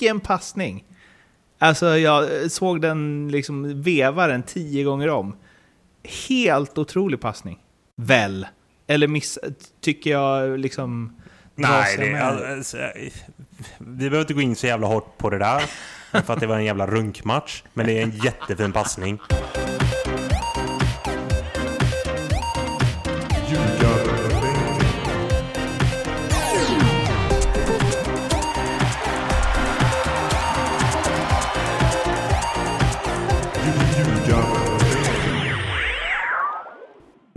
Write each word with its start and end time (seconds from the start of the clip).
vilken 0.00 0.20
passning! 0.20 0.84
Alltså 1.58 1.98
jag 1.98 2.50
såg 2.50 2.80
den 2.80 3.28
liksom 3.28 3.82
veva 3.82 4.26
den 4.26 4.42
tio 4.42 4.84
gånger 4.84 5.08
om. 5.08 5.36
Helt 6.28 6.78
otrolig 6.78 7.20
passning. 7.20 7.58
Väl? 7.96 8.46
Eller 8.86 9.08
miss, 9.08 9.38
tycker 9.80 10.10
jag 10.10 10.58
liksom... 10.58 11.16
Nej, 11.54 11.96
det, 11.96 12.20
alltså, 12.22 12.76
vi 13.78 13.96
behöver 13.96 14.20
inte 14.20 14.34
gå 14.34 14.40
in 14.40 14.56
så 14.56 14.66
jävla 14.66 14.86
hårt 14.86 15.18
på 15.18 15.30
det 15.30 15.38
där. 15.38 15.62
För 16.22 16.32
att 16.32 16.40
det 16.40 16.46
var 16.46 16.56
en 16.56 16.64
jävla 16.64 16.86
runkmatch. 16.86 17.62
Men 17.74 17.86
det 17.86 17.98
är 17.98 18.02
en 18.02 18.10
jättefin 18.10 18.72
passning. 18.72 19.18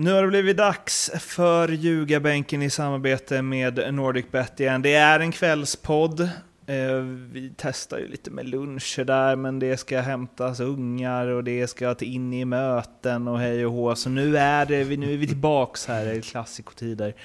Nu 0.03 0.13
har 0.13 0.21
det 0.21 0.27
blivit 0.27 0.57
dags 0.57 1.11
för 1.19 1.69
Ljugarbänken 1.69 2.61
i 2.61 2.69
samarbete 2.69 3.41
med 3.41 3.93
NordicBet 3.93 4.59
igen. 4.59 4.81
Det 4.81 4.93
är 4.93 5.19
en 5.19 5.31
kvällspodd. 5.31 6.19
Eh, 6.65 6.95
vi 7.31 7.53
testar 7.57 7.97
ju 7.97 8.07
lite 8.07 8.31
med 8.31 8.47
luncher 8.47 9.03
där, 9.03 9.35
men 9.35 9.59
det 9.59 9.77
ska 9.77 9.99
hämtas 10.01 10.59
ungar 10.59 11.27
och 11.27 11.43
det 11.43 11.67
ska 11.67 11.93
till 11.93 12.13
in 12.15 12.33
i 12.33 12.45
möten 12.45 13.27
och 13.27 13.39
hej 13.39 13.65
och 13.65 13.71
hå. 13.71 13.95
Så 13.95 14.09
nu 14.09 14.37
är, 14.37 14.65
det, 14.65 14.97
nu 14.97 15.13
är 15.13 15.17
vi 15.17 15.27
tillbaks 15.27 15.85
här 15.85 16.13
i 16.13 16.21
klassikotider. 16.21 17.15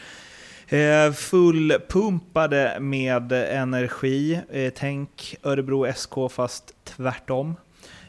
Eh, 0.69 1.13
fullpumpade 1.13 2.77
med 2.81 3.33
energi. 3.33 4.41
Eh, 4.51 4.73
tänk 4.77 5.37
Örebro 5.43 5.93
SK 5.95 6.15
fast 6.31 6.75
tvärtom. 6.85 7.57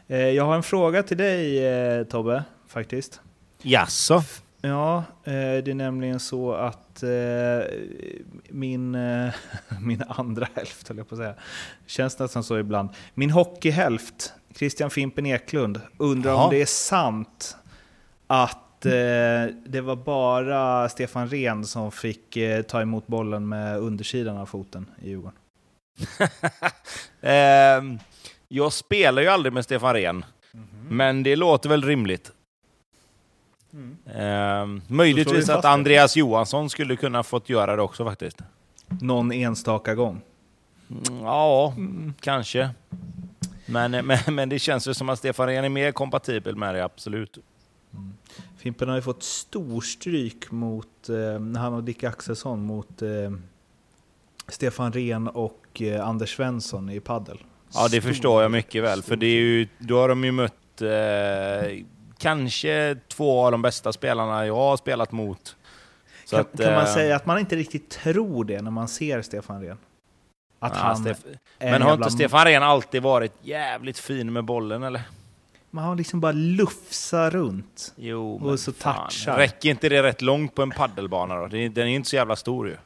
Jag 0.06 0.44
har 0.44 0.54
en 0.54 0.62
fråga 0.62 1.02
till 1.02 1.16
dig 1.16 2.04
Tobbe, 2.04 2.44
faktiskt. 2.68 3.20
Jaså? 3.62 4.22
Ja, 4.62 5.04
eh, 5.24 5.32
det 5.32 5.70
är 5.70 5.74
nämligen 5.74 6.20
så 6.20 6.52
att 6.52 7.02
eh, 7.02 7.10
min, 8.48 8.94
eh, 8.94 9.34
min 9.80 10.02
andra 10.08 10.48
hälft, 10.54 10.88
höll 10.88 10.98
jag 10.98 11.08
på 11.08 11.14
att 11.14 11.18
säga, 11.18 11.34
känns 11.86 12.18
nästan 12.18 12.44
så 12.44 12.58
ibland. 12.58 12.88
Min 13.14 13.30
hockeyhälft, 13.30 14.32
Christian 14.54 14.90
Fimpen 14.90 15.26
Eklund, 15.26 15.80
undrar 15.98 16.32
Jaha. 16.32 16.44
om 16.44 16.50
det 16.50 16.62
är 16.62 16.66
sant 16.66 17.56
att 18.26 18.56
det 18.80 19.80
var 19.82 19.96
bara 19.96 20.88
Stefan 20.88 21.28
Rehn 21.28 21.64
som 21.64 21.92
fick 21.92 22.38
ta 22.68 22.80
emot 22.80 23.06
bollen 23.06 23.48
med 23.48 23.78
undersidan 23.78 24.36
av 24.36 24.46
foten 24.46 24.86
i 25.02 25.08
Djurgården. 25.08 25.38
Ehm, 27.20 27.98
jag 28.48 28.72
spelar 28.72 29.22
ju 29.22 29.28
aldrig 29.28 29.52
med 29.52 29.64
Stefan 29.64 29.94
Rehn, 29.94 30.24
mm 30.54 30.66
-hmm. 30.66 30.90
men 30.90 31.22
det 31.22 31.36
låter 31.36 31.68
väl 31.68 31.82
rimligt. 31.82 32.32
Mm. 33.72 33.96
Eh, 34.06 34.82
möjligtvis 34.86 35.48
att 35.48 35.64
Andreas 35.64 36.16
Johansson 36.16 36.70
skulle 36.70 36.96
kunna 36.96 37.22
fått 37.22 37.48
göra 37.48 37.76
det 37.76 37.82
också 37.82 38.04
faktiskt. 38.04 38.38
Någon 39.00 39.32
enstaka 39.32 39.94
gång? 39.94 40.20
Mm, 40.90 41.22
ja, 41.22 41.74
mm. 41.76 42.14
kanske. 42.20 42.70
Men, 43.66 43.90
men, 44.06 44.34
men 44.34 44.48
det 44.48 44.58
känns 44.58 44.88
ju 44.88 44.94
som 44.94 45.08
att 45.08 45.18
Stefan 45.18 45.46
Rehn 45.46 45.64
är 45.64 45.68
mer 45.68 45.92
kompatibel 45.92 46.56
med 46.56 46.74
det, 46.74 46.84
absolut. 46.84 47.38
Mm. 47.94 48.14
Fimpen 48.56 48.88
har 48.88 48.96
ju 48.96 49.02
fått 49.02 49.22
storstryk 49.22 50.50
mot, 50.50 51.08
eh, 51.08 51.60
han 51.60 51.74
och 51.74 51.84
Dick 51.84 52.04
Axelsson 52.04 52.62
mot 52.62 53.02
eh, 53.02 53.08
Stefan 54.48 54.92
Rehn 54.92 55.28
och 55.28 55.82
eh, 55.82 56.08
Anders 56.08 56.36
Svensson 56.36 56.90
i 56.90 57.00
paddel. 57.00 57.38
Ja, 57.74 57.82
det 57.82 57.88
Stor, 57.88 58.00
förstår 58.00 58.42
jag 58.42 58.50
mycket 58.50 58.82
väl, 58.82 59.02
för 59.02 59.16
det 59.16 59.26
är 59.26 59.40
ju, 59.40 59.68
då 59.78 59.98
har 59.98 60.08
de 60.08 60.24
ju 60.24 60.32
mött 60.32 60.82
eh, 60.82 61.84
kanske 62.20 62.96
två 63.08 63.44
av 63.44 63.52
de 63.52 63.62
bästa 63.62 63.92
spelarna 63.92 64.46
jag 64.46 64.54
har 64.54 64.76
spelat 64.76 65.12
mot. 65.12 65.56
Så 66.24 66.36
kan, 66.36 66.40
att, 66.40 66.60
kan 66.60 66.72
man 66.74 66.84
äh, 66.84 66.94
säga 66.94 67.16
att 67.16 67.26
man 67.26 67.38
inte 67.38 67.56
riktigt 67.56 67.90
tror 67.90 68.44
det 68.44 68.62
när 68.62 68.70
man 68.70 68.88
ser 68.88 69.22
Stefan 69.22 69.62
Rehn? 69.62 69.78
Att 70.58 70.72
ja, 70.74 70.80
han 70.80 70.96
Stef 70.96 71.18
Men 71.58 71.82
har 71.82 71.94
inte 71.94 72.10
Stefan 72.10 72.44
Rehn 72.44 72.62
alltid 72.62 73.02
varit 73.02 73.32
jävligt 73.42 73.98
fin 73.98 74.32
med 74.32 74.44
bollen 74.44 74.82
eller? 74.82 75.02
Man 75.70 75.84
har 75.84 75.96
liksom 75.96 76.20
bara 76.20 76.32
lufsa 76.32 77.30
runt. 77.30 77.94
Jo, 77.96 78.34
och 78.34 78.60
så 78.60 78.72
fan. 78.72 79.08
touchar. 79.08 79.36
Räcker 79.36 79.68
inte 79.70 79.88
det 79.88 80.02
rätt 80.02 80.22
långt 80.22 80.54
på 80.54 80.62
en 80.62 80.70
paddelbana 80.70 81.36
då? 81.36 81.46
Den 81.46 81.78
är 81.78 81.86
ju 81.86 81.94
inte 81.94 82.08
så 82.08 82.16
jävla 82.16 82.36
stor 82.36 82.68
ju. 82.68 82.76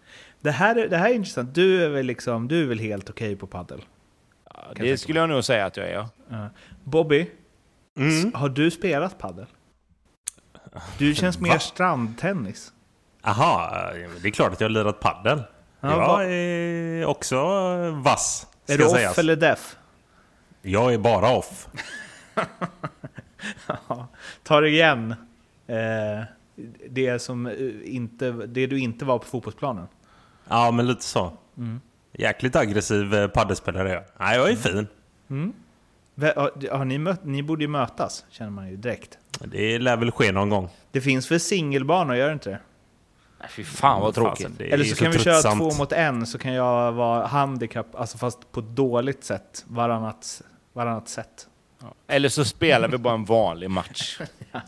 Det 0.41 0.51
här, 0.51 0.77
är, 0.77 0.89
det 0.89 0.97
här 0.97 1.11
är 1.11 1.15
intressant. 1.15 1.55
Du 1.55 1.85
är 1.85 1.89
väl, 1.89 2.07
liksom, 2.07 2.49
du 2.49 2.63
är 2.63 2.67
väl 2.67 2.79
helt 2.79 3.11
okej 3.11 3.27
okay 3.27 3.37
på 3.37 3.47
paddel? 3.47 3.83
Ja, 4.55 4.61
det 4.77 4.99
skulle 4.99 5.21
jag 5.21 5.29
nog 5.29 5.45
säga 5.45 5.67
att 5.67 5.77
jag 5.77 5.89
är, 5.89 6.07
ja. 6.29 6.49
Bobby, 6.85 7.31
Mm. 7.97 8.35
Har 8.35 8.49
du 8.49 8.71
spelat 8.71 9.19
padel? 9.19 9.47
Du 10.99 11.15
känns 11.15 11.41
mer 11.41 11.59
strandtennis. 11.59 12.73
Aha, 13.23 13.73
det 14.23 14.29
är 14.29 14.33
klart 14.33 14.53
att 14.53 14.61
jag 14.61 14.69
har 14.69 14.71
lirat 14.71 15.01
padel. 15.01 15.43
Ja, 15.81 16.23
jag 16.23 16.33
är 16.33 17.07
också 17.07 17.37
vass. 17.91 18.47
Är 18.67 18.79
du 18.79 18.85
off 18.85 18.93
sägas. 18.93 19.19
eller 19.19 19.37
deaf? 19.37 19.77
Jag 20.63 20.95
är 20.95 20.99
bara 20.99 21.31
off. 21.31 21.69
Ta 24.43 24.61
det 24.61 24.69
igen. 24.69 25.15
Eh, 25.67 26.23
det, 26.91 27.19
som 27.23 27.51
inte, 27.85 28.31
det 28.31 28.67
du 28.67 28.79
inte 28.79 29.05
var 29.05 29.19
på 29.19 29.25
fotbollsplanen. 29.25 29.87
Ja, 30.49 30.71
men 30.71 30.87
lite 30.87 31.03
så. 31.03 31.33
Mm. 31.57 31.81
Jäkligt 32.13 32.57
aggressiv 32.57 33.15
eh, 33.15 33.29
paddelspelare 33.29 33.91
är 33.91 33.95
jag. 33.95 34.05
Nej, 34.19 34.37
jag 34.37 34.51
är 34.51 34.57
fin. 34.57 34.87
Mm. 35.31 35.53
Har 36.71 36.85
ni, 36.85 36.99
mött, 36.99 37.25
ni 37.25 37.43
borde 37.43 37.65
ju 37.65 37.69
mötas, 37.69 38.25
känner 38.31 38.51
man 38.51 38.71
ju 38.71 38.77
direkt. 38.77 39.19
Det 39.41 39.79
lär 39.79 39.97
väl 39.97 40.11
ske 40.11 40.33
någon 40.33 40.51
gång. 40.51 40.69
Det 40.91 41.01
finns 41.01 41.31
väl 41.31 41.41
singelbanor, 41.41 42.17
gör 42.17 42.27
det 42.27 42.33
inte 42.33 42.51
det? 42.51 42.61
Nej, 43.41 43.49
fy 43.51 43.65
fan 43.65 44.01
vad 44.01 44.15
tråkigt. 44.15 44.47
Fasen, 44.47 44.67
Eller 44.73 44.85
så, 44.85 44.97
så 44.97 45.05
kan 45.05 45.13
vi 45.13 45.19
köra 45.19 45.55
två 45.57 45.75
mot 45.75 45.93
en, 45.93 46.27
så 46.27 46.39
kan 46.39 46.53
jag 46.53 46.93
vara 46.93 47.27
handikapp, 47.27 47.95
alltså 47.95 48.19
fast 48.19 48.53
på 48.53 48.61
ett 48.61 48.67
dåligt 48.67 49.25
sätt, 49.25 49.65
varannat, 49.69 50.43
varannat 50.73 51.09
sätt. 51.09 51.49
Ja. 51.83 51.95
Eller 52.07 52.29
så 52.29 52.45
spelar 52.45 52.89
vi 52.89 52.99
bara 52.99 53.15
en 53.15 53.25
vanlig 53.25 53.71
match. 53.71 54.21
ja. 54.53 54.61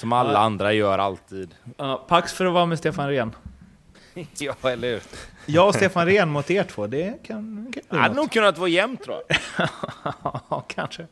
Som 0.00 0.12
alla 0.12 0.32
ja. 0.32 0.38
andra 0.38 0.72
gör 0.72 0.98
alltid. 0.98 1.54
Ja, 1.76 2.04
Pax 2.08 2.32
för 2.32 2.46
att 2.46 2.52
vara 2.52 2.66
med 2.66 2.78
Stefan 2.78 3.08
Rehn. 3.08 3.34
ja, 4.38 4.70
eller 4.70 4.90
hur? 4.90 5.02
Jag 5.46 5.68
och 5.68 5.74
Stefan 5.74 6.06
Rehn 6.06 6.28
mot 6.28 6.50
er 6.50 6.64
två, 6.64 6.86
det 6.86 7.22
kan, 7.22 7.72
kan 7.72 7.82
bli 7.88 7.98
hade 7.98 8.14
nog 8.14 8.32
kunnat 8.32 8.58
vara 8.58 8.68
jämnt 8.68 9.02
tror 9.04 9.16
jag. 9.28 9.38
ja, 10.50 10.64
kanske. 10.68 11.06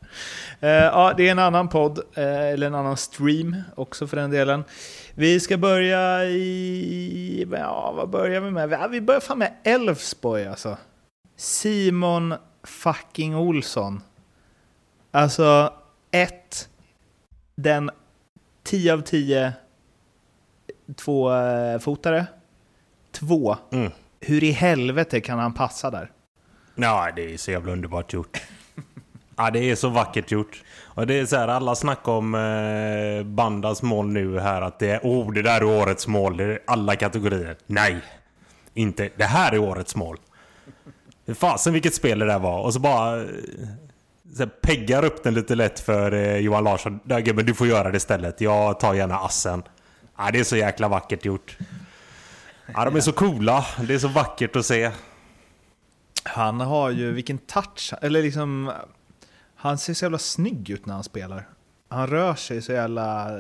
Eh, 0.61 0.71
ja, 0.71 1.15
det 1.17 1.29
är 1.29 1.33
en 1.33 1.39
annan 1.39 1.69
podd, 1.69 1.99
eh, 1.99 2.41
eller 2.41 2.67
en 2.67 2.75
annan 2.75 2.97
stream 2.97 3.57
också 3.75 4.07
för 4.07 4.17
den 4.17 4.31
delen. 4.31 4.65
Vi 5.15 5.41
ska 5.41 5.57
börja 5.57 6.25
i... 6.25 7.47
Ja, 7.53 7.93
vad 7.97 8.09
börjar 8.09 8.41
vi 8.41 8.51
med? 8.51 8.91
Vi 8.91 9.01
börjar 9.01 9.21
fan 9.21 9.39
med 9.39 9.53
Elfsborg 9.65 10.47
alltså. 10.47 10.77
Simon 11.37 12.35
fucking 12.65 13.37
Olsson. 13.37 14.03
Alltså, 15.11 15.73
ett, 16.11 16.69
den 17.57 17.91
10 18.65 18.93
av 18.93 19.01
10 19.01 19.53
två 20.97 21.35
eh, 21.35 21.79
fotare 21.79 22.27
2. 23.19 23.57
Mm. 23.73 23.93
Hur 24.21 24.45
i 24.45 24.51
helvete 24.51 25.21
kan 25.21 25.39
han 25.39 25.55
passa 25.55 25.91
där? 25.91 26.11
Ja, 26.75 27.09
det 27.17 27.35
är 27.35 27.37
så 27.37 27.51
jävla 27.51 27.73
underbart 27.73 28.13
gjort. 28.13 28.43
ja, 29.37 29.51
det 29.51 29.71
är 29.71 29.75
så 29.75 29.89
vackert 29.89 30.31
gjort. 30.31 30.63
Och 30.85 31.07
det 31.07 31.15
är 31.15 31.27
så 31.27 31.37
här, 31.37 31.49
alla 31.49 31.75
snackar 31.75 32.13
om 32.13 32.35
eh, 32.35 33.27
Bandas 33.27 33.83
mål 33.83 34.07
nu 34.07 34.39
här 34.39 34.63
att 34.63 34.79
det 34.79 34.91
är 34.91 35.01
oh, 35.03 35.33
det 35.33 35.43
där 35.43 35.61
är 35.61 35.65
årets 35.65 36.07
mål. 36.07 36.37
Det 36.37 36.45
är 36.45 36.59
alla 36.67 36.97
kategorier. 36.97 37.57
Nej, 37.67 37.97
inte. 38.75 39.11
Det 39.17 39.25
här 39.25 39.53
är 39.53 39.59
årets 39.59 39.97
mål. 39.97 40.17
Fasen 41.35 41.73
vilket 41.73 41.95
spel 41.95 42.19
det 42.19 42.27
där 42.27 42.39
var. 42.39 42.63
Och 42.63 42.73
så 42.73 42.81
bara 42.81 43.21
eh, 43.21 43.27
så 44.35 44.39
här, 44.39 44.47
peggar 44.47 45.05
upp 45.05 45.23
den 45.23 45.35
lite 45.35 45.55
lätt 45.55 45.81
för 45.81 46.13
eh, 46.13 46.37
Johan 46.37 46.65
Larsson. 46.65 47.01
Nej, 47.05 47.33
men 47.35 47.47
du 47.47 47.55
får 47.55 47.67
göra 47.67 47.91
det 47.91 47.97
istället. 47.97 48.41
Jag 48.41 48.81
tar 48.81 48.95
gärna 48.95 49.19
assen. 49.19 49.63
Ja, 50.19 50.31
det 50.33 50.41
är 50.41 50.45
så 50.45 50.57
jäkla 50.57 50.89
vackert 50.89 51.25
gjort. 51.25 51.57
Ja, 52.75 52.85
de 52.85 52.97
är 52.97 53.01
så 53.01 53.13
coola. 53.13 53.67
Det 53.89 53.95
är 53.95 53.99
så 53.99 54.09
vackert 54.09 54.57
att 54.57 54.67
se. 54.67 54.91
Han 56.25 56.61
har 56.61 56.91
ju, 56.91 57.13
vilken 57.13 57.39
touch, 57.39 57.95
eller 58.03 58.23
liksom, 58.23 58.73
han 59.57 59.79
ser 59.79 59.95
så 59.95 60.05
jävla 60.05 60.19
snygg 60.19 60.71
ut 60.71 60.87
när 60.87 60.95
han 60.95 61.05
spelar. 61.05 61.49
Han 61.89 62.07
rör 62.07 62.35
sig 62.35 62.63
så 62.63 62.73
jävla, 62.73 63.31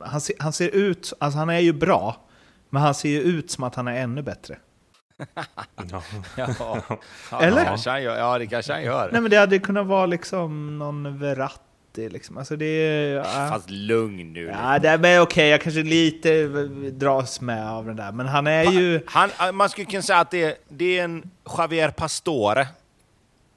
han 0.00 0.20
ser, 0.20 0.36
han 0.38 0.52
ser 0.52 0.68
ut, 0.68 1.12
alltså 1.18 1.38
han 1.38 1.50
är 1.50 1.58
ju 1.58 1.72
bra, 1.72 2.16
men 2.70 2.82
han 2.82 2.94
ser 2.94 3.08
ju 3.08 3.20
ut 3.20 3.50
som 3.50 3.64
att 3.64 3.74
han 3.74 3.88
är 3.88 4.02
ännu 4.02 4.22
bättre. 4.22 4.58
ja. 5.90 6.02
ja. 7.30 7.42
Eller? 7.42 7.88
Ja, 8.00 8.38
det 8.38 8.46
kanske 8.46 8.72
han 8.72 8.82
gör. 8.82 9.12
Nej 9.12 9.20
men 9.20 9.30
det 9.30 9.36
hade 9.36 9.58
kunnat 9.58 9.86
vara 9.86 10.06
liksom 10.06 10.78
någon 10.78 11.18
Verratti 11.18 11.71
det 11.94 12.08
liksom. 12.08 12.38
Alltså 12.38 12.56
det 12.56 12.66
är... 12.66 13.14
Ja. 13.14 13.24
Fast 13.50 13.70
lugn 13.70 14.32
nu. 14.32 14.44
Ja, 14.46 14.78
det 14.78 14.88
är, 14.88 14.98
okej, 14.98 15.20
okay, 15.20 15.46
jag 15.46 15.60
kanske 15.60 15.82
lite 15.82 16.44
dras 16.90 17.40
med 17.40 17.70
av 17.70 17.86
den 17.86 17.96
där, 17.96 18.12
men 18.12 18.26
han 18.26 18.46
är 18.46 18.64
ju... 18.64 19.00
Han, 19.06 19.30
man 19.52 19.68
skulle 19.68 19.84
kunna 19.84 20.02
säga 20.02 20.18
att 20.18 20.30
det 20.30 20.42
är, 20.44 20.54
det 20.68 20.98
är 20.98 21.04
en 21.04 21.30
Javier 21.58 21.90
Pastore. 21.90 22.68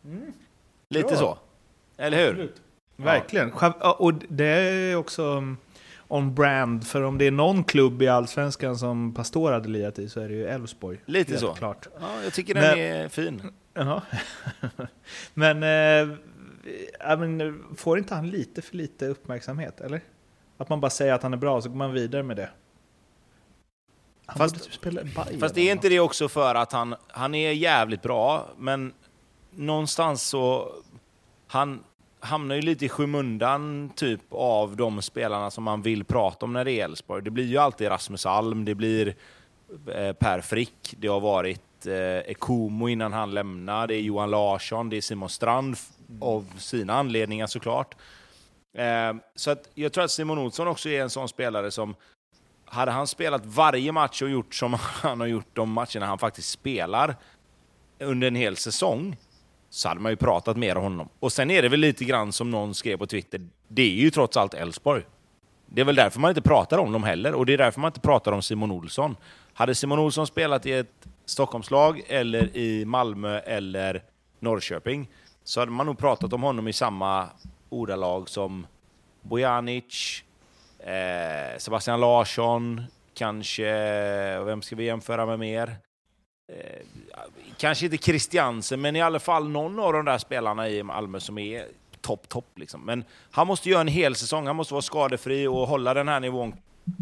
Mm. 0.05 0.33
Lite 0.89 1.13
Ja. 1.13 1.17
så. 1.19 1.37
Eller 1.97 2.17
hur? 2.17 2.29
Absolut. 2.29 2.61
Verkligen. 2.97 3.51
Ja, 3.61 3.91
Och 3.99 4.13
det 4.29 4.45
är 4.45 4.95
också 4.95 5.55
on 6.07 6.35
brand, 6.35 6.87
för 6.87 7.01
om 7.01 7.17
det 7.17 7.25
är 7.27 7.31
någon 7.31 7.63
klubb 7.63 8.01
i 8.01 8.07
Allsvenskan 8.07 8.77
som 8.77 9.13
Pastor 9.13 9.51
hade 9.51 9.69
lirat 9.69 9.99
i 9.99 10.09
så 10.09 10.19
är 10.21 10.27
det 10.27 10.33
ju 10.35 10.45
Elfsborg. 10.47 10.97
Lite 11.05 11.37
så. 11.37 11.53
Klart. 11.53 11.87
Ja, 11.99 12.07
jag 12.23 12.33
tycker 12.33 12.53
den 12.53 12.63
Men- 12.63 12.79
är 12.79 13.09
fin. 13.09 13.41
Jaha. 13.73 14.01
men, 15.33 15.63
eh, 15.63 16.15
ja, 16.99 17.17
men 17.17 17.63
får 17.75 17.97
inte 17.97 18.15
han 18.15 18.29
lite 18.29 18.61
för 18.61 18.75
lite 18.75 19.07
uppmärksamhet, 19.07 19.81
eller? 19.81 20.01
Att 20.57 20.69
man 20.69 20.79
bara 20.79 20.89
säger 20.89 21.13
att 21.13 21.23
han 21.23 21.33
är 21.33 21.37
bra, 21.37 21.61
så 21.61 21.69
går 21.69 21.75
man 21.75 21.93
vidare 21.93 22.23
med 22.23 22.37
det. 22.37 22.49
Han 24.25 24.37
Fast- 24.37 24.55
borde 24.55 24.65
typ 24.65 24.73
spela 24.73 25.01
i 25.01 25.03
Bayern 25.03 25.39
Fast 25.39 25.57
är 25.57 25.71
inte 25.71 25.89
det 25.89 25.99
också 25.99 26.29
för 26.29 26.55
att 26.55 26.71
han, 26.71 26.95
han 27.07 27.35
är 27.35 27.51
jävligt 27.51 28.01
bra, 28.01 28.49
men 28.57 28.93
någonstans 29.51 30.23
så... 30.23 30.73
Han 31.47 31.83
hamnar 32.19 32.55
ju 32.55 32.61
lite 32.61 32.85
i 32.85 32.89
skymundan 32.89 33.91
typ 33.95 34.21
av 34.29 34.75
de 34.75 35.01
spelarna 35.01 35.51
som 35.51 35.63
man 35.63 35.81
vill 35.81 36.03
prata 36.03 36.45
om 36.45 36.53
när 36.53 36.65
det 36.65 36.71
är 36.71 36.85
Elfsborg. 36.85 37.23
Det 37.23 37.31
blir 37.31 37.45
ju 37.45 37.57
alltid 37.57 37.89
Rasmus 37.89 38.25
Alm, 38.25 38.65
det 38.65 38.75
blir 38.75 39.15
eh, 39.87 40.13
Per 40.13 40.41
Frick, 40.41 40.95
det 40.97 41.07
har 41.07 41.19
varit 41.19 41.85
eh, 41.85 42.19
Ekomo 42.19 42.89
innan 42.89 43.13
han 43.13 43.33
lämnar, 43.33 43.87
det 43.87 43.95
är 43.95 44.01
Johan 44.01 44.31
Larsson, 44.31 44.89
det 44.89 44.97
är 44.97 45.01
Simon 45.01 45.29
Strand 45.29 45.77
Mm. 46.15 46.27
av 46.27 46.53
sina 46.57 46.93
anledningar 46.93 47.47
såklart. 47.47 47.95
Eh, 48.77 49.13
så 49.35 49.51
att 49.51 49.69
jag 49.73 49.93
tror 49.93 50.03
att 50.03 50.11
Simon 50.11 50.37
Olsson 50.37 50.67
också 50.67 50.89
är 50.89 51.01
en 51.01 51.09
sån 51.09 51.29
spelare 51.29 51.71
som 51.71 51.95
hade 52.65 52.91
han 52.91 53.07
spelat 53.07 53.45
varje 53.45 53.91
match 53.91 54.21
och 54.21 54.29
gjort 54.29 54.55
som 54.55 54.73
han 54.79 55.19
har 55.19 55.27
gjort 55.27 55.47
de 55.53 55.71
matcherna 55.71 56.05
han 56.05 56.19
faktiskt 56.19 56.49
spelar 56.49 57.15
under 57.99 58.27
en 58.27 58.35
hel 58.35 58.57
säsong, 58.57 59.17
så 59.69 59.87
hade 59.87 60.01
man 60.01 60.11
ju 60.11 60.15
pratat 60.15 60.57
mer 60.57 60.77
om 60.77 60.83
honom. 60.83 61.09
Och 61.19 61.31
sen 61.31 61.51
är 61.51 61.61
det 61.61 61.69
väl 61.69 61.79
lite 61.79 62.05
grann 62.05 62.31
som 62.33 62.51
någon 62.51 62.73
skrev 62.73 62.97
på 62.97 63.07
Twitter, 63.07 63.41
det 63.67 63.81
är 63.81 63.95
ju 63.95 64.09
trots 64.09 64.37
allt 64.37 64.53
Elfsborg. 64.53 65.03
Det 65.65 65.81
är 65.81 65.85
väl 65.85 65.95
därför 65.95 66.19
man 66.19 66.31
inte 66.31 66.41
pratar 66.41 66.77
om 66.77 66.91
dem 66.91 67.03
heller, 67.03 67.33
och 67.33 67.45
det 67.45 67.53
är 67.53 67.57
därför 67.57 67.81
man 67.81 67.89
inte 67.89 67.99
pratar 67.99 68.31
om 68.31 68.41
Simon 68.41 68.71
Olsson. 68.71 69.15
Hade 69.53 69.75
Simon 69.75 69.99
Olsson 69.99 70.27
spelat 70.27 70.65
i 70.65 70.71
ett 70.71 71.07
Stockholmslag, 71.25 72.01
eller 72.07 72.57
i 72.57 72.85
Malmö 72.85 73.39
eller 73.39 74.03
Norrköping, 74.39 75.07
så 75.45 75.59
hade 75.59 75.71
man 75.71 75.85
nog 75.85 75.97
pratat 75.97 76.33
om 76.33 76.43
honom 76.43 76.67
i 76.67 76.73
samma 76.73 77.29
ordalag 77.69 78.29
som 78.29 78.67
Bojanic, 79.21 80.23
Eh, 80.85 81.57
Sebastian 81.57 81.99
Larsson, 81.99 82.81
kanske, 83.13 83.69
vem 84.39 84.61
ska 84.61 84.75
vi 84.75 84.85
jämföra 84.85 85.25
med 85.25 85.39
mer? 85.39 85.75
Eh, 86.53 86.85
kanske 87.57 87.85
inte 87.85 87.97
Christiansen, 87.97 88.81
men 88.81 88.95
i 88.95 89.01
alla 89.01 89.19
fall 89.19 89.49
någon 89.49 89.79
av 89.79 89.93
de 89.93 90.05
där 90.05 90.17
spelarna 90.17 90.69
i 90.69 90.83
Malmö 90.83 91.19
som 91.19 91.37
är 91.37 91.67
topp, 92.01 92.29
topp. 92.29 92.47
Liksom. 92.55 92.81
Men 92.81 93.03
han 93.31 93.47
måste 93.47 93.69
göra 93.69 93.81
en 93.81 93.87
hel 93.87 94.15
säsong, 94.15 94.47
han 94.47 94.55
måste 94.55 94.73
vara 94.73 94.81
skadefri 94.81 95.47
och 95.47 95.67
hålla 95.67 95.93
den 95.93 96.07
här 96.07 96.19
nivån 96.19 96.53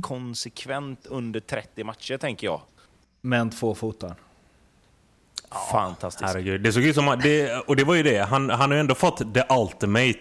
konsekvent 0.01 1.05
under 1.05 1.39
30 1.39 1.83
matcher, 1.83 2.17
tänker 2.17 2.47
jag. 2.47 2.61
Men 3.21 3.49
två 3.49 3.75
fotar. 3.75 4.15
Fantastiskt. 5.71 6.29
Herregud, 6.29 6.61
det 6.61 6.73
såg 6.73 6.83
ut 6.83 6.95
som... 6.95 7.19
Det, 7.23 7.53
och 7.67 7.75
det 7.75 7.83
var 7.83 7.95
ju 7.95 8.03
det, 8.03 8.17
han, 8.17 8.49
han 8.49 8.69
har 8.69 8.73
ju 8.75 8.79
ändå 8.79 8.95
fått 8.95 9.33
the 9.33 9.43
ultimate. 9.49 10.19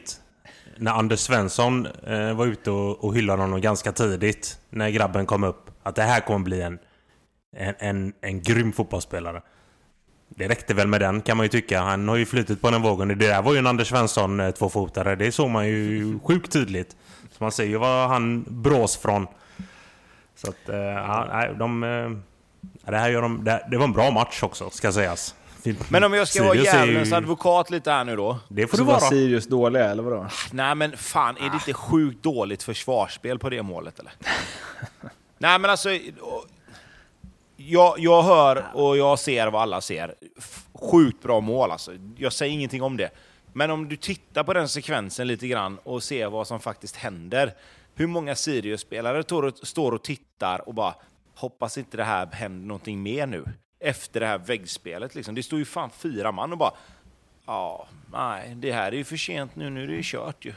När 0.77 0.93
Anders 0.93 1.21
Svensson 1.21 1.87
eh, 1.87 2.33
var 2.33 2.47
ute 2.47 2.71
och, 2.71 3.05
och 3.05 3.15
hyllade 3.15 3.43
honom 3.43 3.61
ganska 3.61 3.93
tidigt. 3.93 4.59
När 4.71 4.91
grabben 4.91 5.27
kom 5.27 5.45
upp. 5.45 5.71
Att 5.83 5.95
det 5.95 6.03
här 6.03 6.21
kommer 6.21 6.39
bli 6.39 6.63
en, 6.63 6.79
en, 7.57 7.75
en, 7.79 8.13
en 8.21 8.43
grym 8.43 8.73
fotbollsspelare. 8.73 9.43
Det 10.29 10.49
räckte 10.49 10.75
väl 10.75 10.89
med 10.89 11.01
den 11.01 11.21
kan 11.21 11.37
man 11.37 11.45
ju 11.45 11.49
tycka. 11.49 11.81
Han 11.81 12.09
har 12.09 12.17
ju 12.17 12.27
flutit 12.27 12.61
på 12.63 12.71
den 12.71 12.83
vågen. 12.83 13.09
Det 13.09 13.15
där 13.15 13.43
var 13.43 13.53
ju 13.53 13.59
en 13.59 13.67
Anders 13.67 13.89
Svensson 13.89 14.41
eh, 14.41 14.51
tvåfotare. 14.51 15.17
Det 15.17 15.33
såg 15.33 15.51
man 15.51 15.69
ju 15.69 16.19
sjukt 16.25 16.53
tydligt. 16.53 16.97
Så 17.31 17.45
man 17.45 17.53
ser 17.53 17.65
ju 17.65 17.77
var 17.77 18.09
han 18.09 18.45
brås 18.49 18.97
från. 18.97 19.27
Så 20.35 20.49
att, 20.51 20.69
eh, 20.69 20.77
ja, 20.79 21.29
nej, 21.33 21.55
de... 21.59 21.83
Eh, 21.85 22.11
det 22.87 22.97
här 22.99 23.11
gör 23.11 23.23
de, 23.23 23.45
det, 23.45 23.67
det 23.71 23.77
var 23.77 23.85
en 23.85 23.93
bra 23.93 24.11
match 24.11 24.43
också, 24.43 24.71
ska 24.71 24.93
sägas. 24.93 25.35
Men 25.89 26.05
om 26.05 26.13
jag 26.13 26.29
ska 26.29 26.43
vara 26.43 26.53
Sirius 26.53 26.75
är 26.75 26.79
ju- 26.79 26.87
djävulens 26.87 27.13
advokat 27.13 27.71
lite 27.71 27.91
här 27.91 28.05
nu 28.05 28.17
då. 28.17 28.39
Det 28.49 28.67
får 28.67 28.77
Så 28.77 28.83
du 28.83 28.87
var 28.87 29.01
vara. 29.01 29.11
Sirius 29.11 29.47
dåliga, 29.47 29.85
eller 29.91 30.03
vadå? 30.03 30.27
Nej 30.53 30.75
men 30.75 30.97
fan, 30.97 31.37
är 31.37 31.49
det 31.51 31.55
inte 31.55 31.73
sjukt 31.73 32.23
dåligt 32.23 32.63
försvarsspel 32.63 33.39
på 33.39 33.51
det 33.51 33.63
målet 33.63 33.99
eller? 33.99 34.13
Nej 35.39 35.59
men 35.59 35.71
alltså... 35.71 35.89
Jag, 37.57 37.99
jag 37.99 38.23
hör 38.23 38.65
och 38.75 38.97
jag 38.97 39.19
ser 39.19 39.47
vad 39.47 39.63
alla 39.63 39.81
ser. 39.81 40.15
Sjukt 40.75 41.23
bra 41.23 41.41
mål 41.41 41.71
alltså. 41.71 41.93
Jag 42.17 42.33
säger 42.33 42.53
ingenting 42.53 42.83
om 42.83 42.97
det. 42.97 43.11
Men 43.53 43.71
om 43.71 43.89
du 43.89 43.97
tittar 43.97 44.45
på 44.45 44.53
den 44.53 44.69
sekvensen 44.69 45.27
lite 45.27 45.47
grann 45.49 45.79
och 45.83 46.03
ser 46.03 46.27
vad 46.27 46.47
som 46.47 46.61
faktiskt 46.61 46.97
händer. 46.97 47.55
Hur 47.95 48.07
många 48.07 48.35
Sirius-spelare 48.35 49.23
står 49.63 49.93
och 49.93 50.03
tittar 50.05 50.69
och 50.69 50.75
bara 50.75 50.95
hoppas 51.35 51.79
inte 51.79 51.97
det 51.97 52.05
här 52.05 52.27
händer 52.27 52.67
någonting 52.67 53.03
mer 53.03 53.27
nu. 53.27 53.45
Efter 53.81 54.21
det 54.21 54.27
här 54.27 54.39
väggspelet 54.39 55.15
liksom. 55.15 55.35
Det 55.35 55.43
står 55.43 55.59
ju 55.59 55.65
fan 55.65 55.91
fyra 55.91 56.33
man 56.33 56.53
och 56.53 56.59
bara 56.59 56.73
Ja, 57.47 57.87
nej, 58.13 58.55
det 58.55 58.73
här 58.73 58.93
är 58.93 58.97
ju 58.97 59.05
för 59.05 59.17
sent 59.17 59.57
nu. 59.57 59.71
Nu 59.71 59.83
är 59.83 59.87
det 59.87 59.95
ju 59.95 60.03
kört 60.03 60.45
ju. 60.45 60.53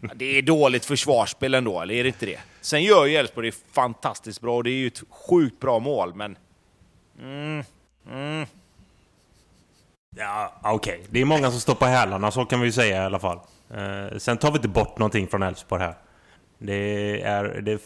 Ja, 0.00 0.08
Det 0.14 0.38
är 0.38 0.42
dåligt 0.42 0.84
försvarsspel 0.84 1.54
ändå, 1.54 1.80
eller 1.80 1.94
är 1.94 2.02
det 2.02 2.08
inte 2.08 2.26
det? 2.26 2.40
Sen 2.60 2.82
gör 2.82 3.06
ju 3.06 3.16
Elfsborg 3.16 3.50
det 3.50 3.56
fantastiskt 3.72 4.40
bra 4.40 4.56
och 4.56 4.64
det 4.64 4.70
är 4.70 4.74
ju 4.74 4.86
ett 4.86 5.02
sjukt 5.10 5.60
bra 5.60 5.78
mål, 5.78 6.14
men... 6.14 6.36
Mm, 7.20 7.64
mm. 8.10 8.46
Ja, 10.16 10.52
okej. 10.62 11.04
Det 11.10 11.20
är 11.20 11.24
många 11.24 11.50
som 11.50 11.60
står 11.60 11.74
på 11.74 11.84
hälarna, 11.84 12.30
så 12.30 12.44
kan 12.44 12.60
vi 12.60 12.66
ju 12.66 12.72
säga 12.72 13.02
i 13.02 13.06
alla 13.06 13.18
fall. 13.18 13.40
Eh, 13.70 14.18
sen 14.18 14.36
tar 14.36 14.50
vi 14.50 14.56
inte 14.56 14.68
bort 14.68 14.98
någonting 14.98 15.28
från 15.28 15.42
Elfsborg 15.42 15.82
här. 15.82 15.94
Det 16.58 17.22
är, 17.22 17.44
det 17.44 17.82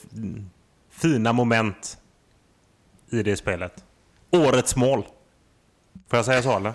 fina 0.98 1.32
moment 1.32 1.98
i 3.10 3.22
det 3.22 3.36
spelet. 3.36 3.84
Årets 4.30 4.76
mål. 4.76 5.02
Får 6.08 6.16
jag 6.18 6.24
säga 6.24 6.42
så 6.42 6.56
eller? 6.56 6.72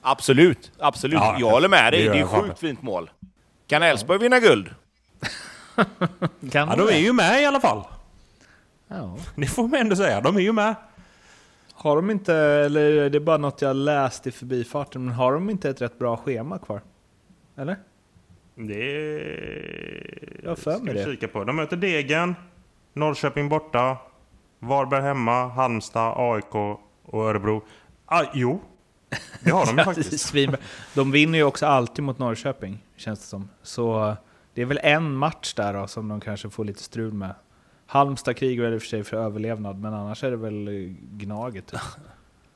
Absolut, 0.00 0.72
absolut. 0.78 1.14
Ja, 1.20 1.36
jag 1.40 1.50
håller 1.50 1.68
med 1.68 1.92
dig. 1.92 2.04
det 2.04 2.10
Det 2.12 2.18
är 2.18 2.26
fan. 2.26 2.42
sjukt 2.42 2.58
fint 2.58 2.82
mål. 2.82 3.10
Kan 3.66 3.82
Elfsborg 3.82 4.18
vinna 4.18 4.40
guld? 4.40 4.70
Kan 6.52 6.68
Ja, 6.68 6.76
de 6.76 6.88
är 6.88 6.98
ju 6.98 7.12
med 7.12 7.42
i 7.42 7.44
alla 7.44 7.60
fall. 7.60 7.82
Ja. 8.88 9.16
Det 9.36 9.46
får 9.46 9.68
man 9.68 9.80
ändå 9.80 9.96
säga. 9.96 10.20
De 10.20 10.36
är 10.36 10.40
ju 10.40 10.52
med. 10.52 10.74
Har 11.72 11.96
de 11.96 12.10
inte, 12.10 12.34
eller 12.34 12.80
är 12.92 13.10
det 13.10 13.20
bara 13.20 13.36
något 13.36 13.62
jag 13.62 13.76
läst 13.76 14.26
i 14.26 14.30
förbifarten, 14.32 15.04
men 15.04 15.14
har 15.14 15.32
de 15.32 15.50
inte 15.50 15.70
ett 15.70 15.80
rätt 15.82 15.98
bra 15.98 16.16
schema 16.16 16.58
kvar? 16.58 16.80
Eller? 17.56 17.76
Det... 18.54 18.82
Jag 20.42 20.50
har 20.50 20.56
för 20.56 20.74
ska 20.74 20.82
mig 20.84 20.94
det. 20.94 21.04
kika 21.04 21.28
på. 21.28 21.44
De 21.44 21.56
möter 21.56 21.76
Degen, 21.76 22.34
Norrköping 22.98 23.48
borta, 23.48 23.96
Varberg 24.58 25.02
hemma, 25.02 25.48
Halmstad, 25.48 26.14
AIK 26.16 26.54
och 27.04 27.24
Örebro. 27.24 27.62
Ah, 28.06 28.24
jo, 28.34 28.60
det 29.40 29.50
har 29.50 29.66
de 29.66 29.78
ju 29.78 29.84
faktiskt. 29.84 30.34
De 30.94 31.10
vinner 31.10 31.38
ju 31.38 31.44
också 31.44 31.66
alltid 31.66 32.04
mot 32.04 32.18
Norrköping, 32.18 32.78
känns 32.96 33.20
det 33.20 33.26
som. 33.26 33.48
Så 33.62 34.16
det 34.54 34.62
är 34.62 34.66
väl 34.66 34.80
en 34.82 35.16
match 35.16 35.54
där 35.54 35.74
då 35.74 35.86
som 35.86 36.08
de 36.08 36.20
kanske 36.20 36.50
får 36.50 36.64
lite 36.64 36.82
strul 36.82 37.12
med. 37.12 37.34
Halmstad 37.86 38.36
krigar 38.36 38.64
väl 38.64 38.74
i 38.74 38.76
och 38.76 38.82
för 38.82 38.88
sig 38.88 39.04
för 39.04 39.16
överlevnad, 39.16 39.80
men 39.80 39.94
annars 39.94 40.24
är 40.24 40.30
det 40.30 40.36
väl 40.36 40.94
Gnaget. 41.00 41.66
Typ. 41.66 41.80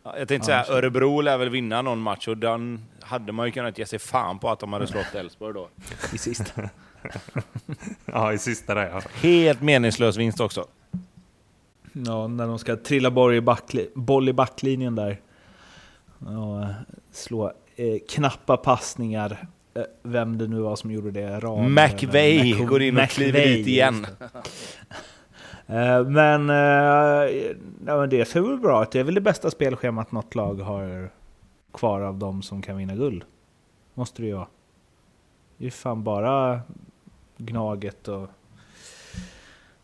Ja, 0.03 0.19
Jag 0.19 0.29
tänkte 0.29 0.47
säga, 0.47 0.65
Örebro 0.69 1.21
lär 1.21 1.39
väl 1.39 1.49
vinna 1.49 1.83
någon 1.83 1.99
match 1.99 2.29
och 2.29 2.39
den 2.39 2.85
hade 3.01 3.33
man 3.33 3.47
ju 3.47 3.53
kunnat 3.53 3.79
ge 3.79 3.87
sig 3.87 3.99
fan 3.99 4.39
på 4.39 4.51
att 4.51 4.61
de 4.61 4.73
hade 4.73 4.87
slått 4.87 5.15
Elfsborg 5.15 5.55
då. 5.55 5.69
I 6.13 6.19
sista. 6.19 6.63
Ja, 8.05 8.33
i 8.33 8.39
sista 8.39 8.75
där 8.75 8.87
ja. 8.91 9.01
Helt 9.15 9.61
meningslös 9.63 10.17
vinst 10.17 10.41
också. 10.41 10.67
Ja, 11.93 12.27
när 12.29 12.47
de 12.47 12.59
ska 12.59 12.77
trilla 12.77 13.11
boll 13.11 13.35
i, 13.35 13.41
backli- 13.41 13.89
boll 13.95 14.29
i 14.29 14.33
backlinjen 14.33 14.95
där. 14.95 15.21
Och 16.19 16.67
slå 17.13 17.53
eh, 17.77 17.99
knappa 18.09 18.57
passningar. 18.57 19.47
Eh, 19.75 19.83
vem 20.03 20.39
det 20.39 20.47
nu 20.47 20.61
var 20.61 20.77
som 20.77 20.91
gjorde 20.91 21.11
det. 21.11 21.41
Ram, 21.41 21.59
eller 21.59 21.69
Mac- 21.69 22.67
går 22.67 22.83
in 22.83 22.99
och 22.99 23.09
kliver 23.09 23.33
McVeigh, 23.41 23.57
dit 23.57 23.67
igen. 23.67 24.07
Eh, 25.67 26.05
Men, 26.07 26.51
eh, 26.51 27.31
ja, 27.87 27.97
men 28.01 28.09
det 28.11 28.25
ser 28.29 28.41
väl 28.41 28.59
bra 28.59 28.83
ut. 28.83 28.91
Det 28.91 29.01
är 29.01 29.05
väl 29.05 29.15
det 29.15 29.21
bästa 29.21 29.51
spelschemat 29.51 30.13
något 30.13 30.35
lag 30.35 30.55
har 30.55 31.11
kvar 31.75 32.01
av 32.01 32.19
de 32.19 32.43
som 32.43 32.63
kan 32.63 32.77
vinna 32.77 32.95
guld. 32.95 33.25
Måste 33.95 34.23
det 34.23 34.27
ju 34.29 34.35
vara. 34.35 34.47
Det 35.57 35.65
är 35.65 35.67
ju 35.67 35.71
fan 35.71 36.05
bara 36.05 36.61
Gnaget 37.45 38.09
och 38.09 38.31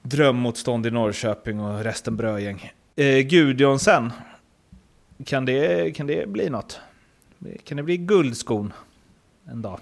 drömmotstånd 0.03 0.87
i 0.87 0.91
Norrköping 0.91 1.61
och 1.61 1.85
resten 1.85 2.17
brödgäng. 2.17 2.73
Eh, 2.97 3.19
Gudjonsen, 3.19 4.13
kan 5.25 5.45
det, 5.45 5.97
kan 5.97 6.07
det 6.07 6.29
bli 6.29 6.51
något? 6.51 6.81
Kan 7.65 7.77
det 7.77 7.83
bli 7.83 7.97
guldskon 7.97 8.73
en 9.51 9.63
dag? 9.63 9.81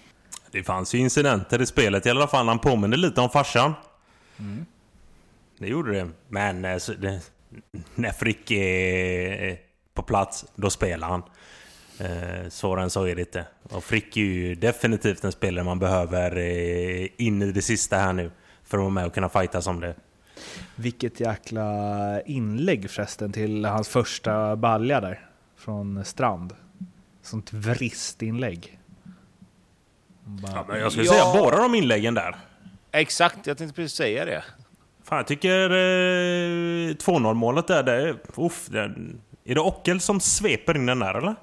Det 0.50 0.62
fanns 0.62 0.94
ju 0.94 0.98
incidenter 0.98 1.62
i 1.62 1.66
spelet 1.66 2.06
i 2.06 2.10
alla 2.10 2.26
fall. 2.26 2.48
Han 2.48 2.58
påminner 2.58 2.96
lite 2.96 3.20
om 3.20 3.30
farsan. 3.30 3.72
Det 5.58 5.66
gjorde 5.66 5.92
det. 5.92 6.08
Men 6.28 6.64
eh, 6.64 6.78
så 6.78 6.92
det, 6.92 7.20
när 7.94 8.12
Frick 8.12 8.50
är 8.50 9.48
eh, 9.48 9.56
på 9.94 10.02
plats, 10.02 10.44
då 10.54 10.70
spelar 10.70 11.08
han. 11.08 11.22
Eh, 12.00 12.48
svårare 12.48 12.84
än 12.84 12.90
så 12.90 13.04
är 13.04 13.14
det 13.14 13.20
inte. 13.20 13.44
Och 13.62 13.84
Frick 13.84 14.16
är 14.16 14.20
ju 14.20 14.54
definitivt 14.54 15.24
en 15.24 15.32
spelare 15.32 15.64
man 15.64 15.78
behöver 15.78 16.36
eh, 16.36 17.08
in 17.16 17.42
i 17.42 17.52
det 17.52 17.62
sista 17.62 17.96
här 17.96 18.12
nu. 18.12 18.30
För 18.64 18.78
att 18.78 18.82
vara 18.82 18.90
med 18.90 19.06
och 19.06 19.14
kunna 19.14 19.28
fightas 19.28 19.66
om 19.66 19.80
det. 19.80 19.94
Vilket 20.76 21.20
jäkla 21.20 22.20
inlägg 22.22 22.90
förresten 22.90 23.32
till 23.32 23.64
hans 23.64 23.88
första 23.88 24.56
balja 24.56 25.00
där. 25.00 25.28
Från 25.58 26.04
Strand. 26.04 26.52
Sånt 27.22 27.52
vristinlägg. 27.52 28.78
Bara, 30.24 30.52
Ja, 30.52 30.64
men 30.68 30.80
jag 30.80 30.92
skulle 30.92 31.06
Ja. 31.06 31.12
säga 31.12 31.42
båda 31.42 31.56
de 31.62 31.74
inläggen 31.74 32.14
där. 32.14 32.36
Exakt, 32.92 33.46
jag 33.46 33.58
tänkte 33.58 33.76
precis 33.76 33.96
säga 33.96 34.24
det. 34.24 34.44
Fan, 35.04 35.16
jag 35.18 35.26
tycker 35.26 35.70
eh, 35.70 35.74
2-0 36.94 37.34
målet 37.34 37.66
där, 37.66 37.82
det, 37.82 38.16
uff, 38.36 38.66
den, 38.70 39.20
är 39.44 39.54
det 39.54 39.60
Ockel 39.60 40.00
som 40.00 40.20
sveper 40.20 40.76
in 40.76 40.86
den 40.86 40.98
där 40.98 41.14
eller? 41.14 41.34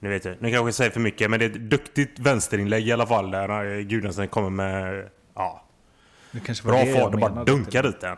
Nu 0.00 0.08
vet 0.08 0.24
jag, 0.24 0.34
nu 0.40 0.50
kanske 0.50 0.66
jag 0.66 0.74
säger 0.74 0.90
för 0.90 1.00
mycket, 1.00 1.30
men 1.30 1.38
det 1.38 1.44
är 1.44 1.50
ett 1.50 1.70
duktigt 1.70 2.18
vänsterinlägg 2.18 2.88
i 2.88 2.92
alla 2.92 3.06
fall 3.06 3.30
där 3.30 3.80
Gudnason 3.80 4.28
kommer 4.28 4.50
med 4.50 5.08
ja, 5.34 5.64
det 6.32 6.40
kanske 6.40 6.66
var 6.66 6.72
bra 6.72 6.84
det 6.84 6.92
fart 7.00 7.14
och 7.14 7.20
bara 7.20 7.44
dunkar 7.44 7.82
dit 7.82 8.00
den. 8.00 8.16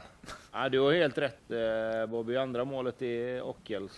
Ja, 0.52 0.68
du 0.68 0.80
har 0.80 0.92
helt 0.92 1.18
rätt 1.18 1.50
eh, 1.50 2.10
Bobby. 2.10 2.36
Andra 2.36 2.64
målet 2.64 3.02
är 3.02 3.42
Ockels. 3.42 3.92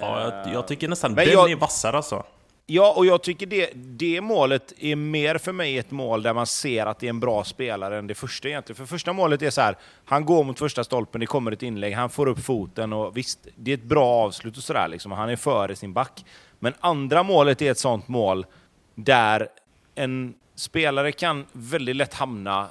Ja, 0.00 0.22
jag, 0.44 0.54
jag 0.54 0.68
tycker 0.68 0.88
nästan 0.88 1.12
Men 1.12 1.24
den 1.24 1.34
jag- 1.34 1.50
är 1.50 1.56
vassare 1.56 1.96
alltså. 1.96 2.24
Ja, 2.70 2.94
och 2.96 3.06
jag 3.06 3.22
tycker 3.22 3.46
det, 3.46 3.70
det 3.74 4.20
målet 4.20 4.72
är 4.78 4.96
mer 4.96 5.38
för 5.38 5.52
mig 5.52 5.78
ett 5.78 5.90
mål 5.90 6.22
där 6.22 6.34
man 6.34 6.46
ser 6.46 6.86
att 6.86 6.98
det 6.98 7.06
är 7.06 7.10
en 7.10 7.20
bra 7.20 7.44
spelare 7.44 7.98
än 7.98 8.06
det 8.06 8.14
första 8.14 8.48
egentligen. 8.48 8.76
För 8.76 8.86
första 8.86 9.12
målet 9.12 9.42
är 9.42 9.50
så 9.50 9.60
här, 9.60 9.76
han 10.04 10.24
går 10.24 10.44
mot 10.44 10.58
första 10.58 10.84
stolpen, 10.84 11.20
det 11.20 11.26
kommer 11.26 11.52
ett 11.52 11.62
inlägg, 11.62 11.94
han 11.94 12.10
får 12.10 12.28
upp 12.28 12.38
foten 12.38 12.92
och 12.92 13.16
visst, 13.16 13.46
det 13.56 13.70
är 13.70 13.74
ett 13.74 13.84
bra 13.84 14.06
avslut 14.06 14.56
och 14.56 14.62
sådär 14.62 14.88
liksom, 14.88 15.12
han 15.12 15.30
är 15.30 15.36
före 15.36 15.76
sin 15.76 15.92
back. 15.92 16.24
Men 16.58 16.74
andra 16.80 17.22
målet 17.22 17.62
är 17.62 17.70
ett 17.70 17.78
sånt 17.78 18.08
mål 18.08 18.46
där 18.94 19.48
en 19.94 20.34
spelare 20.54 21.12
kan 21.12 21.46
väldigt 21.52 21.96
lätt 21.96 22.14
hamna 22.14 22.68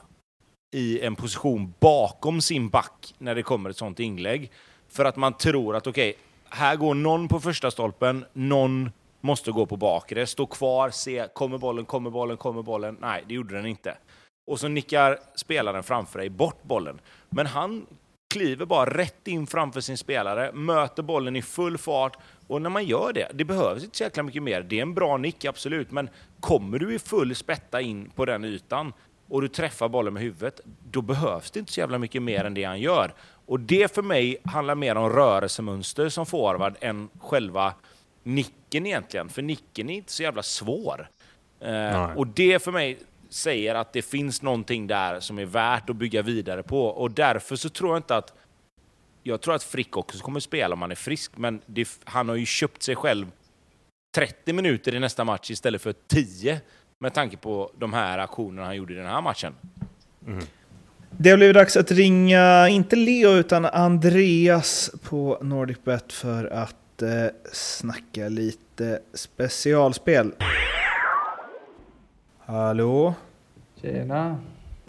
i 0.72 1.02
en 1.02 1.16
position 1.16 1.74
bakom 1.80 2.42
sin 2.42 2.70
back 2.70 3.14
när 3.18 3.36
det 3.36 3.44
kommer 3.44 3.70
ett 3.70 3.78
sånt 3.78 4.00
inlägg. 4.00 4.52
För 4.90 5.06
att 5.06 5.16
man 5.16 5.34
tror 5.34 5.76
att 5.76 5.88
okej, 5.88 6.18
här 6.50 6.76
går 6.76 6.94
någon 6.94 7.28
på 7.28 7.40
första 7.40 7.72
stolpen, 7.72 8.26
någon 8.34 8.92
måste 9.22 9.52
gå 9.52 9.66
på 9.66 9.78
bakre, 9.78 10.28
stå 10.28 10.46
kvar, 10.46 10.90
se, 10.90 11.28
kommer 11.34 11.58
bollen, 11.58 11.86
kommer 11.86 12.10
bollen, 12.10 12.38
kommer 12.38 12.62
bollen? 12.62 12.98
Nej, 13.02 13.24
det 13.28 13.34
gjorde 13.34 13.56
den 13.56 13.66
inte. 13.66 13.98
Och 14.48 14.60
så 14.60 14.68
nickar 14.68 15.20
spelaren 15.36 15.84
framför 15.84 16.20
dig 16.20 16.30
bort 16.30 16.64
bollen. 16.64 17.00
Men 17.30 17.46
han 17.46 17.86
kliver 18.34 18.66
bara 18.66 18.90
rätt 18.90 19.28
in 19.28 19.48
framför 19.48 19.82
sin 19.82 19.98
spelare, 19.98 20.52
möter 20.54 21.04
bollen 21.04 21.36
i 21.36 21.42
full 21.42 21.78
fart. 21.78 22.18
Och 22.48 22.62
när 22.62 22.70
man 22.70 22.86
gör 22.86 23.14
det, 23.14 23.28
det 23.34 23.46
behövs 23.46 23.84
inte 23.84 23.98
så 23.98 24.04
jäkla 24.04 24.24
mycket 24.24 24.44
mer. 24.44 24.62
Det 24.62 24.78
är 24.78 24.82
en 24.82 24.94
bra 24.94 25.18
nick, 25.18 25.46
absolut, 25.46 25.92
men 25.92 26.10
kommer 26.40 26.80
du 26.80 26.96
i 26.96 27.00
full 27.00 27.36
spätta 27.36 27.82
in 27.82 28.12
på 28.16 28.26
den 28.26 28.44
ytan 28.44 28.94
och 29.30 29.42
du 29.42 29.48
träffar 29.48 29.90
bollen 29.90 30.14
med 30.14 30.24
huvudet, 30.24 30.62
då 30.92 31.02
behövs 31.02 31.52
det 31.52 31.60
inte 31.60 31.72
så 31.72 31.80
jävla 31.80 31.98
mycket 31.98 32.22
mer 32.22 32.44
än 32.44 32.54
det 32.54 32.64
han 32.64 32.80
gör. 32.80 33.14
Och 33.46 33.60
det 33.60 33.96
för 33.96 34.02
mig 34.02 34.38
handlar 34.44 34.76
mer 34.76 34.96
om 34.96 35.10
rörelsemönster 35.10 36.10
som 36.10 36.26
forward 36.26 36.76
än 36.82 37.10
själva 37.20 37.74
nicken 38.28 38.86
egentligen. 38.86 39.30
För 39.30 39.42
nicken 39.42 39.90
är 39.90 39.94
inte 39.94 40.12
så 40.12 40.24
jävla 40.24 40.44
svår. 40.44 41.10
Eh, 41.60 42.04
och 42.04 42.28
det 42.28 42.64
för 42.64 42.72
mig 42.72 43.00
säger 43.30 43.76
att 43.76 43.94
det 43.94 44.02
finns 44.02 44.42
någonting 44.42 44.88
där 44.88 45.20
som 45.20 45.40
är 45.40 45.46
värt 45.46 45.90
att 45.90 45.96
bygga 45.96 46.22
vidare 46.22 46.64
på. 46.64 46.86
Och 46.86 47.12
därför 47.12 47.56
så 47.56 47.70
tror 47.70 47.90
jag 47.92 47.98
inte 47.98 48.16
att... 48.16 48.34
Jag 49.24 49.42
tror 49.42 49.56
att 49.56 49.64
Frick 49.64 49.98
också 49.98 50.20
kommer 50.20 50.40
spela 50.40 50.74
om 50.74 50.82
han 50.82 50.92
är 50.92 50.96
frisk, 50.96 51.32
men 51.36 51.62
det, 51.66 51.90
han 52.04 52.30
har 52.30 52.36
ju 52.36 52.46
köpt 52.46 52.84
sig 52.84 52.96
själv 52.96 53.32
30 54.16 54.54
minuter 54.54 54.96
i 54.96 55.00
nästa 55.00 55.24
match 55.24 55.52
istället 55.52 55.82
för 55.82 55.94
10 56.08 56.62
med 57.00 57.14
tanke 57.14 57.38
på 57.38 57.72
de 57.78 57.94
här 57.94 58.18
aktionerna 58.18 58.66
han 58.66 58.76
gjorde 58.76 58.94
i 58.94 58.96
den 58.96 59.06
här 59.06 59.22
matchen. 59.22 59.54
Det 61.12 61.30
har 61.30 61.38
blivit 61.38 61.56
dags 61.56 61.78
att 61.78 61.92
ringa, 61.92 62.70
inte 62.70 62.96
Leo, 62.96 63.30
utan 63.30 63.66
Andreas 63.66 64.92
på 65.04 65.40
NordicBet 65.42 66.14
för 66.14 66.46
att 66.46 66.76
snacka 67.52 68.30
lite 68.30 69.00
specialspel. 69.14 70.32
Hallå? 72.40 73.14
Tjena. 73.82 74.38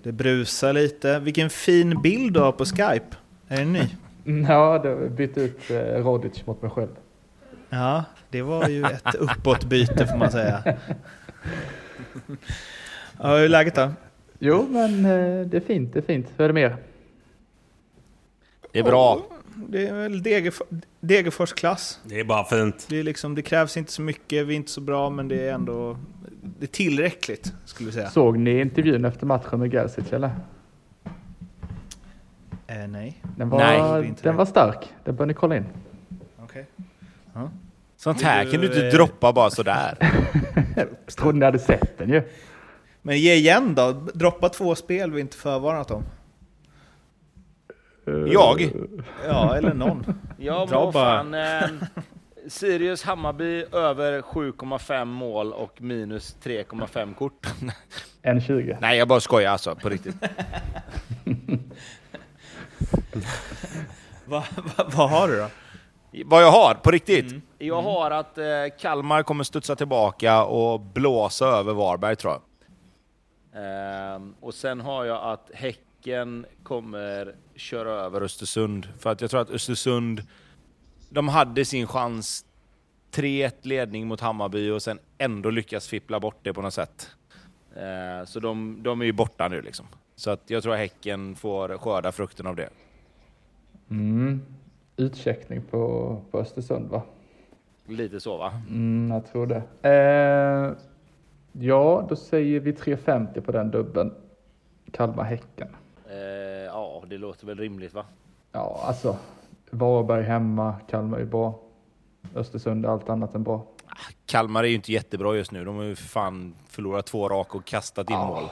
Det 0.02 0.12
brusar 0.12 0.72
lite. 0.72 1.18
Vilken 1.18 1.50
fin 1.50 2.02
bild 2.02 2.32
du 2.34 2.40
har 2.40 2.52
på 2.52 2.64
Skype. 2.64 3.16
Är 3.48 3.56
det 3.56 3.64
ny? 3.64 3.82
Ja, 4.48 4.80
då 4.82 4.88
har 4.88 5.08
bytt 5.08 5.38
ut 5.38 5.70
eh, 5.70 5.76
Rodic 5.76 6.46
mot 6.46 6.62
mig 6.62 6.70
själv. 6.70 6.88
Ja, 7.68 8.04
det 8.30 8.42
var 8.42 8.68
ju 8.68 8.84
ett 8.84 9.14
uppåtbyte 9.14 10.06
får 10.06 10.16
man 10.16 10.30
säga. 10.30 10.62
Ja, 13.20 13.36
hur 13.36 13.44
är 13.44 13.48
läget 13.48 13.74
då? 13.74 13.90
Jo, 14.38 14.66
men 14.70 15.04
eh, 15.04 15.46
det 15.46 15.56
är 15.56 15.60
fint, 15.60 15.92
det 15.92 15.98
är 15.98 16.02
fint. 16.02 16.26
Hur 16.36 16.44
är 16.44 16.48
det 16.48 16.54
med 16.54 16.62
er? 16.62 16.76
Det 18.72 18.78
är 18.78 18.82
bra. 18.82 19.22
Det 19.68 19.86
är 19.88 19.94
väl 19.94 20.22
Degerf- 20.22 20.82
Degerfors 21.00 21.52
klass. 21.52 22.00
Det 22.04 22.20
är 22.20 22.24
bara 22.24 22.44
fint. 22.44 22.86
Det, 22.88 22.98
är 22.98 23.02
liksom, 23.02 23.34
det 23.34 23.42
krävs 23.42 23.76
inte 23.76 23.92
så 23.92 24.02
mycket, 24.02 24.46
vi 24.46 24.52
är 24.52 24.56
inte 24.56 24.70
så 24.70 24.80
bra, 24.80 25.10
men 25.10 25.28
det 25.28 25.48
är 25.48 25.52
ändå 25.52 25.98
det 26.58 26.64
är 26.64 26.66
tillräckligt 26.66 27.52
skulle 27.64 27.86
vi 27.86 27.92
säga. 27.92 28.10
Såg 28.10 28.38
ni 28.38 28.60
intervjun 28.60 29.04
efter 29.04 29.26
matchen 29.26 29.60
med 29.60 29.72
Gerzic 29.72 30.12
eller? 30.12 30.30
Eh, 32.66 32.88
nej. 32.88 33.22
Den 33.36 33.48
var, 33.48 33.58
Nej, 33.58 34.08
inte 34.08 34.22
den 34.22 34.36
var 34.36 34.44
stark. 34.44 34.88
Den 35.04 35.16
bör 35.16 35.26
ni 35.26 35.34
kolla 35.34 35.56
in. 35.56 35.64
Okej. 36.38 36.66
Sånt 37.96 38.22
här 38.22 38.42
kan 38.44 38.52
du 38.52 38.58
du, 38.58 38.66
inte 38.66 38.86
eh, 38.86 38.92
droppa 38.92 39.32
bara 39.32 39.50
sådär. 39.50 39.98
Jag 40.76 40.86
trodde 41.16 41.38
ni 41.38 41.44
hade 41.44 41.58
sett 41.58 41.98
den 41.98 42.08
ju. 42.10 42.22
Men 43.02 43.18
ge 43.18 43.34
igen 43.34 43.74
då. 43.74 43.92
Droppa 43.92 44.48
två 44.48 44.74
spel 44.74 45.10
vi 45.12 45.20
inte 45.20 45.36
förvarnat 45.36 45.90
om. 45.90 46.02
Jag? 48.32 48.72
Ja, 49.26 49.56
eller 49.56 49.74
någon. 49.74 50.04
Ja, 50.38 50.66
vad 50.70 50.92
fan. 50.92 51.34
Eh, 51.34 51.62
Sirius 52.48 53.02
Hammarby 53.02 53.64
över 53.72 54.22
7,5 54.22 55.04
mål 55.04 55.52
och 55.52 55.82
minus 55.82 56.36
3,5 56.42 57.14
kort. 57.14 57.46
En 58.22 58.40
20. 58.40 58.78
Nej, 58.80 58.98
jag 58.98 59.08
bara 59.08 59.20
skojar 59.20 59.52
alltså, 59.52 59.74
på 59.74 59.88
riktigt. 59.88 60.16
Va, 64.24 64.44
va, 64.76 64.84
vad 64.96 65.10
har 65.10 65.28
du 65.28 65.36
då? 65.36 65.46
Vad 66.24 66.42
jag 66.42 66.50
har, 66.50 66.74
på 66.74 66.90
riktigt? 66.90 67.30
Mm. 67.30 67.42
Jag 67.58 67.82
har 67.82 68.10
att 68.10 68.38
eh, 68.38 68.44
Kalmar 68.80 69.22
kommer 69.22 69.44
studsa 69.44 69.76
tillbaka 69.76 70.44
och 70.44 70.80
blåsa 70.80 71.46
över 71.46 71.74
Varberg, 71.74 72.16
tror 72.16 72.32
jag. 72.32 72.42
Ehm, 73.62 74.34
och 74.40 74.54
sen 74.54 74.80
har 74.80 75.04
jag 75.04 75.32
att 75.32 75.50
Häcken 75.98 76.46
kommer 76.62 77.34
köra 77.54 77.90
över 77.90 78.20
Östersund. 78.20 78.88
För 78.98 79.10
att 79.10 79.20
jag 79.20 79.30
tror 79.30 79.40
att 79.40 79.50
Östersund, 79.50 80.22
de 81.10 81.28
hade 81.28 81.64
sin 81.64 81.86
chans. 81.86 82.44
3-1 83.12 83.52
ledning 83.62 84.06
mot 84.06 84.20
Hammarby 84.20 84.70
och 84.70 84.82
sen 84.82 84.98
ändå 85.18 85.50
lyckas 85.50 85.88
fippla 85.88 86.20
bort 86.20 86.36
det 86.42 86.52
på 86.52 86.62
något 86.62 86.74
sätt. 86.74 87.10
Ehm, 87.76 88.26
så 88.26 88.40
de, 88.40 88.82
de 88.82 89.00
är 89.00 89.04
ju 89.04 89.12
borta 89.12 89.48
nu 89.48 89.62
liksom. 89.62 89.86
Så 90.16 90.30
att 90.30 90.42
jag 90.46 90.62
tror 90.62 90.72
att 90.72 90.78
Häcken 90.78 91.36
får 91.36 91.78
skörda 91.78 92.12
frukten 92.12 92.46
av 92.46 92.56
det. 92.56 92.68
Mm. 93.90 94.42
Utcheckning 94.96 95.62
på, 95.70 96.22
på 96.30 96.38
Östersund 96.38 96.90
va? 96.90 97.02
Lite 97.86 98.20
så 98.20 98.36
va? 98.36 98.52
Mm, 98.68 99.10
jag 99.10 99.26
tror 99.26 99.46
det. 99.46 99.62
Eh, 99.82 100.72
ja, 101.52 102.06
då 102.08 102.16
säger 102.16 102.60
vi 102.60 102.72
3,50 102.72 103.40
på 103.40 103.52
den 103.52 103.70
dubben. 103.70 104.14
Kalmar-Häcken. 104.92 105.68
Eh, 106.10 106.16
ja, 106.66 107.02
det 107.06 107.18
låter 107.18 107.46
väl 107.46 107.58
rimligt 107.58 107.94
va? 107.94 108.04
Ja, 108.52 108.80
alltså. 108.84 109.16
Varberg 109.70 110.22
hemma, 110.22 110.74
Kalmar 110.90 111.18
är 111.18 111.24
bra. 111.24 111.58
Östersund 112.34 112.84
är 112.84 112.88
allt 112.88 113.08
annat 113.08 113.34
än 113.34 113.42
bra. 113.42 113.62
Kalmar 114.26 114.64
är 114.64 114.68
ju 114.68 114.74
inte 114.74 114.92
jättebra 114.92 115.36
just 115.36 115.52
nu. 115.52 115.64
De 115.64 115.76
har 115.76 115.82
ju 115.84 115.94
för 115.96 116.04
fan 116.08 116.54
förlorat 116.68 117.06
två 117.06 117.28
rak 117.28 117.54
och 117.54 117.64
kastat 117.64 118.10
in 118.10 118.16
Ja. 118.16 118.26
mål. 118.26 118.44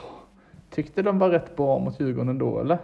Tyckte 0.69 1.01
de 1.01 1.19
var 1.19 1.29
rätt 1.29 1.55
bra 1.55 1.79
mot 1.79 1.99
Djurgården 1.99 2.29
ändå, 2.29 2.59
eller? 2.59 2.77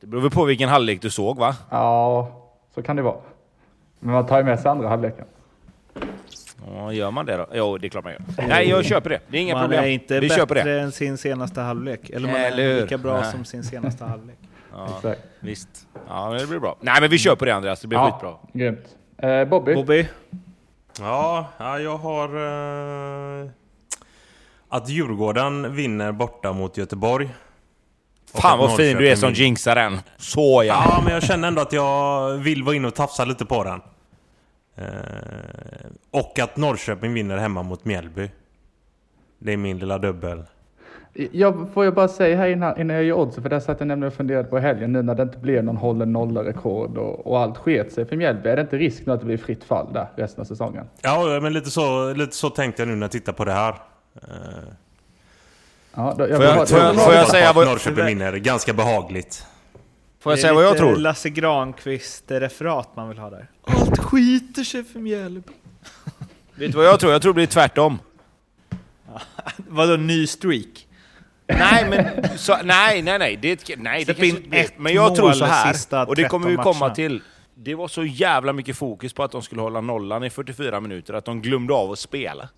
Det 0.00 0.06
beror 0.06 0.20
väl 0.22 0.30
på 0.30 0.44
vilken 0.44 0.68
halvlek 0.68 1.02
du 1.02 1.10
såg 1.10 1.38
va? 1.38 1.56
Ja, 1.70 2.28
så 2.74 2.82
kan 2.82 2.96
det 2.96 3.02
vara. 3.02 3.16
Men 4.00 4.14
man 4.14 4.26
tar 4.26 4.38
ju 4.38 4.44
med 4.44 4.60
sig 4.60 4.70
andra 4.70 4.88
halvleken. 4.88 5.26
Ja, 6.72 6.92
gör 6.92 7.10
man 7.10 7.26
det 7.26 7.36
då? 7.36 7.46
Jo, 7.52 7.78
det 7.78 7.86
är 7.86 7.88
klart 7.88 8.04
man 8.04 8.12
gör. 8.12 8.46
Nej, 8.48 8.68
jag 8.68 8.84
köper 8.84 9.10
det. 9.10 9.20
Det 9.28 9.36
är 9.38 9.40
inga 9.42 9.54
man 9.54 9.62
problem. 9.62 9.84
är 9.84 9.88
inte 9.88 10.20
Vi 10.20 10.28
bättre 10.28 10.62
det. 10.62 10.80
än 10.80 10.92
sin 10.92 11.18
senaste 11.18 11.60
halvlek. 11.60 12.10
Eller 12.10 12.28
man 12.28 12.36
Eller 12.40 12.64
är 12.64 12.80
lika 12.82 12.98
bra 12.98 13.20
Nej. 13.20 13.30
som 13.32 13.44
sin 13.44 13.64
senaste 13.64 14.04
halvlek. 14.04 14.38
Ja, 14.72 14.88
Exakt. 14.96 15.20
visst. 15.40 15.68
Ja, 16.08 16.30
men 16.30 16.38
det 16.40 16.46
blir 16.46 16.58
bra. 16.58 16.76
Nej, 16.80 17.00
men 17.00 17.10
vi 17.10 17.18
köper 17.18 17.46
det 17.46 17.54
Andreas. 17.54 17.80
Det 17.80 17.88
blir 17.88 17.98
skitbra. 17.98 18.34
Grymt. 18.52 18.86
Eh, 19.18 19.44
Bobby? 19.44 19.74
Bobby? 19.74 20.08
Ja, 21.00 21.46
ja 21.58 21.78
jag 21.78 21.96
har... 21.96 22.28
Eh, 23.44 23.48
att 24.68 24.88
Djurgården 24.88 25.74
vinner 25.74 26.12
borta 26.12 26.52
mot 26.52 26.76
Göteborg. 26.76 27.28
Fan 28.34 28.58
vad 28.58 28.76
fin 28.76 28.96
du 28.96 29.08
är 29.08 29.16
som 29.16 29.32
jinxar 29.32 29.74
den. 29.74 30.00
Så 30.16 30.64
ja. 30.66 30.84
Ja, 30.86 31.00
men 31.04 31.12
jag 31.12 31.22
känner 31.22 31.48
ändå 31.48 31.62
att 31.62 31.72
jag 31.72 32.30
vill 32.30 32.62
vara 32.62 32.76
inne 32.76 32.88
och 32.88 32.94
tafsa 32.94 33.24
lite 33.24 33.44
på 33.44 33.64
den. 33.64 33.80
Eh, 34.76 34.84
och 36.10 36.38
att 36.38 36.56
Norrköping 36.56 37.14
vinner 37.14 37.36
hemma 37.36 37.62
mot 37.62 37.84
Mjällby. 37.84 38.30
Det 39.38 39.52
är 39.52 39.56
min 39.56 39.78
lilla 39.78 39.98
dubbel. 39.98 40.42
Jag, 41.32 41.68
får 41.74 41.84
jag 41.84 41.94
bara 41.94 42.08
säga 42.08 42.36
här 42.36 42.48
innan, 42.48 42.80
innan 42.80 42.96
jag 42.96 43.04
gör 43.04 43.16
oddsen, 43.16 43.42
för 43.42 43.50
det 43.50 43.60
satt 43.60 43.80
jag 43.80 43.86
nämligen 43.86 44.08
och 44.12 44.16
funderade 44.16 44.44
på 44.48 44.58
helgen 44.58 44.92
nu 44.92 45.02
när 45.02 45.14
det 45.14 45.22
inte 45.22 45.38
blev 45.38 45.64
någon 45.64 45.76
hållen 45.76 46.12
nolla 46.12 46.44
rekord 46.44 46.98
och, 46.98 47.26
och 47.26 47.40
allt 47.40 47.58
sket 47.58 47.92
sig 47.92 48.06
för 48.06 48.16
Mjällby. 48.16 48.48
Är 48.48 48.56
det 48.56 48.62
inte 48.62 48.76
risk 48.78 49.06
nu 49.06 49.12
att 49.12 49.20
det 49.20 49.26
blir 49.26 49.36
fritt 49.38 49.64
fall 49.64 49.92
där 49.92 50.06
resten 50.16 50.40
av 50.40 50.44
säsongen? 50.44 50.84
Ja, 51.02 51.38
men 51.42 51.52
lite 51.52 51.70
så, 51.70 52.12
lite 52.14 52.36
så 52.36 52.50
tänkte 52.50 52.82
jag 52.82 52.88
nu 52.88 52.94
när 52.94 53.04
jag 53.04 53.10
tittar 53.10 53.32
på 53.32 53.44
det 53.44 53.52
här. 53.52 53.74
Eh, 54.14 54.28
Ja, 55.94 56.14
då, 56.18 56.28
jag 56.28 56.36
Får 56.36 56.44
jag- 56.44 56.68
får 56.68 56.78
jag- 56.78 56.94
får 57.00 57.14
jag 57.14 57.28
säga 57.28 57.52
vad- 57.52 57.66
Norrköping 57.66 58.04
vinner 58.06 58.32
ganska 58.36 58.72
behagligt. 58.72 59.46
Får 60.22 60.32
jag 60.32 60.38
Det 60.38 60.40
är 60.40 60.42
säga 60.42 60.54
vad 60.54 60.64
jag 60.64 60.76
tror? 60.76 60.96
Lasse 60.96 61.28
Granqvist-referat 61.28 62.96
man 62.96 63.08
vill 63.08 63.18
ha 63.18 63.30
där. 63.30 63.50
Allt 63.64 63.98
skiter 63.98 64.64
sig 64.64 64.84
för 64.84 64.98
Mjällby. 64.98 65.52
Vet 66.54 66.72
du 66.72 66.78
vad 66.78 66.86
jag 66.86 67.00
tror? 67.00 67.12
Jag 67.12 67.22
tror 67.22 67.32
det 67.32 67.34
blir 67.34 67.46
tvärtom. 67.46 67.98
Vadå 69.56 69.96
ny 69.96 70.26
streak? 70.26 70.86
Nej, 71.46 71.86
men... 71.90 72.28
Så, 72.38 72.56
nej, 72.64 73.02
nej, 73.02 73.18
nej. 73.18 73.36
Det, 73.42 73.76
nej 73.76 74.04
det 74.04 74.14
Släpp 74.14 74.24
in 74.24 74.52
ett 74.52 74.72
Men 74.76 74.94
jag 74.94 75.16
tror 75.16 75.32
så 75.32 75.44
här, 75.44 76.08
och 76.08 76.16
det 76.16 76.24
kommer 76.24 76.48
vi 76.48 76.56
13 76.56 76.72
komma 76.72 76.78
matcherna. 76.78 76.94
till. 76.94 77.22
Det 77.54 77.74
var 77.74 77.88
så 77.88 78.04
jävla 78.04 78.52
mycket 78.52 78.76
fokus 78.76 79.12
på 79.12 79.22
att 79.22 79.32
de 79.32 79.42
skulle 79.42 79.60
hålla 79.60 79.80
nollan 79.80 80.24
i 80.24 80.30
44 80.30 80.80
minuter 80.80 81.14
att 81.14 81.24
de 81.24 81.42
glömde 81.42 81.74
av 81.74 81.92
att 81.92 81.98
spela. 81.98 82.48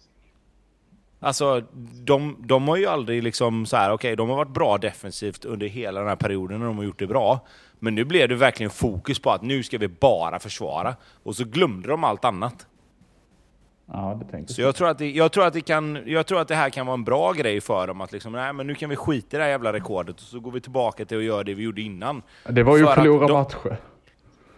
Alltså, 1.24 1.62
de, 2.04 2.36
de 2.46 2.68
har 2.68 2.76
ju 2.76 2.86
aldrig 2.86 3.22
liksom 3.22 3.66
så 3.66 3.76
här, 3.76 3.92
okej, 3.92 4.16
de 4.16 4.28
har 4.28 4.36
varit 4.36 4.54
bra 4.54 4.78
defensivt 4.78 5.44
under 5.44 5.66
hela 5.66 6.00
den 6.00 6.08
här 6.08 6.16
perioden 6.16 6.60
och 6.62 6.66
de 6.66 6.76
har 6.76 6.84
gjort 6.84 6.98
det 6.98 7.06
bra. 7.06 7.46
Men 7.78 7.94
nu 7.94 8.04
blev 8.04 8.28
det 8.28 8.34
verkligen 8.34 8.70
fokus 8.70 9.18
på 9.18 9.30
att 9.30 9.42
nu 9.42 9.62
ska 9.62 9.78
vi 9.78 9.88
bara 9.88 10.38
försvara. 10.38 10.96
Och 11.22 11.36
så 11.36 11.44
glömde 11.44 11.88
de 11.88 12.04
allt 12.04 12.24
annat. 12.24 12.66
Ja, 13.86 14.20
det 14.24 14.30
tänkte 14.30 14.54
Så 14.54 14.60
jag 14.60 14.74
tror, 14.74 14.88
att 14.88 14.98
det, 14.98 15.10
jag, 15.10 15.32
tror 15.32 15.46
att 15.46 15.52
det 15.52 15.60
kan, 15.60 16.02
jag 16.06 16.26
tror 16.26 16.40
att 16.40 16.48
det 16.48 16.54
här 16.54 16.70
kan 16.70 16.86
vara 16.86 16.94
en 16.94 17.04
bra 17.04 17.32
grej 17.32 17.60
för 17.60 17.86
dem. 17.86 18.00
Att 18.00 18.12
liksom, 18.12 18.32
nej, 18.32 18.52
men 18.52 18.66
nu 18.66 18.74
kan 18.74 18.90
vi 18.90 18.96
skita 18.96 19.36
i 19.36 19.38
det 19.38 19.44
här 19.44 19.50
jävla 19.50 19.72
rekordet 19.72 20.16
och 20.16 20.22
så 20.22 20.40
går 20.40 20.50
vi 20.50 20.60
tillbaka 20.60 21.04
till 21.04 21.18
att 21.18 21.24
göra 21.24 21.42
det 21.42 21.54
vi 21.54 21.62
gjorde 21.62 21.80
innan. 21.82 22.22
Det 22.48 22.62
var 22.62 22.76
ju 22.76 22.84
För 22.86 22.94
förlora 22.94 23.26
de- 23.26 23.32
matcher. 23.32 23.76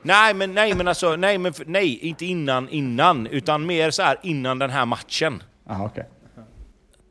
Nej, 0.03 0.35
men 0.35 0.55
nej, 0.55 0.75
men 0.75 0.89
alltså, 0.89 1.17
nej, 1.17 1.39
men, 1.39 1.53
nej, 1.67 1.99
inte 1.99 2.27
innan, 2.27 2.69
innan, 2.69 3.27
utan 3.27 3.67
mer 3.67 3.91
så 3.91 4.03
här 4.03 4.19
innan 4.23 4.59
den 4.59 4.71
här 4.71 4.87
matchen. 4.87 5.43
Ja, 5.69 5.85
okej. 5.85 6.07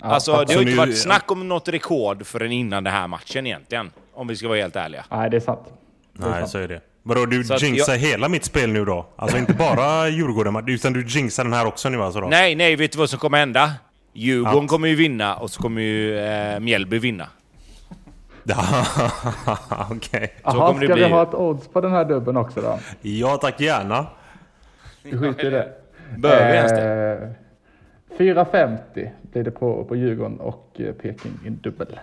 Ja, 0.02 0.06
alltså, 0.06 0.32
det 0.32 0.38
har 0.38 0.46
ju 0.54 0.60
inte 0.60 0.72
nu- 0.72 0.78
varit 0.78 0.98
snack 1.02 1.32
om 1.32 1.48
något 1.48 1.68
rekord 1.68 2.26
förrän 2.26 2.52
innan 2.52 2.84
den 2.84 2.94
här 2.94 3.08
matchen 3.08 3.48
egentligen. 3.48 3.92
Om 4.14 4.28
vi 4.28 4.36
ska 4.36 4.48
vara 4.48 4.58
helt 4.60 4.76
ärliga. 4.76 5.06
Nej, 5.12 5.30
det 5.30 5.38
är 5.38 5.42
sant. 5.42 5.60
Det 6.14 6.24
är 6.26 6.30
Nej, 6.30 6.40
sant. 6.40 6.50
så 6.52 6.58
är 6.58 6.68
det. 6.68 6.82
Vadå, 7.04 7.26
du 7.26 7.44
Så 7.44 7.56
jinxar 7.56 7.94
jag- 7.94 8.00
hela 8.00 8.30
mitt 8.30 8.46
spel 8.46 8.70
nu 8.70 8.86
då? 8.86 9.06
Alltså 9.16 9.38
inte 9.38 9.54
bara 9.54 10.10
Djurgården, 10.10 10.64
utan 10.70 10.94
du 10.94 11.06
jinxar 11.08 11.44
den 11.44 11.54
här 11.54 11.66
också 11.68 11.90
nu 11.90 12.02
alltså 12.04 12.22
då? 12.22 12.28
Nej, 12.28 12.56
nej, 12.56 12.76
vet 12.76 12.92
du 12.92 12.98
vad 12.98 13.10
som 13.10 13.20
kommer 13.20 13.38
hända? 13.38 13.72
Djurgården 14.14 14.64
Att- 14.64 14.70
kommer 14.70 14.88
ju 14.88 14.96
vinna 14.96 15.36
och 15.36 15.52
så 15.52 15.62
kommer 15.62 15.82
ju 15.82 16.20
eh, 16.20 16.60
Mjällby 16.60 17.00
vinna. 17.00 17.28
Ja, 18.48 18.86
Okej. 19.92 20.34
Så 20.36 20.42
Jaha, 20.44 20.70
ska 20.76 20.80
vi 20.88 20.94
bli. 20.94 21.04
ha 21.10 21.24
ett 21.24 21.34
odds 21.34 21.68
på 21.68 21.82
den 21.82 21.92
här 21.92 22.06
dubben 22.06 22.38
också 22.38 22.62
då? 22.62 22.80
Ja 23.02 23.38
tack, 23.38 23.60
gärna. 23.62 24.06
Vi 25.04 25.18
skiter 25.18 25.46
i 25.46 25.50
det. 25.50 25.68
Behöver 26.18 26.52
vi 26.52 26.58
ens 26.58 26.72
det? 26.72 27.34
Eh, 28.12 28.18
4,50 28.18 29.10
blir 29.32 29.44
det 29.44 29.52
på, 29.52 29.84
på 29.86 29.96
Djurgården 29.96 30.40
och 30.40 30.72
eh, 30.80 30.94
Peking 30.94 31.40
i 31.46 31.50
dubbel. 31.50 32.00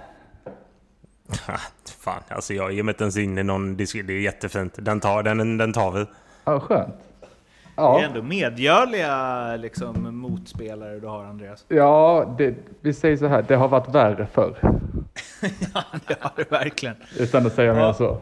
Fan, 2.00 2.22
alltså 2.28 2.54
jag 2.54 2.72
ger 2.72 2.82
mig 2.82 2.92
inte 2.92 3.04
ens 3.04 3.16
in 3.16 3.38
i 3.38 3.42
någon 3.42 3.76
diskussion. 3.76 4.06
Det 4.06 4.12
är 4.12 4.20
jättefint. 4.20 4.74
Den 4.78 5.00
tar, 5.00 5.22
den, 5.22 5.58
den 5.58 5.72
tar 5.72 5.90
vi. 5.92 6.06
Ja, 6.44 6.60
skönt. 6.60 6.94
Det 7.20 7.26
är 7.82 7.84
Ja, 7.84 8.00
ändå 8.02 8.22
medgörliga 8.22 9.56
liksom, 9.56 10.16
motspelare 10.16 11.00
du 11.00 11.06
har 11.06 11.24
Andreas. 11.24 11.64
ja 11.68 12.34
det, 12.38 12.54
vi 12.80 12.92
säger 12.94 13.16
så 13.16 13.26
här, 13.26 13.44
det 13.48 13.54
har 13.56 13.68
varit 13.68 13.94
värre 13.94 14.26
förr. 14.32 14.58
ja, 15.74 15.84
det 16.06 16.16
har 16.20 16.32
du 16.36 16.44
verkligen. 16.44 16.96
Utan 17.18 17.46
att 17.46 17.52
säga 17.54 17.74
mer 17.74 17.80
Ja. 17.80 17.94
så. 17.94 18.18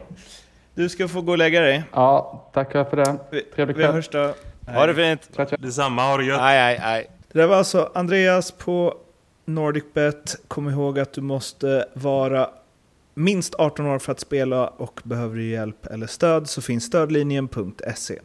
Du 0.75 0.89
ska 0.89 1.07
få 1.07 1.21
gå 1.21 1.31
och 1.31 1.37
lägga 1.37 1.61
dig. 1.61 1.83
Ja, 1.93 2.49
tackar 2.53 2.83
för 2.83 2.97
det. 2.97 3.17
Vi, 3.31 3.41
Trevlig 3.41 3.75
vi 3.77 3.83
kväll. 3.83 3.93
hörs 3.93 4.09
då. 4.09 4.33
Ha 4.67 4.85
det 4.87 4.95
fint! 4.95 5.29
Tja, 5.35 5.45
tja. 5.45 5.57
Detsamma, 5.59 6.01
har 6.01 6.17
du 6.17 6.25
gött. 6.27 6.39
Nej, 6.41 6.57
nej, 6.57 6.79
nej. 6.81 7.07
Det 7.33 7.39
där 7.39 7.47
var 7.47 7.55
alltså 7.55 7.91
Andreas 7.93 8.51
på 8.51 8.97
NordicBet. 9.45 10.35
Kom 10.47 10.69
ihåg 10.69 10.99
att 10.99 11.13
du 11.13 11.21
måste 11.21 11.85
vara 11.93 12.49
minst 13.13 13.55
18 13.55 13.85
år 13.85 13.99
för 13.99 14.11
att 14.11 14.19
spela 14.19 14.67
och 14.67 15.01
behöver 15.03 15.35
du 15.35 15.49
hjälp 15.49 15.85
eller 15.85 16.07
stöd 16.07 16.49
så 16.49 16.61
finns 16.61 16.83
stödlinjen.se. 16.83 18.19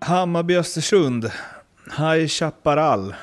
Hammarby-Östersund. 0.00 1.30
High 1.98 2.26
Chaparral. 2.26 3.14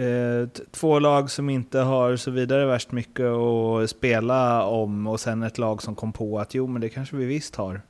Eh, 0.00 0.48
två 0.70 0.98
lag 0.98 1.30
som 1.30 1.50
inte 1.50 1.78
har 1.78 2.16
så 2.16 2.30
vidare 2.30 2.66
värst 2.66 2.92
mycket 2.92 3.26
att 3.26 3.90
spela 3.90 4.64
om 4.66 5.06
och 5.06 5.20
sen 5.20 5.42
ett 5.42 5.58
lag 5.58 5.82
som 5.82 5.94
kom 5.94 6.12
på 6.12 6.38
att 6.38 6.54
jo 6.54 6.66
men 6.66 6.80
det 6.80 6.88
kanske 6.88 7.16
vi 7.16 7.24
visst 7.24 7.56
har. 7.56 7.82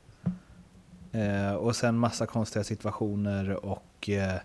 Eh, 1.12 1.54
och 1.54 1.76
sen 1.76 1.98
massa 1.98 2.26
konstiga 2.26 2.64
situationer 2.64 3.64
och 3.66 4.08
eh, 4.08 4.40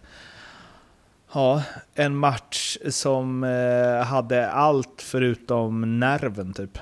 ja, 1.37 1.63
en 1.93 2.17
match 2.17 2.77
som 2.89 3.43
eh, 3.43 4.05
hade 4.05 4.51
allt 4.51 5.01
förutom 5.01 5.99
nerven 5.99 6.53
typ. 6.53 6.77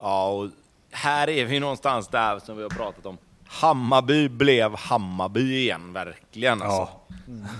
Ja, 0.00 0.28
och 0.28 0.50
här 0.90 1.28
är 1.28 1.44
vi 1.44 1.60
någonstans 1.60 2.08
där 2.08 2.38
som 2.38 2.56
vi 2.56 2.62
har 2.62 2.70
pratat 2.70 3.06
om. 3.06 3.18
Hammarby 3.46 4.28
blev 4.28 4.76
Hammarby 4.76 5.56
igen, 5.56 5.92
verkligen 5.92 6.62
alltså. 6.62 6.88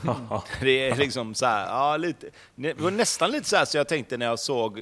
Ja. 0.04 0.44
Det 0.60 0.88
är 0.88 0.96
liksom 0.96 1.34
så 1.34 1.46
här, 1.46 1.66
ja 1.66 1.96
lite. 1.96 2.30
Det 2.54 2.80
var 2.80 2.90
nästan 2.90 3.30
lite 3.30 3.48
så 3.48 3.56
här 3.56 3.64
så 3.64 3.76
jag 3.76 3.88
tänkte 3.88 4.16
när 4.16 4.26
jag 4.26 4.38
såg 4.38 4.78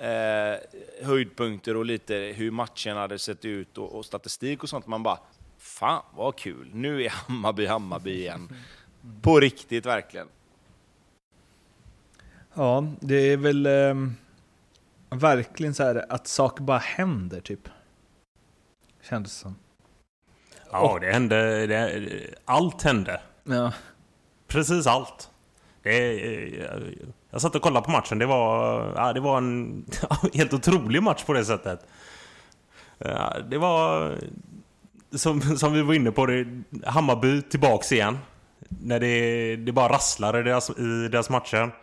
eh, 0.00 1.06
höjdpunkter 1.06 1.76
och 1.76 1.84
lite 1.84 2.14
hur 2.14 2.50
matchen 2.50 2.96
hade 2.96 3.18
sett 3.18 3.44
ut 3.44 3.78
och, 3.78 3.98
och 3.98 4.04
statistik 4.04 4.62
och 4.62 4.68
sånt. 4.68 4.86
Man 4.86 5.02
bara, 5.02 5.18
fan 5.58 6.02
vad 6.16 6.36
kul, 6.36 6.70
nu 6.72 7.04
är 7.04 7.08
Hammarby 7.08 7.66
Hammarby 7.66 8.14
igen. 8.14 8.48
På 9.22 9.40
riktigt 9.40 9.86
verkligen. 9.86 10.28
Ja, 12.54 12.86
det 13.00 13.14
är 13.32 13.36
väl 13.36 13.66
ehm, 13.66 14.14
verkligen 15.10 15.74
så 15.74 15.82
här 15.82 16.12
att 16.12 16.26
saker 16.26 16.62
bara 16.64 16.78
händer 16.78 17.40
typ. 17.40 17.68
Kändes 19.02 19.32
det 19.32 19.38
som. 19.38 19.54
Ja, 20.72 20.98
det 21.00 21.12
hände. 21.12 21.66
Det, 21.66 22.34
allt 22.44 22.82
hände. 22.82 23.20
Ja. 23.44 23.72
Precis 24.46 24.86
allt. 24.86 25.30
Det, 25.82 26.14
jag 27.30 27.40
satt 27.40 27.54
och 27.54 27.62
kollade 27.62 27.84
på 27.84 27.90
matchen. 27.90 28.18
Det 28.18 28.26
var, 28.26 28.92
ja, 28.96 29.12
det 29.12 29.20
var 29.20 29.38
en 29.38 29.86
helt 30.34 30.52
otrolig 30.52 31.02
match 31.02 31.24
på 31.24 31.32
det 31.32 31.44
sättet. 31.44 31.86
Ja, 32.98 33.36
Det 33.50 33.58
var, 33.58 34.14
som, 35.12 35.40
som 35.40 35.72
vi 35.72 35.82
var 35.82 35.94
inne 35.94 36.10
på, 36.10 36.26
det, 36.26 36.62
Hammarby 36.84 37.42
tillbaks 37.42 37.92
igen. 37.92 38.18
När 38.68 39.00
det, 39.00 39.56
det 39.56 39.72
bara 39.72 39.92
rasslar 39.92 40.40
i 40.40 40.42
deras, 40.42 40.70
i 40.70 41.08
deras 41.08 41.30
matcher. 41.30 41.74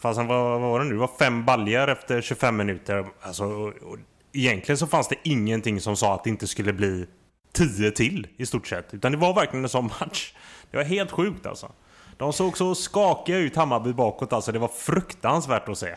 Fast 0.00 0.18
vad, 0.18 0.28
vad 0.28 0.60
var 0.60 0.78
det 0.78 0.84
nu? 0.84 0.92
Det 0.92 1.00
var 1.00 1.10
fem 1.18 1.44
baljer 1.44 1.88
efter 1.88 2.20
25 2.20 2.56
minuter. 2.56 3.06
Alltså, 3.20 3.44
och, 3.44 3.68
och, 3.68 3.96
egentligen 4.32 4.78
så 4.78 4.86
fanns 4.86 5.08
det 5.08 5.16
ingenting 5.22 5.80
som 5.80 5.96
sa 5.96 6.14
att 6.14 6.24
det 6.24 6.30
inte 6.30 6.46
skulle 6.46 6.72
bli 6.72 7.06
10 7.52 7.90
till 7.90 8.26
i 8.36 8.46
stort 8.46 8.66
sett. 8.66 8.94
Utan 8.94 9.12
det 9.12 9.18
var 9.18 9.34
verkligen 9.34 9.64
en 9.64 9.68
sån 9.68 9.84
match. 10.00 10.34
Det 10.70 10.76
var 10.76 10.84
helt 10.84 11.10
sjukt 11.10 11.46
alltså. 11.46 11.72
De 12.16 12.32
såg 12.32 12.56
så 12.58 12.74
skakiga 12.74 13.38
ut 13.38 13.56
Hammarby 13.56 13.92
bakåt 13.92 14.32
alltså. 14.32 14.52
Det 14.52 14.58
var 14.58 14.68
fruktansvärt 14.68 15.68
att 15.68 15.78
se. 15.78 15.96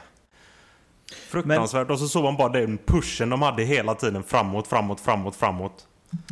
Fruktansvärt. 1.30 1.90
Och 1.90 2.00
så 2.00 2.08
såg 2.08 2.24
man 2.24 2.38
bara 2.38 2.50
den 2.50 2.78
pushen 2.78 3.30
de 3.30 3.42
hade 3.42 3.64
hela 3.64 3.96
tiden 3.96 4.24
framåt, 4.24 4.68
framåt, 4.68 5.02
framåt, 5.02 5.36
framåt. 5.36 5.88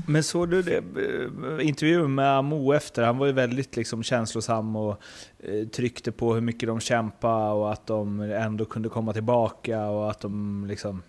Men 0.07 0.23
såg 0.23 0.49
du 0.49 0.61
det, 0.61 0.77
eh, 0.77 1.67
intervjun 1.67 2.15
med 2.15 2.37
Amo 2.37 2.73
efter? 2.73 3.03
Han 3.03 3.17
var 3.17 3.27
ju 3.27 3.33
väldigt 3.33 3.75
liksom 3.75 4.03
känslosam 4.03 4.75
och 4.75 5.01
eh, 5.39 5.67
tryckte 5.67 6.11
på 6.11 6.33
hur 6.33 6.41
mycket 6.41 6.67
de 6.67 6.79
kämpade 6.79 7.53
och 7.53 7.71
att 7.71 7.87
de 7.87 8.19
ändå 8.19 8.65
kunde 8.65 8.89
komma 8.89 9.13
tillbaka 9.13 9.85
och 9.85 10.11
att 10.11 10.19
de 10.19 10.65
liksom 10.67 11.03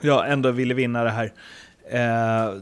ja, 0.00 0.24
ändå 0.24 0.50
ville 0.50 0.74
vinna 0.74 1.04
det 1.04 1.10
här. 1.10 1.32
Eh, 1.90 2.54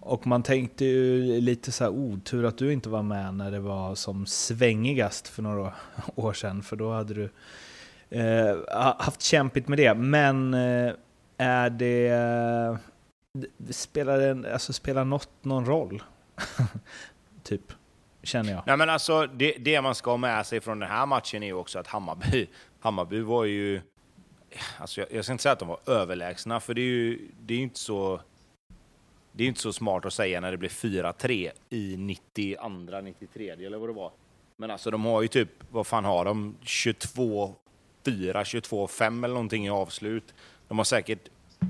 och 0.00 0.26
man 0.26 0.42
tänkte 0.42 0.84
ju 0.84 1.40
lite 1.40 1.72
så 1.72 1.84
här, 1.84 1.90
oh, 1.90 2.18
tur 2.18 2.44
att 2.44 2.58
du 2.58 2.72
inte 2.72 2.88
var 2.88 3.02
med 3.02 3.34
när 3.34 3.50
det 3.50 3.60
var 3.60 3.94
som 3.94 4.26
svängigast 4.26 5.28
för 5.28 5.42
några 5.42 5.72
år 6.14 6.32
sedan, 6.32 6.62
för 6.62 6.76
då 6.76 6.92
hade 6.92 7.14
du 7.14 7.30
eh, 8.10 8.56
haft 8.98 9.22
kämpigt 9.22 9.68
med 9.68 9.78
det. 9.78 9.94
Men 9.94 10.54
eh, 10.54 10.92
är 11.38 11.70
det... 11.70 12.78
Spelar, 13.70 14.18
det, 14.18 14.52
alltså, 14.52 14.72
spelar 14.72 15.04
något 15.04 15.30
någon 15.42 15.66
roll? 15.66 16.02
typ, 17.42 17.72
känner 18.22 18.52
jag. 18.52 18.62
Nej 18.66 18.76
men 18.76 18.90
alltså, 18.90 19.26
det, 19.26 19.52
det 19.58 19.80
man 19.80 19.94
ska 19.94 20.10
ha 20.10 20.16
med 20.16 20.46
sig 20.46 20.60
från 20.60 20.78
den 20.78 20.88
här 20.90 21.06
matchen 21.06 21.42
är 21.42 21.46
ju 21.46 21.52
också 21.52 21.78
att 21.78 21.86
Hammarby, 21.86 22.46
Hammarby 22.80 23.20
var 23.20 23.44
ju... 23.44 23.80
Alltså 24.78 25.00
jag, 25.00 25.12
jag 25.12 25.24
ska 25.24 25.32
inte 25.32 25.42
säga 25.42 25.52
att 25.52 25.58
de 25.58 25.68
var 25.68 25.80
överlägsna, 25.86 26.60
för 26.60 26.74
det 26.74 26.80
är 26.80 26.84
ju 26.84 27.28
det 27.40 27.54
är 27.54 27.58
inte 27.58 27.78
så... 27.78 28.20
Det 29.32 29.44
är 29.44 29.48
inte 29.48 29.60
så 29.60 29.72
smart 29.72 30.04
att 30.04 30.12
säga 30.12 30.40
när 30.40 30.50
det 30.50 30.56
blir 30.56 30.68
4-3 30.68 31.50
i 31.70 31.96
92, 31.96 32.68
93 33.02 33.50
eller 33.50 33.78
vad 33.78 33.88
det 33.88 33.92
var. 33.92 34.12
Men 34.56 34.70
alltså 34.70 34.90
de 34.90 35.04
har 35.04 35.22
ju 35.22 35.28
typ, 35.28 35.48
vad 35.70 35.86
fan 35.86 36.04
har 36.04 36.24
de? 36.24 36.56
22 36.62 37.54
4, 38.04 38.44
22 38.44 38.86
5 38.86 39.24
eller 39.24 39.34
någonting 39.34 39.66
i 39.66 39.70
avslut. 39.70 40.34
De 40.68 40.78
har 40.78 40.84
säkert 40.84 41.28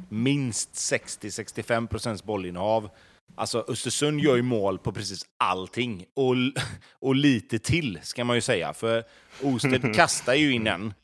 minst 0.09 0.73
60-65 0.75 1.87
procents 1.87 2.25
bollinnehav. 2.25 2.91
Alltså 3.35 3.65
Östersund 3.69 4.21
gör 4.21 4.37
ju 4.37 4.43
mål 4.43 4.79
på 4.79 4.93
precis 4.93 5.27
allting. 5.37 6.05
Och, 6.15 6.35
och 6.99 7.15
lite 7.15 7.59
till, 7.59 7.99
ska 8.03 8.25
man 8.25 8.37
ju 8.37 8.41
säga. 8.41 8.73
För 8.73 9.05
Osted 9.43 9.95
kastar 9.95 10.35
ju 10.35 10.53
in 10.53 10.67
en. 10.67 10.95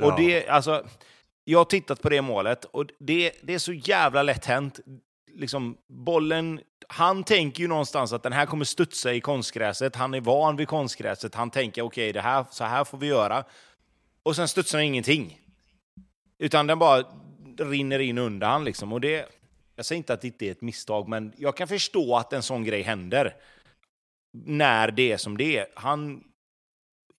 Och 0.00 0.06
Ja. 0.06 0.16
det, 0.18 0.48
alltså, 0.48 0.86
jag 1.44 1.58
har 1.58 1.64
tittat 1.64 2.02
på 2.02 2.08
det 2.08 2.22
målet 2.22 2.64
och 2.64 2.86
det, 2.98 3.32
det 3.42 3.54
är 3.54 3.58
så 3.58 3.72
jävla 3.72 4.22
lätt 4.22 4.44
hänt. 4.44 4.80
Liksom, 5.34 5.76
bollen, 5.88 6.60
han 6.88 7.24
tänker 7.24 7.60
ju 7.62 7.68
någonstans 7.68 8.12
att 8.12 8.22
den 8.22 8.32
här 8.32 8.46
kommer 8.46 8.64
studsa 8.64 9.12
i 9.12 9.20
konstgräset. 9.20 9.96
Han 9.96 10.14
är 10.14 10.20
van 10.20 10.56
vid 10.56 10.68
konstgräset. 10.68 11.34
Han 11.34 11.50
tänker 11.50 11.82
okej, 11.82 12.12
det 12.12 12.20
här, 12.20 12.44
så 12.50 12.64
här 12.64 12.84
får 12.84 12.98
vi 12.98 13.06
göra. 13.06 13.44
Och 14.22 14.36
sen 14.36 14.48
studsar 14.48 14.78
den 14.78 14.86
ingenting. 14.86 15.40
Utan 16.38 16.66
den 16.66 16.78
bara 16.78 17.04
rinner 17.58 17.98
in 17.98 18.18
under 18.18 18.46
han 18.46 18.64
liksom. 18.64 18.92
Och 18.92 19.00
det, 19.00 19.28
jag 19.76 19.86
säger 19.86 19.96
inte 19.96 20.12
att 20.12 20.20
det 20.20 20.26
inte 20.26 20.46
är 20.46 20.50
ett 20.50 20.62
misstag, 20.62 21.08
men 21.08 21.32
jag 21.36 21.56
kan 21.56 21.68
förstå 21.68 22.16
att 22.16 22.32
en 22.32 22.42
sån 22.42 22.64
grej 22.64 22.82
händer. 22.82 23.36
När 24.32 24.90
det 24.90 25.12
är 25.12 25.16
som 25.16 25.36
det 25.36 25.56
är. 25.58 25.66
Han 25.74 26.24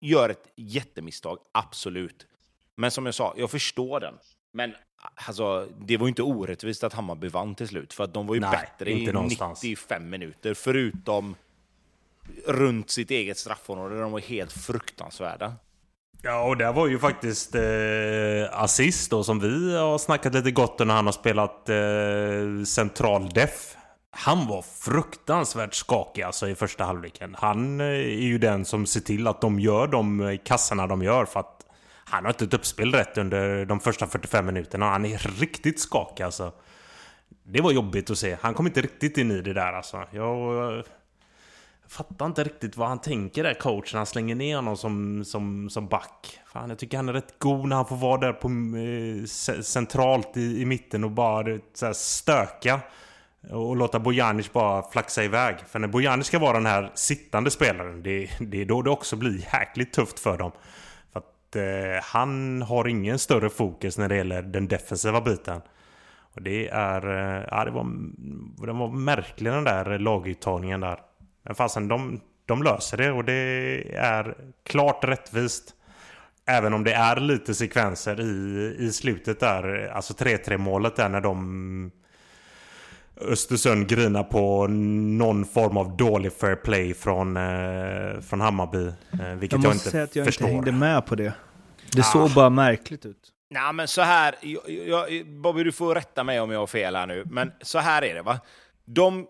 gör 0.01 0.29
ett 0.29 0.51
jättemisstag, 0.55 1.39
absolut. 1.51 2.27
Men 2.75 2.91
som 2.91 3.05
jag 3.05 3.15
sa, 3.15 3.33
jag 3.37 3.51
förstår 3.51 3.99
den. 3.99 4.13
Men 4.53 4.75
alltså, 5.15 5.67
det 5.79 5.97
var 5.97 6.07
ju 6.07 6.09
inte 6.09 6.23
orättvist 6.23 6.83
att 6.83 6.93
Hammarby 6.93 7.27
vann 7.27 7.55
till 7.55 7.67
slut, 7.67 7.93
för 7.93 8.03
att 8.03 8.13
de 8.13 8.27
var 8.27 8.35
ju 8.35 8.41
Nej, 8.41 8.51
bättre 8.51 8.91
inte 8.91 9.09
i 9.09 9.13
någonstans. 9.13 9.63
95 9.63 10.09
minuter, 10.09 10.53
förutom 10.53 11.35
runt 12.45 12.89
sitt 12.89 13.11
eget 13.11 13.37
straffområde, 13.37 13.99
de 13.99 14.11
var 14.11 14.19
helt 14.19 14.53
fruktansvärda. 14.53 15.53
Ja, 16.27 16.41
och 16.43 16.57
där 16.57 16.73
var 16.73 16.88
ju 16.88 16.99
faktiskt 16.99 17.55
eh, 17.55 18.61
assist 18.63 19.11
då 19.11 19.23
som 19.23 19.39
vi 19.39 19.77
har 19.77 19.97
snackat 19.97 20.33
lite 20.33 20.51
gott 20.51 20.81
om 20.81 20.88
när 20.88 20.95
han 20.95 21.05
har 21.05 21.13
spelat 21.13 21.69
eh, 21.69 22.65
central 22.65 23.29
def. 23.29 23.75
Han 24.11 24.47
var 24.47 24.61
fruktansvärt 24.61 25.73
skakig 25.73 26.21
alltså 26.21 26.47
i 26.49 26.55
första 26.55 26.83
halvleken. 26.83 27.35
Han 27.39 27.81
eh, 27.81 27.88
är 27.88 28.25
ju 28.25 28.38
den 28.38 28.65
som 28.65 28.85
ser 28.85 29.01
till 29.01 29.27
att 29.27 29.41
de 29.41 29.59
gör 29.59 29.88
de 29.88 30.21
eh, 30.21 30.38
kassarna 30.45 30.88
de 30.88 31.03
gör 31.03 31.25
för 31.25 31.39
att 31.39 31.65
han 32.05 32.25
har 32.25 32.31
inte 32.31 32.45
ett 32.45 32.53
uppspel 32.53 32.91
rätt 32.91 33.17
under 33.17 33.65
de 33.65 33.79
första 33.79 34.07
45 34.07 34.45
minuterna. 34.45 34.89
Han 34.89 35.05
är 35.05 35.39
riktigt 35.39 35.79
skakig 35.79 36.23
alltså. 36.23 36.51
Det 37.43 37.61
var 37.61 37.71
jobbigt 37.71 38.09
att 38.09 38.17
se. 38.17 38.38
Han 38.41 38.53
kom 38.53 38.67
inte 38.67 38.81
riktigt 38.81 39.17
in 39.17 39.31
i 39.31 39.41
det 39.41 39.53
där 39.53 39.73
alltså. 39.73 40.03
Jag... 40.11 40.77
Eh, 40.77 40.83
jag 41.85 41.91
fattar 41.91 42.25
inte 42.25 42.43
riktigt 42.43 42.77
vad 42.77 42.87
han 42.87 42.99
tänker 43.01 43.43
där 43.43 43.53
coachen. 43.53 43.97
Han 43.97 44.05
slänger 44.05 44.35
ner 44.35 44.55
honom 44.55 44.77
som, 44.77 45.25
som, 45.25 45.69
som 45.69 45.87
back. 45.87 46.39
Fan, 46.53 46.69
jag 46.69 46.79
tycker 46.79 46.97
han 46.97 47.09
är 47.09 47.13
rätt 47.13 47.39
god 47.39 47.67
när 47.67 47.75
han 47.75 47.85
får 47.85 47.95
vara 47.95 48.17
där 48.17 48.33
på, 48.33 48.47
eh, 48.47 49.61
centralt 49.61 50.37
i, 50.37 50.61
i 50.61 50.65
mitten 50.65 51.03
och 51.03 51.11
bara 51.11 51.59
så 51.73 51.85
här, 51.85 51.93
stöka. 51.93 52.79
Och 53.51 53.75
låta 53.75 53.99
Bojanic 53.99 54.53
bara 54.53 54.83
flaxa 54.91 55.23
iväg. 55.23 55.55
För 55.67 55.79
när 55.79 55.87
Bojanic 55.87 56.27
ska 56.27 56.39
vara 56.39 56.53
den 56.53 56.65
här 56.65 56.91
sittande 56.95 57.51
spelaren, 57.51 58.03
det, 58.03 58.29
det 58.39 58.61
är 58.61 58.65
då 58.65 58.81
det 58.81 58.89
också 58.89 59.15
blir 59.15 59.53
jäkligt 59.53 59.93
tufft 59.93 60.19
för 60.19 60.37
dem. 60.37 60.51
För 61.13 61.19
att 61.19 61.55
eh, 61.55 62.03
han 62.03 62.61
har 62.61 62.87
ingen 62.87 63.19
större 63.19 63.49
fokus 63.49 63.97
när 63.97 64.09
det 64.09 64.15
gäller 64.15 64.41
den 64.41 64.67
defensiva 64.67 65.21
biten. 65.21 65.61
Och 66.35 66.41
det 66.41 66.67
är... 66.69 67.07
eh, 67.37 67.43
Ja, 67.51 67.65
det 67.65 67.71
var, 67.71 67.83
den 68.65 68.77
var 68.77 68.89
märklig 68.89 69.51
den 69.51 69.63
där 69.63 69.99
laguttagningen 69.99 70.79
där. 70.79 70.99
Men 71.45 71.55
fasen, 71.55 71.88
de, 71.88 72.21
de 72.45 72.63
löser 72.63 72.97
det 72.97 73.12
och 73.12 73.23
det 73.25 73.34
är 73.95 74.36
klart 74.65 75.03
rättvist. 75.03 75.73
Även 76.47 76.73
om 76.73 76.84
det 76.84 76.93
är 76.93 77.15
lite 77.19 77.53
sekvenser 77.53 78.21
i, 78.21 78.75
i 78.79 78.91
slutet 78.91 79.39
där. 79.39 79.88
Alltså 79.93 80.13
3-3 80.13 80.58
målet 80.58 80.95
där 80.95 81.10
när 81.10 81.21
de... 81.21 81.91
Östersund 83.21 83.88
grinar 83.88 84.23
på 84.23 84.67
någon 84.67 85.45
form 85.45 85.77
av 85.77 85.97
dålig 85.97 86.34
fair 86.34 86.55
play 86.55 86.93
från, 86.93 87.38
eh, 87.38 88.21
från 88.21 88.41
Hammarby. 88.41 88.88
Eh, 88.88 89.36
vilket 89.36 89.51
Jag 89.63 89.65
jag, 89.65 89.73
måste 89.73 89.88
inte 89.88 89.89
säga 89.91 90.03
att 90.03 90.15
jag 90.15 90.25
förstår. 90.25 90.47
inte 90.49 90.55
hängde 90.55 90.71
med 90.71 91.05
på 91.05 91.15
det. 91.15 91.34
Det 91.91 91.99
Ah. 92.01 92.03
såg 92.03 92.31
bara 92.31 92.49
märkligt 92.49 93.05
ut. 93.05 93.31
Nej, 93.49 93.73
men 93.73 93.88
så 93.88 94.01
här... 94.01 94.36
Jag, 94.41 94.62
jag, 94.88 95.27
Bobby, 95.41 95.63
du 95.63 95.71
får 95.71 95.95
rätta 95.95 96.23
mig 96.23 96.39
om 96.39 96.51
jag 96.51 96.60
har 96.60 96.67
fel 96.67 96.95
här 96.95 97.08
nu, 97.08 97.23
men 97.25 97.51
så 97.62 97.79
här 97.79 98.01
är 98.01 98.15
det, 98.15 98.21
va? 98.21 98.39
De 98.86 99.25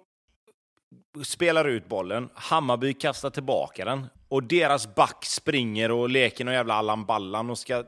spelar 1.23 1.65
ut 1.65 1.88
bollen, 1.88 2.30
Hammarby 2.34 2.93
kastar 2.93 3.30
tillbaka 3.30 3.86
den 3.86 4.08
och 4.30 4.43
deras 4.43 4.95
back 4.95 5.25
springer 5.25 5.91
och 5.91 6.10
leker 6.10 6.45
någon 6.45 6.54
jävla 6.54 6.73
Allan 6.73 7.06
Ballan 7.06 7.49
och 7.49 7.58
ska 7.58 7.84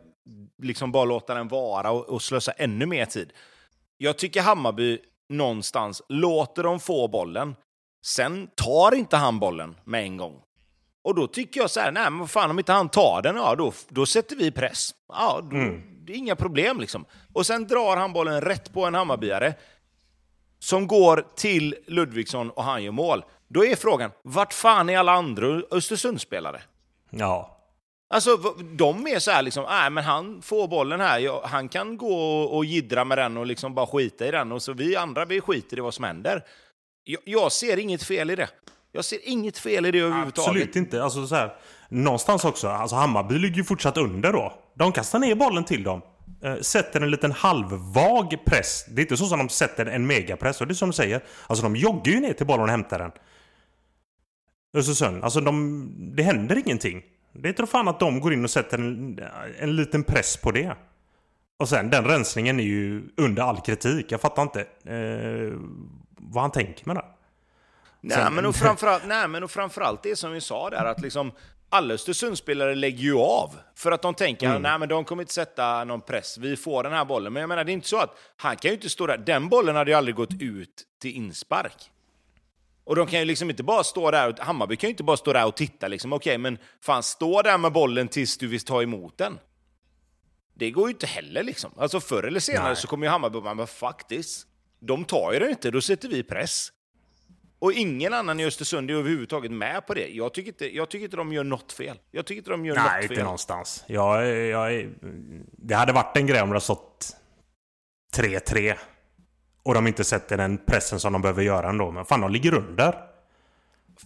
liksom 0.64 0.92
bara 0.92 1.06
låta 1.06 1.34
den 1.34 1.48
vara 1.48 1.92
och, 1.92 2.10
och 2.10 2.22
slösa 2.22 2.52
ännu 2.52 2.86
mer 2.86 3.06
tid. 3.06 3.34
Jag 3.98 4.18
tycker 4.18 4.42
Hammarby 4.42 5.00
någonstans 5.30 6.02
låter 6.10 6.64
dem 6.64 6.80
få 6.80 7.08
bollen, 7.08 7.56
sen 8.06 8.50
tar 8.56 8.96
inte 8.96 9.18
han 9.18 9.40
bollen 9.40 9.76
med 9.84 10.04
en 10.04 10.18
gång. 10.18 10.42
Och 11.04 11.16
då 11.16 11.28
tycker 11.28 11.62
jag 11.62 11.72
så 11.72 11.80
här, 11.80 11.92
nej 11.92 12.04
men 12.04 12.20
vad 12.20 12.30
fan 12.30 12.50
om 12.50 12.60
inte 12.60 12.74
han 12.74 12.90
tar 12.90 13.22
den, 13.22 13.36
ja 13.36 13.56
då, 13.56 13.74
då 13.90 14.06
sätter 14.06 14.36
vi 14.36 14.52
press. 14.52 14.96
Ja, 15.08 15.40
då, 15.44 15.58
det 16.06 16.14
är 16.14 16.18
inga 16.18 16.36
problem 16.36 16.80
liksom. 16.80 17.06
Och 17.34 17.46
sen 17.46 17.68
drar 17.68 17.98
han 17.98 18.14
bollen 18.14 18.42
rätt 18.42 18.74
på 18.74 18.86
en 18.86 18.94
Hammarbyare 18.94 19.54
som 20.60 20.88
går 20.88 21.26
till 21.36 21.76
Ludvigsson 21.88 22.50
och 22.50 22.64
han 22.64 22.84
gör 22.84 22.92
mål. 22.92 23.24
Då 23.48 23.66
är 23.66 23.76
frågan, 23.76 24.12
vart 24.24 24.54
fan 24.54 24.90
är 24.90 24.98
alla 24.98 25.12
andra 25.12 25.62
Östersundsspelare? 25.72 26.62
Ja. 27.10 27.54
Alltså, 28.10 28.38
de 28.76 29.08
är 29.08 29.20
så 29.20 29.32
här 29.32 29.42
liksom, 29.42 29.66
nej 29.70 29.90
men 29.90 30.04
han 30.04 30.42
får 30.42 30.68
bollen 30.68 31.00
här, 31.00 31.48
han 31.48 31.70
kan 31.70 31.98
gå 31.98 32.42
och, 32.42 32.66
jiddra 32.66 33.06
med 33.06 33.18
den 33.18 33.38
och 33.38 33.46
liksom 33.46 33.76
bara 33.76 33.88
skita 33.88 34.28
i 34.28 34.32
den 34.32 34.52
och 34.52 34.62
så 34.62 34.74
vi 34.74 34.96
andra, 34.96 35.26
vi 35.26 35.42
skiter 35.42 35.78
i 35.78 35.82
vad 35.82 35.94
som 35.94 36.04
händer. 36.04 36.44
Jag, 37.04 37.22
jag 37.26 37.52
ser 37.52 37.80
inget 37.80 38.04
fel 38.04 38.30
i 38.30 38.36
det. 38.36 38.50
Jag 38.92 39.06
ser 39.06 39.20
inget 39.24 39.58
fel 39.58 39.86
i 39.86 39.92
det 39.92 40.00
överhuvudtaget. 40.00 40.50
Absolut 40.50 40.76
inte. 40.76 41.04
Alltså 41.04 41.28
så 41.28 41.36
här, 41.36 41.56
någonstans 41.90 42.46
också. 42.46 42.68
Alltså 42.68 42.96
Hammarby 42.96 43.40
ligger 43.40 43.56
ju 43.56 43.64
fortsatt 43.64 43.98
under 43.98 44.34
då. 44.34 44.54
De 44.76 44.92
kastar 44.92 45.20
ner 45.20 45.36
bollen 45.36 45.64
till 45.64 45.84
dem. 45.84 46.02
Eh, 46.42 46.56
sätter 46.62 47.02
en 47.02 47.12
liten 47.12 47.32
halvvag 47.32 48.36
press. 48.46 48.86
Det 48.90 49.02
är 49.02 49.04
inte 49.04 49.18
så 49.18 49.26
som 49.26 49.40
de 49.40 49.50
sätter 49.50 49.86
en 49.86 50.08
megapress. 50.08 50.62
Och 50.62 50.68
det 50.68 50.72
är 50.72 50.76
som 50.76 50.90
du 50.90 50.94
säger. 50.94 51.24
Alltså 51.48 51.64
de 51.64 51.76
joggar 51.76 52.14
ju 52.14 52.20
ner 52.20 52.34
till 52.34 52.46
bollen 52.46 52.64
och 52.64 52.70
hämtar 52.70 53.00
den. 53.00 53.12
Östersund. 54.74 55.24
Alltså 55.24 55.42
de, 55.42 55.92
det 56.16 56.24
händer 56.24 56.58
ingenting. 56.58 57.04
Det 57.34 57.54
tror 57.54 57.68
fan 57.68 57.88
att 57.88 58.00
de 58.00 58.20
går 58.20 58.34
in 58.34 58.44
och 58.44 58.50
sätter 58.50 58.78
en, 58.78 59.20
en 59.60 59.76
liten 59.76 60.04
press 60.04 60.38
på 60.38 60.52
det. 60.52 60.76
Och 61.58 61.70
sen 61.70 61.90
den 61.90 62.06
rensningen 62.06 62.60
är 62.60 62.64
ju 62.64 63.04
under 63.18 63.44
all 63.44 63.62
kritik. 63.62 64.12
Jag 64.12 64.22
fattar 64.22 64.42
inte 64.42 64.62
eh, 64.62 65.60
vad 66.18 66.42
han 66.44 66.52
tänker 66.52 66.86
med 66.88 66.96
det. 66.96 67.06
Nej, 68.02 68.18
Sen- 68.18 68.34
men 68.34 68.46
och 68.46 68.56
framförallt, 68.56 69.04
nej, 69.08 69.28
men 69.28 69.44
och 69.44 69.52
framförallt 69.52 70.04
det 70.04 70.16
som 70.16 70.32
vi 70.32 70.42
sa 70.42 70.70
där, 70.70 70.86
att 70.86 71.02
liksom 71.02 71.32
alla 71.70 71.94
Östersundsspelare 71.94 72.76
lägger 72.76 73.04
ju 73.04 73.18
av. 73.18 73.56
För 73.76 73.92
att 73.92 74.02
de 74.02 74.14
tänker, 74.14 74.50
Mm. 74.50 74.62
nej 74.62 74.80
men 74.80 74.90
de 74.90 75.06
kommer 75.06 75.24
inte 75.24 75.34
sätta 75.34 75.84
någon 75.84 76.02
press, 76.02 76.38
vi 76.38 76.58
får 76.58 76.84
den 76.84 76.94
här 76.94 77.06
bollen. 77.06 77.34
Men 77.34 77.40
jag 77.42 77.48
menar, 77.48 77.64
det 77.64 77.72
är 77.72 77.74
inte 77.74 77.88
så 77.88 77.98
att 77.98 78.18
han 78.38 78.56
kan 78.58 78.70
ju 78.72 78.76
inte 78.76 78.90
stå 78.90 79.08
där, 79.08 79.18
den 79.18 79.50
bollen 79.50 79.76
hade 79.76 79.92
ju 79.92 79.98
aldrig 79.98 80.16
gått 80.16 80.42
ut 80.42 80.84
till 81.02 81.16
inspark. 81.16 81.92
Och 82.84 82.96
de 82.96 83.08
kan 83.08 83.20
ju 83.20 83.26
liksom 83.26 83.50
inte 83.50 83.64
bara 83.64 83.84
stå 83.84 84.12
där, 84.12 84.30
och, 84.30 84.40
Hammarby 84.40 84.76
kan 84.76 84.88
ju 84.88 84.92
inte 84.92 85.04
bara 85.04 85.18
stå 85.18 85.34
där 85.34 85.46
och 85.46 85.56
titta 85.56 85.88
liksom, 85.88 86.14
okej 86.14 86.38
men 86.38 86.58
fan 86.82 87.04
stå 87.04 87.42
där 87.42 87.58
med 87.58 87.72
bollen 87.72 88.08
tills 88.08 88.38
du 88.38 88.48
vill 88.48 88.60
ta 88.66 88.82
emot 88.84 89.18
den. 89.18 89.40
Det 90.54 90.72
går 90.72 90.88
ju 90.88 90.94
inte 90.94 91.08
heller 91.08 91.44
liksom. 91.44 91.72
Alltså 91.78 92.00
förr 92.00 92.24
eller 92.24 92.40
senare 92.40 92.68
Nej. 92.68 92.76
så 92.76 92.88
kommer 92.88 93.06
ju 93.06 93.12
Hammarby 93.12 93.42
bara, 93.42 93.54
men 93.54 93.68
faktiskt, 93.68 94.48
de 94.80 95.06
tar 95.06 95.34
ju 95.34 95.40
den 95.40 95.50
inte, 95.50 95.72
då 95.72 95.82
sätter 95.82 96.10
vi 96.10 96.24
press. 96.24 96.72
Och 97.60 97.74
ingen 97.74 98.14
annan 98.14 98.40
i 98.40 98.46
Östersund 98.46 98.92
är 98.92 98.96
överhuvudtaget 98.96 99.52
med 99.52 99.88
på 99.88 99.94
det. 99.94 100.08
Jag 100.08 100.34
tycker 100.34 100.48
inte, 100.50 100.76
jag 100.76 100.90
tycker 100.90 101.06
inte 101.06 101.18
de 101.18 101.34
gör 101.34 101.44
något 101.44 101.72
fel. 101.72 102.00
Jag 102.12 102.26
tycker 102.26 102.38
inte 102.38 102.50
de 102.52 102.66
gör 102.66 102.76
Nej, 102.76 102.84
något 102.96 103.04
inte 103.04 103.16
fel. 103.16 103.24
någonstans. 103.24 103.84
Jag, 103.88 104.28
jag, 104.28 104.90
det 105.52 105.76
hade 105.76 105.94
varit 105.94 106.18
en 106.18 106.28
grej 106.28 106.42
om 106.42 106.50
det 106.50 106.62
stått 106.62 107.16
3-3. 108.16 108.76
Och 109.64 109.74
de 109.74 109.88
inte 109.88 110.04
sätter 110.04 110.38
den 110.38 110.58
pressen 110.58 111.00
som 111.00 111.14
de 111.14 111.22
behöver 111.22 111.44
göra 111.44 111.70
ändå. 111.70 111.92
Men 111.92 112.06
fan, 112.06 112.22
de 112.22 112.32
ligger 112.32 112.54
under. 112.54 112.94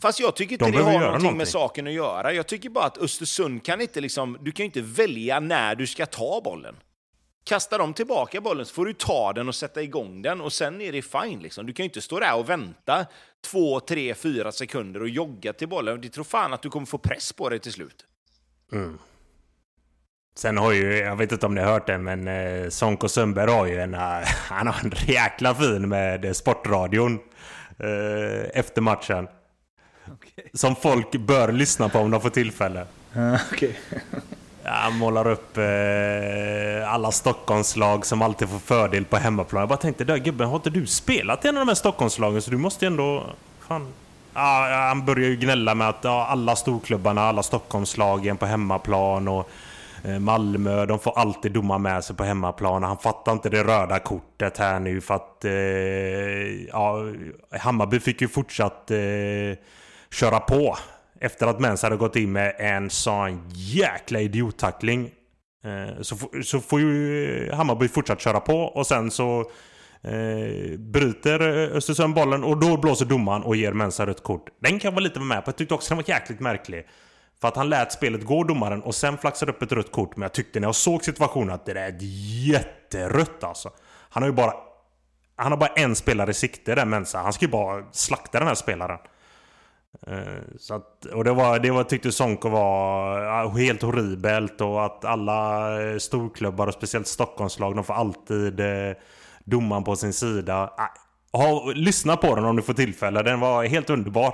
Fast 0.01 0.19
jag 0.19 0.35
tycker 0.35 0.53
inte 0.53 0.65
De 0.65 0.71
det 0.71 0.83
har 0.83 0.91
göra 0.91 0.99
någonting 1.01 1.23
med 1.25 1.31
någonting. 1.33 1.45
saken 1.51 1.87
att 1.87 1.93
göra. 1.93 2.33
Jag 2.33 2.47
tycker 2.47 2.69
bara 2.69 2.85
att 2.85 2.97
Östersund 2.97 3.65
kan 3.65 3.81
inte 3.81 4.01
liksom, 4.01 4.37
du 4.41 4.51
kan 4.51 4.63
ju 4.63 4.65
inte 4.65 4.81
välja 4.81 5.39
när 5.39 5.75
du 5.75 5.87
ska 5.87 6.05
ta 6.05 6.41
bollen. 6.43 6.75
Kastar 7.43 7.79
de 7.79 7.93
tillbaka 7.93 8.41
bollen 8.41 8.65
så 8.65 8.73
får 8.73 8.85
du 8.85 8.93
ta 8.93 9.33
den 9.33 9.47
och 9.47 9.55
sätta 9.55 9.81
igång 9.81 10.21
den 10.21 10.41
och 10.41 10.53
sen 10.53 10.81
är 10.81 10.91
det 10.91 11.01
fine. 11.01 11.39
Liksom. 11.39 11.65
Du 11.65 11.73
kan 11.73 11.83
ju 11.83 11.89
inte 11.89 12.01
stå 12.01 12.19
där 12.19 12.35
och 12.35 12.49
vänta 12.49 13.05
två, 13.45 13.79
tre, 13.79 14.15
fyra 14.15 14.51
sekunder 14.51 15.01
och 15.01 15.09
jogga 15.09 15.53
till 15.53 15.67
bollen. 15.67 16.01
Det 16.01 16.09
tror 16.09 16.23
fan 16.23 16.53
att 16.53 16.61
du 16.61 16.69
kommer 16.69 16.85
få 16.85 16.97
press 16.97 17.33
på 17.33 17.49
dig 17.49 17.59
till 17.59 17.71
slut. 17.71 18.05
Mm. 18.71 18.97
Sen 20.35 20.57
har 20.57 20.71
ju, 20.71 20.97
jag 20.97 21.15
vet 21.15 21.31
inte 21.31 21.45
om 21.45 21.55
ni 21.55 21.61
har 21.61 21.71
hört 21.71 21.87
det, 21.87 21.97
men 21.97 22.27
eh, 22.27 22.69
Sonko 22.69 23.07
Sundberg 23.07 23.51
har 23.51 23.65
ju 23.65 23.79
en, 23.79 23.93
han 24.49 24.67
har 24.67 24.79
en 24.83 24.91
jäkla 25.07 25.55
fin 25.55 25.89
med 25.89 26.35
Sportradion 26.35 27.19
eh, 27.79 28.59
efter 28.59 28.81
matchen. 28.81 29.27
Okay. 30.13 30.45
Som 30.53 30.75
folk 30.75 31.11
bör 31.11 31.51
lyssna 31.51 31.89
på 31.89 31.99
om 31.99 32.11
de 32.11 32.21
får 32.21 32.29
tillfälle. 32.29 32.85
Uh, 33.15 33.33
okay. 33.53 33.73
Han 34.63 34.97
målar 34.97 35.27
upp 35.27 35.57
eh, 35.57 36.93
alla 36.93 37.11
Stockholmslag 37.11 38.05
som 38.05 38.21
alltid 38.21 38.49
får 38.49 38.59
fördel 38.59 39.05
på 39.05 39.17
hemmaplan. 39.17 39.59
Jag 39.59 39.69
bara 39.69 39.77
tänkte, 39.77 40.03
där 40.03 40.17
gubben, 40.17 40.47
har 40.47 40.55
inte 40.55 40.69
du 40.69 40.85
spelat 40.87 41.45
i 41.45 41.47
en 41.47 41.57
av 41.57 41.61
de 41.61 41.67
här 41.67 41.75
Stockholmslagen? 41.75 42.41
Så 42.41 42.51
du 42.51 42.57
måste 42.57 42.85
ju 42.85 42.87
ändå... 42.87 43.23
Fan. 43.67 43.87
Ah, 44.33 44.87
han 44.87 45.05
börjar 45.05 45.29
ju 45.29 45.35
gnälla 45.35 45.75
med 45.75 45.89
att 45.89 46.05
ah, 46.05 46.25
alla 46.25 46.55
storklubbarna, 46.55 47.21
alla 47.21 47.43
Stockholmslagen 47.43 48.37
på 48.37 48.45
hemmaplan 48.45 49.27
och 49.27 49.49
eh, 50.03 50.19
Malmö, 50.19 50.85
de 50.85 50.99
får 50.99 51.19
alltid 51.19 51.51
domar 51.51 51.77
med 51.77 52.03
sig 52.03 52.15
på 52.15 52.23
hemmaplan. 52.23 52.83
Han 52.83 52.97
fattar 52.97 53.31
inte 53.31 53.49
det 53.49 53.63
röda 53.63 53.99
kortet 53.99 54.57
här 54.57 54.79
nu 54.79 55.01
för 55.01 55.13
att... 55.13 55.45
Eh, 55.45 55.51
ja, 56.71 56.97
Hammarby 57.59 57.99
fick 57.99 58.21
ju 58.21 58.27
fortsatt 58.27 58.91
eh, 58.91 58.97
köra 60.11 60.39
på 60.39 60.77
efter 61.21 61.47
att 61.47 61.59
Mens 61.59 61.83
hade 61.83 61.95
gått 61.95 62.15
in 62.15 62.31
med 62.31 62.55
en 62.57 62.89
sån 62.89 63.49
jäkla 63.53 64.19
idiottackling. 64.19 65.11
Eh, 65.63 66.01
så, 66.01 66.15
så 66.43 66.59
får 66.59 66.79
ju 66.79 67.49
eh, 67.49 67.55
Hammarby 67.55 67.87
fortsatt 67.87 68.21
köra 68.21 68.39
på 68.39 68.59
och 68.59 68.87
sen 68.87 69.11
så 69.11 69.39
eh, 70.01 70.77
bryter 70.77 71.39
eh, 71.39 71.77
Östersund 71.77 72.13
bollen 72.13 72.43
och 72.43 72.57
då 72.57 72.77
blåser 72.77 73.05
domaren 73.05 73.43
och 73.43 73.55
ger 73.55 73.71
Mensa 73.71 74.05
rött 74.05 74.23
kort. 74.23 74.49
Den 74.61 74.79
kan 74.79 74.89
jag 74.89 74.91
vara 74.91 75.03
lite 75.03 75.19
med 75.19 75.45
på. 75.45 75.49
Jag 75.49 75.55
tyckte 75.55 75.73
också 75.73 75.89
den 75.95 76.03
var 76.03 76.09
jäkligt 76.09 76.39
märklig. 76.39 76.87
För 77.41 77.47
att 77.47 77.55
han 77.55 77.69
lät 77.69 77.91
spelet 77.91 78.25
gå 78.25 78.43
domaren 78.43 78.81
och 78.81 78.95
sen 78.95 79.17
flaxade 79.17 79.51
upp 79.51 79.61
ett 79.61 79.71
rött 79.71 79.91
kort. 79.91 80.15
Men 80.15 80.21
jag 80.21 80.33
tyckte 80.33 80.59
när 80.59 80.67
jag 80.67 80.75
såg 80.75 81.03
situationen 81.05 81.55
att 81.55 81.65
det 81.65 81.73
där 81.73 81.81
är 81.81 81.89
ett 81.89 82.01
jätterött 82.47 83.43
alltså. 83.43 83.69
Han 84.09 84.23
har 84.23 84.29
ju 84.29 84.35
bara... 84.35 84.53
Han 85.35 85.51
har 85.51 85.59
bara 85.59 85.73
en 85.75 85.95
spelare 85.95 86.31
i 86.31 86.33
sikte 86.33 86.75
där 86.75 86.85
Mensa. 86.85 87.19
Han 87.19 87.33
ska 87.33 87.45
ju 87.45 87.51
bara 87.51 87.83
slakta 87.91 88.39
den 88.39 88.47
här 88.47 88.55
spelaren. 88.55 88.99
Eh, 90.07 90.43
så 90.59 90.73
att, 90.73 91.05
och 91.05 91.23
det, 91.23 91.33
var, 91.33 91.59
det 91.59 91.71
var, 91.71 91.83
tyckte 91.83 92.11
Sonko 92.11 92.49
var 92.49 93.59
helt 93.59 93.81
horribelt 93.81 94.61
och 94.61 94.85
att 94.85 95.05
alla 95.05 95.81
eh, 95.81 95.97
storklubbar 95.97 96.67
och 96.67 96.73
speciellt 96.73 97.07
Stockholmslag 97.07 97.75
de 97.75 97.83
får 97.83 97.93
alltid 97.93 98.59
eh, 98.59 98.95
domaren 99.43 99.83
på 99.83 99.95
sin 99.95 100.13
sida. 100.13 100.69
Ha, 101.31 101.71
lyssna 101.75 102.17
på 102.17 102.35
den 102.35 102.45
om 102.45 102.55
du 102.55 102.61
får 102.61 102.73
tillfälle, 102.73 103.23
den 103.23 103.39
var 103.39 103.65
helt 103.65 103.89
underbar. 103.89 104.33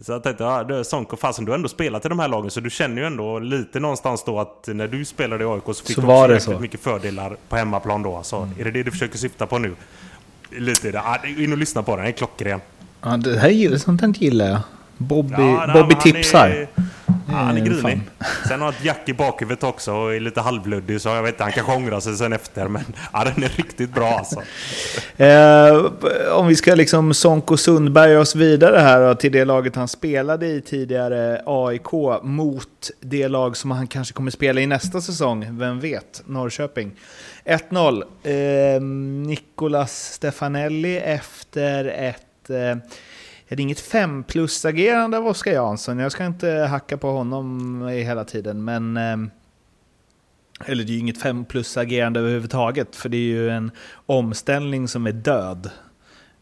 Så 0.00 0.12
jag 0.12 0.22
tänkte, 0.22 0.44
ja, 0.44 0.84
Sonko, 0.84 1.16
fasen 1.16 1.44
du 1.44 1.50
har 1.50 1.56
ändå 1.56 1.68
spelat 1.68 2.04
i 2.04 2.08
de 2.08 2.18
här 2.18 2.28
lagen 2.28 2.50
så 2.50 2.60
du 2.60 2.70
känner 2.70 3.02
ju 3.02 3.06
ändå 3.06 3.38
lite 3.38 3.80
någonstans 3.80 4.24
då 4.24 4.40
att 4.40 4.68
när 4.72 4.88
du 4.88 5.04
spelade 5.04 5.44
i 5.44 5.46
AIK 5.46 5.64
så 5.64 5.74
fick 5.74 5.94
så 5.94 6.00
du 6.00 6.34
också 6.34 6.52
så. 6.52 6.58
mycket 6.58 6.80
fördelar 6.80 7.36
på 7.48 7.56
hemmaplan 7.56 8.02
då. 8.02 8.16
Alltså, 8.16 8.36
mm. 8.36 8.50
Är 8.58 8.64
det 8.64 8.70
det 8.70 8.82
du 8.82 8.90
försöker 8.90 9.18
syfta 9.18 9.46
på 9.46 9.58
nu? 9.58 9.76
Lite, 10.50 10.88
ja, 10.88 11.18
in 11.26 11.52
och 11.52 11.58
lyssna 11.58 11.82
på 11.82 11.90
den, 11.90 11.98
den 11.98 12.06
är 12.06 12.16
klockren. 12.16 12.60
Ja, 13.06 13.16
det 13.16 13.38
här 13.38 13.48
gillar, 13.48 13.78
sånt 13.78 14.00
här 14.00 14.08
gillar 14.08 14.46
jag. 14.46 14.58
Bobby, 14.98 15.34
ja, 15.38 15.70
Bobby 15.74 15.94
tipsar. 16.02 16.48
Är, 16.48 16.68
ja, 17.06 17.34
han 17.34 17.56
är 17.56 17.60
grinig. 17.60 18.00
Sen 18.48 18.60
har 18.60 18.66
han 18.66 18.68
ett 18.68 18.84
jack 18.84 19.08
i 19.08 19.12
bakhuvudet 19.14 19.64
också 19.64 19.92
och 19.92 20.14
är 20.14 20.20
lite 20.20 20.40
halvblödig 20.40 21.00
så 21.00 21.08
jag 21.08 21.22
vet 21.22 21.34
inte, 21.34 21.42
han 21.42 21.52
kanske 21.52 21.72
ångrar 21.72 22.00
sig 22.00 22.16
sen 22.16 22.32
efter. 22.32 22.68
Men 22.68 22.82
ja, 23.12 23.24
den 23.24 23.44
är 23.44 23.48
riktigt 23.48 23.94
bra 23.94 24.08
alltså. 24.08 24.42
eh, 25.22 26.32
om 26.32 26.46
vi 26.46 26.56
ska 26.56 26.74
liksom 26.74 27.14
Sonko 27.14 27.56
Sundberg 27.56 28.16
oss 28.16 28.34
vidare 28.34 28.78
här 28.78 29.14
till 29.14 29.32
det 29.32 29.44
laget 29.44 29.76
han 29.76 29.88
spelade 29.88 30.46
i 30.46 30.60
tidigare, 30.60 31.42
AIK, 31.46 31.92
mot 32.22 32.90
det 33.00 33.28
lag 33.28 33.56
som 33.56 33.70
han 33.70 33.86
kanske 33.86 34.14
kommer 34.14 34.30
spela 34.30 34.60
i 34.60 34.66
nästa 34.66 35.00
säsong. 35.00 35.46
Vem 35.58 35.80
vet? 35.80 36.22
Norrköping. 36.26 36.92
1-0. 37.44 38.02
Eh, 38.76 38.82
Nicolas 39.26 40.12
Stefanelli 40.12 40.96
efter 40.98 41.84
ett 41.84 42.25
eh, 42.50 42.76
är 43.48 43.56
det 43.56 43.62
inget 43.62 43.80
5 43.80 44.24
plus-agerande 44.24 45.18
av 45.18 45.26
Oskar 45.26 45.52
Jansson. 45.52 45.98
Jag 45.98 46.12
ska 46.12 46.26
inte 46.26 46.50
hacka 46.50 46.96
på 46.96 47.10
honom 47.10 47.82
hela 47.86 48.24
tiden, 48.24 48.64
men... 48.64 48.96
Eh, 48.96 49.16
eller 50.64 50.84
det 50.84 50.90
är 50.90 50.94
ju 50.94 51.00
inget 51.00 51.22
5 51.22 51.44
plus-agerande 51.44 52.20
överhuvudtaget, 52.20 52.96
för 52.96 53.08
det 53.08 53.16
är 53.16 53.20
ju 53.20 53.50
en 53.50 53.70
omställning 54.06 54.88
som 54.88 55.06
är 55.06 55.12
död. 55.12 55.70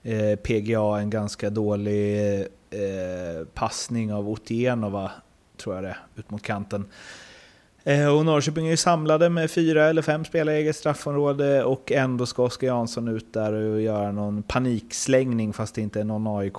Eh, 0.03 0.37
PGA 0.37 0.99
en 0.99 1.11
ganska 1.11 1.51
dålig 1.51 2.40
eh, 2.71 3.47
passning 3.55 4.12
av 4.12 4.29
Otienova, 4.29 5.11
tror 5.57 5.75
jag 5.75 5.85
det 5.85 5.97
ut 6.17 6.31
mot 6.31 6.43
kanten. 6.43 6.85
Eh, 7.87 8.16
och 8.16 8.25
Norrköping 8.25 8.66
är 8.66 8.70
ju 8.70 8.77
samlade 8.77 9.29
med 9.29 9.51
fyra 9.51 9.85
eller 9.85 10.03
fem 10.03 10.25
spelare 10.25 10.57
i 10.57 10.59
eget 10.59 10.77
straffområde 10.77 11.64
och 11.64 11.92
ändå 11.92 12.27
ska 12.27 12.42
Oskar 12.42 12.66
Jansson 12.66 13.09
ut 13.09 13.33
där 13.33 13.53
och 13.53 13.81
göra 13.81 14.12
någon 14.12 14.42
panikslängning 14.42 15.53
fast 15.53 15.75
det 15.75 15.81
inte 15.81 16.01
är 16.01 16.05
någon 16.05 16.27
aik 16.27 16.55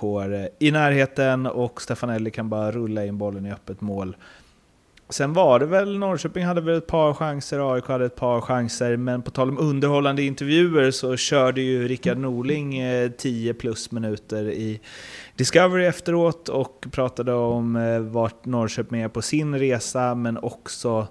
i 0.58 0.70
närheten 0.70 1.46
och 1.46 1.82
Stefanelli 1.82 2.30
kan 2.30 2.48
bara 2.48 2.72
rulla 2.72 3.04
in 3.04 3.18
bollen 3.18 3.46
i 3.46 3.52
öppet 3.52 3.80
mål. 3.80 4.16
Sen 5.08 5.32
var 5.32 5.58
det 5.58 5.66
väl, 5.66 5.98
Norrköping 5.98 6.44
hade 6.44 6.60
väl 6.60 6.78
ett 6.78 6.86
par 6.86 7.14
chanser, 7.14 7.74
AIK 7.74 7.86
hade 7.86 8.06
ett 8.06 8.16
par 8.16 8.40
chanser, 8.40 8.96
men 8.96 9.22
på 9.22 9.30
tal 9.30 9.48
om 9.48 9.58
underhållande 9.58 10.22
intervjuer 10.22 10.90
så 10.90 11.16
körde 11.16 11.60
ju 11.60 11.88
Rickard 11.88 12.18
Norling 12.18 12.78
eh, 12.78 13.10
10 13.10 13.54
plus 13.54 13.90
minuter 13.90 14.50
i 14.50 14.80
Discovery 15.36 15.84
efteråt 15.84 16.48
och 16.48 16.86
pratade 16.90 17.32
om 17.32 17.76
eh, 17.76 18.00
vart 18.00 18.44
Norrköping 18.44 19.00
är 19.00 19.08
på 19.08 19.22
sin 19.22 19.58
resa, 19.58 20.14
men 20.14 20.38
också 20.38 21.06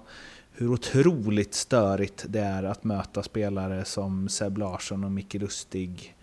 hur 0.52 0.72
otroligt 0.72 1.54
störigt 1.54 2.24
det 2.28 2.40
är 2.40 2.62
att 2.62 2.84
möta 2.84 3.22
spelare 3.22 3.84
som 3.84 4.28
Seb 4.28 4.58
Larsson 4.58 5.04
och 5.04 5.12
Micke 5.12 5.34
Lustig. 5.34 6.15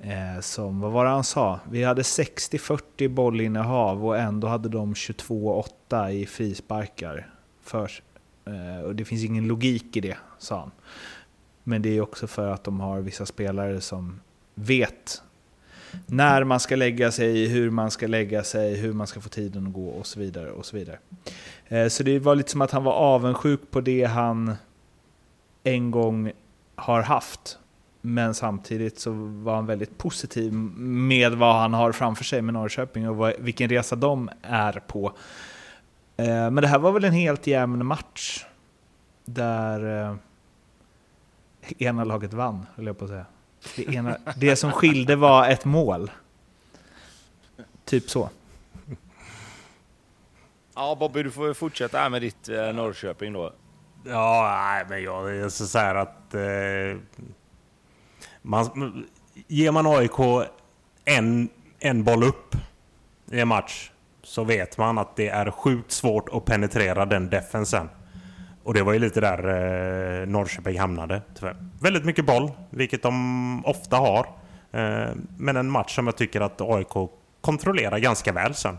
Eh, 0.00 0.40
som, 0.40 0.80
vad 0.80 0.92
var 0.92 1.04
det 1.04 1.10
han 1.10 1.24
sa? 1.24 1.60
Vi 1.70 1.84
hade 1.84 2.02
60-40 2.02 3.08
bollinnehav 3.08 4.06
och 4.06 4.18
ändå 4.18 4.48
hade 4.48 4.68
de 4.68 4.94
22-8 4.94 6.10
i 6.10 6.26
frisparkar. 6.26 7.30
För, 7.62 7.90
eh, 8.44 8.84
och 8.84 8.94
det 8.94 9.04
finns 9.04 9.24
ingen 9.24 9.46
logik 9.48 9.96
i 9.96 10.00
det, 10.00 10.16
sa 10.38 10.58
han. 10.60 10.70
Men 11.64 11.82
det 11.82 11.96
är 11.96 12.00
också 12.00 12.26
för 12.26 12.50
att 12.50 12.64
de 12.64 12.80
har 12.80 13.00
vissa 13.00 13.26
spelare 13.26 13.80
som 13.80 14.20
vet 14.54 15.22
när 16.06 16.44
man 16.44 16.60
ska 16.60 16.76
lägga 16.76 17.12
sig, 17.12 17.46
hur 17.46 17.70
man 17.70 17.90
ska 17.90 18.06
lägga 18.06 18.44
sig, 18.44 18.76
hur 18.76 18.92
man 18.92 19.06
ska 19.06 19.20
få 19.20 19.28
tiden 19.28 19.66
att 19.66 19.72
gå 19.72 19.88
och 19.88 20.06
så 20.06 20.20
vidare. 20.20 20.50
och 20.50 20.66
Så 20.66 20.76
vidare. 20.76 20.98
Eh, 21.68 21.88
så 21.88 22.02
det 22.02 22.18
var 22.18 22.34
lite 22.34 22.50
som 22.50 22.60
att 22.60 22.70
han 22.70 22.84
var 22.84 22.92
avundsjuk 22.92 23.60
på 23.70 23.80
det 23.80 24.04
han 24.04 24.54
en 25.64 25.90
gång 25.90 26.32
har 26.74 27.02
haft. 27.02 27.58
Men 28.00 28.34
samtidigt 28.34 28.98
så 28.98 29.10
var 29.16 29.54
han 29.54 29.66
väldigt 29.66 29.98
positiv 29.98 30.52
med 30.52 31.34
vad 31.34 31.54
han 31.54 31.74
har 31.74 31.92
framför 31.92 32.24
sig 32.24 32.42
med 32.42 32.54
Norrköping 32.54 33.08
och 33.08 33.32
vilken 33.38 33.68
resa 33.68 33.96
de 33.96 34.30
är 34.42 34.72
på. 34.72 35.12
Eh, 36.16 36.26
men 36.26 36.54
det 36.54 36.66
här 36.66 36.78
var 36.78 36.92
väl 36.92 37.04
en 37.04 37.12
helt 37.12 37.46
jämn 37.46 37.86
match 37.86 38.44
där 39.24 40.06
eh, 40.06 40.16
ena 41.78 42.04
laget 42.04 42.32
vann, 42.32 42.66
höll 42.74 42.86
jag 42.86 42.98
på 42.98 43.04
att 43.04 43.10
säga. 43.10 43.26
Det, 43.76 43.94
ena, 43.94 44.16
det 44.36 44.56
som 44.56 44.72
skilde 44.72 45.16
var 45.16 45.48
ett 45.48 45.64
mål. 45.64 46.10
Typ 47.84 48.10
så. 48.10 48.30
Ja, 50.74 50.96
Bobby, 51.00 51.22
du 51.22 51.30
får 51.30 51.54
fortsätta 51.54 51.98
här 51.98 52.10
med 52.10 52.22
ditt 52.22 52.48
eh, 52.48 52.72
Norrköping 52.72 53.32
då. 53.32 53.52
Ja, 54.04 54.64
nej, 54.64 54.86
men 54.88 55.02
jag 55.02 55.36
är 55.36 55.48
så, 55.48 55.66
så 55.66 55.78
här 55.78 55.94
att... 55.94 56.34
Eh, 56.34 57.00
man, 58.48 59.06
ger 59.48 59.72
man 59.72 59.86
AIK 59.86 60.48
en, 61.04 61.48
en 61.78 62.04
boll 62.04 62.22
upp 62.22 62.54
i 63.30 63.40
en 63.40 63.48
match 63.48 63.90
så 64.22 64.44
vet 64.44 64.78
man 64.78 64.98
att 64.98 65.16
det 65.16 65.28
är 65.28 65.50
sjukt 65.50 65.92
svårt 65.92 66.28
att 66.32 66.44
penetrera 66.44 67.06
den 67.06 67.30
defensen. 67.30 67.88
Och 68.62 68.74
det 68.74 68.82
var 68.82 68.92
ju 68.92 68.98
lite 68.98 69.20
där 69.20 69.38
eh, 69.38 70.26
Norrköping 70.26 70.78
hamnade. 70.78 71.22
Tyvärr. 71.34 71.56
Väldigt 71.80 72.04
mycket 72.04 72.26
boll, 72.26 72.50
vilket 72.70 73.02
de 73.02 73.66
ofta 73.66 73.96
har. 73.96 74.26
Eh, 74.72 75.14
men 75.36 75.56
en 75.56 75.70
match 75.70 75.94
som 75.94 76.06
jag 76.06 76.16
tycker 76.16 76.40
att 76.40 76.60
AIK 76.60 77.10
kontrollerar 77.40 77.98
ganska 77.98 78.32
väl 78.32 78.54
sen. 78.54 78.78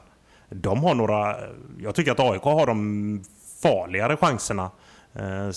De 0.49 0.83
har 0.83 0.95
några... 0.95 1.35
Jag 1.79 1.95
tycker 1.95 2.11
att 2.11 2.19
AIK 2.19 2.41
har 2.41 2.65
de 2.65 3.23
farligare 3.61 4.17
chanserna 4.17 4.71
eh, 5.13 5.49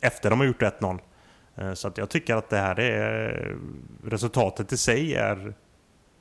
efter 0.00 0.30
de 0.30 0.40
har 0.40 0.46
gjort 0.46 0.62
1-0. 0.62 0.98
Eh, 1.58 1.74
så 1.74 1.88
att 1.88 1.98
jag 1.98 2.08
tycker 2.08 2.36
att 2.36 2.50
det 2.50 2.56
här 2.58 2.80
är... 2.80 3.56
Resultatet 4.04 4.72
i 4.72 4.76
sig 4.76 5.14
är... 5.14 5.54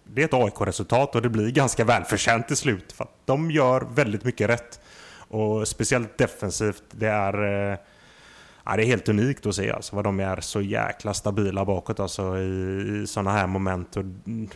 Det 0.04 0.22
är 0.22 0.26
ett 0.26 0.34
AIK-resultat 0.34 1.16
och 1.16 1.22
det 1.22 1.30
blir 1.30 1.52
ganska 1.52 1.86
välförtjänt 1.86 2.48
till 2.48 2.58
slut. 2.58 2.92
För 2.92 3.04
att 3.04 3.16
de 3.26 3.52
gör 3.52 3.88
väldigt 3.94 4.24
mycket 4.24 4.50
rätt. 4.50 4.80
Och 5.30 5.68
speciellt 5.68 6.18
defensivt, 6.18 6.84
det 6.92 7.08
är... 7.08 7.44
Eh, 7.44 7.78
ja, 8.66 8.76
det 8.76 8.84
är 8.84 8.86
helt 8.86 9.10
unikt 9.10 9.46
att 9.46 9.56
se 9.56 9.72
alltså, 9.72 9.96
vad 9.96 10.04
de 10.04 10.20
är 10.20 10.42
så 10.42 10.62
jäkla 10.62 11.14
stabila 11.14 11.66
bakåt 11.66 12.00
alltså, 12.00 12.38
i, 12.38 13.02
i 13.04 13.08
sådana 13.08 13.32
här 13.32 13.48
moment. 13.48 13.96
Och, 13.96 14.04
mm, 14.04 14.50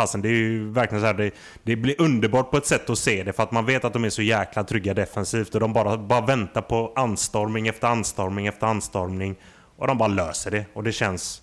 fasen 0.00 0.22
det 0.22 0.28
är 0.28 0.32
ju 0.32 0.70
verkligen 0.70 1.00
så 1.00 1.06
här, 1.06 1.14
det, 1.14 1.30
det 1.62 1.76
blir 1.76 2.00
underbart 2.00 2.50
på 2.50 2.56
ett 2.56 2.66
sätt 2.66 2.90
att 2.90 2.98
se 2.98 3.22
det 3.22 3.32
för 3.32 3.42
att 3.42 3.52
man 3.52 3.66
vet 3.66 3.84
att 3.84 3.92
de 3.92 4.04
är 4.04 4.10
så 4.10 4.22
jäkla 4.22 4.64
trygga 4.64 4.94
defensivt 4.94 5.54
och 5.54 5.60
de 5.60 5.72
bara, 5.72 5.98
bara 5.98 6.20
väntar 6.20 6.62
på 6.62 6.92
anstormning 6.96 7.68
efter 7.68 7.88
anstormning 7.88 8.46
efter 8.46 8.66
anstormning 8.66 9.36
och 9.76 9.86
de 9.86 9.98
bara 9.98 10.08
löser 10.08 10.50
det 10.50 10.64
och 10.72 10.82
det 10.82 10.92
känns 10.92 11.42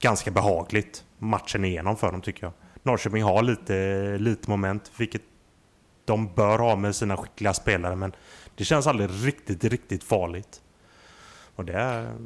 ganska 0.00 0.30
behagligt 0.30 1.04
matchen 1.18 1.64
igenom 1.64 1.96
för 1.96 2.12
dem 2.12 2.20
tycker 2.20 2.44
jag. 2.44 2.52
Norrköping 2.82 3.22
har 3.22 3.42
lite, 3.42 4.16
lite 4.18 4.50
moment, 4.50 4.92
vilket 4.96 5.22
de 6.04 6.34
bör 6.34 6.58
ha 6.58 6.76
med 6.76 6.96
sina 6.96 7.16
skickliga 7.16 7.54
spelare 7.54 7.96
men 7.96 8.12
det 8.54 8.64
känns 8.64 8.86
aldrig 8.86 9.10
riktigt, 9.10 9.64
riktigt 9.64 10.04
farligt. 10.04 10.60
Och 11.56 11.64
det 11.64 11.72
är, 11.72 12.16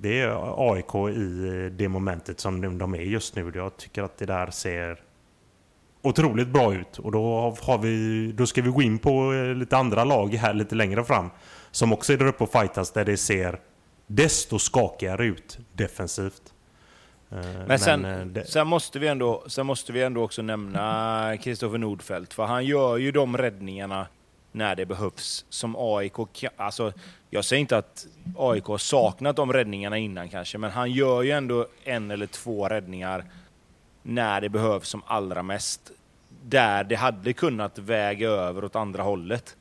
det 0.00 0.20
är 0.20 0.72
AIK 0.72 0.94
i 1.16 1.70
det 1.72 1.88
momentet 1.88 2.40
som 2.40 2.78
de 2.78 2.94
är 2.94 2.98
just 2.98 3.36
nu. 3.36 3.52
Jag 3.54 3.76
tycker 3.76 4.02
att 4.02 4.18
det 4.18 4.26
där 4.26 4.50
ser 4.50 4.98
otroligt 6.02 6.48
bra 6.48 6.74
ut. 6.74 6.98
Och 6.98 7.12
då, 7.12 7.54
har 7.60 7.78
vi, 7.78 8.32
då 8.32 8.46
ska 8.46 8.62
vi 8.62 8.70
gå 8.70 8.82
in 8.82 8.98
på 8.98 9.32
lite 9.56 9.76
andra 9.76 10.04
lag 10.04 10.34
här 10.34 10.54
lite 10.54 10.74
längre 10.74 11.04
fram. 11.04 11.30
Som 11.70 11.92
också 11.92 12.12
är 12.12 12.16
där 12.16 12.26
uppe 12.26 12.44
och 12.44 12.52
fightas 12.52 12.90
där 12.90 13.04
det 13.04 13.16
ser 13.16 13.60
desto 14.06 14.58
skakigare 14.58 15.24
ut 15.24 15.58
defensivt. 15.72 16.54
Eh, 17.30 17.38
men 17.66 17.78
sen, 17.78 18.00
Men 18.00 18.32
det... 18.32 18.44
sen, 18.44 18.66
måste 18.66 18.98
vi 18.98 19.08
ändå, 19.08 19.44
sen 19.46 19.66
måste 19.66 19.92
vi 19.92 20.02
ändå 20.02 20.24
också 20.24 20.42
nämna 20.42 21.36
Kristoffer 21.42 21.78
Nordfeldt, 21.78 22.34
för 22.34 22.44
han 22.44 22.64
gör 22.64 22.96
ju 22.96 23.12
de 23.12 23.36
räddningarna 23.36 24.06
när 24.52 24.76
det 24.76 24.86
behövs 24.86 25.44
som 25.48 25.76
AIK 25.78 26.44
Alltså, 26.56 26.92
jag 27.30 27.44
säger 27.44 27.60
inte 27.60 27.76
att 27.76 28.06
AIK 28.36 28.64
har 28.64 28.78
saknat 28.78 29.36
de 29.36 29.52
räddningarna 29.52 29.98
innan 29.98 30.28
kanske, 30.28 30.58
men 30.58 30.70
han 30.70 30.90
gör 30.90 31.22
ju 31.22 31.30
ändå 31.30 31.66
en 31.84 32.10
eller 32.10 32.26
två 32.26 32.68
räddningar 32.68 33.24
när 34.02 34.40
det 34.40 34.48
behövs 34.48 34.88
som 34.88 35.02
allra 35.06 35.42
mest. 35.42 35.90
Där 36.42 36.84
det 36.84 36.94
hade 36.94 37.32
kunnat 37.32 37.78
väga 37.78 38.28
över 38.28 38.64
åt 38.64 38.76
andra 38.76 39.02
hållet. 39.02 39.56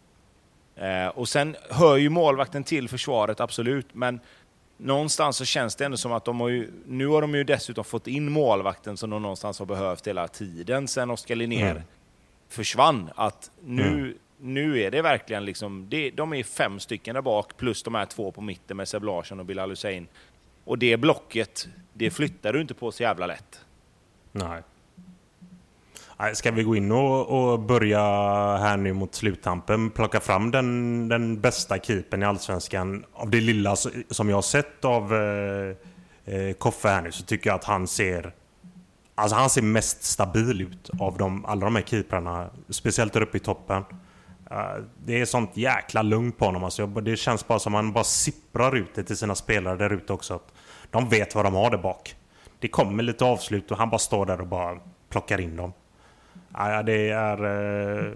Eh, 0.75 1.08
och 1.08 1.30
sen 1.30 1.56
hör 1.69 1.97
ju 1.97 2.10
målvakten 2.10 2.63
till 2.63 2.89
försvaret, 2.89 3.39
absolut, 3.39 3.88
men 3.93 4.19
någonstans 4.77 5.38
så 5.38 5.45
känns 5.45 5.75
det 5.75 5.86
ändå 5.86 5.97
som 5.97 6.12
att 6.12 6.25
de 6.25 6.41
har 6.41 6.49
ju, 6.49 6.71
nu 6.86 7.08
har 7.08 7.21
de 7.21 7.36
ju 7.36 7.43
dessutom 7.43 7.84
fått 7.84 8.08
in 8.08 8.32
målvakten 8.32 8.97
som 8.97 9.10
de 9.10 9.21
någonstans 9.21 9.60
har 9.60 9.65
behövt 9.65 10.08
hela 10.08 10.27
tiden 10.27 10.88
sen 10.88 11.12
Oskar 11.12 11.36
Linnér 11.36 11.71
mm. 11.71 11.84
försvann. 12.49 13.10
Att 13.15 13.51
nu, 13.63 13.88
mm 13.88 14.13
nu 14.41 14.82
är 14.82 14.91
det 14.91 15.01
verkligen 15.01 15.45
liksom, 15.45 15.88
det, 15.89 16.10
de 16.10 16.34
är 16.34 16.43
fem 16.43 16.80
stycken 16.80 17.15
där 17.15 17.21
bak 17.21 17.58
plus 17.58 17.84
de 17.84 17.95
här 17.95 18.06
två 18.06 18.32
på 18.32 18.41
mitten 18.41 18.77
med 18.77 18.88
Seb 18.88 19.04
Larsson 19.04 19.39
och 19.39 19.45
Bilal 19.45 19.69
Hussein. 19.69 20.08
Och 20.63 20.77
det 20.77 20.97
blocket, 20.97 21.67
det 21.93 22.12
flyttar 22.12 22.54
du 22.54 22.62
inte 22.62 22.73
på 22.73 22.91
så 22.91 23.04
jävla 23.04 23.25
lätt. 23.25 23.65
Nej. 24.32 24.62
Ska 26.34 26.51
vi 26.51 26.63
gå 26.63 26.75
in 26.75 26.91
och, 26.91 27.51
och, 27.51 27.60
börja 27.60 27.99
här 28.58 28.77
nu 28.77 28.93
mot 28.93 29.15
sluttampen? 29.15 29.89
Plocka 29.89 30.19
fram 30.19 30.51
den, 30.51 31.08
den 31.08 31.41
bästa 31.41 31.77
keepern 31.80 32.23
i 32.23 32.25
Allsvenskan. 32.25 33.06
Av 33.13 33.30
det 33.30 33.41
lilla 33.41 33.75
som 34.10 34.30
jag 34.30 34.38
har 34.38 34.41
sett 34.41 34.86
av 34.86 35.13
eh, 35.15 36.36
eh, 36.36 36.54
Koffe 36.54 36.88
här 36.88 37.01
nu 37.01 37.12
så 37.12 37.23
tycker 37.23 37.49
jag 37.49 37.56
att 37.56 37.63
han 37.63 37.88
ser... 37.88 38.34
Alltså 39.15 39.36
han 39.36 39.49
ser 39.49 39.62
mest 39.62 40.04
stabil 40.04 40.62
ut 40.62 40.89
av 40.99 41.17
de, 41.17 41.45
alla 41.45 41.65
de 41.65 41.75
här 41.75 41.84
keeprarna. 41.84 42.49
Speciellt 42.69 43.13
där 43.13 43.21
uppe 43.21 43.38
i 43.38 43.39
toppen. 43.39 43.84
Uh, 44.51 44.83
det 45.05 45.21
är 45.21 45.25
sånt 45.25 45.57
jäkla 45.57 46.01
lugn 46.01 46.31
på 46.31 46.45
honom. 46.45 46.63
Alltså, 46.63 46.87
det 46.87 47.17
känns 47.17 47.47
bara 47.47 47.59
som 47.59 47.75
att 47.75 47.83
han 47.83 47.93
bara 47.93 48.03
sipprar 48.03 48.75
ut 48.75 48.95
det 48.95 49.03
till 49.03 49.17
sina 49.17 49.35
spelare 49.35 49.77
där 49.77 49.93
ute 49.93 50.13
också. 50.13 50.39
De 50.89 51.09
vet 51.09 51.35
vad 51.35 51.45
de 51.45 51.53
har 51.53 51.71
där 51.71 51.77
bak. 51.77 52.15
Det 52.59 52.67
kommer 52.67 53.03
lite 53.03 53.25
avslut 53.25 53.71
och 53.71 53.77
han 53.77 53.89
bara 53.89 53.99
står 53.99 54.25
där 54.25 54.41
och 54.41 54.47
bara 54.47 54.79
plockar 55.09 55.41
in 55.41 55.55
dem. 55.55 55.73
Ja, 56.53 56.83
det 56.83 57.09
är... 57.09 57.37
Eh, 57.37 58.11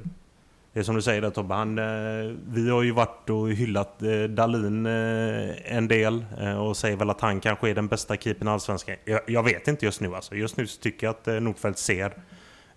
det 0.74 0.80
är 0.80 0.84
som 0.84 0.96
du 0.96 1.02
säger 1.02 1.22
där 1.22 1.30
Tobbe. 1.30 1.54
Han, 1.54 1.80
eh, 1.80 2.36
vi 2.48 2.70
har 2.70 2.84
ju 2.84 2.92
varit 2.92 3.30
och 3.30 3.50
hyllat 3.50 4.00
Dalin 4.30 4.86
en 4.86 5.88
del 5.88 6.26
och 6.60 6.78
säger 6.78 6.98
väl 6.98 7.10
att 7.10 7.22
han 7.22 7.40
kanske 7.40 7.70
är 7.70 7.76
den 7.76 7.88
bästa 7.88 8.18
keepern 8.18 8.48
i 8.48 8.52
Allsvenskan. 8.52 8.96
Jag, 9.06 9.22
jag 9.28 9.44
vet 9.44 9.68
inte 9.68 9.86
just 9.86 10.02
nu 10.02 10.16
alltså. 10.16 10.36
Just 10.36 10.58
nu 10.58 10.66
tycker 10.66 11.08
jag 11.08 11.12
att 11.12 11.44
Nordfeldt 11.44 11.80
ser 11.80 12.14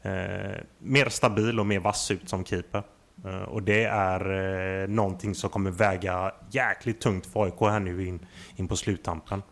eh, 0.03 0.63
mer 0.79 1.09
stabil 1.09 1.61
och 1.61 1.67
mer 1.67 1.79
vass 1.79 2.11
ut 2.11 2.29
som 2.29 2.45
keeper. 2.45 2.83
Eh, 3.25 3.43
och 3.43 3.63
det 3.63 3.85
är 3.85 4.31
eh, 4.83 4.89
någonting 4.89 5.35
som 5.35 5.51
kommer 5.51 5.71
väga 5.71 6.33
jäkligt 6.51 7.01
tungt 7.01 7.27
för 7.27 7.45
AIK 7.45 7.61
här 7.61 7.81
nu 7.81 8.07
in, 8.07 8.27
in 8.57 8.69
på 8.69 8.77
sluttampen. 8.77 9.43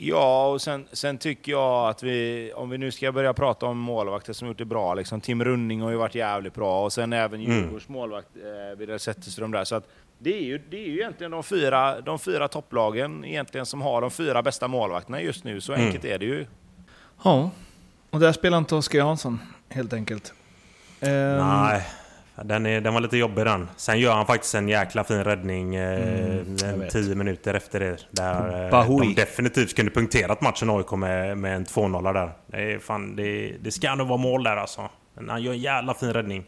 Ja, 0.00 0.48
och 0.48 0.62
sen, 0.62 0.88
sen, 0.92 1.18
tycker 1.18 1.52
jag 1.52 1.88
att 1.88 2.02
vi, 2.02 2.52
om 2.54 2.70
vi 2.70 2.78
nu 2.78 2.90
ska 2.90 3.12
börja 3.12 3.34
prata 3.34 3.66
om 3.66 3.78
målvakter 3.78 4.32
som 4.32 4.48
gjort 4.48 4.58
det 4.58 4.64
bra, 4.64 4.94
liksom, 4.94 5.20
Tim 5.20 5.44
Running 5.44 5.80
har 5.80 5.90
ju 5.90 5.96
varit 5.96 6.14
jävligt 6.14 6.54
bra 6.54 6.84
och 6.84 6.92
sen 6.92 7.12
även. 7.12 7.40
Djurgårds 7.40 7.88
mm. 7.88 7.98
målvakt 8.00 8.28
eh, 8.36 8.78
Vidar 8.78 8.98
Zetterström 8.98 9.50
där. 9.50 9.64
Så 9.64 9.74
att 9.74 9.88
det 10.18 10.34
är 10.38 10.42
ju, 10.42 10.58
det 10.70 10.76
är 10.76 10.88
ju 10.88 10.94
egentligen 10.94 11.30
de 11.30 11.42
fyra, 11.42 12.00
de 12.00 12.18
fyra 12.18 12.48
topplagen 12.48 13.24
egentligen 13.24 13.66
som 13.66 13.82
har 13.82 14.00
de 14.00 14.10
fyra 14.10 14.42
bästa 14.42 14.68
målvakterna 14.68 15.22
just 15.22 15.44
nu. 15.44 15.60
Så 15.60 15.72
mm. 15.72 15.86
enkelt 15.86 16.04
är 16.04 16.18
det 16.18 16.26
ju. 16.26 16.46
Ja, 17.22 17.50
och 18.10 18.20
där 18.20 18.32
spelar 18.32 18.58
inte 18.58 18.74
Oskar 18.74 18.98
Jansson 18.98 19.40
helt 19.68 19.92
enkelt. 19.92 20.32
Um... 21.00 21.08
Nej, 21.10 21.86
den, 22.44 22.66
är, 22.66 22.80
den 22.80 22.94
var 22.94 23.00
lite 23.00 23.16
jobbig 23.16 23.44
den. 23.44 23.68
Sen 23.76 23.98
gör 23.98 24.14
han 24.14 24.26
faktiskt 24.26 24.54
en 24.54 24.68
jäkla 24.68 25.04
fin 25.04 25.24
räddning 25.24 25.74
eh, 25.74 26.40
mm, 26.62 26.88
tio 26.90 27.14
minuter 27.14 27.54
efter 27.54 27.80
det. 27.80 27.96
Där 28.10 28.64
eh, 28.72 28.98
de 28.98 29.14
definitivt 29.14 29.76
kunde 29.76 29.90
punkterat 29.92 30.40
matchen 30.40 30.70
AIK 30.70 30.90
med, 30.92 31.38
med 31.38 31.56
en 31.56 31.64
2-0 31.64 32.12
där. 32.12 32.32
Det, 32.46 32.72
är 32.72 32.78
fan, 32.78 33.16
det, 33.16 33.56
det 33.60 33.70
ska 33.70 33.94
nog 33.94 34.08
vara 34.08 34.18
mål 34.18 34.42
där 34.44 34.56
alltså. 34.56 34.88
Men 35.14 35.28
han 35.28 35.42
gör 35.42 35.52
en 35.52 35.58
jävla 35.58 35.94
fin 35.94 36.12
räddning. 36.12 36.44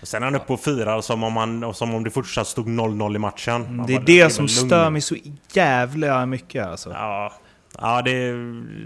Och 0.00 0.08
sen 0.08 0.22
är 0.22 0.26
han 0.26 0.34
uppe 0.34 0.52
och 0.52 0.60
firar 0.60 1.00
som 1.00 1.24
om, 1.24 1.36
han, 1.36 1.74
som 1.74 1.94
om 1.94 2.04
det 2.04 2.10
fortsatt 2.10 2.46
stod 2.46 2.66
0-0 2.68 3.16
i 3.16 3.18
matchen. 3.18 3.64
Mm, 3.64 3.86
det 3.86 3.94
är 3.94 4.00
det, 4.00 4.22
det 4.24 4.30
som 4.30 4.48
stör 4.48 4.90
mig 4.90 5.00
så 5.00 5.16
jävla 5.52 6.26
mycket 6.26 6.66
alltså. 6.66 6.90
Ja, 6.90 7.32
Ja, 7.78 8.02
det, 8.02 8.32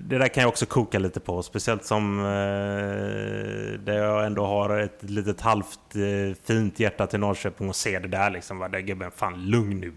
det 0.09 0.18
där 0.18 0.29
kan 0.29 0.40
jag 0.40 0.48
också 0.48 0.66
koka 0.66 0.98
lite 0.98 1.20
på. 1.20 1.42
Speciellt 1.42 1.85
som 1.85 2.18
eh, 2.18 2.24
där 3.85 3.92
jag 3.92 4.26
ändå 4.26 4.46
har 4.46 4.79
ett 4.79 4.98
litet 5.00 5.40
halvt 5.40 5.94
eh, 5.94 6.37
fint 6.44 6.81
hjärta 6.81 7.07
till 7.07 7.20
Norrköping 7.20 7.68
och 7.68 7.76
ser 7.76 8.00
det 8.00 8.09
där 8.09 8.31
liksom. 8.31 8.59
Vad 8.59 8.72
det 8.72 8.83
gubben, 8.83 9.11
fan 9.16 9.46
lugn 9.46 9.81
nu. 9.81 9.92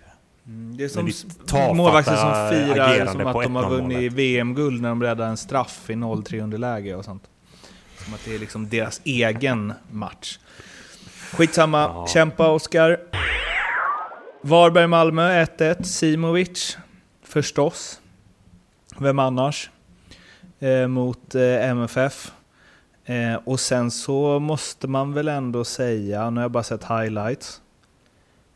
Mm, 0.47 0.77
det 0.77 0.83
är 0.83 0.89
som 0.89 1.77
målvakter 1.77 2.15
som 2.15 2.49
firar 2.49 3.05
som 3.05 3.27
att 3.27 3.43
de 3.43 3.55
har 3.55 3.69
vunnit 3.69 4.13
VM-guld 4.13 4.81
när 4.81 4.89
de 4.89 5.03
räddar 5.03 5.27
en 5.27 5.37
straff 5.37 5.89
i 5.89 5.93
0-3 5.93 6.43
underläge 6.43 6.95
och 6.95 7.05
sånt. 7.05 7.23
Som 7.97 8.13
att 8.13 8.25
det 8.25 8.35
är 8.35 8.39
liksom 8.39 8.69
deras 8.69 9.01
egen 9.03 9.73
match. 9.91 10.39
Skitsamma, 11.33 11.81
ja. 11.81 12.07
kämpa 12.07 12.49
Oskar. 12.49 12.97
Varberg-Malmö 14.41 15.45
1-1, 15.45 15.83
Simovic. 15.83 16.77
Förstås. 17.23 17.99
Vem 18.99 19.19
annars? 19.19 19.69
Eh, 20.59 20.87
mot 20.87 21.35
eh, 21.35 21.69
MFF. 21.69 22.31
Eh, 23.05 23.35
och 23.45 23.59
sen 23.59 23.91
så 23.91 24.39
måste 24.39 24.87
man 24.87 25.13
väl 25.13 25.27
ändå 25.27 25.63
säga, 25.63 26.29
nu 26.29 26.35
har 26.37 26.43
jag 26.43 26.51
bara 26.51 26.63
sett 26.63 26.83
highlights, 26.83 27.61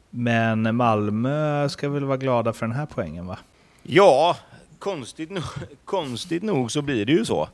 men 0.09 0.75
Malmö 0.75 1.69
ska 1.69 1.89
väl 1.89 2.05
vara 2.05 2.17
glada 2.17 2.53
för 2.53 2.65
den 2.65 2.75
här 2.75 2.85
poängen 2.85 3.27
va? 3.27 3.37
Ja, 3.83 4.37
konstigt, 4.79 5.29
no 5.29 5.41
konstigt 5.85 6.43
nog 6.43 6.71
så 6.71 6.81
blir 6.81 7.05
det 7.05 7.11
ju 7.11 7.25
så. 7.25 7.49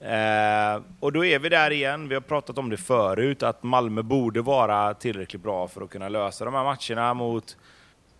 Eh, 0.00 0.82
och 1.00 1.12
då 1.12 1.24
är 1.24 1.38
vi 1.38 1.48
där 1.48 1.70
igen, 1.70 2.08
vi 2.08 2.14
har 2.14 2.22
pratat 2.22 2.58
om 2.58 2.70
det 2.70 2.76
förut, 2.76 3.42
att 3.42 3.62
Malmö 3.62 4.02
borde 4.02 4.42
vara 4.42 4.94
tillräckligt 4.94 5.42
bra 5.42 5.68
för 5.68 5.82
att 5.82 5.90
kunna 5.90 6.08
lösa 6.08 6.44
de 6.44 6.54
här 6.54 6.64
matcherna 6.64 7.14
mot 7.14 7.56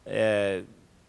eh, 0.05 0.63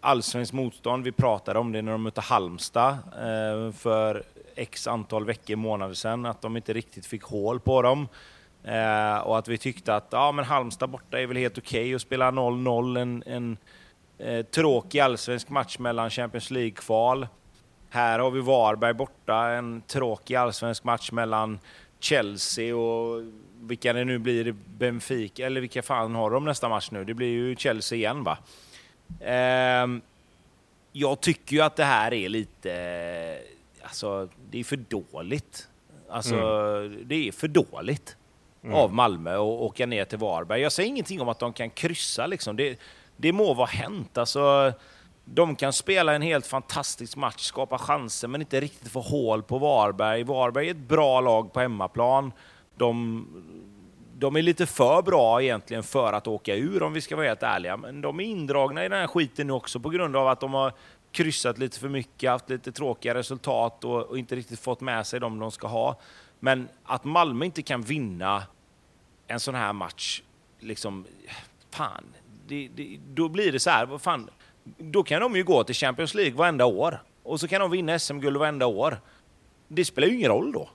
allsvenskt 0.06 0.54
motstånd. 0.54 1.04
Vi 1.04 1.12
pratade 1.12 1.60
om 1.60 1.72
det 1.72 1.82
när 1.82 1.92
de 1.92 2.04
mötte 2.04 2.22
Halmstad 2.22 2.98
eh, 3.14 3.72
för 3.72 4.24
x 4.56 4.88
antal 4.88 5.26
veckor, 5.26 5.56
månader 5.56 5.94
sedan, 5.94 6.26
att 6.26 6.42
de 6.42 6.58
inte 6.58 6.74
riktigt 6.74 7.06
fick 7.06 7.24
hål 7.24 7.60
på 7.60 7.82
dem. 7.82 8.08
Eh, 8.64 9.18
och 9.18 9.38
att 9.38 9.48
vi 9.48 9.58
tyckte 9.58 9.96
att 9.96 10.08
ja, 10.12 10.32
men 10.32 10.46
Halmstad 10.46 10.90
borta 10.90 11.20
är 11.20 11.28
väl 11.28 11.38
helt 11.38 11.58
okej 11.58 11.82
okay 11.82 11.96
att 11.96 12.02
spela 12.02 12.32
0-0, 12.32 13.00
en, 13.00 13.24
en 13.26 13.58
eh, 14.18 14.46
tråkig 14.46 15.00
allsvensk 15.00 15.50
match 15.50 15.78
mellan 15.80 16.10
Champions 16.10 16.52
League-kval. 16.52 17.28
Här 17.90 18.20
har 18.20 18.32
vi 18.32 18.42
Varberg 18.42 18.94
borta, 18.94 19.36
en 19.36 19.82
tråkig 19.82 20.36
allsvensk 20.36 20.84
match 20.84 21.12
mellan 21.12 21.60
Chelsea 22.00 22.76
och 22.76 23.22
vilka 23.62 23.94
det 23.94 24.06
nu 24.06 24.20
blir, 24.20 24.56
Benfica, 24.78 25.46
eller 25.46 25.62
vilka 25.62 25.82
fan 25.82 26.16
har 26.16 26.32
de 26.32 26.46
nästa 26.46 26.70
match 26.70 26.92
nu? 26.92 27.04
Det 27.04 27.14
blir 27.14 27.28
ju 27.28 27.56
Chelsea 27.56 27.98
igen 27.98 28.24
va? 28.24 28.38
Eh, 29.20 29.88
jag 30.92 31.22
tycker 31.22 31.56
ju 31.56 31.62
att 31.62 31.76
det 31.76 31.84
här 31.86 32.14
är 32.14 32.30
lite... 32.30 33.38
Alltså, 33.82 34.30
det 34.50 34.60
är 34.60 34.64
för 34.64 34.78
dåligt. 34.78 35.68
Alltså, 36.10 36.36
mm. 36.36 37.04
det 37.08 37.28
är 37.28 37.32
för 37.32 37.48
dåligt 37.48 38.18
mm. 38.64 38.76
av 38.76 38.94
Malmö 38.94 39.34
att 39.34 39.40
åka 39.40 39.86
ner 39.86 40.06
till 40.06 40.18
Varberg. 40.18 40.62
Jag 40.62 40.72
säger 40.72 40.90
ingenting 40.90 41.22
om 41.22 41.30
att 41.30 41.40
de 41.40 41.54
kan 41.54 41.70
kryssa 41.70 42.28
liksom. 42.28 42.56
Det, 42.56 42.80
det 43.18 43.32
må 43.32 43.54
vara 43.54 43.68
hänt. 43.68 44.18
Alltså, 44.18 44.74
De 45.26 45.56
kan 45.56 45.74
spela 45.74 46.14
en 46.16 46.22
helt 46.22 46.48
fantastisk 46.48 47.18
match, 47.18 47.42
skapa 47.42 47.78
chanser, 47.78 48.28
men 48.28 48.42
inte 48.42 48.62
riktigt 48.62 48.92
få 48.92 49.02
hål 49.02 49.44
på 49.44 49.58
Varberg. 49.58 50.24
Varberg 50.24 50.68
är 50.68 50.72
ett 50.72 50.78
bra 50.78 51.22
lag 51.22 51.54
på 51.54 51.60
hemmaplan. 51.60 52.32
De, 52.76 53.28
de 54.18 54.36
är 54.36 54.42
lite 54.42 54.66
för 54.66 55.02
bra 55.02 55.42
egentligen 55.42 55.84
för 55.84 56.14
att 56.14 56.28
åka 56.28 56.56
ur 56.56 56.84
om 56.84 56.94
vi 56.94 57.02
ska 57.02 57.16
vara 57.16 57.28
helt 57.28 57.44
ärliga. 57.44 57.78
Men 57.78 58.02
de 58.02 58.20
är 58.20 58.24
indragna 58.24 58.86
i 58.86 58.90
den 58.90 59.00
här 59.00 59.08
skiten 59.08 59.48
nu 59.48 59.54
också 59.54 59.80
på 59.80 59.90
grund 59.90 60.16
av 60.16 60.28
att 60.28 60.40
de 60.40 60.54
har 60.54 60.74
kryssat 61.12 61.58
lite 61.58 61.80
för 61.80 61.90
mycket, 61.90 62.30
haft 62.30 62.50
lite 62.50 62.72
tråkiga 62.72 63.14
resultat 63.14 63.84
och, 63.84 64.04
och 64.04 64.18
inte 64.18 64.36
riktigt 64.36 64.60
fått 64.60 64.82
med 64.82 65.08
sig 65.08 65.20
dem 65.20 65.40
de 65.40 65.52
ska 65.52 65.68
ha. 65.68 66.00
Men 66.40 66.68
att 66.84 67.04
Malmö 67.04 67.46
inte 67.46 67.62
kan 67.62 67.82
vinna 67.82 68.44
en 69.28 69.40
sån 69.40 69.56
här 69.56 69.74
match, 69.74 70.22
liksom, 70.60 71.06
fan, 71.72 72.04
det, 72.48 72.70
det, 72.76 73.00
då 73.14 73.30
blir 73.30 73.52
det 73.52 73.60
så 73.60 73.70
här, 73.70 73.86
vad 73.86 74.02
fan, 74.02 74.30
då 74.78 75.04
kan 75.04 75.22
de 75.22 75.36
ju 75.36 75.44
gå 75.44 75.64
till 75.64 75.76
Champions 75.76 76.14
League 76.14 76.38
varenda 76.38 76.66
år. 76.66 77.04
Och 77.24 77.40
så 77.40 77.48
kan 77.48 77.62
de 77.62 77.72
vinna 77.72 78.00
SM-guld 78.00 78.38
varenda 78.38 78.66
år. 78.66 79.00
Det 79.68 79.86
spelar 79.86 80.08
ju 80.08 80.16
ingen 80.16 80.32
roll 80.32 80.52
då. 80.52 80.70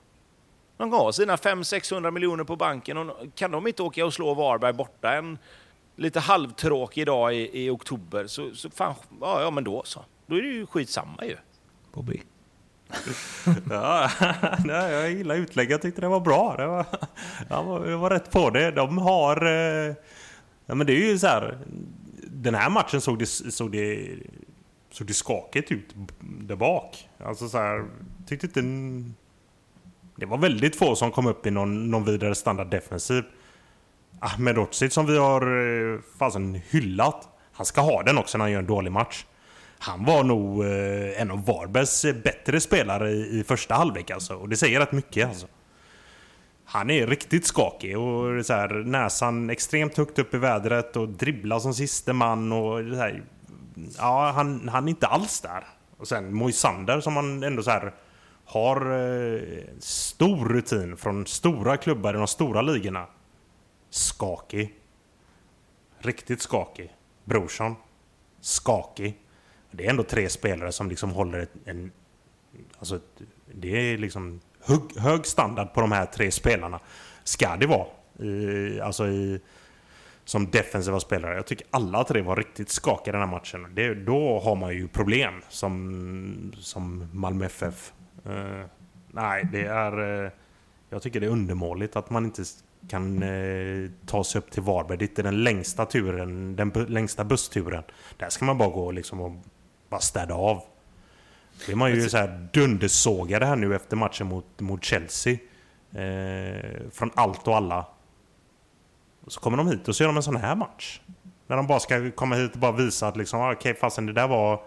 De 0.81 0.93
har 0.93 1.13
sina 1.13 1.37
500-600 1.37 2.11
miljoner 2.11 2.45
på 2.45 2.57
banken 2.57 2.99
och 2.99 3.17
kan 3.35 3.51
de 3.51 3.67
inte 3.67 3.83
åka 3.83 4.07
och 4.07 4.15
slå 4.15 4.35
Varberg 4.35 4.73
borta 4.73 5.13
en 5.13 5.39
lite 5.97 6.21
halvtråkig 6.21 7.07
dag 7.07 7.35
i, 7.35 7.65
i 7.65 7.71
oktober 7.71 8.27
så, 8.27 8.55
så 8.55 8.71
fan, 8.71 8.95
ja, 9.21 9.43
ja 9.43 9.51
men 9.51 9.65
då 9.65 9.83
så. 9.85 10.05
Då 10.27 10.37
är 10.37 10.43
det 10.43 10.49
ju 10.49 10.67
skitsamma 10.67 11.25
ju. 11.25 11.37
Bobby. 11.93 12.23
ja, 13.71 14.11
nej, 14.65 14.93
jag 14.93 15.11
gillar 15.11 15.35
utlägget. 15.35 15.71
Jag 15.71 15.83
tyckte 15.83 16.01
det 16.01 16.09
var 16.09 16.21
bra. 16.21 16.57
Det 16.57 16.67
var, 16.67 16.87
jag, 17.49 17.65
var, 17.65 17.87
jag 17.87 17.99
var 17.99 18.11
rätt 18.11 18.31
på 18.31 18.51
det. 18.51 18.71
De 18.71 18.99
har... 18.99 19.47
Eh, 19.47 19.95
ja, 20.67 20.75
men 20.75 20.87
det 20.87 20.93
är 20.93 21.11
ju 21.11 21.19
så 21.19 21.27
här. 21.27 21.59
Den 22.23 22.55
här 22.55 22.71
matchen 22.71 23.01
såg 23.01 23.19
det, 23.19 23.27
såg 23.27 23.73
det, 23.73 24.17
såg 24.91 25.07
det 25.07 25.15
skakigt 25.15 25.73
ut 25.73 25.95
där 26.21 26.57
bak. 26.57 27.09
Alltså 27.19 27.49
så 27.49 27.59
här, 27.59 27.85
tyckte 28.27 28.47
inte... 28.47 29.20
Det 30.21 30.27
var 30.27 30.39
väldigt 30.39 30.77
få 30.77 30.97
som 30.97 31.11
kom 31.11 31.27
upp 31.27 31.47
i 31.47 31.51
någon, 31.51 31.91
någon 31.91 32.05
vidare 32.05 32.35
standard 32.35 32.71
defensiv. 32.71 33.25
Ahmed 34.21 34.59
Otsic 34.59 34.93
som 34.93 35.07
vi 35.07 35.19
har 35.19 35.43
eh, 35.43 36.01
fasen 36.19 36.61
hyllat. 36.71 37.29
Han 37.53 37.67
ska 37.67 37.81
ha 37.81 38.03
den 38.03 38.19
också 38.19 38.39
när 38.39 38.45
han 38.45 38.53
gör 38.53 38.59
en 38.59 38.67
dålig 38.67 38.93
match. 38.93 39.25
Han 39.79 40.05
var 40.05 40.25
nog 40.25 40.65
eh, 40.65 41.21
en 41.21 41.31
av 41.31 41.45
Varbergs 41.45 42.03
bättre 42.25 42.61
spelare 42.61 43.11
i, 43.11 43.41
i 43.41 43.45
första 43.45 43.75
halvlek 43.75 44.11
alltså. 44.11 44.35
Och 44.35 44.49
det 44.49 44.57
säger 44.57 44.81
rätt 44.81 44.93
mycket 44.93 45.29
alltså. 45.29 45.47
Han 46.65 46.91
är 46.91 47.07
riktigt 47.07 47.47
skakig 47.47 47.99
och 47.99 48.47
så 48.47 48.53
här, 48.53 48.69
näsan 48.69 49.51
extremt 49.51 49.97
högt 49.97 50.19
upp 50.19 50.35
i 50.35 50.39
vädret 50.39 50.97
och 50.97 51.09
dribblar 51.09 51.59
som 51.59 51.75
siste 51.75 52.13
man 52.13 52.53
och 52.53 52.79
så 52.79 52.97
här, 52.97 53.23
Ja, 53.99 54.33
han, 54.35 54.69
han 54.69 54.85
är 54.85 54.89
inte 54.89 55.07
alls 55.07 55.41
där. 55.41 55.65
Och 55.97 56.09
sen 56.09 56.35
Moisander 56.35 57.01
som 57.01 57.13
man 57.13 57.43
ändå 57.43 57.63
så 57.63 57.71
här 57.71 57.93
har 58.51 58.93
eh, 58.93 59.63
stor 59.79 60.49
rutin 60.49 60.97
från 60.97 61.27
stora 61.27 61.77
klubbar 61.77 62.15
i 62.15 62.17
de 62.17 62.27
stora 62.27 62.63
ligorna. 62.63 63.07
Skakig. 63.91 64.75
Riktigt 65.99 66.43
skakig. 66.43 66.93
Brorsson. 67.25 67.75
Skakig. 68.41 69.19
Det 69.71 69.87
är 69.87 69.91
ändå 69.91 70.03
tre 70.03 70.29
spelare 70.29 70.73
som 70.73 70.89
liksom 70.89 71.11
håller 71.11 71.39
ett, 71.39 71.53
en... 71.65 71.93
Alltså, 72.79 73.01
det 73.55 73.69
är 73.69 73.99
liksom 73.99 74.41
hög, 74.65 74.97
hög 74.97 75.27
standard 75.27 75.75
på 75.75 75.81
de 75.81 75.93
här 75.93 76.07
tre 76.07 76.31
spelarna. 76.31 76.81
Ska 77.25 77.57
det 77.57 77.67
vara. 77.67 77.87
I, 78.29 78.81
alltså 78.81 79.09
i, 79.09 79.41
som 80.25 80.51
defensiva 80.51 81.01
spelare. 81.01 81.35
Jag 81.35 81.47
tycker 81.47 81.67
alla 81.71 82.05
tre 82.05 82.23
var 82.23 82.37
riktigt 82.37 82.71
skakiga 82.71 83.13
den 83.13 83.21
här 83.21 83.29
matchen. 83.29 83.75
Det, 83.75 83.95
då 83.95 84.41
har 84.41 84.57
man 84.57 84.75
ju 84.75 84.89
problem 84.89 85.43
som, 85.49 86.53
som 86.59 87.09
Malmö 87.13 87.47
FF. 87.47 87.93
Uh, 88.27 88.65
nej, 89.11 89.49
det 89.53 89.67
är... 89.67 90.01
Uh, 90.01 90.31
jag 90.91 91.03
tycker 91.03 91.21
det 91.21 91.27
är 91.27 91.31
undermåligt 91.31 91.97
att 91.97 92.11
man 92.11 92.25
inte 92.25 92.43
kan 92.89 93.23
uh, 93.23 93.91
ta 94.07 94.25
sig 94.25 94.39
upp 94.39 94.51
till 94.51 94.63
Varberg. 94.63 94.99
Det 94.99 95.19
är 95.19 95.23
den 95.23 95.45
längsta 95.45 95.87
turen, 95.87 96.57
den 96.57 96.71
längsta 96.89 97.25
bussturen. 97.25 97.83
Där 98.17 98.29
ska 98.29 98.45
man 98.45 98.59
bara 98.59 98.69
gå 98.69 98.91
liksom 98.91 99.21
och 99.21 99.33
bara 99.89 100.01
städa 100.01 100.35
av. 100.35 100.63
Det 101.67 101.73
är 101.73 101.77
man 101.77 101.91
ju 101.91 102.09
så 102.09 102.17
här 102.17 102.49
dundersågade 102.53 103.47
här 103.47 103.57
nu 103.57 103.75
efter 103.75 103.97
matchen 103.97 104.27
mot, 104.27 104.61
mot 104.61 104.85
Chelsea. 104.85 105.39
Från 106.93 107.11
allt 107.15 107.49
och 107.49 107.57
alla. 107.57 107.87
Och 109.25 109.33
så 109.33 109.41
kommer 109.41 109.57
de 109.57 109.69
hit 109.69 109.89
och 109.89 109.97
så 109.97 110.03
gör 110.03 110.09
de 110.09 110.17
en 110.17 110.23
sån 110.23 110.37
här 110.37 110.57
match. 110.57 111.01
När 111.47 111.57
de 111.57 111.67
bara 111.67 111.81
ska 111.81 112.11
komma 112.11 112.35
hit 112.35 112.53
och 112.53 112.59
bara 112.59 112.73
visa 112.73 113.09
att 113.09 113.17
liksom, 113.17 113.41
ah, 113.41 113.53
okej 113.53 113.71
okay, 113.71 113.81
fasen 113.81 114.07
det 114.07 114.13
där 114.13 114.29
var... 114.29 114.63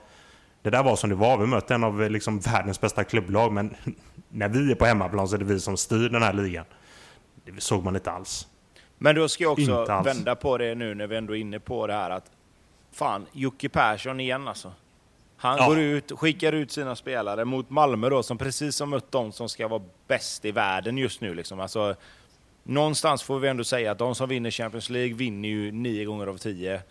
Det 0.63 0.69
där 0.69 0.83
var 0.83 0.95
som 0.95 1.09
det 1.09 1.15
var. 1.15 1.37
Vi 1.37 1.45
mötte 1.45 1.75
en 1.75 1.83
av 1.83 2.11
liksom, 2.11 2.39
världens 2.39 2.81
bästa 2.81 3.03
klubblag 3.03 3.51
men 3.51 3.75
när 4.29 4.49
vi 4.49 4.71
är 4.71 4.75
på 4.75 4.85
hemmaplan 4.85 5.27
så 5.27 5.35
är 5.35 5.39
det 5.39 5.45
vi 5.45 5.59
som 5.59 5.77
styr 5.77 6.09
den 6.09 6.23
här 6.23 6.33
ligan. 6.33 6.65
Det 7.45 7.61
såg 7.61 7.83
man 7.83 7.95
inte 7.95 8.11
alls. 8.11 8.47
Men 8.97 9.15
då 9.15 9.27
ska 9.27 9.43
jag 9.43 9.51
också 9.51 10.01
vända 10.03 10.35
på 10.35 10.57
det 10.57 10.75
nu 10.75 10.95
när 10.95 11.07
vi 11.07 11.15
ändå 11.15 11.35
är 11.35 11.39
inne 11.39 11.59
på 11.59 11.87
det 11.87 11.93
här 11.93 12.09
att 12.09 12.31
fan, 12.91 13.25
Jocke 13.31 13.69
Persson 13.69 14.19
igen 14.19 14.47
alltså. 14.47 14.71
Han 15.37 15.57
ja. 15.57 15.67
går 15.67 15.79
ut, 15.79 16.11
skickar 16.11 16.53
ut 16.53 16.71
sina 16.71 16.95
spelare 16.95 17.45
mot 17.45 17.69
Malmö 17.69 18.09
då, 18.09 18.23
som 18.23 18.37
precis 18.37 18.79
har 18.79 18.87
mött 18.87 19.11
de 19.11 19.31
som 19.31 19.49
ska 19.49 19.67
vara 19.67 19.81
bäst 20.07 20.45
i 20.45 20.51
världen 20.51 20.97
just 20.97 21.21
nu. 21.21 21.33
Liksom. 21.33 21.59
Alltså, 21.59 21.95
någonstans 22.63 23.23
får 23.23 23.39
vi 23.39 23.47
ändå 23.47 23.63
säga 23.63 23.91
att 23.91 23.97
de 23.97 24.15
som 24.15 24.29
vinner 24.29 24.51
Champions 24.51 24.89
League 24.89 25.13
vinner 25.13 25.49
ju 25.49 25.71
nio 25.71 26.05
gånger 26.05 26.27
av 26.27 26.37
tio 26.37 26.81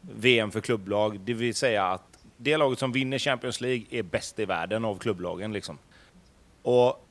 VM 0.00 0.50
för 0.50 0.60
klubblag. 0.60 1.20
Det 1.20 1.34
vill 1.34 1.54
säga 1.54 1.86
att 1.86 2.11
det 2.42 2.56
laget 2.56 2.78
som 2.78 2.92
vinner 2.92 3.18
Champions 3.18 3.60
League 3.60 3.84
är 3.90 4.02
bäst 4.02 4.38
i 4.38 4.44
världen 4.44 4.84
av 4.84 4.98
klubblagen. 4.98 5.52
Liksom. 5.52 5.78
Och 6.62 7.06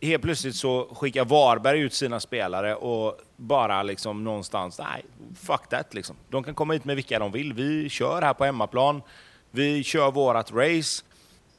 helt 0.00 0.22
plötsligt 0.22 0.56
så 0.56 0.94
skickar 0.94 1.24
Varberg 1.24 1.80
ut 1.80 1.94
sina 1.94 2.20
spelare 2.20 2.74
och 2.74 3.20
bara 3.36 3.82
liksom 3.82 4.24
någonstans, 4.24 4.78
nej, 4.78 5.04
fuck 5.34 5.68
that 5.68 5.94
liksom. 5.94 6.16
De 6.28 6.42
kan 6.44 6.54
komma 6.54 6.72
hit 6.72 6.84
med 6.84 6.96
vilka 6.96 7.18
de 7.18 7.32
vill. 7.32 7.52
Vi 7.52 7.88
kör 7.88 8.22
här 8.22 8.34
på 8.34 8.44
hemmaplan. 8.44 9.02
Vi 9.50 9.84
kör 9.84 10.10
vårat 10.10 10.52
race. 10.52 11.04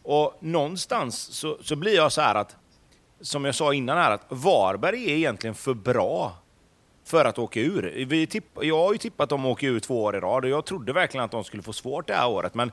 Och 0.04 0.38
någonstans 0.40 1.18
så, 1.20 1.58
så 1.62 1.76
blir 1.76 1.96
jag 1.96 2.12
så 2.12 2.22
här 2.22 2.36
att, 2.36 2.56
som 3.22 3.46
jag 3.46 3.56
sa 3.56 3.74
innan 3.74 3.98
här, 3.98 4.12
att 4.12 4.26
Varberg 4.30 5.12
är 5.12 5.16
egentligen 5.16 5.56
för 5.56 5.74
bra 5.74 6.36
för 7.08 7.26
att 7.26 7.40
åka 7.40 7.60
ur. 7.60 8.06
Vi 8.08 8.28
tipp, 8.28 8.46
jag 8.62 8.78
har 8.78 8.92
ju 8.92 8.98
tippat 8.98 9.24
att 9.24 9.30
de 9.30 9.46
åker 9.46 9.68
ur 9.68 9.80
två 9.80 10.04
år 10.04 10.16
i 10.16 10.20
rad 10.20 10.44
och 10.44 10.50
jag 10.50 10.66
trodde 10.66 10.94
verkligen 10.94 11.24
att 11.24 11.32
de 11.32 11.44
skulle 11.44 11.64
få 11.64 11.74
svårt 11.74 12.08
det 12.08 12.14
här 12.14 12.30
året. 12.30 12.54
Men 12.54 12.72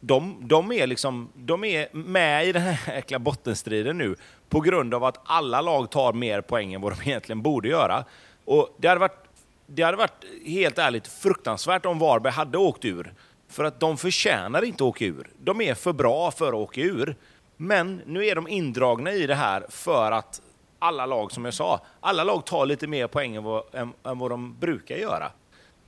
de, 0.00 0.36
de, 0.40 0.72
är 0.72 0.86
liksom, 0.86 1.28
de 1.34 1.64
är 1.64 1.88
med 1.92 2.46
i 2.48 2.52
den 2.52 2.62
här 2.62 2.94
jäkla 2.94 3.18
bottenstriden 3.18 3.98
nu 3.98 4.16
på 4.48 4.60
grund 4.60 4.94
av 4.94 5.04
att 5.04 5.20
alla 5.24 5.60
lag 5.60 5.90
tar 5.90 6.12
mer 6.12 6.40
poäng 6.40 6.74
än 6.74 6.80
vad 6.80 6.92
de 6.92 7.08
egentligen 7.10 7.42
borde 7.42 7.68
göra. 7.68 8.04
Och 8.44 8.76
det 8.78 8.88
hade 8.88 9.00
varit, 9.00 9.24
det 9.66 9.82
hade 9.82 9.96
varit 9.96 10.24
helt 10.46 10.78
ärligt 10.78 11.06
fruktansvärt 11.06 11.86
om 11.86 11.98
Varberg 11.98 12.32
hade 12.32 12.58
åkt 12.58 12.84
ur. 12.84 13.14
För 13.48 13.64
att 13.64 13.80
de 13.80 13.96
förtjänar 13.96 14.64
inte 14.64 14.84
att 14.84 14.88
åka 14.88 15.04
ur. 15.04 15.30
De 15.38 15.60
är 15.60 15.74
för 15.74 15.92
bra 15.92 16.30
för 16.30 16.48
att 16.48 16.54
åka 16.54 16.80
ur. 16.80 17.16
Men 17.56 18.00
nu 18.06 18.26
är 18.26 18.34
de 18.34 18.48
indragna 18.48 19.12
i 19.12 19.26
det 19.26 19.34
här 19.34 19.66
för 19.68 20.12
att 20.12 20.40
alla 20.78 21.06
lag, 21.06 21.32
som 21.32 21.44
jag 21.44 21.54
sa, 21.54 21.80
alla 22.00 22.24
lag 22.24 22.46
tar 22.46 22.66
lite 22.66 22.86
mer 22.86 23.06
poäng 23.06 23.36
än 23.36 23.44
vad, 23.44 23.62
än, 23.72 23.92
än 24.04 24.18
vad 24.18 24.30
de 24.30 24.58
brukar 24.58 24.96
göra. 24.96 25.30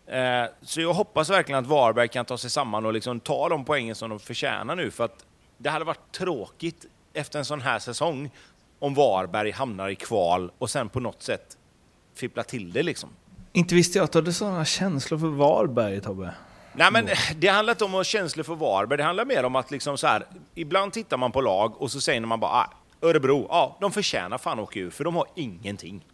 Eh, 0.06 0.50
så 0.62 0.80
jag 0.80 0.92
hoppas 0.92 1.30
verkligen 1.30 1.58
att 1.58 1.66
Varberg 1.66 2.08
kan 2.08 2.24
ta 2.24 2.38
sig 2.38 2.50
samman 2.50 2.86
och 2.86 2.92
liksom 2.92 3.20
ta 3.20 3.48
de 3.48 3.64
poängen 3.64 3.94
som 3.94 4.10
de 4.10 4.20
förtjänar 4.20 4.76
nu. 4.76 4.90
För 4.90 5.04
att 5.04 5.24
det 5.58 5.70
hade 5.70 5.84
varit 5.84 6.12
tråkigt 6.12 6.86
efter 7.12 7.38
en 7.38 7.44
sån 7.44 7.60
här 7.60 7.78
säsong 7.78 8.30
om 8.78 8.94
Varberg 8.94 9.50
hamnar 9.50 9.88
i 9.88 9.94
kval 9.94 10.50
och 10.58 10.70
sen 10.70 10.88
på 10.88 11.00
något 11.00 11.22
sätt 11.22 11.56
fippla 12.14 12.42
till 12.42 12.72
det 12.72 12.82
liksom. 12.82 13.10
Inte 13.52 13.74
visste 13.74 13.98
jag 13.98 14.04
att 14.04 14.12
du 14.12 14.18
hade 14.18 14.32
sådana 14.32 14.64
känslor 14.64 15.18
för 15.18 15.26
Varberg, 15.26 16.00
Tobbe. 16.00 16.34
Nej, 16.72 16.92
men 16.92 17.08
det 17.36 17.48
handlar 17.48 17.72
inte 17.72 17.84
om 17.84 17.90
att 17.90 17.96
ha 17.96 18.04
känslor 18.04 18.44
för 18.44 18.54
Varberg. 18.54 18.96
Det 18.96 19.04
handlar 19.04 19.24
mer 19.24 19.44
om 19.44 19.56
att 19.56 19.70
liksom 19.70 19.98
så 19.98 20.06
här, 20.06 20.26
ibland 20.54 20.92
tittar 20.92 21.16
man 21.16 21.32
på 21.32 21.40
lag 21.40 21.82
och 21.82 21.90
så 21.90 22.00
säger 22.00 22.20
man 22.20 22.40
bara 22.40 22.50
ah, 22.50 22.70
Örebro, 23.00 23.46
ja, 23.48 23.76
de 23.80 23.92
förtjänar 23.92 24.38
fan 24.38 24.58
att 24.58 24.62
åka 24.62 24.80
ur, 24.80 24.90
för 24.90 25.04
de 25.04 25.16
har 25.16 25.26
ingenting. 25.34 26.04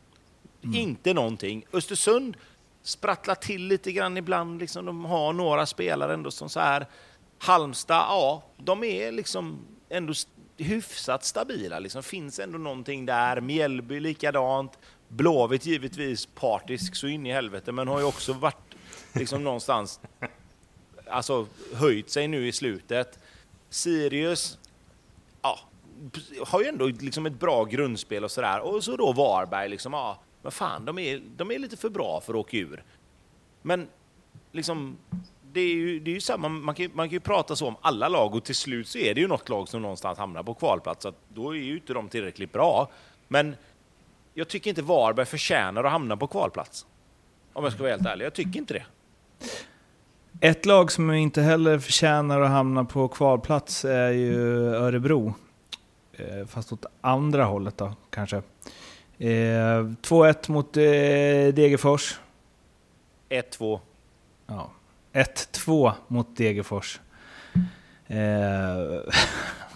Mm. 0.65 0.77
Inte 0.77 1.15
någonting. 1.15 1.65
Östersund 1.73 2.37
sprattlar 2.83 3.35
till 3.35 3.67
lite 3.67 3.93
grann 3.93 4.17
ibland. 4.17 4.61
Liksom, 4.61 4.85
de 4.87 5.05
har 5.05 5.33
några 5.33 5.67
spelare 5.67 6.15
ändå 6.15 6.31
som 6.31 6.49
så 6.49 6.61
här. 6.61 6.87
Halmstad, 7.39 7.97
ja, 8.09 8.43
de 8.57 8.85
är 8.85 9.13
liksom 9.13 9.59
ändå 9.89 10.13
hyfsat 10.57 11.25
stabila. 11.25 11.79
Liksom. 11.79 12.03
Finns 12.03 12.39
ändå 12.39 12.59
någonting 12.59 13.07
där. 13.07 13.41
Mjällby 13.41 14.01
likadant. 14.01 14.79
Blåvitt 15.09 15.67
givetvis 15.67 16.27
partisk 16.27 16.97
så 16.97 17.07
in 17.07 17.27
i 17.27 17.33
helvete, 17.33 17.73
men 17.73 17.89
har 17.89 17.99
ju 17.99 18.05
också 18.05 18.33
varit 18.33 18.75
liksom 19.13 19.45
någonstans 19.45 20.01
alltså, 21.11 21.47
höjt 21.75 22.11
sig 22.11 22.29
nu 22.29 22.49
i 22.49 22.53
slutet. 22.53 23.19
Sirius 23.71 24.59
ja, 25.43 25.59
har 26.47 26.61
ju 26.63 26.67
ändå 26.67 26.87
liksom 26.87 27.27
ett 27.27 27.41
bra 27.41 27.65
grundspel 27.65 28.25
och 28.25 28.31
sådär. 28.31 28.61
Och 28.61 28.85
så 28.85 28.97
då 28.97 29.13
Varberg, 29.13 29.69
liksom, 29.69 29.93
ja, 29.93 30.19
men 30.43 30.53
fan, 30.53 30.85
de 30.85 30.99
är, 30.99 31.23
de 31.37 31.51
är 31.51 31.59
lite 31.59 31.77
för 31.77 31.91
bra 31.91 32.21
för 32.21 32.33
att 32.33 32.39
åka 32.39 32.57
ur. 32.57 32.85
Men 33.63 33.89
liksom, 34.53 34.97
det 35.53 35.61
är 35.61 35.75
ju, 35.75 36.01
det 36.01 36.11
är 36.11 36.15
ju 36.15 36.21
samma, 36.21 36.49
man 36.49 36.75
kan, 36.75 36.91
man 36.95 37.09
kan 37.09 37.13
ju 37.13 37.21
prata 37.21 37.57
så 37.57 37.67
om 37.67 37.77
alla 37.81 38.09
lag 38.09 38.35
och 38.35 38.45
till 38.45 38.55
slut 38.55 38.89
så 38.89 38.99
är 38.99 39.15
det 39.15 39.21
ju 39.21 39.29
något 39.29 39.49
lag 39.49 39.69
som 39.69 39.83
någonstans 39.83 40.19
hamnar 40.19 40.43
på 40.43 40.55
kvalplats, 40.55 41.03
så 41.03 41.09
att 41.09 41.19
då 41.29 41.51
är 41.51 41.59
ju 41.59 41.75
inte 41.75 41.93
de 41.93 42.09
tillräckligt 42.09 42.53
bra. 42.53 42.91
Men 43.29 43.57
jag 44.35 44.49
tycker 44.49 44.71
inte 44.71 44.83
Varberg 44.83 45.27
förtjänar 45.27 45.85
att 45.85 45.93
hamna 45.93 46.17
på 46.17 46.27
kvalplats. 46.27 46.87
Om 47.53 47.65
jag 47.65 47.73
ska 47.73 47.83
vara 47.83 47.93
helt 47.93 48.07
ärlig, 48.07 48.25
jag 48.25 48.35
tycker 48.35 48.59
inte 48.59 48.75
det. 48.75 48.85
Ett 50.41 50.67
lag 50.67 50.93
som 50.93 51.11
inte 51.11 51.43
heller 51.43 51.79
förtjänar 51.79 52.41
att 52.41 52.51
hamna 52.51 52.85
på 52.85 53.09
kvalplats 53.09 53.85
är 53.85 54.11
ju 54.11 54.65
Örebro. 54.75 55.35
Eh, 56.17 56.47
fast 56.47 56.73
åt 56.73 56.87
andra 57.01 57.45
hållet 57.45 57.79
då, 57.79 57.95
kanske. 58.11 58.37
Eh, 59.19 59.29
2-1 59.29 60.51
mot 60.51 60.77
eh, 60.77 60.83
Degerfors. 61.55 62.19
1-2. 63.29 63.81
Ja. 64.47 64.71
1-2 65.13 65.93
mot 66.09 66.37
Degerfors. 66.37 67.01
Eh, 68.07 68.17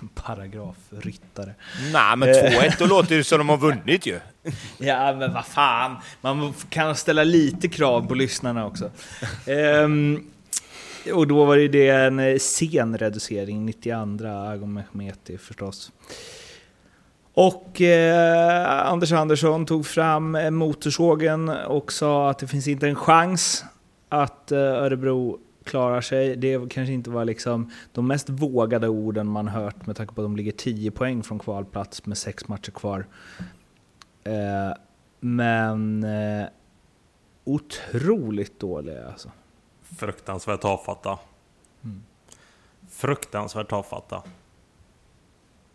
paragrafryttare. 0.15 1.55
Nej, 1.93 2.17
men 2.17 2.29
2-1, 2.29 2.75
då 2.79 2.87
låter 2.87 3.17
det 3.17 3.25
som 3.25 3.39
de 3.39 3.49
har 3.49 3.57
vunnit 3.57 4.07
ju. 4.07 4.21
Ja, 4.79 5.15
men 5.15 5.33
vad 5.33 5.47
fan. 5.47 5.97
Man 6.21 6.55
kan 6.69 6.97
ställa 6.97 7.25
lite 7.25 7.69
krav 7.69 8.07
på 8.09 8.15
lyssnarna 8.15 8.67
också. 8.67 8.91
Ehm, 9.47 10.31
och 11.15 11.27
då 11.27 11.45
var 11.45 11.57
det 11.57 11.89
en 11.89 12.19
eh, 12.19 12.39
sen 12.39 12.99
reducering, 12.99 13.67
92 13.67 14.27
Agon 14.27 14.73
Mehmeti 14.73 15.39
förstås. 15.39 15.93
Och 17.35 17.81
eh, 17.81 18.87
Anders 18.91 19.13
Andersson 19.13 19.67
tog 19.67 19.87
fram 19.87 20.35
eh, 20.35 20.51
motorsågen 20.51 21.49
och 21.49 21.93
sa 21.93 22.31
att 22.31 22.39
det 22.39 22.47
finns 22.47 22.69
inte 22.69 22.89
en 22.89 22.95
chans 22.95 23.65
att 24.09 24.53
eh, 24.53 24.59
Örebro 24.59 25.39
klarar 25.65 26.01
sig. 26.01 26.37
Det 26.37 26.71
kanske 26.71 26.93
inte 26.93 27.11
var 27.11 27.25
liksom 27.25 27.71
de 27.93 28.07
mest 28.07 28.29
vågade 28.29 28.89
orden 28.89 29.27
man 29.27 29.49
hört 29.49 29.87
med 29.87 29.97
tanke 29.97 30.15
på 30.15 30.21
att 30.21 30.25
de 30.25 30.37
ligger 30.37 30.53
10 30.53 30.91
poäng 30.91 31.23
från 31.23 31.39
kvalplats 31.39 32.07
med 32.07 32.19
sex 32.19 32.49
matcher 32.49 32.71
kvar. 32.71 33.07
Eh, 34.25 34.77
men 35.21 36.05
eh, 36.05 36.47
otroligt 37.45 38.61
dåliga 38.61 39.09
alltså. 39.09 39.31
Fruktansvärt 39.99 40.61
tafatta. 40.61 41.19
Mm. 41.85 42.03
Fruktansvärt 42.91 43.69
tafatta. 43.69 44.23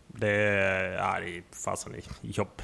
Det 0.08 0.30
är, 0.30 0.92
ja, 0.92 1.20
det 1.20 1.38
är 1.38 1.44
fasen 1.66 1.94
jobb. 2.22 2.62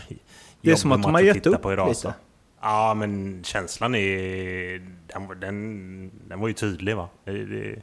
Det 0.61 0.71
är 0.71 0.75
som 0.75 0.91
att 0.91 1.03
de 1.03 1.13
har 1.13 1.21
gett 1.21 1.45
upp 1.45 1.65
lite. 1.65 1.81
Alltså. 1.81 2.13
Ja, 2.61 2.93
men 2.93 3.43
känslan 3.43 3.95
är... 3.95 4.79
Den, 5.07 5.39
den, 5.39 6.11
den 6.27 6.39
var 6.39 6.47
ju 6.47 6.53
tydlig 6.53 6.95
va? 6.95 7.09
Det, 7.23 7.45
det, 7.45 7.81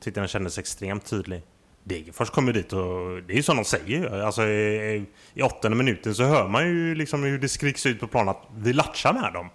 tyckte 0.00 0.20
den 0.20 0.28
kändes 0.28 0.58
extremt 0.58 1.06
tydlig. 1.06 1.42
Degerfors 1.84 2.30
kommer 2.30 2.52
dit 2.52 2.72
och 2.72 3.22
det 3.22 3.32
är 3.32 3.36
ju 3.36 3.42
som 3.42 3.56
de 3.56 3.64
säger. 3.64 4.20
Alltså, 4.20 4.42
i, 4.42 5.04
I 5.34 5.42
åttonde 5.42 5.76
minuten 5.76 6.14
så 6.14 6.24
hör 6.24 6.48
man 6.48 6.66
ju 6.66 6.94
liksom 6.94 7.22
hur 7.22 7.38
det 7.38 7.48
skriks 7.48 7.86
ut 7.86 8.00
på 8.00 8.06
planen 8.06 8.28
att 8.28 8.42
vi 8.56 8.72
latchar 8.72 9.12
med 9.12 9.32
dem. 9.32 9.48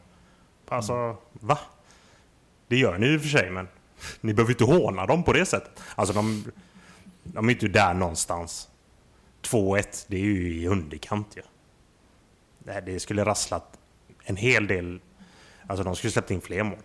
Alltså, 0.67 0.93
mm. 0.93 1.15
va? 1.31 1.59
Det 2.67 2.77
gör 2.77 2.97
ni 2.97 3.07
i 3.07 3.17
och 3.17 3.21
för 3.21 3.29
sig, 3.29 3.49
men 3.49 3.67
ni 4.21 4.33
behöver 4.33 4.53
inte 4.53 4.63
håna 4.63 5.05
dem 5.05 5.23
på 5.23 5.33
det 5.33 5.45
sättet. 5.45 5.83
Alltså, 5.95 6.13
de, 6.13 6.51
de 7.23 7.49
är 7.49 7.53
inte 7.53 7.67
där 7.67 7.93
någonstans. 7.93 8.69
2-1, 9.41 10.05
det 10.07 10.17
är 10.17 10.21
ju 10.21 10.53
i 10.53 10.67
underkant 10.67 11.37
ju. 11.37 11.41
Ja. 12.63 12.81
Det 12.81 12.99
skulle 12.99 13.25
rasslat 13.25 13.79
en 14.23 14.35
hel 14.35 14.67
del. 14.67 14.99
Alltså 15.67 15.83
de 15.83 15.95
skulle 15.95 16.11
släppt 16.11 16.31
in 16.31 16.41
fler 16.41 16.63
mål. 16.63 16.79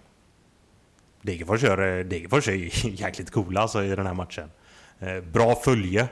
Degerfors, 1.22 1.64
är 1.64 1.99
eh, 1.99 2.05
Degerfors 2.05 2.49
är 2.49 2.53
jäkligt 3.01 3.31
coola 3.31 3.61
alltså, 3.61 3.85
i 3.85 3.97
den 3.97 4.07
här 4.07 4.14
matchen. 4.14 4.51
Eh, 4.99 5.20
bra 5.20 5.55
följe. 5.55 6.09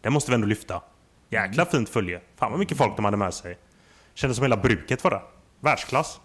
Det 0.00 0.10
måste 0.10 0.30
vi 0.30 0.34
ändå 0.34 0.46
lyfta. 0.46 0.82
Jäkla 1.30 1.66
fint 1.66 1.88
följe. 1.88 2.20
Fan 2.36 2.50
vad 2.50 2.58
mycket 2.58 2.78
folk 2.78 2.96
de 2.96 3.04
hade 3.04 3.16
med 3.16 3.34
sig. 3.34 3.58
Kändes 4.14 4.36
som 4.36 4.44
hela 4.44 4.56
bruket 4.56 5.04
var 5.04 5.10
där. 5.10 5.22
Världsklass. 5.60 6.20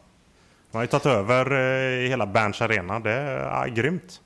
De 0.72 0.78
har 0.78 0.84
ju 0.84 0.88
tagit 0.88 1.06
över 1.06 1.52
eh, 1.52 2.10
hela 2.10 2.26
Berns 2.26 2.62
Arena. 2.62 3.00
Det 3.00 3.12
är 3.12 3.40
ja, 3.40 3.66
grymt. 3.66 4.22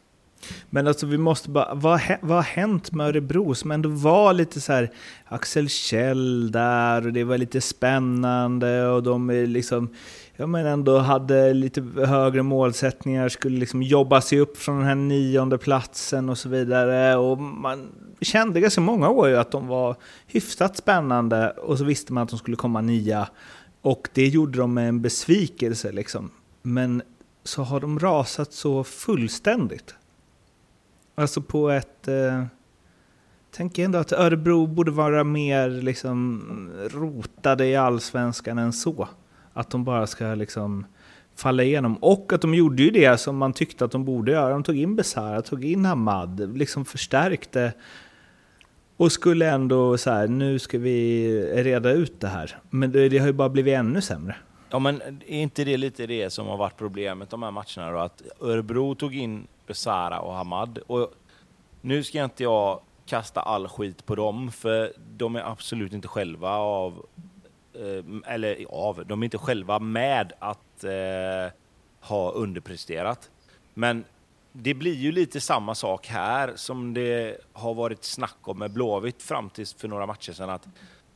Men 0.70 0.88
alltså 0.88 1.06
vi 1.06 1.18
måste 1.18 1.50
bara, 1.50 1.74
vad, 1.74 2.02
vad 2.22 2.38
har 2.38 2.44
hänt 2.44 2.92
med 2.92 3.08
Örebro 3.08 3.56
som 3.56 3.72
ändå 3.72 3.90
var 3.90 4.34
lite 4.34 4.62
så 4.62 4.74
här 4.74 4.92
Axel 5.26 5.70
Kjell 5.70 6.52
där 6.52 7.06
och 7.06 7.14
det 7.14 7.24
var 7.24 7.38
lite 7.38 7.62
spännande 7.62 8.88
och 8.88 9.04
de 9.04 9.30
liksom, 9.30 9.90
ja 10.36 10.48
men 10.48 10.66
ändå 10.66 10.98
hade 10.98 11.54
lite 11.54 11.82
högre 12.06 12.44
målsättningar, 12.44 13.30
skulle 13.30 13.60
liksom 13.60 13.84
jobba 13.84 14.22
sig 14.22 14.40
upp 14.40 14.58
från 14.58 14.78
den 14.78 14.88
här 14.88 14.96
nionde 14.96 15.58
platsen 15.58 16.30
och 16.30 16.38
så 16.38 16.50
vidare. 16.50 17.16
Och 17.16 17.42
man 17.42 17.88
kände 18.22 18.60
ganska 18.62 18.82
många 18.82 19.10
år 19.10 19.30
ju 19.30 19.38
att 19.38 19.52
de 19.52 19.68
var 19.68 19.96
hyfsat 20.28 20.78
spännande 20.78 21.50
och 21.50 21.78
så 21.78 21.84
visste 21.84 22.14
man 22.14 22.24
att 22.24 22.30
de 22.30 22.40
skulle 22.40 22.58
komma 22.58 22.82
nia. 22.82 23.28
Och 23.86 24.10
det 24.14 24.28
gjorde 24.28 24.58
de 24.58 24.74
med 24.74 24.90
en 24.90 25.02
besvikelse 25.02 25.92
liksom. 25.92 26.32
Men 26.62 27.02
så 27.44 27.64
har 27.64 27.80
de 27.80 28.00
rasat 28.00 28.54
så 28.54 28.84
fullständigt. 28.84 29.96
Alltså 31.16 31.42
på 31.42 31.70
ett... 31.70 32.08
Eh, 32.08 32.46
tänker 33.52 33.86
ändå 33.86 34.00
att 34.00 34.12
Örebro 34.12 34.68
borde 34.68 34.92
vara 34.92 35.24
mer 35.24 35.70
liksom 35.70 36.42
rotade 36.92 37.66
i 37.66 37.76
allsvenskan 37.76 38.58
än 38.58 38.74
så. 38.74 39.08
Att 39.54 39.70
de 39.70 39.84
bara 39.84 40.08
ska 40.08 40.36
liksom 40.36 40.86
falla 41.36 41.64
igenom. 41.64 41.96
Och 41.96 42.34
att 42.34 42.42
de 42.42 42.54
gjorde 42.54 42.84
ju 42.84 42.92
det 42.92 43.18
som 43.18 43.38
man 43.38 43.54
tyckte 43.54 43.86
att 43.86 43.92
de 43.92 44.06
borde 44.06 44.32
göra. 44.32 44.50
De 44.50 44.64
tog 44.64 44.78
in 44.78 44.96
Besara, 44.96 45.42
tog 45.42 45.66
in 45.66 45.86
Hamad, 45.86 46.58
liksom 46.58 46.86
förstärkte. 46.86 47.74
Och 48.98 49.12
skulle 49.12 49.52
ändå 49.52 49.98
så 49.98 50.12
här, 50.12 50.28
nu 50.28 50.60
ska 50.60 50.78
vi 50.78 51.64
reda 51.64 51.92
ut 51.92 52.20
det 52.20 52.28
här. 52.28 52.58
Men 52.70 52.92
det, 52.92 53.10
det 53.10 53.18
har 53.18 53.28
ju 53.28 53.34
bara 53.34 53.50
blivit 53.50 53.74
ännu 53.74 54.02
sämre. 54.02 54.36
Ja, 54.70 54.80
men 54.80 55.02
är 55.28 55.42
inte 55.42 55.64
det 55.64 55.78
lite 55.78 56.08
det 56.08 56.30
som 56.30 56.48
har 56.48 56.58
varit 56.58 56.78
problemet 56.78 57.30
de 57.30 57.44
här 57.44 57.52
matcherna 57.52 57.92
då? 57.92 57.98
Att 57.98 58.22
Örebro 58.42 58.96
tog 58.96 59.16
in 59.16 59.48
Besara 59.68 60.20
och 60.20 60.34
Hamad. 60.34 60.78
Och 60.88 61.14
nu 61.82 62.04
ska 62.04 62.24
inte 62.24 62.44
jag 62.44 62.80
kasta 63.06 63.42
all 63.42 63.68
skit 63.68 64.06
på 64.06 64.16
dem, 64.16 64.52
för 64.52 64.94
de 65.18 65.36
är 65.36 65.52
absolut 65.52 65.94
inte 65.94 66.08
själva 66.08 66.50
av, 66.50 67.06
eh, 67.74 68.34
eller 68.34 68.66
av, 68.70 69.04
de 69.06 69.22
är 69.22 69.26
inte 69.26 69.38
själva 69.38 69.80
med 69.80 70.34
att 70.40 70.84
eh, 70.84 71.54
ha 72.00 72.32
underpresterat. 72.32 73.30
Men 73.74 74.04
det 74.58 74.74
blir 74.74 74.94
ju 74.94 75.12
lite 75.12 75.42
samma 75.42 75.76
sak 75.76 76.08
här 76.08 76.54
som 76.56 76.94
det 76.94 77.38
har 77.54 77.74
varit 77.74 78.04
snack 78.04 78.38
om 78.42 78.60
med 78.60 78.72
Blåvitt 78.72 79.24
fram 79.24 79.50
till 79.50 79.68
för 79.68 79.88
några 79.88 80.06
matcher 80.06 80.34
sedan. 80.34 80.50
Att 80.50 80.68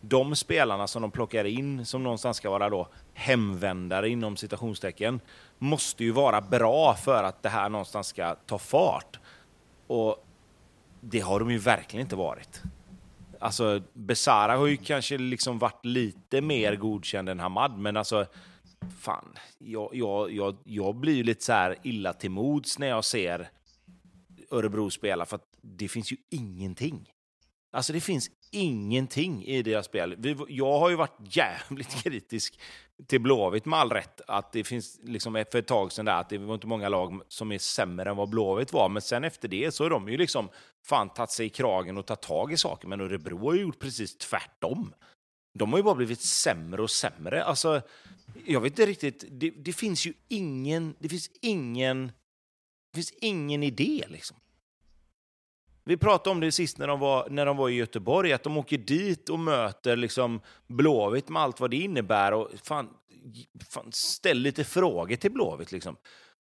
de 0.01 0.35
spelarna 0.35 0.87
som 0.87 1.01
de 1.01 1.11
plockar 1.11 1.45
in, 1.45 1.85
som 1.85 2.03
någonstans 2.03 2.37
ska 2.37 2.49
vara 2.49 2.69
då 2.69 2.87
hemvändare 3.13 4.09
inom 4.09 4.37
citationstecken, 4.37 5.19
måste 5.57 6.03
ju 6.03 6.11
vara 6.11 6.41
bra 6.41 6.95
för 6.95 7.23
att 7.23 7.43
det 7.43 7.49
här 7.49 7.69
någonstans 7.69 8.07
ska 8.07 8.35
ta 8.35 8.57
fart. 8.57 9.19
Och 9.87 10.25
det 11.01 11.19
har 11.19 11.39
de 11.39 11.51
ju 11.51 11.57
verkligen 11.57 12.05
inte 12.05 12.15
varit. 12.15 12.61
Alltså, 13.39 13.81
Besara 13.93 14.57
har 14.57 14.67
ju 14.67 14.77
kanske 14.77 15.17
liksom 15.17 15.59
varit 15.59 15.85
lite 15.85 16.41
mer 16.41 16.75
godkänd 16.75 17.29
än 17.29 17.39
Hamad, 17.39 17.77
men 17.77 17.97
alltså, 17.97 18.25
fan, 18.99 19.37
jag, 19.57 19.89
jag, 19.93 20.31
jag, 20.31 20.57
jag 20.63 20.95
blir 20.95 21.13
ju 21.13 21.23
lite 21.23 21.43
så 21.43 21.53
här 21.53 21.75
illa 21.83 22.13
till 22.13 22.31
mods 22.31 22.79
när 22.79 22.87
jag 22.87 23.05
ser 23.05 23.49
Örebro 24.51 24.89
spela, 24.89 25.25
för 25.25 25.35
att 25.35 25.47
det 25.61 25.87
finns 25.87 26.11
ju 26.11 26.17
ingenting. 26.29 27.09
Alltså 27.71 27.93
det 27.93 28.01
finns 28.01 28.29
ingenting 28.51 29.45
i 29.45 29.61
deras 29.61 29.85
spel. 29.85 30.35
jag 30.47 30.79
har 30.79 30.89
ju 30.89 30.95
varit 30.95 31.35
jävligt 31.35 31.89
kritisk 32.03 32.59
till 33.07 33.21
Blåvitt 33.21 33.65
med 33.65 33.79
all 33.79 33.91
rätt. 33.91 34.21
Att 34.27 34.51
det 34.51 34.63
finns 34.63 34.99
liksom 35.03 35.45
för 35.51 35.59
ett 35.59 35.67
tag 35.67 35.91
sedan 35.91 36.05
där 36.05 36.13
att 36.13 36.29
det 36.29 36.37
var 36.37 36.53
inte 36.53 36.67
många 36.67 36.89
lag 36.89 37.21
som 37.27 37.51
är 37.51 37.57
sämre 37.57 38.09
än 38.09 38.17
vad 38.17 38.29
Blåvitt 38.29 38.73
var. 38.73 38.89
Men 38.89 39.01
sen 39.01 39.23
efter 39.23 39.47
det 39.47 39.73
så 39.73 39.83
har 39.83 39.89
de 39.89 40.09
ju 40.09 40.17
liksom 40.17 40.49
fan 40.85 41.09
tagit 41.09 41.31
sig 41.31 41.45
i 41.45 41.49
kragen 41.49 41.97
och 41.97 42.05
tagit 42.05 42.21
tag 42.21 42.53
i 42.53 42.57
saker. 42.57 42.87
Men 42.87 43.01
Örebro 43.01 43.37
har 43.37 43.53
ju 43.53 43.61
gjort 43.61 43.79
precis 43.79 44.17
tvärtom. 44.17 44.93
De 45.53 45.71
har 45.71 45.79
ju 45.79 45.83
bara 45.83 45.95
blivit 45.95 46.21
sämre 46.21 46.81
och 46.81 46.91
sämre. 46.91 47.43
Alltså, 47.43 47.81
jag 48.45 48.61
vet 48.61 48.71
inte 48.71 48.85
riktigt. 48.85 49.25
Det, 49.29 49.49
det 49.49 49.73
finns 49.73 50.07
ju 50.07 50.13
ingen, 50.27 50.95
det 50.99 51.09
finns 51.09 51.29
ingen, 51.41 52.07
det 52.91 52.95
finns 52.95 53.11
ingen 53.11 53.63
idé 53.63 54.03
liksom. 54.07 54.37
Vi 55.83 55.97
pratade 55.97 56.29
om 56.29 56.39
det 56.39 56.51
sist 56.51 56.77
när 56.77 56.87
de 56.87 56.99
var, 56.99 57.29
när 57.29 57.45
de 57.45 57.57
var 57.57 57.69
i 57.69 57.73
Göteborg, 57.73 58.33
att 58.33 58.43
de 58.43 58.57
åker 58.57 58.77
dit 58.77 59.29
och 59.29 59.39
möter 59.39 59.95
liksom 59.95 60.41
Blåvitt 60.67 61.29
med 61.29 61.41
allt 61.41 61.59
vad 61.59 61.71
det 61.71 61.77
innebär. 61.77 62.31
Och 62.31 62.49
fan, 62.63 62.89
fan 63.69 63.91
ställ 63.91 64.37
lite 64.37 64.63
frågor 64.63 65.15
till 65.15 65.31
Blåvitt. 65.31 65.71
Liksom. 65.71 65.95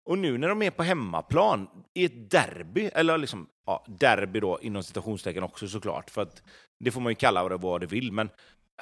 Och 0.06 0.18
nu 0.18 0.38
när 0.38 0.48
de 0.48 0.62
är 0.62 0.72
på 0.72 0.84
hemmaplan 0.84 1.68
i 1.94 2.06
ett 2.06 2.32
derby, 2.32 2.90
eller 2.94 3.18
liksom, 3.18 3.48
ja, 3.66 3.86
derby 3.88 4.40
då 4.40 4.60
inom 4.62 4.84
citationstecken 4.84 5.44
också 5.44 5.68
såklart, 5.68 6.10
för 6.10 6.22
att 6.22 6.44
det 6.80 6.92
får 6.92 7.02
man 7.02 7.12
ju 7.12 7.16
kalla 7.16 7.50
det 7.50 7.58
vad 7.58 7.82
det 7.82 7.88
vill, 7.88 8.12
men 8.12 8.30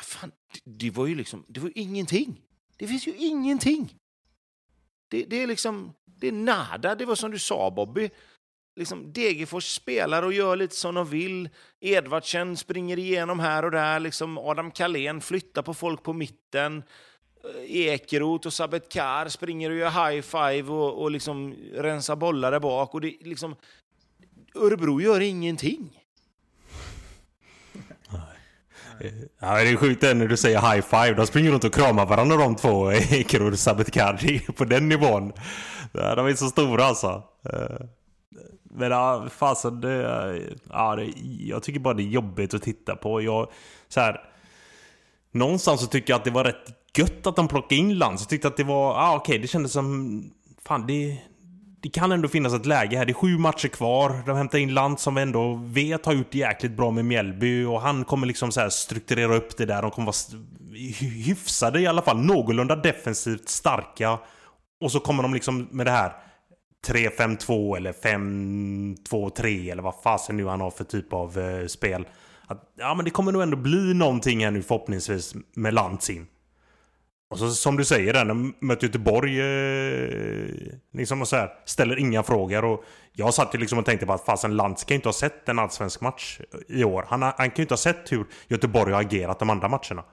fan, 0.02 0.32
det, 0.54 0.72
det 0.72 0.90
var 0.90 1.08
ju 1.08 1.16
liksom, 1.16 1.46
det 1.48 1.60
var 1.60 1.68
ju 1.68 1.82
ingenting. 1.82 2.42
Det 2.78 2.88
finns 2.88 3.08
ju 3.08 3.16
ingenting. 3.16 3.96
Det, 5.08 5.24
det 5.24 5.44
är 5.44 5.48
liksom, 5.48 5.94
det 6.06 6.28
är 6.28 6.32
nada, 6.32 6.96
det 6.96 7.06
var 7.06 7.16
som 7.16 7.32
du 7.32 7.40
sa 7.40 7.72
Bobby. 7.72 8.10
liksom, 8.76 9.14
Degerfors 9.14 9.76
spelar 9.76 10.24
och 10.24 10.34
gör 10.34 10.56
lite 10.56 10.76
som 10.76 10.96
de 10.96 11.10
vill. 11.10 11.50
Edvardsen 11.80 12.58
springer 12.58 13.00
igenom 13.00 13.40
här 13.40 13.66
och 13.66 13.72
där. 13.72 14.00
Liksom 14.00 14.38
Adam 14.38 14.72
Kalén 14.72 15.22
flyttar 15.22 15.62
på 15.62 15.74
folk 15.74 16.04
på 16.04 16.14
mitten. 16.14 16.84
Ekerot 17.44 17.70
Ekeroth 17.70 18.48
och 18.48 18.54
Sabetkar 18.54 19.30
springer 19.30 19.70
och 19.70 19.76
gör 19.76 20.10
high 20.10 20.22
five 20.22 20.72
och, 20.72 21.02
och 21.02 21.12
liksom 21.12 21.54
rensar 21.74 22.16
bollar 22.16 22.52
där 22.52 22.60
bak. 22.60 22.94
Och 22.94 23.02
det, 23.02 23.18
liksom, 23.22 23.56
Örebro 24.56 25.02
gör 25.02 25.20
ingenting. 25.20 26.05
Ja, 29.40 29.56
det 29.56 29.70
är 29.70 29.76
sjukt 29.76 30.02
när 30.02 30.28
du 30.28 30.38
säger 30.38 30.62
high 30.62 30.82
five. 30.82 31.14
De 31.14 31.28
springer 31.28 31.52
runt 31.52 31.64
och 31.64 31.74
kramar 31.74 32.06
varandra 32.06 32.38
de 32.38 32.56
två, 32.56 32.92
Ekeroth 32.94 33.54
och 33.54 33.60
Sabetkari. 33.60 34.40
På 34.40 34.66
den 34.66 34.90
nivån. 34.90 35.34
De 35.92 36.28
är 36.28 36.36
så 36.36 36.46
stora 36.46 36.86
alltså. 36.86 37.24
Eh, 37.50 37.86
men 38.64 38.92
ja, 38.92 39.28
fasen 39.30 39.82
det, 39.82 40.02
ja, 40.70 40.96
det, 40.96 41.14
jag 41.40 41.64
tycker 41.64 41.80
bara 41.80 41.94
det 41.94 42.04
är 42.04 42.08
jobbigt 42.08 42.54
att 42.54 42.62
titta 42.62 42.96
på. 42.96 43.22
Jag, 43.22 43.48
så 43.88 44.00
här, 44.00 44.22
någonstans 45.32 45.82
så 45.82 45.88
tycker 45.88 46.14
jag 46.14 46.18
att 46.18 46.26
det 46.26 46.32
var 46.32 46.44
rätt 46.44 46.98
gött 46.98 47.28
att 47.28 47.36
de 47.36 47.48
plockade 47.48 47.76
in 47.76 47.98
Lantz. 47.98 48.22
Jag 48.22 48.30
tyckte 48.30 48.48
att 48.48 48.58
det 48.58 48.64
var, 48.64 48.94
ja 48.94 49.02
ah, 49.02 49.16
okej, 49.16 49.34
okay, 49.34 49.42
det 49.42 49.48
kändes 49.48 49.72
som, 49.72 50.24
fan 50.66 50.88
det, 50.88 51.18
det 51.86 51.90
kan 51.90 52.12
ändå 52.12 52.28
finnas 52.28 52.54
ett 52.54 52.66
läge 52.66 52.98
här. 52.98 53.06
Det 53.06 53.12
är 53.12 53.14
sju 53.14 53.38
matcher 53.38 53.68
kvar. 53.68 54.24
De 54.26 54.38
hämtar 54.38 54.58
in 54.58 54.74
Lantz 54.74 55.04
som 55.04 55.16
vi 55.16 55.22
ändå 55.22 55.54
vet 55.64 56.06
har 56.06 56.14
gjort 56.14 56.36
jäkligt 56.36 56.72
bra 56.72 56.92
med 56.92 57.06
Mjällby. 57.06 57.66
Och 57.66 57.82
han 57.82 58.06
kommer 58.06 58.28
liksom 58.28 58.52
så 58.52 58.70
strukturera 58.70 59.36
upp 59.36 59.58
det 59.58 59.66
där. 59.66 59.82
De 59.82 59.92
kommer 59.92 60.06
vara 60.06 60.42
hyfsade 61.00 61.80
i 61.80 61.88
alla 61.88 62.02
fall. 62.02 62.18
Någorlunda 62.18 62.76
defensivt 62.76 63.50
starka. 63.50 64.20
Och 64.82 64.92
så 64.92 65.00
kommer 65.00 65.24
de 65.24 65.34
liksom 65.34 65.68
med 65.72 65.86
det 65.86 65.92
här 65.92 66.12
3-5-2 66.88 67.78
eller 67.78 67.94
5-2-3 67.94 69.72
eller 69.72 69.84
vad 69.84 69.96
fasen 70.04 70.38
nu 70.38 70.46
han 70.46 70.62
har 70.62 70.72
för 70.72 70.84
typ 70.84 71.14
av 71.14 71.40
eh, 71.40 71.68
spel. 71.68 72.08
Att, 72.48 72.74
ja 72.78 72.94
men 72.96 73.06
det 73.06 73.12
kommer 73.12 73.32
nog 73.32 73.42
ändå 73.42 73.58
bli 73.58 73.94
någonting 73.94 74.44
här 74.44 74.52
nu 74.52 74.62
förhoppningsvis 74.62 75.36
med 75.56 75.74
Lantz 75.74 76.10
in. 76.10 76.28
Och 77.30 77.40
så 77.40 77.52
som 77.52 77.78
du 77.78 77.86
säger 77.86 78.14
där, 78.14 78.26
när 78.26 78.66
möter 78.66 78.88
Göteborg 78.88 79.40
eh, 79.40 80.50
liksom 80.94 81.22
och 81.22 81.28
så 81.28 81.36
här, 81.36 81.54
ställer 81.66 82.00
inga 82.00 82.24
frågor. 82.24 82.66
Och 82.66 82.84
jag 83.14 83.34
satt 83.34 83.56
ju 83.56 83.60
liksom 83.60 83.80
och 83.80 83.86
tänkte 83.86 84.06
på 84.06 84.14
att 84.14 84.26
fasen 84.26 84.56
Lantz 84.56 84.84
kan 84.84 84.96
ju 84.96 84.96
inte 84.96 85.08
ha 85.08 85.14
sett 85.14 85.50
en 85.50 85.60
allsvensk 85.60 86.02
match 86.02 86.40
i 86.68 86.84
år. 86.84 87.06
Han, 87.10 87.22
han 87.22 87.34
kan 87.34 87.56
ju 87.56 87.62
inte 87.62 87.74
ha 87.74 87.78
sett 87.78 88.12
hur 88.12 88.26
Göteborg 88.48 88.94
har 88.94 89.02
agerat 89.02 89.40
de 89.40 89.50
andra 89.50 89.68
matcherna. 89.68 90.04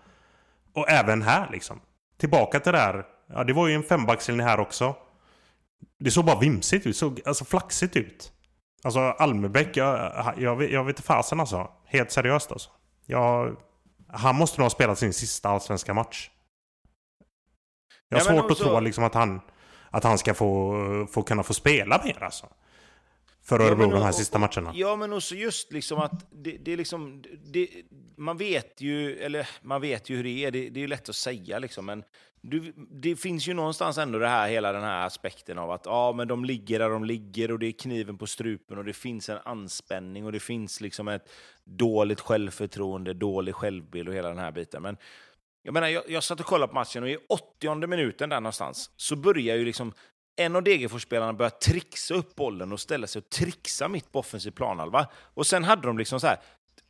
Och 0.75 0.91
även 0.91 1.23
här 1.23 1.49
liksom. 1.53 1.81
Tillbaka 2.19 2.61
till 2.61 2.73
det 2.73 2.79
här. 2.79 3.05
Ja, 3.29 3.45
det 3.45 3.53
var 3.53 3.69
ju 3.69 3.75
en 3.75 3.83
fembackslinje 3.83 4.45
här 4.45 4.61
också. 4.61 4.97
Det 5.99 6.11
såg 6.11 6.25
bara 6.25 6.39
vimsigt 6.39 6.87
ut, 6.87 6.97
såg 6.97 7.21
alltså 7.25 7.45
flaxigt 7.45 7.97
ut. 7.97 8.33
Alltså 8.85 9.01
Almebäck, 9.01 9.77
jag, 9.77 10.13
jag, 10.39 10.71
jag 10.71 10.85
vet 10.85 10.97
inte 10.97 11.03
fasen 11.03 11.41
alltså. 11.41 11.71
Helt 11.87 12.11
seriöst 12.11 12.53
alltså. 12.53 12.71
Jag, 13.07 13.57
han 14.09 14.37
måste 14.37 14.61
nog 14.61 14.65
ha 14.65 14.71
spelat 14.71 14.99
sin 14.99 15.13
sista 15.13 15.49
allsvenska 15.49 15.95
match. 15.95 16.31
Jag 18.13 18.25
har 18.25 18.35
ja, 18.35 18.41
svårt 18.41 18.51
också... 18.51 18.65
att 18.65 18.71
tro 18.71 18.81
liksom 18.81 19.05
att, 19.05 19.15
han, 19.15 19.41
att 19.91 20.05
han 20.05 20.19
ska 20.19 20.35
få, 20.35 21.07
få 21.11 21.23
kunna 21.23 21.43
få 21.43 21.55
spela 21.55 22.03
mer 22.05 22.23
alltså. 22.23 22.47
För 23.45 23.61
Örebro 23.61 23.85
ja, 23.85 23.95
de 23.95 24.03
här 24.03 24.13
sista 24.13 24.39
matcherna. 24.39 24.73
Ja, 24.75 24.97
men 24.97 25.13
också 25.13 25.35
just 25.35 25.73
liksom 25.73 25.99
att 25.99 26.27
det, 26.31 26.57
det 26.61 26.73
är 26.73 26.77
liksom... 26.77 27.23
Det, 27.45 27.69
man 28.17 28.37
vet 28.37 28.81
ju, 28.81 29.19
eller 29.19 29.49
man 29.63 29.81
vet 29.81 30.11
ju 30.11 30.17
hur 30.17 30.25
det 30.25 30.45
är, 30.45 30.51
det, 30.51 30.71
det 30.71 30.81
är 30.81 30.83
ju 30.83 30.87
lätt 30.87 31.09
att 31.09 31.17
säga 31.17 31.59
liksom, 31.59 31.87
men 31.87 32.05
du, 32.41 32.73
det 32.77 33.17
finns 33.17 33.49
ju 33.49 33.55
någonstans 33.55 33.99
ändå 33.99 34.19
det 34.19 34.29
här, 34.29 34.49
hela 34.49 34.73
den 34.73 34.83
här 34.83 35.07
aspekten 35.07 35.59
av 35.59 35.71
att 35.71 35.83
ja, 35.87 36.13
men 36.13 36.29
de 36.29 36.45
ligger 36.45 36.79
där 36.79 36.89
de 36.89 37.05
ligger 37.05 37.51
och 37.51 37.59
det 37.59 37.67
är 37.67 37.73
kniven 37.73 38.19
på 38.19 38.27
strupen 38.27 38.79
och 38.79 38.85
det 38.85 38.93
finns 38.93 39.29
en 39.29 39.39
anspänning 39.45 40.25
och 40.25 40.33
det 40.33 40.41
finns 40.41 40.81
liksom 40.81 41.09
ett 41.09 41.31
dåligt 41.65 42.21
självförtroende, 42.21 43.15
dålig 43.15 43.55
självbild 43.55 44.09
och 44.09 44.15
hela 44.15 44.29
den 44.29 44.39
här 44.39 44.53
biten. 44.53 44.83
Men 44.83 44.97
jag 45.63 45.75
menar, 45.75 45.89
jag, 45.89 46.03
jag 46.09 46.25
satt 46.25 46.41
och 46.41 46.47
kollade 46.47 46.69
på 46.69 46.75
matchen 46.75 47.03
och 47.03 47.09
i 47.09 47.19
80 47.29 47.87
minuten 47.87 48.29
där 48.29 48.41
någonstans 48.41 48.91
så 48.97 49.17
börjar 49.17 49.57
ju 49.57 49.65
liksom 49.65 49.93
en 50.37 50.57
av 50.57 50.63
Degerforsspelarna 50.63 51.33
börjar 51.33 51.51
trixa 51.51 52.15
upp 52.15 52.35
bollen 52.35 52.73
och 52.73 52.81
ställa 52.81 53.07
sig 53.07 53.21
och 53.21 53.31
trixa 53.31 53.89
mitt 53.89 54.13
på 54.13 54.19
offensiv 54.19 54.51
planhalva. 54.51 55.07
Och 55.35 55.47
sen 55.47 55.65
hade 55.65 55.87
de 55.87 55.99
liksom 55.99 56.21
så 56.21 56.27
här 56.27 56.39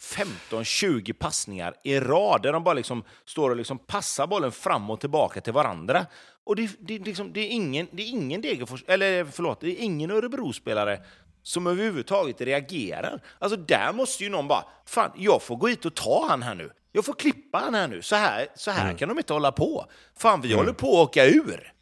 15-20 0.00 1.12
passningar 1.12 1.74
i 1.84 2.00
rad 2.00 2.42
där 2.42 2.52
de 2.52 2.64
bara 2.64 2.74
liksom 2.74 3.04
står 3.24 3.50
och 3.50 3.56
liksom 3.56 3.78
passar 3.78 4.26
bollen 4.26 4.52
fram 4.52 4.90
och 4.90 5.00
tillbaka 5.00 5.40
till 5.40 5.52
varandra. 5.52 6.06
Och 6.44 6.56
det, 6.56 6.70
det, 6.78 6.98
liksom, 6.98 7.32
det 7.32 7.40
är 7.40 7.48
ingen, 7.48 7.88
det 7.92 8.02
är 8.02 8.08
ingen 8.08 8.40
Degerfors, 8.40 8.84
eller 8.86 9.24
förlåt, 9.24 9.60
det 9.60 9.66
är 9.66 9.84
ingen 9.84 10.10
Örebro-spelare 10.10 11.00
som 11.42 11.66
överhuvudtaget 11.66 12.40
reagerar. 12.40 13.22
Alltså 13.38 13.56
där 13.56 13.92
måste 13.92 14.24
ju 14.24 14.30
någon 14.30 14.48
bara, 14.48 14.64
fan, 14.86 15.10
jag 15.16 15.42
får 15.42 15.56
gå 15.56 15.66
hit 15.66 15.84
och 15.84 15.94
ta 15.94 16.26
han 16.28 16.42
här 16.42 16.54
nu. 16.54 16.70
Jag 16.92 17.04
får 17.04 17.12
klippa 17.12 17.58
han 17.58 17.74
här 17.74 17.88
nu. 17.88 18.02
Så 18.02 18.16
här, 18.16 18.48
så 18.54 18.70
här 18.70 18.84
mm. 18.84 18.96
kan 18.96 19.08
de 19.08 19.18
inte 19.18 19.32
hålla 19.32 19.52
på. 19.52 19.86
Fan, 20.16 20.40
vi 20.40 20.48
mm. 20.48 20.58
håller 20.58 20.72
på 20.72 20.86
att 20.86 21.08
åka 21.08 21.24
ur. 21.24 21.72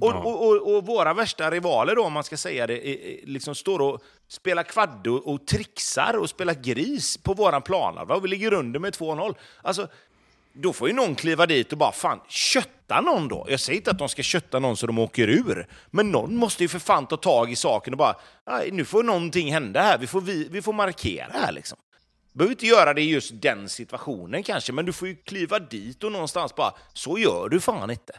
Och, 0.00 0.10
ja. 0.10 0.14
och, 0.14 0.46
och, 0.46 0.76
och, 0.76 0.86
våra 0.86 1.14
värsta 1.14 1.50
rivaler 1.50 1.96
då, 1.96 2.04
om 2.04 2.12
man 2.12 2.24
ska 2.24 2.36
säga 2.36 2.66
det, 2.66 2.80
liksom 3.24 3.54
står 3.54 3.80
och 3.80 4.02
spelar 4.28 4.62
kvaddo 4.62 5.14
och 5.14 5.46
trixar 5.46 6.16
och 6.16 6.30
spelar 6.30 6.54
gris 6.54 7.16
på 7.16 7.34
våran 7.34 7.62
planhalva 7.62 8.14
och 8.14 8.24
vi 8.24 8.28
ligger 8.28 8.52
under 8.52 8.80
med 8.80 8.94
2-0. 8.94 9.34
Alltså, 9.62 9.88
då 10.52 10.72
får 10.72 10.88
ju 10.88 10.94
någon 10.94 11.14
kliva 11.14 11.46
dit 11.46 11.72
och 11.72 11.78
bara 11.78 11.92
fan, 11.92 12.20
kötta 12.28 13.00
någon 13.00 13.28
då. 13.28 13.46
Jag 13.48 13.60
säger 13.60 13.76
inte 13.76 13.90
att 13.90 13.98
de 13.98 14.08
ska 14.08 14.22
kötta 14.22 14.58
någon 14.58 14.76
så 14.76 14.86
de 14.86 14.98
åker 14.98 15.28
ur, 15.28 15.66
men 15.90 16.10
någon 16.10 16.36
måste 16.36 16.64
ju 16.64 16.68
för 16.68 16.78
fan 16.78 17.06
ta 17.06 17.16
tag 17.16 17.50
i 17.52 17.56
saken 17.56 17.94
och 17.94 17.98
bara, 17.98 18.16
nu 18.72 18.84
får 18.84 19.02
någonting 19.02 19.52
hända 19.52 19.82
här, 19.82 19.98
vi 19.98 20.06
får, 20.06 20.20
vi, 20.20 20.48
vi 20.50 20.62
får 20.62 20.72
markera 20.72 21.32
här 21.32 21.52
liksom. 21.52 21.78
Du 22.38 22.40
behöver 22.40 22.54
inte 22.54 22.66
göra 22.66 22.94
det 22.94 23.02
i 23.02 23.10
just 23.10 23.32
den 23.42 23.68
situationen 23.68 24.42
kanske, 24.42 24.72
men 24.72 24.86
du 24.86 24.92
får 24.92 25.08
ju 25.08 25.14
kliva 25.14 25.58
dit 25.58 26.04
och 26.04 26.12
någonstans 26.12 26.54
bara, 26.54 26.74
så 26.92 27.18
gör 27.18 27.48
du 27.48 27.60
fan 27.60 27.90
inte. 27.90 28.12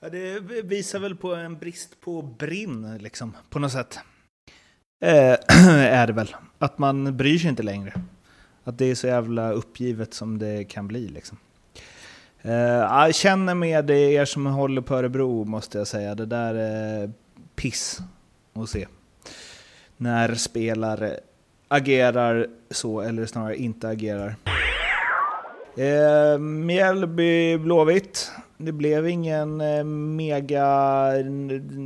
Ja, 0.00 0.08
det 0.08 0.40
visar 0.62 0.98
väl 0.98 1.16
på 1.16 1.34
en 1.34 1.58
brist 1.58 2.00
på 2.00 2.22
brinn, 2.22 2.98
liksom, 2.98 3.36
på 3.50 3.58
något 3.58 3.72
sätt. 3.72 3.98
Eh, 5.04 5.36
är 5.76 6.06
det 6.06 6.12
väl. 6.12 6.36
Att 6.58 6.78
man 6.78 7.16
bryr 7.16 7.38
sig 7.38 7.50
inte 7.50 7.62
längre. 7.62 7.92
Att 8.64 8.78
det 8.78 8.84
är 8.84 8.94
så 8.94 9.06
jävla 9.06 9.52
uppgivet 9.52 10.14
som 10.14 10.38
det 10.38 10.64
kan 10.64 10.88
bli, 10.88 11.08
liksom. 11.08 11.38
Eh, 12.42 12.52
jag 12.52 13.14
känner 13.14 13.54
med 13.54 13.90
er 13.90 14.24
som 14.24 14.46
håller 14.46 14.82
på 14.82 14.94
Örebro, 14.94 15.44
måste 15.44 15.78
jag 15.78 15.86
säga. 15.86 16.14
Det 16.14 16.26
där 16.26 16.54
är 16.54 17.12
piss 17.54 17.98
att 18.52 18.68
se. 18.68 18.86
När 19.96 20.34
spelare 20.34 21.20
agerar 21.72 22.46
så, 22.70 23.00
eller 23.00 23.26
snarare 23.26 23.56
inte 23.56 23.88
agerar. 23.88 24.36
Eh, 25.76 26.38
Mjällby 26.38 27.58
Blåvitt. 27.58 28.30
Det 28.56 28.72
blev 28.72 29.08
ingen 29.08 29.60
eh, 29.60 29.84
mega... 29.84 30.66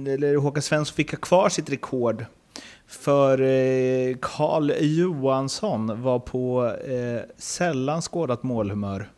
Eller 0.07 0.37
Håkan 0.37 0.63
Svensson 0.63 0.95
fick 0.95 1.11
ha 1.11 1.19
kvar 1.19 1.49
sitt 1.49 1.71
rekord. 1.71 2.25
För 2.87 3.41
eh, 3.41 4.17
Karl 4.23 4.73
Johansson 4.81 6.03
var 6.03 6.19
på 6.19 6.75
eh, 6.75 7.21
sällan 7.37 8.03
skådat 8.03 8.43
målhumör. 8.43 9.11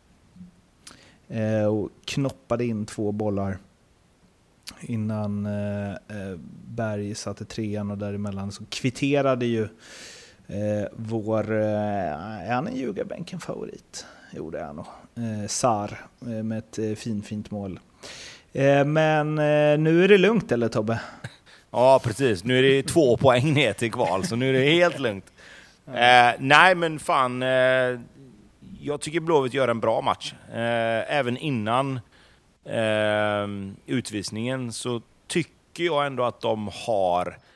Eh, 1.27 1.65
och 1.65 1.89
knoppade 2.05 2.65
in 2.65 2.85
två 2.85 3.11
bollar 3.11 3.57
innan 4.81 5.45
eh, 5.45 5.91
eh 5.91 6.37
Berg 6.65 7.15
satte 7.15 7.45
trean 7.45 7.91
och 7.91 7.97
däremellan 7.97 8.51
så 8.51 8.63
kvitterade 8.69 9.45
ju 9.45 9.67
eh, 10.49 10.87
vår, 10.95 11.51
eh, 11.51 12.49
är 12.49 12.53
han 12.53 12.67
en 12.67 12.75
ljugarbänken-favorit? 12.75 14.05
Jo 14.31 14.49
det 14.49 14.59
är 14.59 14.63
han 14.63 14.75
nog. 14.75 14.85
Eh, 15.15 15.47
Sar 15.47 15.97
eh, 16.21 16.27
med 16.27 16.57
ett 16.57 16.79
eh, 16.79 16.93
fin, 16.95 17.23
fint 17.23 17.51
mål. 17.51 17.79
Eh, 18.53 18.85
men 18.85 19.35
nu 19.83 20.03
är 20.03 20.07
det 20.07 20.17
lugnt 20.17 20.51
eller 20.51 20.67
Tobbe? 20.67 20.99
Ja 21.71 21.99
precis, 22.03 22.43
nu 22.43 22.57
är 22.59 22.63
det 22.63 22.83
två 22.83 23.17
poäng 23.17 23.53
ner 23.53 23.73
till 23.73 23.91
kval 23.91 24.25
så 24.25 24.35
nu 24.35 24.49
är 24.49 24.53
det 24.53 24.71
helt 24.71 24.99
lugnt. 24.99 25.31
nej 26.39 26.75
men 26.75 26.99
fan, 26.99 27.41
jag 28.81 29.01
tycker 29.01 29.19
Blåvitt 29.19 29.53
gör 29.53 29.67
en 29.67 29.79
bra 29.79 30.01
match. 30.01 30.33
även 31.07 31.37
innan 31.37 31.99
utvisningen 33.85 34.73
så 34.73 35.01
tycker 35.27 35.83
jag 35.83 36.05
ändå 36.05 36.23
att 36.23 36.41
de 36.41 36.69
har 36.73 37.27
Eh, 37.27 37.48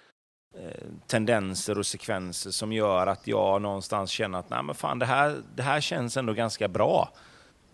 tendenser 1.07 1.77
och 1.77 1.85
sekvenser 1.85 2.51
som 2.51 2.73
gör 2.73 3.07
att 3.07 3.27
jag 3.27 3.61
någonstans 3.61 4.11
känner 4.11 4.39
att 4.39 4.49
Nej, 4.49 4.63
men 4.63 4.75
fan, 4.75 4.99
det, 4.99 5.05
här, 5.05 5.41
det 5.55 5.63
här 5.63 5.81
känns 5.81 6.17
ändå 6.17 6.33
ganska 6.33 6.67
bra. 6.67 7.13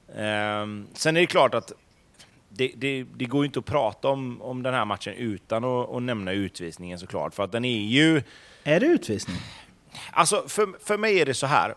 Um, 0.07 0.87
sen 0.93 1.17
är 1.17 1.21
det 1.21 1.27
klart 1.27 1.53
att 1.53 1.71
det, 2.49 2.71
det, 2.75 3.05
det, 3.15 3.25
går 3.25 3.45
inte 3.45 3.59
att 3.59 3.65
prata 3.65 4.07
om, 4.07 4.41
om 4.41 4.63
den 4.63 4.73
här 4.73 4.85
matchen 4.85 5.13
utan 5.13 5.63
att, 5.63 5.89
att 5.89 6.03
nämna 6.03 6.31
utvisningen 6.31 6.99
såklart. 6.99 7.33
För 7.33 7.43
att 7.43 7.51
den 7.51 7.65
är 7.65 7.79
ju... 7.79 8.23
Är 8.63 8.79
det 8.79 8.85
utvisning? 8.85 9.37
Alltså, 10.11 10.43
för, 10.47 10.85
för 10.85 10.97
mig 10.97 11.19
är 11.19 11.25
det 11.25 11.33
så 11.33 11.47
här. 11.47 11.75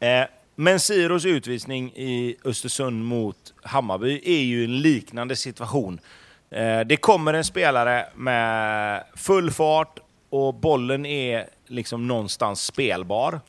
Eh, 0.00 0.24
Mensiros 0.54 1.24
utvisning 1.24 1.92
i 1.92 2.36
Östersund 2.44 3.04
mot 3.04 3.54
Hammarby 3.62 4.20
är 4.24 4.42
ju 4.42 4.64
en 4.64 4.80
liknande 4.80 5.36
situation 5.36 6.00
Eh, 6.00 6.21
Eh, 6.52 6.80
det 6.80 6.96
kommer 6.96 7.34
en 7.34 7.44
spelare 7.44 8.06
med 8.14 9.04
full 9.16 9.50
fart, 9.50 9.98
och 10.30 10.54
bollen 10.54 11.06
är 11.06 11.48
liksom 11.66 12.08
någonstans 12.08 12.64
spelbar. 12.64 13.40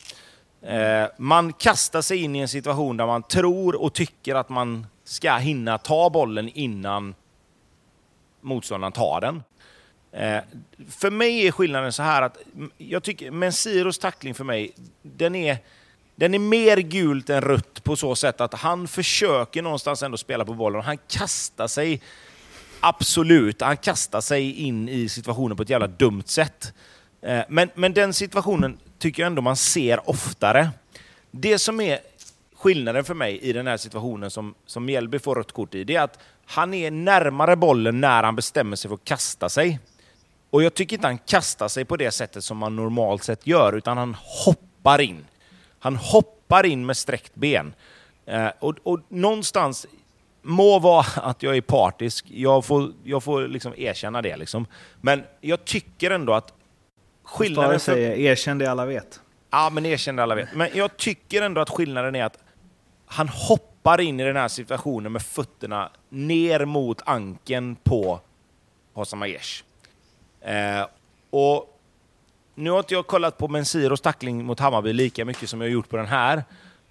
Eh, 0.62 1.06
man 1.18 1.54
kastar 1.54 2.01
sig 2.01 2.18
in 2.18 2.36
i 2.36 2.39
en 2.39 2.47
situation 2.47 2.97
där 2.97 3.06
man 3.06 3.24
tror 3.24 3.82
och 3.82 3.93
tycker 3.93 4.36
att 4.36 4.49
man 4.49 4.88
ska 5.04 5.36
hinna 5.38 5.78
ta 5.78 6.10
bollen 6.10 6.49
innan 6.49 7.16
motståndaren 8.41 8.91
tar 8.91 9.22
den. 9.22 9.43
Eh, 10.12 10.43
för 10.89 11.12
mig 11.12 11.47
är 11.47 11.51
skillnaden 11.51 11.93
så 11.93 12.04
här 12.04 12.22
att 12.22 12.38
jag 12.78 13.04
tycker 13.04 13.32
Mensiros 13.32 13.99
tackling 13.99 14.34
för 14.34 14.43
mig, 14.43 14.74
den 15.01 15.36
är, 15.36 15.58
den 16.16 16.34
är 16.34 16.39
mer 16.39 16.78
gult 16.78 17.30
än 17.30 17.41
rött 17.41 17.84
på 17.84 17.95
så 17.95 18.16
sätt 18.16 18.41
att 18.41 18.54
han 18.54 18.88
försöker 18.88 19.62
någonstans 19.62 20.04
ändå 20.04 20.18
spela 20.18 20.45
på 20.45 20.54
bollen. 20.54 20.82
Han 20.82 20.97
kastar 20.97 21.68
sig, 21.68 22.01
absolut, 22.84 23.61
han 23.61 23.77
kastar 23.77 24.21
sig 24.21 24.53
in 24.53 24.89
i 24.89 25.09
situationen 25.09 25.57
på 25.57 25.63
ett 25.63 25.69
jävla 25.69 25.88
dumt 25.88 26.23
sätt. 26.25 26.73
Eh, 27.21 27.41
men, 27.49 27.69
men 27.75 27.93
den 27.93 28.13
situationen 28.13 28.77
tycker 28.99 29.23
jag 29.23 29.27
ändå 29.27 29.41
man 29.41 29.55
ser 29.55 30.09
oftare. 30.09 30.69
Det 31.31 31.59
som 31.59 31.81
är 31.81 31.99
skillnaden 32.55 33.03
för 33.03 33.13
mig 33.13 33.39
i 33.39 33.53
den 33.53 33.67
här 33.67 33.77
situationen 33.77 34.31
som, 34.31 34.55
som 34.65 34.86
Mjällby 34.86 35.19
får 35.19 35.36
rött 35.36 35.51
kort 35.51 35.75
i, 35.75 35.84
det 35.84 35.95
är 35.95 36.01
att 36.01 36.19
han 36.45 36.73
är 36.73 36.91
närmare 36.91 37.55
bollen 37.55 38.01
när 38.01 38.23
han 38.23 38.36
bestämmer 38.36 38.75
sig 38.75 38.89
för 38.89 38.95
att 38.95 39.05
kasta 39.05 39.49
sig. 39.49 39.79
Och 40.49 40.63
jag 40.63 40.73
tycker 40.73 40.95
inte 40.95 41.07
han 41.07 41.17
kastar 41.17 41.67
sig 41.67 41.86
på 41.86 41.97
det 41.97 42.11
sättet 42.11 42.43
som 42.43 42.57
man 42.57 42.75
normalt 42.75 43.23
sett 43.23 43.47
gör, 43.47 43.73
utan 43.73 43.97
han 43.97 44.15
hoppar 44.19 45.01
in. 45.01 45.25
Han 45.79 45.95
hoppar 45.95 46.65
in 46.65 46.86
med 46.86 46.97
sträckt 46.97 47.36
ben. 47.36 47.73
Eh, 48.25 48.47
och, 48.59 48.75
och 48.84 48.99
någonstans, 49.09 49.88
må 50.44 50.80
vara 50.80 51.06
att 51.16 51.44
jag 51.44 51.58
är 51.58 51.62
partisk, 51.62 52.26
jag 52.30 52.66
får, 52.66 52.91
jag 53.04 53.24
får 53.24 53.48
liksom 53.48 53.74
erkänna 53.78 54.22
det. 54.22 54.38
Liksom. 54.38 54.66
Men 55.02 55.24
jag 55.41 55.66
tycker 55.66 56.12
ändå 56.12 56.34
att 56.34 56.54
skillnaden... 57.24 57.80
För... 57.80 57.80
säger 57.80 58.18
erkänn 58.18 58.58
det 58.58 58.68
alla 58.68 58.86
vet. 58.86 59.22
Ja, 59.52 59.70
men 59.70 59.86
erkänn 59.86 60.16
det 60.16 60.24
alla 60.24 60.36
vet. 60.36 60.56
Men 60.56 60.70
jag 60.74 60.98
tycker 60.98 61.41
ändå 61.41 61.62
att 61.62 61.70
skillnaden 61.70 62.16
är 62.16 62.24
att 62.24 62.38
han 63.06 63.30
hoppar 63.30 64.02
in 64.02 64.20
i 64.20 64.24
den 64.24 64.36
här 64.36 64.48
situationen 64.48 65.12
med 65.12 65.22
fötterna 65.22 65.89
ner 66.10 66.66
mot 66.66 67.02
anken 67.06 67.76
på 67.76 68.20
Hossam 68.94 69.22
Aiesh. 69.22 69.64
Eh, 70.41 70.88
och 71.30 71.80
nu 72.56 72.72
har 72.72 72.80
inte 72.80 72.94
jag 72.94 73.08
kollat 73.08 73.38
på 73.38 73.48
Mensiros 73.48 74.02
tackling 74.02 74.46
mot 74.46 74.60
Hammarby 74.60 74.94
lika 74.94 75.26
mycket 75.26 75.50
som 75.50 75.62
jag 75.62 75.68
har 75.68 75.74
gjort 75.74 75.89
på 75.89 75.98
den 75.98 76.06
här. 76.06 76.44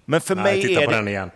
Men 0.05 0.21
för 0.21 0.35
Nej, 0.35 0.43
mig 0.43 0.61
titta 0.61 0.81
är 0.81 0.85
på 0.85 0.91
det... 0.91 0.97
den 0.97 1.07
igen. 1.07 1.31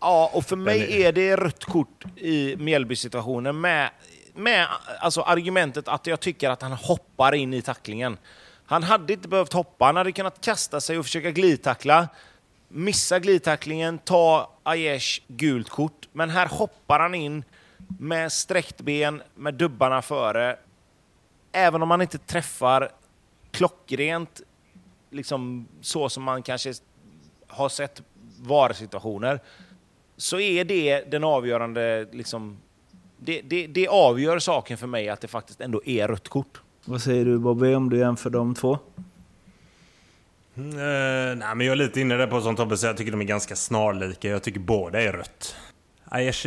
Ja, 0.00 0.30
och 0.32 0.44
för 0.44 0.56
mig 0.56 1.02
är 1.02 1.12
det 1.12 1.36
rött 1.36 1.64
kort 1.64 2.04
i 2.16 2.56
Mjällby-situationen 2.56 3.60
med, 3.60 3.90
med 4.34 4.66
alltså 5.00 5.20
argumentet 5.20 5.88
att 5.88 6.06
jag 6.06 6.20
tycker 6.20 6.50
att 6.50 6.62
han 6.62 6.72
hoppar 6.72 7.34
in 7.34 7.54
i 7.54 7.62
tacklingen. 7.62 8.18
Han 8.66 8.82
hade 8.82 9.12
inte 9.12 9.28
behövt 9.28 9.52
hoppa, 9.52 9.84
han 9.84 9.96
hade 9.96 10.12
kunnat 10.12 10.40
kasta 10.40 10.80
sig 10.80 10.98
och 10.98 11.04
försöka 11.04 11.30
glidtackla. 11.30 12.08
Missa 12.68 13.18
glidtacklingen, 13.18 13.98
ta 13.98 14.50
Aiesh 14.62 15.20
gult 15.28 15.68
kort. 15.68 16.08
Men 16.12 16.30
här 16.30 16.46
hoppar 16.46 17.00
han 17.00 17.14
in 17.14 17.44
med 17.98 18.32
sträckt 18.32 18.80
ben, 18.80 19.22
med 19.34 19.54
dubbarna 19.54 20.02
före 20.02 20.56
även 21.56 21.82
om 21.82 21.88
man 21.88 22.02
inte 22.02 22.18
träffar 22.18 22.90
klockrent, 23.50 24.40
liksom 25.10 25.68
så 25.80 26.08
som 26.08 26.22
man 26.22 26.42
kanske 26.42 26.72
har 27.46 27.68
sett 27.68 28.02
VAR-situationer, 28.40 29.40
så 30.16 30.40
är 30.40 30.64
det 30.64 31.10
den 31.10 31.24
avgörande, 31.24 32.06
liksom, 32.12 32.56
det, 33.18 33.40
det, 33.40 33.66
det 33.66 33.88
avgör 33.88 34.38
saken 34.38 34.78
för 34.78 34.86
mig 34.86 35.08
att 35.08 35.20
det 35.20 35.28
faktiskt 35.28 35.60
ändå 35.60 35.82
är 35.84 36.08
rött 36.08 36.28
kort. 36.28 36.60
Vad 36.84 37.02
säger 37.02 37.24
du 37.24 37.38
Bobby 37.38 37.74
om 37.74 37.90
du 37.90 37.98
jämför 37.98 38.30
de 38.30 38.54
två? 38.54 38.78
Mm, 40.56 40.70
eh, 40.70 41.36
nej, 41.36 41.54
men 41.54 41.60
jag 41.60 41.72
är 41.72 41.76
lite 41.76 42.00
inne 42.00 42.16
där 42.16 42.26
på 42.26 42.40
som 42.40 42.56
Tobbe 42.56 42.76
säger, 42.76 42.92
jag 42.92 42.98
tycker 42.98 43.12
de 43.12 43.20
är 43.20 43.24
ganska 43.24 43.56
snarlika. 43.56 44.28
Jag 44.28 44.42
tycker 44.42 44.60
båda 44.60 45.02
är 45.02 45.12
rött. 45.12 45.56
Aiesh, 46.04 46.46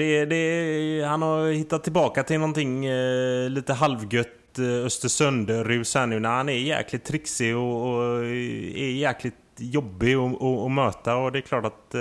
han 1.07 1.21
har 1.21 1.51
hittat 1.51 1.83
tillbaka 1.83 2.23
till 2.23 2.39
någonting 2.39 2.85
eh, 2.85 3.49
lite 3.49 3.73
halvgött 3.73 4.27
Eh, 4.57 4.85
Östersund-rus 4.85 5.95
här 5.95 6.07
nu 6.07 6.19
när 6.19 6.29
han 6.29 6.49
är 6.49 6.53
jäkligt 6.53 7.03
trixig 7.03 7.55
och, 7.55 7.87
och 7.87 8.25
är 8.25 8.91
jäkligt 8.91 9.35
jobbig 9.57 10.15
att 10.15 10.71
möta 10.71 11.15
och 11.15 11.31
det 11.31 11.39
är 11.39 11.41
klart 11.41 11.65
att 11.65 11.95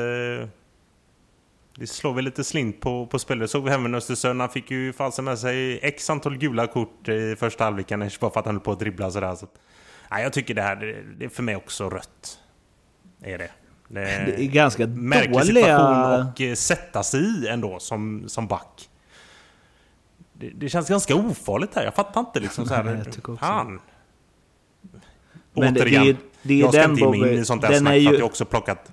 det 1.79 1.87
slår 1.87 2.15
väl 2.15 2.25
lite 2.25 2.45
slint 2.45 2.81
på, 2.81 3.07
på 3.07 3.19
spelet. 3.19 3.51
Såg 3.51 3.65
vi 3.65 3.71
även 3.71 3.95
Östersund, 3.95 4.41
han 4.41 4.51
fick 4.51 4.71
ju 4.71 4.93
fasen 4.93 5.25
med 5.25 5.39
sig 5.39 5.81
x 5.83 6.11
antal 6.11 6.39
gula 6.39 6.67
kort 6.67 7.09
i 7.09 7.37
första 7.39 7.65
halvleken 7.65 8.11
bara 8.21 8.31
för 8.31 8.41
att 8.41 8.47
han 8.47 8.55
höll 8.55 8.65
på 8.65 8.73
att 8.73 8.79
dribbla 8.79 9.11
sådär. 9.11 9.35
Så, 9.35 9.47
nej, 10.11 10.23
jag 10.23 10.33
tycker 10.33 10.55
det 10.55 10.63
här, 10.63 10.77
det, 10.77 11.03
det 11.19 11.25
är 11.25 11.29
för 11.29 11.43
mig 11.43 11.57
också 11.57 11.91
rött. 11.91 12.39
Är 13.23 13.39
det. 13.39 13.51
Det 13.89 14.01
är, 14.01 14.27
det 14.27 14.43
är 14.43 14.47
ganska 14.47 14.87
märklig 14.87 15.33
dåliga... 15.33 15.45
situation 15.45 15.95
att 15.95 16.41
eh, 16.41 16.55
sätta 16.55 17.03
sig 17.03 17.21
i 17.21 17.49
ändå 17.49 17.79
som, 17.79 18.25
som 18.29 18.47
back 18.47 18.89
det, 20.41 20.51
det, 20.51 20.69
känns 20.69 20.89
ganska 20.89 21.15
ofarligt 21.15 21.75
här. 21.75 21.85
Jag 21.85 21.95
fattar 21.95 22.21
inte 22.21 22.41
liksom 22.41 22.67
så 22.67 22.75
här. 22.75 22.85
Nej, 22.85 23.37
fan. 23.41 23.81
Men 25.53 25.77
Återigen, 25.77 26.05
det, 26.05 26.17
det, 26.43 26.55
är 26.55 26.61
jag 26.61 26.73
ska 26.73 26.83
den 26.83 26.91
inte 26.91 27.03
ge 27.03 27.11
mig 27.11 27.33
in 27.33 27.39
i 27.39 27.45
sånt 27.45 27.63
där 27.63 27.79
snack 27.79 27.95
ju... 27.95 28.09
att 28.09 28.19
jag 28.19 28.27
också 28.27 28.45
plockat 28.45 28.93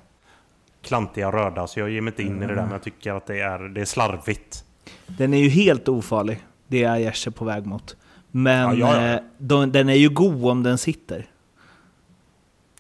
klantiga 0.86 1.32
röda. 1.32 1.68
Så 1.68 1.80
jag 1.80 1.90
ger 1.90 2.02
mig 2.02 2.12
inte 2.12 2.24
in 2.24 2.28
mm. 2.28 2.44
i 2.44 2.48
det 2.48 2.56
där. 2.56 2.62
Men 2.62 2.72
jag 2.72 2.84
tycker 2.84 3.14
att 3.14 3.26
det 3.26 3.40
är, 3.40 3.60
det 3.60 3.82
är 3.82 3.86
slarvigt. 3.86 4.64
Den 5.08 5.34
är 5.34 5.38
ju 5.38 5.50
helt 5.50 5.88
ofarlig. 5.88 6.46
Det 6.68 6.84
är 6.84 6.92
Aiesh 6.92 7.30
på 7.30 7.46
väg 7.46 7.66
mot. 7.66 7.96
Men 8.32 8.78
ja, 8.80 8.96
ja, 8.96 9.02
ja. 9.02 9.14
Eh, 9.14 9.20
de, 9.38 9.72
den 9.72 9.90
är 9.90 9.96
ju 9.96 10.10
god 10.10 10.46
om 10.46 10.64
den 10.64 10.78
sitter. 10.78 11.26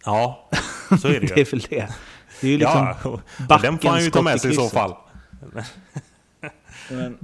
Ja, 0.05 0.49
så 1.01 1.07
är 1.07 1.19
det 1.19 1.27
ju. 1.27 1.35
det 1.35 1.41
är 1.41 1.51
väl 1.51 1.59
det. 1.69 1.87
Det 2.41 2.47
är 2.47 2.51
ju 2.51 2.57
liksom 2.57 2.95
ja, 3.49 3.59
den 3.61 3.79
får 3.79 3.89
han 3.89 4.03
ju 4.03 4.09
ta 4.09 4.21
med 4.21 4.41
sig 4.41 4.51
i 4.51 4.53
så 4.53 4.69
fall. 4.69 4.95
Men, 6.89 7.17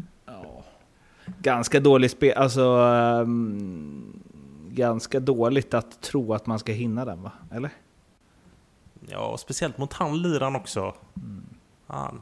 ganska 1.42 1.80
dålig 1.80 2.12
spel, 2.12 2.38
alltså 2.38 2.62
um, 3.22 4.24
ganska 4.70 5.20
dåligt 5.20 5.74
att 5.74 6.02
tro 6.02 6.34
att 6.34 6.46
man 6.46 6.60
ska 6.60 6.72
hinna 6.72 7.06
den 7.06 7.24
va? 7.24 7.32
Eller? 7.52 7.72
Ja, 9.12 9.38
speciellt 9.38 9.78
mot 9.78 9.94
han 9.94 10.22
liran 10.22 10.56
också. 10.56 10.96
Mm. 11.16 12.22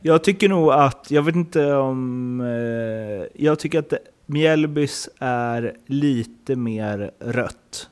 Jag 0.00 0.24
tycker 0.24 0.48
nog 0.48 0.72
att, 0.72 1.10
jag 1.10 1.22
vet 1.22 1.34
inte 1.34 1.74
om... 1.74 2.40
Eh, 2.40 3.44
jag 3.44 3.58
tycker 3.58 3.78
att 3.78 3.92
Mjällbys 4.26 5.08
är 5.18 5.76
lite 5.86 6.56
mer 6.56 7.10
rött. 7.18 7.90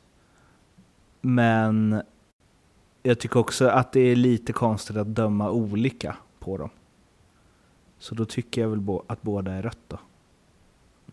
Men 1.21 2.03
jag 3.03 3.19
tycker 3.19 3.41
också 3.41 3.69
att 3.69 3.93
det 3.93 4.01
är 4.01 4.17
lite 4.17 4.53
konstigt 4.53 4.97
att 4.97 5.07
döma 5.07 5.51
olika 5.51 6.17
på 6.39 6.57
dem. 6.57 6.71
Så 7.99 8.15
då 8.15 8.25
tycker 8.25 8.61
jag 8.61 8.69
väl 8.69 8.99
att 9.07 9.23
båda 9.23 9.53
är 9.53 9.63
rött 9.63 9.79
då. 9.89 9.99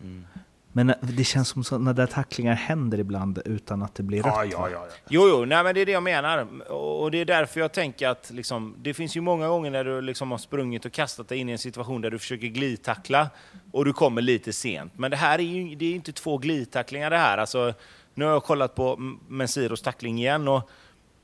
Mm. 0.01 0.25
Men 0.71 0.93
det 1.01 1.23
känns 1.23 1.47
som 1.47 1.63
sådana 1.63 1.93
där 1.93 2.05
tacklingar 2.05 2.53
händer 2.53 2.99
ibland 2.99 3.41
utan 3.45 3.83
att 3.83 3.95
det 3.95 4.03
blir 4.03 4.17
ja, 4.17 4.27
rätt. 4.27 4.51
Ja, 4.51 4.69
ja, 4.69 4.69
ja. 4.69 4.87
Jo, 5.09 5.27
jo, 5.29 5.45
nej, 5.45 5.63
men 5.63 5.75
det 5.75 5.81
är 5.81 5.85
det 5.85 5.91
jag 5.91 6.03
menar. 6.03 6.47
Och 6.71 7.11
det 7.11 7.17
är 7.17 7.25
därför 7.25 7.59
jag 7.59 7.71
tänker 7.71 8.07
att 8.07 8.31
liksom, 8.33 8.75
det 8.77 8.93
finns 8.93 9.17
ju 9.17 9.21
många 9.21 9.47
gånger 9.47 9.71
när 9.71 9.83
du 9.83 10.01
liksom 10.01 10.31
har 10.31 10.37
sprungit 10.37 10.85
och 10.85 10.91
kastat 10.91 11.27
dig 11.27 11.37
in 11.37 11.49
i 11.49 11.51
en 11.51 11.57
situation 11.57 12.01
där 12.01 12.11
du 12.11 12.19
försöker 12.19 12.47
glidtackla 12.47 13.29
och 13.71 13.85
du 13.85 13.93
kommer 13.93 14.21
lite 14.21 14.53
sent. 14.53 14.93
Men 14.97 15.11
det 15.11 15.17
här 15.17 15.39
är 15.39 15.43
ju 15.43 15.75
det 15.75 15.85
är 15.85 15.95
inte 15.95 16.11
två 16.11 16.37
glidtacklingar 16.37 17.09
det 17.09 17.17
här. 17.17 17.37
Alltså, 17.37 17.73
nu 18.13 18.25
har 18.25 18.31
jag 18.31 18.43
kollat 18.43 18.75
på 18.75 18.95
Mensiros 19.27 19.81
tackling 19.81 20.19
igen 20.19 20.47
och 20.47 20.69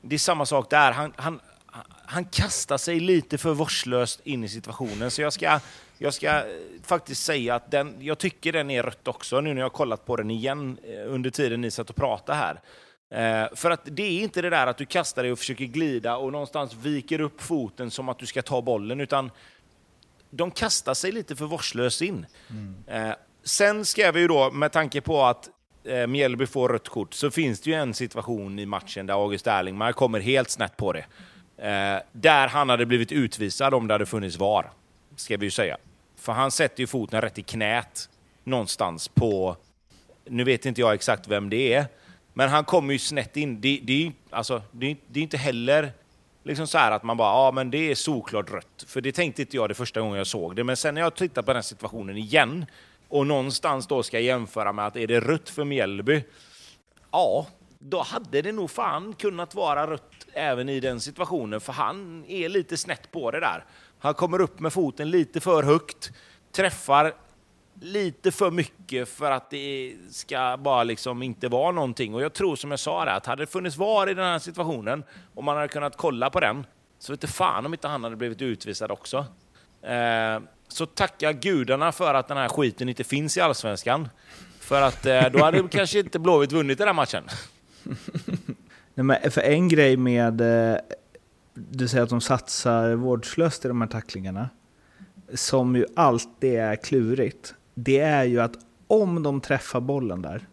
det 0.02 0.14
är 0.14 0.18
samma 0.18 0.46
sak 0.46 0.70
där. 0.70 0.92
Han, 0.92 1.12
han, 1.16 1.40
han 2.06 2.24
kastar 2.24 2.78
sig 2.78 3.00
lite 3.00 3.38
för 3.38 3.54
vårdslöst 3.54 4.20
in 4.24 4.44
i 4.44 4.48
situationen. 4.48 5.10
Så 5.10 5.22
jag 5.22 5.32
ska 5.32 5.60
jag 5.98 6.14
ska 6.14 6.26
eh, 6.26 6.44
faktiskt 6.82 7.24
säga 7.24 7.54
att 7.54 7.70
den, 7.70 7.96
jag 8.00 8.18
tycker 8.18 8.52
den 8.52 8.70
är 8.70 8.82
rött 8.82 9.08
också, 9.08 9.40
nu 9.40 9.54
när 9.54 9.60
jag 9.60 9.64
har 9.64 9.70
kollat 9.70 10.06
på 10.06 10.16
den 10.16 10.30
igen 10.30 10.78
eh, 10.82 11.14
under 11.14 11.30
tiden 11.30 11.60
ni 11.60 11.70
satt 11.70 11.90
och 11.90 11.96
pratade 11.96 12.38
här. 12.38 12.60
Eh, 13.10 13.54
för 13.54 13.70
att 13.70 13.80
det 13.84 14.02
är 14.02 14.22
inte 14.22 14.42
det 14.42 14.50
där 14.50 14.66
att 14.66 14.76
du 14.76 14.86
kastar 14.86 15.22
dig 15.22 15.32
och 15.32 15.38
försöker 15.38 15.64
glida 15.64 16.16
och 16.16 16.32
någonstans 16.32 16.74
viker 16.74 17.20
upp 17.20 17.42
foten 17.42 17.90
som 17.90 18.08
att 18.08 18.18
du 18.18 18.26
ska 18.26 18.42
ta 18.42 18.62
bollen, 18.62 19.00
utan 19.00 19.30
de 20.30 20.50
kastar 20.50 20.94
sig 20.94 21.12
lite 21.12 21.36
för 21.36 21.44
vårdslöst 21.44 22.02
in. 22.02 22.26
Mm. 22.50 22.74
Eh, 22.86 23.16
sen 23.44 23.84
ska 23.84 24.12
vi 24.12 24.20
ju 24.20 24.28
då, 24.28 24.50
med 24.50 24.72
tanke 24.72 25.00
på 25.00 25.24
att 25.24 25.50
eh, 25.84 26.06
Mjällby 26.06 26.46
får 26.46 26.68
rött 26.68 26.88
kort, 26.88 27.14
så 27.14 27.30
finns 27.30 27.60
det 27.60 27.70
ju 27.70 27.76
en 27.76 27.94
situation 27.94 28.58
i 28.58 28.66
matchen 28.66 29.06
där 29.06 29.14
August 29.14 29.46
Erlingmark 29.46 29.96
kommer 29.96 30.20
helt 30.20 30.50
snett 30.50 30.76
på 30.76 30.92
det. 30.92 31.06
Eh, 31.58 32.02
där 32.12 32.48
han 32.48 32.68
hade 32.68 32.86
blivit 32.86 33.12
utvisad 33.12 33.74
om 33.74 33.86
det 33.86 33.94
hade 33.94 34.06
funnits 34.06 34.36
VAR 34.36 34.70
ska 35.16 35.36
vi 35.36 35.46
ju 35.46 35.50
säga. 35.50 35.76
För 36.26 36.32
han 36.32 36.50
sätter 36.50 36.80
ju 36.80 36.86
foten 36.86 37.20
rätt 37.20 37.38
i 37.38 37.42
knät 37.42 38.08
någonstans 38.44 39.08
på... 39.08 39.56
Nu 40.24 40.44
vet 40.44 40.66
inte 40.66 40.80
jag 40.80 40.94
exakt 40.94 41.28
vem 41.28 41.50
det 41.50 41.74
är, 41.74 41.86
men 42.34 42.48
han 42.48 42.64
kommer 42.64 42.92
ju 42.92 42.98
snett 42.98 43.36
in. 43.36 43.60
Det, 43.60 43.80
det, 43.82 44.12
alltså, 44.30 44.62
det, 44.72 44.96
det 45.06 45.20
är 45.20 45.22
inte 45.22 45.36
heller 45.36 45.92
liksom 46.42 46.66
så 46.66 46.78
att 46.78 47.02
man 47.02 47.16
bara, 47.16 47.28
ja 47.28 47.52
men 47.52 47.70
det 47.70 47.90
är 47.90 47.94
såklart 47.94 48.50
rött. 48.50 48.84
För 48.86 49.00
det 49.00 49.12
tänkte 49.12 49.42
inte 49.42 49.56
jag 49.56 49.68
det 49.68 49.74
första 49.74 50.00
gången 50.00 50.18
jag 50.18 50.26
såg 50.26 50.56
det. 50.56 50.64
Men 50.64 50.76
sen 50.76 50.94
när 50.94 51.00
jag 51.00 51.14
tittar 51.14 51.42
på 51.42 51.52
den 51.52 51.62
situationen 51.62 52.16
igen 52.16 52.66
och 53.08 53.26
någonstans 53.26 53.86
då 53.86 54.02
ska 54.02 54.20
jämföra 54.20 54.72
med 54.72 54.86
att 54.86 54.96
är 54.96 55.06
det 55.06 55.20
rött 55.20 55.48
för 55.48 55.64
Mjällby? 55.64 56.22
ja, 57.16 57.46
då 57.78 58.02
hade 58.02 58.42
det 58.42 58.52
nog 58.52 58.70
fan 58.70 59.12
kunnat 59.12 59.54
vara 59.54 59.90
rött 59.90 60.26
även 60.32 60.68
i 60.68 60.80
den 60.80 61.00
situationen, 61.00 61.60
för 61.60 61.72
han 61.72 62.24
är 62.28 62.48
lite 62.48 62.76
snett 62.76 63.10
på 63.10 63.30
det 63.30 63.40
där. 63.40 63.64
Han 63.98 64.14
kommer 64.14 64.40
upp 64.40 64.60
med 64.60 64.72
foten 64.72 65.10
lite 65.10 65.40
för 65.40 65.62
högt, 65.62 66.12
träffar 66.52 67.14
lite 67.80 68.32
för 68.32 68.50
mycket 68.50 69.08
för 69.08 69.30
att 69.30 69.50
det 69.50 69.94
ska 70.10 70.56
bara 70.56 70.84
liksom 70.84 71.22
inte 71.22 71.48
vara 71.48 71.72
någonting. 71.72 72.14
Och 72.14 72.22
jag 72.22 72.32
tror 72.32 72.56
som 72.56 72.70
jag 72.70 72.80
sa 72.80 73.04
det, 73.04 73.12
att 73.12 73.26
hade 73.26 73.42
det 73.42 73.46
funnits 73.46 73.76
VAR 73.76 74.10
i 74.10 74.14
den 74.14 74.24
här 74.24 74.38
situationen 74.38 75.04
och 75.34 75.44
man 75.44 75.56
hade 75.56 75.68
kunnat 75.68 75.96
kolla 75.96 76.30
på 76.30 76.40
den, 76.40 76.66
så 76.98 77.12
vet 77.12 77.30
fan 77.30 77.66
om 77.66 77.74
inte 77.74 77.88
han 77.88 78.04
hade 78.04 78.16
blivit 78.16 78.42
utvisad 78.42 78.90
också. 78.90 79.26
Eh, 79.82 80.40
så 80.68 80.86
tacka 80.86 81.32
gudarna 81.32 81.92
för 81.92 82.14
att 82.14 82.28
den 82.28 82.36
här 82.36 82.48
skiten 82.48 82.88
inte 82.88 83.04
finns 83.04 83.36
i 83.36 83.40
Allsvenskan. 83.40 84.08
För 84.60 84.82
att 84.82 85.06
eh, 85.06 85.22
då 85.32 85.44
hade 85.44 85.68
kanske 85.70 85.98
inte 85.98 86.18
Blåvitt 86.18 86.52
vunnit 86.52 86.78
den 86.78 86.86
här 86.86 86.94
matchen. 86.94 87.24
Nej, 88.94 89.04
men 89.04 89.30
för 89.30 89.40
en 89.40 89.68
grej 89.68 89.96
med, 89.96 90.40
eh, 90.40 90.78
du 91.56 91.88
säger 91.88 92.04
att 92.04 92.10
de 92.10 92.20
satsar 92.20 92.94
vårdslöst 92.94 93.64
i 93.64 93.68
de 93.68 93.80
här 93.80 93.88
tacklingarna, 93.88 94.48
som 95.34 95.76
ju 95.76 95.86
alltid 95.96 96.54
är 96.54 96.76
klurigt, 96.76 97.54
det 97.74 97.98
är 97.98 98.24
ju 98.24 98.40
att 98.40 98.54
om 98.86 99.22
de 99.22 99.40
träffar 99.40 99.80
bollen 99.80 100.22
där, 100.22 100.48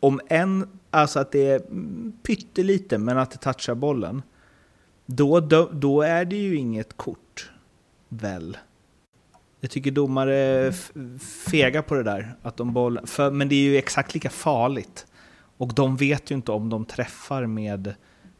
om 0.00 0.20
en, 0.28 0.68
alltså 0.90 1.20
att 1.20 1.32
det 1.32 1.50
är 1.50 1.62
pyttelite, 2.22 2.98
men 2.98 3.18
att 3.18 3.30
det 3.30 3.38
touchar 3.38 3.74
bollen, 3.74 4.22
då, 5.06 5.40
då, 5.40 5.70
då 5.72 6.02
är 6.02 6.24
det 6.24 6.36
ju 6.36 6.56
inget 6.56 6.96
kort, 6.96 7.50
väl? 8.08 8.56
Jag 9.60 9.70
tycker 9.70 9.90
domare 9.90 10.36
är 10.36 10.72
fega 11.50 11.82
på 11.82 11.94
det 11.94 12.02
där. 12.02 12.34
Att 12.42 12.56
de 12.56 12.72
boll, 12.72 13.00
för, 13.06 13.30
men 13.30 13.48
det 13.48 13.54
är 13.54 13.62
ju 13.62 13.76
exakt 13.76 14.14
lika 14.14 14.30
farligt. 14.30 15.06
Och 15.56 15.74
de 15.74 15.96
vet 15.96 16.30
ju 16.30 16.34
inte 16.34 16.52
om 16.52 16.70
de 16.70 16.84
träffar 16.84 17.46
med 17.46 17.94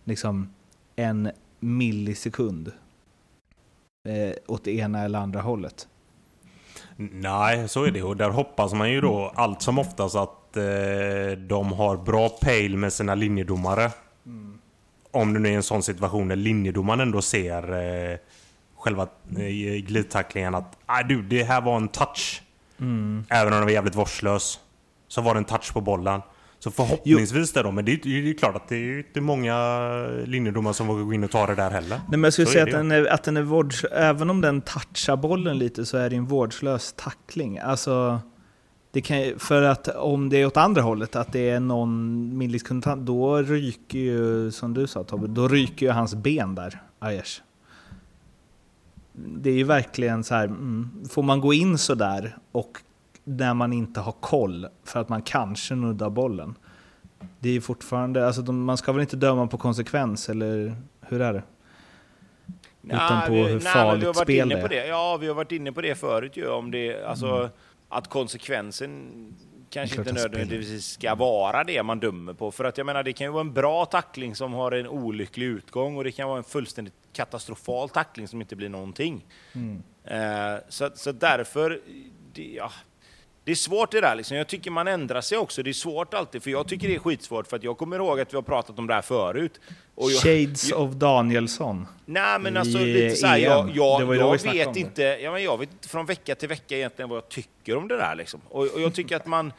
liksom 0.05 0.55
en 0.97 1.31
millisekund 1.63 2.73
eh, 4.09 4.37
åt 4.47 4.65
det 4.65 4.73
ena 4.73 5.05
eller 5.05 5.19
andra 5.19 5.41
hållet. 5.41 5.89
Nej, 6.97 7.69
så 7.69 7.85
är 7.85 7.91
det. 7.91 8.03
Och 8.03 8.17
där 8.17 8.31
hoppas 8.31 8.73
man 8.73 8.91
ju 8.91 9.01
då 9.01 9.33
allt 9.35 9.63
som 9.63 9.79
oftast 9.79 10.17
att 10.17 10.57
eh, 10.57 11.39
de 11.39 11.73
har 11.73 11.97
bra 12.05 12.29
pejl 12.29 12.77
med 12.77 12.93
sina 12.93 13.15
linjedomare. 13.15 13.91
Mm. 14.27 14.59
Om 15.11 15.35
det 15.35 15.41
nu 15.41 15.49
är 15.49 15.57
en 15.57 15.63
sån 15.63 15.83
situation 15.83 16.29
där 16.29 16.37
linjedomaren 16.37 17.01
ändå 17.01 17.23
ser 17.23 17.73
eh, 17.73 18.19
själva 18.77 19.03
eh, 19.37 19.85
glidtacklingen 19.85 20.55
att 20.55 20.79
ah, 20.87 21.03
du, 21.03 21.23
det 21.23 21.45
här 21.45 21.61
var 21.61 21.77
en 21.77 21.89
touch. 21.89 22.43
Mm. 22.81 23.25
Även 23.29 23.53
om 23.53 23.59
den 23.59 23.67
var 23.67 23.73
jävligt 23.73 23.95
vårdslös. 23.95 24.61
Så 25.09 25.21
var 25.21 25.35
det 25.35 25.39
en 25.39 25.45
touch 25.45 25.73
på 25.73 25.81
bollen. 25.81 26.21
Så 26.63 26.71
förhoppningsvis 26.71 27.53
det 27.53 27.63
då, 27.63 27.71
men 27.71 27.85
det 27.85 27.93
är, 27.93 28.23
det 28.23 28.31
är 28.31 28.35
klart 28.35 28.57
att 28.57 28.69
det 28.69 28.77
är 28.77 28.99
inte 28.99 29.21
många 29.21 29.57
linjedomare 30.25 30.75
som 30.75 30.87
vågar 30.87 31.05
gå 31.05 31.13
in 31.13 31.25
och 31.25 31.31
ta 31.31 31.47
det 31.47 31.55
där 31.55 31.71
heller. 31.71 31.97
Nej, 31.97 32.05
men 32.09 32.23
jag 32.23 32.33
skulle 32.33 32.47
så 32.47 32.53
säga 32.53 32.65
att 32.65 32.71
den, 32.71 32.93
är, 32.93 33.07
att 33.07 33.23
den 33.23 33.37
är 33.37 33.43
vårds... 33.43 33.85
Även 33.85 34.31
om 34.31 34.41
den 34.41 34.61
touchar 34.61 35.17
bollen 35.17 35.59
lite 35.59 35.87
så 35.87 35.97
är 35.97 36.11
det 36.11 36.17
en 36.17 36.27
vårdslös 36.27 36.95
tackling. 36.97 37.59
Alltså, 37.59 38.21
det 38.91 39.01
kan, 39.01 39.39
för 39.39 39.63
att 39.63 39.89
om 39.89 40.29
det 40.29 40.37
är 40.37 40.47
åt 40.47 40.57
andra 40.57 40.83
hållet, 40.83 41.17
att 41.17 41.33
det 41.33 41.51
är 41.51 41.61
någon 41.61 42.39
millisekund, 42.39 42.85
då 42.99 43.37
ryker 43.37 43.99
ju, 43.99 44.51
som 44.51 44.75
du 44.75 44.87
sa 44.87 45.05
Tobbe, 45.05 45.27
då 45.27 45.49
ryker 45.49 45.87
ju 45.87 45.93
hans 45.93 46.15
ben 46.15 46.55
där, 46.55 46.83
Ayers. 46.99 47.43
Det 49.13 49.51
är 49.51 49.55
ju 49.55 49.65
verkligen 49.65 50.25
så 50.25 50.35
här, 50.35 50.45
mm, 50.45 50.91
får 51.11 51.23
man 51.23 51.41
gå 51.41 51.55
in 51.55 51.79
så 51.79 51.95
där 51.95 52.37
och 52.53 52.79
när 53.25 53.55
man 53.55 53.73
inte 53.73 54.01
har 54.01 54.13
koll 54.13 54.69
för 54.85 55.01
att 55.01 55.09
man 55.09 55.23
kanske 55.23 55.75
nuddar 55.75 56.11
bollen. 56.11 56.55
Det 57.39 57.57
är 57.57 57.61
fortfarande, 57.61 58.27
alltså 58.27 58.43
de, 58.43 58.65
man 58.65 58.77
ska 58.77 58.93
väl 58.93 59.01
inte 59.01 59.17
döma 59.17 59.47
på 59.47 59.59
konsekvens, 59.59 60.29
eller 60.29 60.77
hur 61.01 61.21
är 61.21 61.33
det? 61.33 61.43
Utan 62.83 63.27
på 63.27 63.33
hur 63.33 63.61
farligt 63.61 64.17
spel 64.17 64.49
det 64.49 64.61
är. 64.61 64.69
Det. 64.69 64.87
Ja, 64.87 65.17
vi 65.17 65.27
har 65.27 65.35
varit 65.35 65.53
inne 65.53 65.73
på 65.73 65.81
det 65.81 65.95
förut 65.95 66.37
ju, 66.37 66.49
om 66.49 66.71
det, 66.71 67.05
alltså 67.05 67.27
mm. 67.27 67.49
att 67.89 68.09
konsekvensen 68.09 69.13
kanske 69.71 69.99
inte 69.99 70.13
nödvändigtvis 70.13 70.87
ska 70.87 71.15
vara 71.15 71.65
det 71.65 71.83
man 71.83 72.01
dömer 72.01 72.33
på. 72.33 72.51
För 72.51 72.65
att 72.65 72.79
jag 72.79 72.87
menar, 72.87 73.03
det 73.03 73.13
kan 73.13 73.27
ju 73.27 73.31
vara 73.31 73.41
en 73.41 73.53
bra 73.53 73.85
tackling 73.85 74.35
som 74.35 74.53
har 74.53 74.73
en 74.73 74.87
olycklig 74.87 75.47
utgång 75.47 75.97
och 75.97 76.05
det 76.05 76.13
kan 76.13 76.29
vara 76.29 76.39
en 76.39 76.45
fullständigt 76.45 76.95
katastrofal 77.13 77.89
tackling 77.89 78.29
som 78.29 78.41
inte 78.41 78.57
blir 78.57 78.69
någonting. 78.69 79.25
Mm. 79.53 79.83
Eh, 80.05 80.61
så, 80.69 80.91
så 80.95 81.13
därför, 81.13 81.81
det, 82.33 82.43
ja, 82.43 82.73
det 83.45 83.51
är 83.51 83.57
svårt 83.57 83.91
det 83.91 84.01
där 84.01 84.15
liksom. 84.15 84.37
Jag 84.37 84.49
tycker 84.49 84.71
man 84.71 84.89
ändrar 84.89 85.21
sig 85.21 85.39
också. 85.39 85.63
Det 85.63 85.71
är 85.71 85.73
svårt 85.73 86.15
alltid, 86.15 86.43
för 86.43 86.51
jag 86.51 86.69
tycker 86.69 86.89
det 86.89 86.95
är 86.95 86.99
skitsvårt, 86.99 87.47
för 87.47 87.57
att 87.57 87.63
jag 87.65 87.79
kommer 87.79 87.97
ihåg 87.97 88.21
att 88.21 88.33
vi 88.33 88.37
har 88.37 88.43
pratat 88.43 88.79
om 88.79 88.87
det 88.87 88.95
här 88.95 89.03
förut. 89.03 89.61
Och 89.95 90.11
jag, 90.11 90.21
Shades 90.23 90.71
jag, 90.71 90.81
of 90.81 90.95
Danielsson. 90.95 91.87
Nej 92.07 92.39
men 92.39 92.57
alltså 92.57 92.79
lite 92.79 93.17
såhär, 93.17 93.37
jag, 93.37 93.71
jag, 93.75 94.17
jag 94.17 94.43
vet 94.43 94.77
inte, 94.77 95.03
ja, 95.03 95.33
men 95.33 95.43
jag 95.43 95.59
vet 95.59 95.73
inte 95.73 95.89
från 95.89 96.07
vecka 96.07 96.35
till 96.35 96.49
vecka 96.49 96.77
egentligen 96.77 97.09
vad 97.09 97.17
jag 97.17 97.29
tycker 97.29 97.77
om 97.77 97.89
det 97.89 97.97
där 97.97 98.15
liksom. 98.15 98.41
Och, 98.49 98.67
och 98.67 98.81
jag 98.81 98.95
tycker 98.95 99.17
att 99.17 99.27
man, 99.27 99.53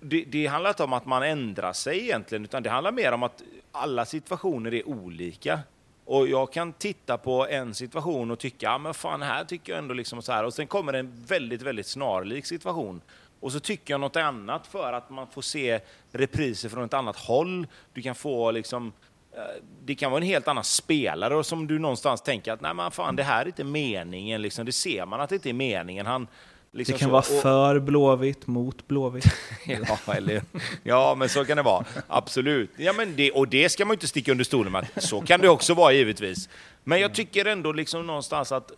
det, 0.00 0.24
det 0.28 0.46
handlar 0.46 0.70
inte 0.70 0.84
om 0.84 0.92
att 0.92 1.06
man 1.06 1.22
ändrar 1.22 1.72
sig 1.72 2.00
egentligen, 2.00 2.44
utan 2.44 2.62
det 2.62 2.70
handlar 2.70 2.92
mer 2.92 3.12
om 3.12 3.22
att 3.22 3.42
alla 3.72 4.04
situationer 4.04 4.74
är 4.74 4.88
olika. 4.88 5.60
Och 6.06 6.28
jag 6.28 6.52
kan 6.52 6.72
titta 6.72 7.18
på 7.18 7.46
en 7.46 7.74
situation 7.74 8.30
och 8.30 8.38
tycka, 8.38 8.66
ja 8.66 8.78
men 8.78 8.94
fan 8.94 9.22
här 9.22 9.44
tycker 9.44 9.72
jag 9.72 9.78
ändå 9.78 9.94
liksom 9.94 10.22
så 10.22 10.32
här. 10.32 10.44
Och 10.44 10.54
sen 10.54 10.66
kommer 10.66 10.92
en 10.92 11.24
väldigt, 11.26 11.62
väldigt 11.62 11.86
snarlik 11.86 12.46
situation. 12.46 13.00
Och 13.40 13.52
så 13.52 13.60
tycker 13.60 13.94
jag 13.94 14.00
något 14.00 14.16
annat 14.16 14.66
för 14.66 14.92
att 14.92 15.10
man 15.10 15.26
får 15.26 15.42
se 15.42 15.80
repriser 16.12 16.68
från 16.68 16.84
ett 16.84 16.94
annat 16.94 17.16
håll. 17.16 17.66
Du 17.92 18.02
kan 18.02 18.14
få 18.14 18.50
liksom, 18.50 18.92
eh, 19.32 19.62
det 19.84 19.94
kan 19.94 20.10
vara 20.10 20.20
en 20.20 20.26
helt 20.26 20.48
annan 20.48 20.64
spelare 20.64 21.36
och 21.36 21.46
som 21.46 21.66
du 21.66 21.78
någonstans 21.78 22.22
tänker 22.22 22.52
att 22.52 22.60
nej 22.60 22.74
men 22.74 22.90
fan 22.90 23.16
det 23.16 23.22
här 23.22 23.42
är 23.42 23.46
inte 23.46 23.64
meningen. 23.64 24.42
Liksom. 24.42 24.66
Det 24.66 24.72
ser 24.72 25.06
man 25.06 25.20
att 25.20 25.28
det 25.28 25.34
inte 25.34 25.48
är 25.48 25.52
meningen. 25.52 26.06
Han, 26.06 26.28
Liksom 26.76 26.92
det 26.92 26.98
kan 26.98 27.08
så. 27.08 27.12
vara 27.12 27.42
för 27.42 27.78
Blåvitt 27.78 28.46
mot 28.46 28.88
Blåvitt. 28.88 29.24
ja, 29.66 30.14
eller, 30.14 30.42
ja, 30.82 31.14
men 31.14 31.28
så 31.28 31.44
kan 31.44 31.56
det 31.56 31.62
vara. 31.62 31.84
Absolut. 32.08 32.70
Ja, 32.76 32.92
men 32.92 33.16
det, 33.16 33.30
och 33.30 33.48
det 33.48 33.68
ska 33.68 33.84
man 33.84 33.94
inte 33.94 34.06
sticka 34.06 34.32
under 34.32 34.44
stolen 34.44 34.72
med. 34.72 34.86
Så 34.96 35.20
kan 35.20 35.40
det 35.40 35.48
också 35.48 35.74
vara 35.74 35.92
givetvis. 35.92 36.48
Men 36.84 37.00
jag 37.00 37.14
tycker 37.14 37.44
ändå 37.44 37.72
liksom 37.72 38.06
någonstans 38.06 38.52
att 38.52 38.72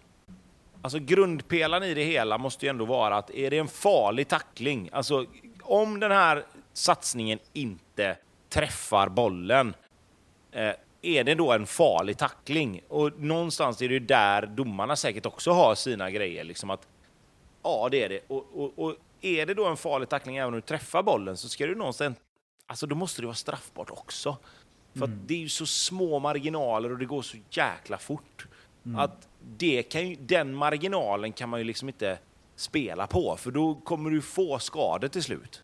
alltså 0.83 0.99
grundpelaren 0.99 1.83
i 1.83 1.95
det 1.95 2.05
hela 2.05 2.39
måste 2.39 2.67
ju 2.67 2.71
ändå 2.71 2.85
vara 2.85 3.17
att 3.17 3.31
är 3.31 3.51
det 3.51 3.59
en 3.59 3.69
farlig 3.69 4.29
tackling, 4.29 4.89
alltså 4.93 5.27
om 5.63 6.01
den 6.01 6.11
här 6.11 6.45
satsningen 6.73 7.39
inte 7.53 8.17
träffar 8.49 9.09
bollen, 9.09 9.75
eh, 10.53 10.73
är 11.03 11.25
det 11.25 11.35
då 11.35 11.53
en 11.53 11.67
farlig 11.67 12.19
tackling? 12.19 12.81
Och 12.89 13.21
någonstans 13.21 13.83
är 13.83 13.89
det 13.89 13.95
ju 13.95 14.01
där 14.01 14.47
domarna 14.47 14.97
säkert 14.97 15.27
också 15.27 15.51
har 15.51 15.75
sina 15.75 16.11
grejer. 16.11 16.45
Liksom 16.45 16.71
att 16.71 16.87
Ja, 17.63 17.89
det 17.91 18.03
är 18.03 18.09
det. 18.09 18.21
Och, 18.29 18.47
och, 18.55 18.79
och 18.79 18.97
är 19.21 19.47
det 19.47 19.55
då 19.55 19.67
en 19.67 19.77
farlig 19.77 20.09
tackling 20.09 20.37
även 20.37 20.49
om 20.49 20.55
du 20.55 20.61
träffar 20.61 21.03
bollen 21.03 21.37
så 21.37 21.49
ska 21.49 21.67
du 21.67 21.75
någonstans... 21.75 22.19
Alltså 22.67 22.87
då 22.87 22.95
måste 22.95 23.23
det 23.23 23.27
vara 23.27 23.35
straffbart 23.35 23.91
också. 23.91 24.37
För 24.93 25.05
mm. 25.05 25.21
det 25.27 25.35
är 25.35 25.39
ju 25.39 25.49
så 25.49 25.67
små 25.67 26.19
marginaler 26.19 26.93
och 26.93 26.99
det 26.99 27.05
går 27.05 27.23
så 27.23 27.37
jäkla 27.51 27.99
fort. 27.99 28.47
Mm. 28.87 28.99
Att 28.99 29.29
det 29.57 29.83
kan 29.83 30.09
ju, 30.09 30.17
den 30.21 30.55
marginalen 30.55 31.33
kan 31.33 31.49
man 31.49 31.61
ju 31.61 31.65
liksom 31.65 31.89
inte 31.89 32.19
spela 32.57 33.07
på, 33.07 33.37
för 33.37 33.51
då 33.51 33.75
kommer 33.75 34.11
du 34.11 34.23
få 34.23 34.59
skador 34.59 35.09
till 35.09 35.23
slut. 35.23 35.63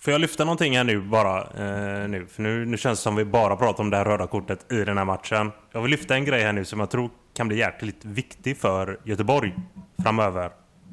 Får 0.00 0.12
jag 0.12 0.20
lyfta 0.20 0.44
någonting 0.44 0.76
här 0.76 0.84
nu 0.84 1.00
bara? 1.00 1.40
Eh, 1.42 2.08
nu? 2.08 2.26
För 2.26 2.42
nu, 2.42 2.64
nu 2.64 2.76
känns 2.76 2.98
det 2.98 3.02
som 3.02 3.16
vi 3.16 3.24
bara 3.24 3.56
pratar 3.56 3.84
om 3.84 3.90
det 3.90 3.96
här 3.96 4.04
röda 4.04 4.26
kortet 4.26 4.72
i 4.72 4.84
den 4.84 4.98
här 4.98 5.04
matchen. 5.04 5.52
Jag 5.72 5.82
vill 5.82 5.90
lyfta 5.90 6.14
en 6.14 6.24
grej 6.24 6.42
här 6.42 6.52
nu 6.52 6.64
som 6.64 6.80
jag 6.80 6.90
tror 6.90 7.10
kan 7.34 7.48
bli 7.48 7.58
jäkligt 7.58 8.04
viktig 8.04 8.56
för 8.58 9.00
Göteborg 9.04 9.54
framöver. 10.02 10.50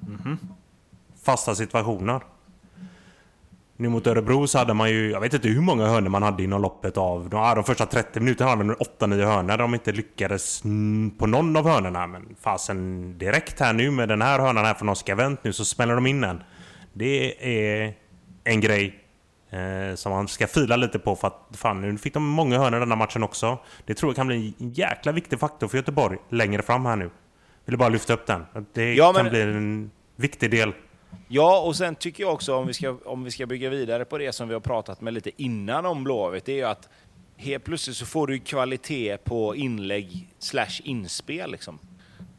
Mm. 0.07 0.37
Fasta 1.23 1.55
situationer. 1.55 2.21
Nu 3.81 3.89
mot 3.89 4.07
Örebro 4.07 4.47
så 4.47 4.57
hade 4.57 4.73
man 4.73 4.89
ju, 4.89 5.11
jag 5.11 5.19
vet 5.19 5.33
inte 5.33 5.47
hur 5.47 5.61
många 5.61 5.87
hörnor 5.87 6.09
man 6.09 6.23
hade 6.23 6.43
inom 6.43 6.61
loppet 6.61 6.97
av... 6.97 7.29
De, 7.29 7.55
de 7.55 7.63
första 7.63 7.85
30 7.85 8.19
minuterna 8.19 8.49
hade 8.49 8.63
man 8.63 8.75
8-9 8.75 9.25
hörnor. 9.25 9.57
De 9.57 9.73
inte 9.73 9.91
lyckades 9.91 10.61
på 11.17 11.27
någon 11.27 11.55
av 11.55 11.67
hörnorna. 11.67 12.07
Men 12.07 12.35
fasen 12.41 13.17
direkt 13.17 13.59
här 13.59 13.73
nu 13.73 13.91
med 13.91 14.09
den 14.09 14.21
här 14.21 14.39
hörnan 14.39 14.65
här 14.65 14.73
från 14.73 14.89
Oskar 14.89 15.15
Wendt 15.15 15.43
nu 15.43 15.53
så 15.53 15.65
smäller 15.65 15.95
de 15.95 16.07
in 16.07 16.23
en. 16.23 16.43
Det 16.93 17.45
är 17.83 17.93
en 18.43 18.61
grej 18.61 18.99
eh, 19.49 19.95
som 19.95 20.11
man 20.11 20.27
ska 20.27 20.47
fila 20.47 20.75
lite 20.75 20.99
på 20.99 21.15
för 21.15 21.27
att 21.27 21.47
fan 21.53 21.81
nu 21.81 21.97
fick 21.97 22.13
de 22.13 22.23
många 22.25 22.57
hörnor 22.57 22.79
denna 22.79 22.95
matchen 22.95 23.23
också. 23.23 23.57
Det 23.85 23.93
tror 23.93 24.09
jag 24.09 24.15
kan 24.15 24.27
bli 24.27 24.55
en 24.59 24.69
jäkla 24.73 25.11
viktig 25.11 25.39
faktor 25.39 25.67
för 25.67 25.77
Göteborg 25.77 26.17
längre 26.29 26.61
fram 26.61 26.85
här 26.85 26.95
nu. 26.95 27.09
Vill 27.66 27.78
bara 27.78 27.89
lyfta 27.89 28.14
upp 28.14 28.26
den. 28.26 28.45
Det 28.74 28.93
ja, 28.93 29.14
kan 29.14 29.30
bli 29.30 29.41
en 29.41 29.91
viktig 30.16 30.51
del. 30.51 30.74
Ja, 31.28 31.59
och 31.59 31.76
sen 31.76 31.95
tycker 31.95 32.24
jag 32.24 32.34
också 32.34 32.55
om 32.55 32.68
vi, 32.68 32.74
ska, 32.74 32.97
om 33.05 33.24
vi 33.24 33.32
ska 33.32 33.45
bygga 33.45 33.70
vidare 33.70 34.05
på 34.05 34.18
det 34.18 34.32
som 34.32 34.47
vi 34.47 34.53
har 34.53 34.62
pratat 34.62 35.01
med 35.01 35.14
lite 35.14 35.43
innan 35.43 35.86
om 35.86 36.03
Blåvitt, 36.03 36.45
det 36.45 36.51
är 36.51 36.55
ju 36.55 36.64
att 36.64 36.89
helt 37.38 37.64
plötsligt 37.64 37.97
så 37.97 38.05
får 38.05 38.28
du 38.28 38.39
kvalitet 38.39 39.18
på 39.18 39.55
inlägg 39.55 40.28
slash 40.39 40.82
inspel. 40.84 41.51
Liksom. 41.51 41.80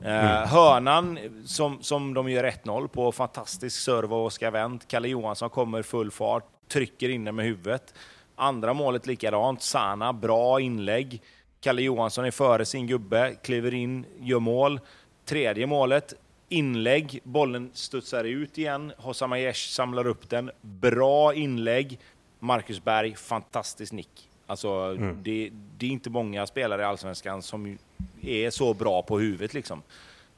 Eh, 0.05 0.37
mm. 0.37 0.49
hörnan 0.49 1.18
som, 1.45 1.83
som 1.83 2.14
de 2.14 2.29
gör 2.29 2.45
1-0 2.45 2.89
på, 2.89 3.12
fantastisk 3.12 3.81
serve 3.81 4.14
av 4.14 4.25
Oskar 4.25 4.51
Wendt. 4.51 4.89
Kalle 4.89 5.09
Johansson 5.09 5.51
kommer 5.51 5.83
full 5.83 6.11
fart, 6.11 6.45
trycker 6.68 7.09
in 7.09 7.25
den 7.25 7.35
med 7.35 7.45
huvudet. 7.45 7.95
Andra 8.37 8.75
målet 8.75 9.07
likadant. 9.07 9.62
Sana, 9.62 10.12
bra 10.12 10.61
inlägg. 10.61 11.23
Kalle 11.61 11.83
Johansson 11.83 12.25
är 12.25 12.31
före 12.31 12.64
sin 12.64 12.87
gubbe, 12.87 13.35
kliver 13.43 13.75
in, 13.75 14.07
gör 14.20 14.39
mål. 14.39 14.81
Tredje 15.25 15.66
målet, 15.66 16.14
inlägg, 16.49 17.20
bollen 17.25 17.70
studsar 17.73 18.25
ut 18.25 18.59
igen. 18.59 18.93
Hossam 18.97 19.33
Aiesh 19.33 19.68
samlar 19.68 20.07
upp 20.07 20.31
den. 20.31 20.51
Bra 20.61 21.35
inlägg. 21.35 21.99
Marcus 22.39 22.85
Berg, 22.85 23.14
fantastisk 23.14 23.93
nick. 23.93 24.29
Alltså, 24.47 24.68
mm. 24.68 25.18
det, 25.23 25.51
det, 25.79 25.87
är 25.87 25.91
inte 25.91 26.11
många 26.11 26.47
spelare 26.47 26.83
i 26.83 26.85
Allsvenskan 26.85 27.43
som 27.43 27.79
är 28.23 28.51
så 28.51 28.75
bra 28.75 29.03
på 29.03 29.18
huvudet. 29.18 29.55
Liksom. 29.55 29.83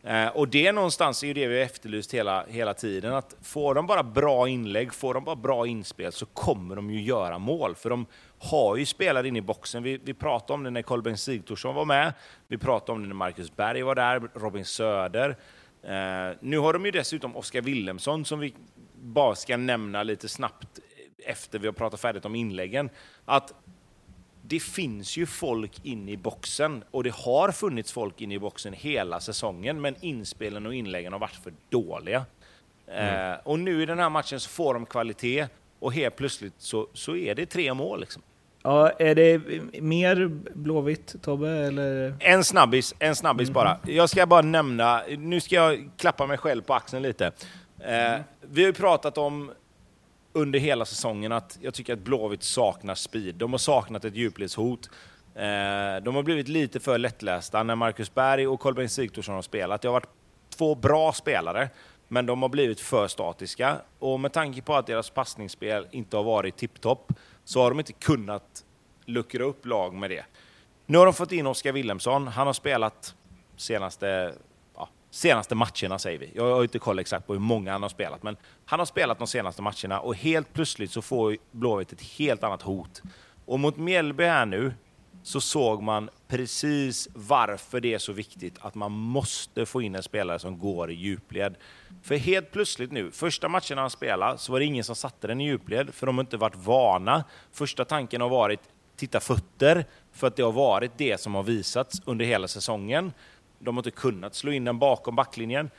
Eh, 0.02 0.28
och 0.28 0.48
det 0.48 0.72
någonstans 0.72 1.22
är 1.22 1.26
ju 1.26 1.34
det 1.34 1.46
vi 1.46 1.56
har 1.56 1.64
efterlyst 1.64 2.14
hela, 2.14 2.44
hela 2.48 2.74
tiden. 2.74 3.14
Att 3.14 3.36
får 3.42 3.74
de 3.74 3.86
bara 3.86 4.02
bra 4.02 4.48
inlägg, 4.48 4.94
får 4.94 5.14
de 5.14 5.24
bara 5.24 5.36
bra 5.36 5.66
inspel 5.66 6.12
så 6.12 6.26
kommer 6.26 6.76
de 6.76 6.90
ju 6.90 7.02
göra 7.02 7.38
mål. 7.38 7.74
För 7.74 7.90
de 7.90 8.06
har 8.44 8.76
ju 8.76 8.86
spelare 8.86 9.28
in 9.28 9.36
i 9.36 9.40
boxen. 9.40 9.82
Vi, 9.82 10.00
vi 10.04 10.14
pratade 10.14 10.52
om 10.52 10.64
det 10.64 10.70
när 10.70 10.82
Kolben 10.82 11.18
Sigthorsson 11.18 11.74
var 11.74 11.84
med. 11.84 12.12
Vi 12.48 12.58
pratade 12.58 12.92
om 12.92 13.02
det 13.02 13.08
när 13.08 13.14
Marcus 13.14 13.56
Berg 13.56 13.82
var 13.82 13.94
där, 13.94 14.22
Robin 14.34 14.64
Söder. 14.64 15.36
Eh, 15.82 16.36
nu 16.40 16.58
har 16.58 16.72
de 16.72 16.84
ju 16.84 16.90
dessutom 16.90 17.36
Oskar 17.36 17.60
Willemsson 17.60 18.24
som 18.24 18.38
vi 18.38 18.54
bara 18.94 19.34
ska 19.34 19.56
nämna 19.56 20.02
lite 20.02 20.28
snabbt 20.28 20.78
efter 21.26 21.58
vi 21.58 21.66
har 21.66 21.72
pratat 21.72 22.00
färdigt 22.00 22.24
om 22.24 22.34
inläggen. 22.34 22.90
Att 23.24 23.54
det 24.42 24.60
finns 24.60 25.16
ju 25.16 25.26
folk 25.26 25.80
inne 25.82 26.12
i 26.12 26.16
boxen 26.16 26.84
och 26.90 27.04
det 27.04 27.14
har 27.14 27.52
funnits 27.52 27.92
folk 27.92 28.20
inne 28.20 28.34
i 28.34 28.38
boxen 28.38 28.72
hela 28.72 29.20
säsongen, 29.20 29.80
men 29.80 29.94
inspelen 30.00 30.66
och 30.66 30.74
inläggen 30.74 31.12
har 31.12 31.20
varit 31.20 31.36
för 31.36 31.52
dåliga. 31.68 32.24
Mm. 32.86 33.32
Eh, 33.32 33.38
och 33.44 33.58
nu 33.58 33.82
i 33.82 33.86
den 33.86 33.98
här 33.98 34.10
matchen 34.10 34.40
så 34.40 34.48
får 34.48 34.74
de 34.74 34.86
kvalitet 34.86 35.46
och 35.78 35.92
helt 35.92 36.16
plötsligt 36.16 36.54
så, 36.58 36.88
så 36.92 37.16
är 37.16 37.34
det 37.34 37.46
tre 37.46 37.74
mål. 37.74 38.00
Liksom. 38.00 38.22
Ja, 38.66 38.90
är 38.90 39.14
det 39.14 39.40
mer 39.82 40.30
Blåvitt, 40.54 41.22
Tobbe? 41.22 41.50
Eller? 41.50 42.14
En 42.20 42.44
snabbis, 42.44 42.94
en 42.98 43.16
snabbis 43.16 43.48
mm. 43.48 43.54
bara. 43.54 43.78
Jag 43.86 44.10
ska 44.10 44.26
bara 44.26 44.42
nämna, 44.42 45.02
nu 45.18 45.40
ska 45.40 45.54
jag 45.54 45.90
klappa 45.96 46.26
mig 46.26 46.38
själv 46.38 46.62
på 46.62 46.74
axeln 46.74 47.02
lite. 47.02 47.26
Eh, 47.80 48.14
mm. 48.14 48.22
Vi 48.40 48.62
har 48.62 48.66
ju 48.66 48.72
pratat 48.72 49.18
om 49.18 49.50
under 50.32 50.58
hela 50.58 50.84
säsongen 50.84 51.32
att 51.32 51.58
jag 51.62 51.74
tycker 51.74 51.92
att 51.92 51.98
Blåvitt 51.98 52.42
saknar 52.42 52.94
speed. 52.94 53.34
De 53.34 53.52
har 53.52 53.58
saknat 53.58 54.04
ett 54.04 54.14
djupledshot. 54.14 54.90
Eh, 55.34 56.02
de 56.02 56.14
har 56.14 56.22
blivit 56.22 56.48
lite 56.48 56.80
för 56.80 56.98
lättlästa 56.98 57.62
när 57.62 57.74
Marcus 57.74 58.14
Berg 58.14 58.46
och 58.46 58.60
Kolbeinn 58.60 58.88
Sigthorsson 58.88 59.34
har 59.34 59.42
spelat. 59.42 59.82
Det 59.82 59.88
har 59.88 59.92
varit 59.92 60.10
två 60.56 60.74
bra 60.74 61.12
spelare, 61.12 61.68
men 62.08 62.26
de 62.26 62.42
har 62.42 62.48
blivit 62.48 62.80
för 62.80 63.08
statiska. 63.08 63.76
Och 63.98 64.20
med 64.20 64.32
tanke 64.32 64.62
på 64.62 64.74
att 64.74 64.86
deras 64.86 65.10
passningsspel 65.10 65.86
inte 65.90 66.16
har 66.16 66.24
varit 66.24 66.56
tipptopp 66.56 67.12
så 67.44 67.62
har 67.62 67.70
de 67.70 67.78
inte 67.78 67.92
kunnat 67.92 68.64
luckra 69.04 69.44
upp 69.44 69.66
lag 69.66 69.94
med 69.94 70.10
det. 70.10 70.24
Nu 70.86 70.98
har 70.98 71.04
de 71.04 71.14
fått 71.14 71.32
in 71.32 71.46
Oskar 71.46 71.72
Willemsson. 71.72 72.28
Han 72.28 72.46
har 72.46 72.54
spelat 72.54 73.14
senaste 73.56 74.34
senaste 75.14 75.54
matcherna 75.54 75.98
säger 75.98 76.18
vi. 76.18 76.30
Jag 76.34 76.54
har 76.54 76.62
inte 76.62 76.78
koll 76.78 76.98
exakt 76.98 77.26
på 77.26 77.32
hur 77.32 77.40
många 77.40 77.72
han 77.72 77.82
har 77.82 77.88
spelat, 77.88 78.22
men 78.22 78.36
han 78.64 78.78
har 78.78 78.86
spelat 78.86 79.18
de 79.18 79.26
senaste 79.26 79.62
matcherna 79.62 80.00
och 80.00 80.14
helt 80.16 80.52
plötsligt 80.52 80.90
så 80.90 81.02
får 81.02 81.36
Blåvitt 81.50 81.92
ett 81.92 82.02
helt 82.02 82.44
annat 82.44 82.62
hot. 82.62 83.02
Och 83.46 83.60
mot 83.60 83.76
Mjällby 83.76 84.24
här 84.24 84.46
nu 84.46 84.74
så 85.24 85.40
såg 85.40 85.82
man 85.82 86.10
precis 86.28 87.08
varför 87.14 87.80
det 87.80 87.94
är 87.94 87.98
så 87.98 88.12
viktigt 88.12 88.58
att 88.60 88.74
man 88.74 88.92
måste 88.92 89.66
få 89.66 89.82
in 89.82 89.94
en 89.94 90.02
spelare 90.02 90.38
som 90.38 90.58
går 90.58 90.90
i 90.90 90.94
djupled. 90.94 91.54
För 92.02 92.16
helt 92.16 92.50
plötsligt 92.50 92.92
nu, 92.92 93.10
första 93.10 93.48
matchen 93.48 93.78
han 93.78 93.90
spelade, 93.90 94.38
så 94.38 94.52
var 94.52 94.58
det 94.58 94.64
ingen 94.64 94.84
som 94.84 94.96
satte 94.96 95.26
den 95.26 95.40
i 95.40 95.46
djupled, 95.46 95.94
för 95.94 96.06
de 96.06 96.18
har 96.18 96.22
inte 96.22 96.36
varit 96.36 96.56
vana. 96.56 97.24
Första 97.52 97.84
tanken 97.84 98.20
har 98.20 98.28
varit 98.28 98.60
titta 98.96 99.20
fötter, 99.20 99.84
för 100.12 100.26
att 100.26 100.36
det 100.36 100.42
har 100.42 100.52
varit 100.52 100.92
det 100.96 101.20
som 101.20 101.34
har 101.34 101.42
visats 101.42 102.02
under 102.04 102.24
hela 102.24 102.48
säsongen. 102.48 103.12
De 103.58 103.76
har 103.76 103.80
inte 103.80 103.90
kunnat 103.90 104.34
slå 104.34 104.52
in 104.52 104.64
den 104.64 104.78
bakom 104.78 105.16
backlinjen. 105.16 105.70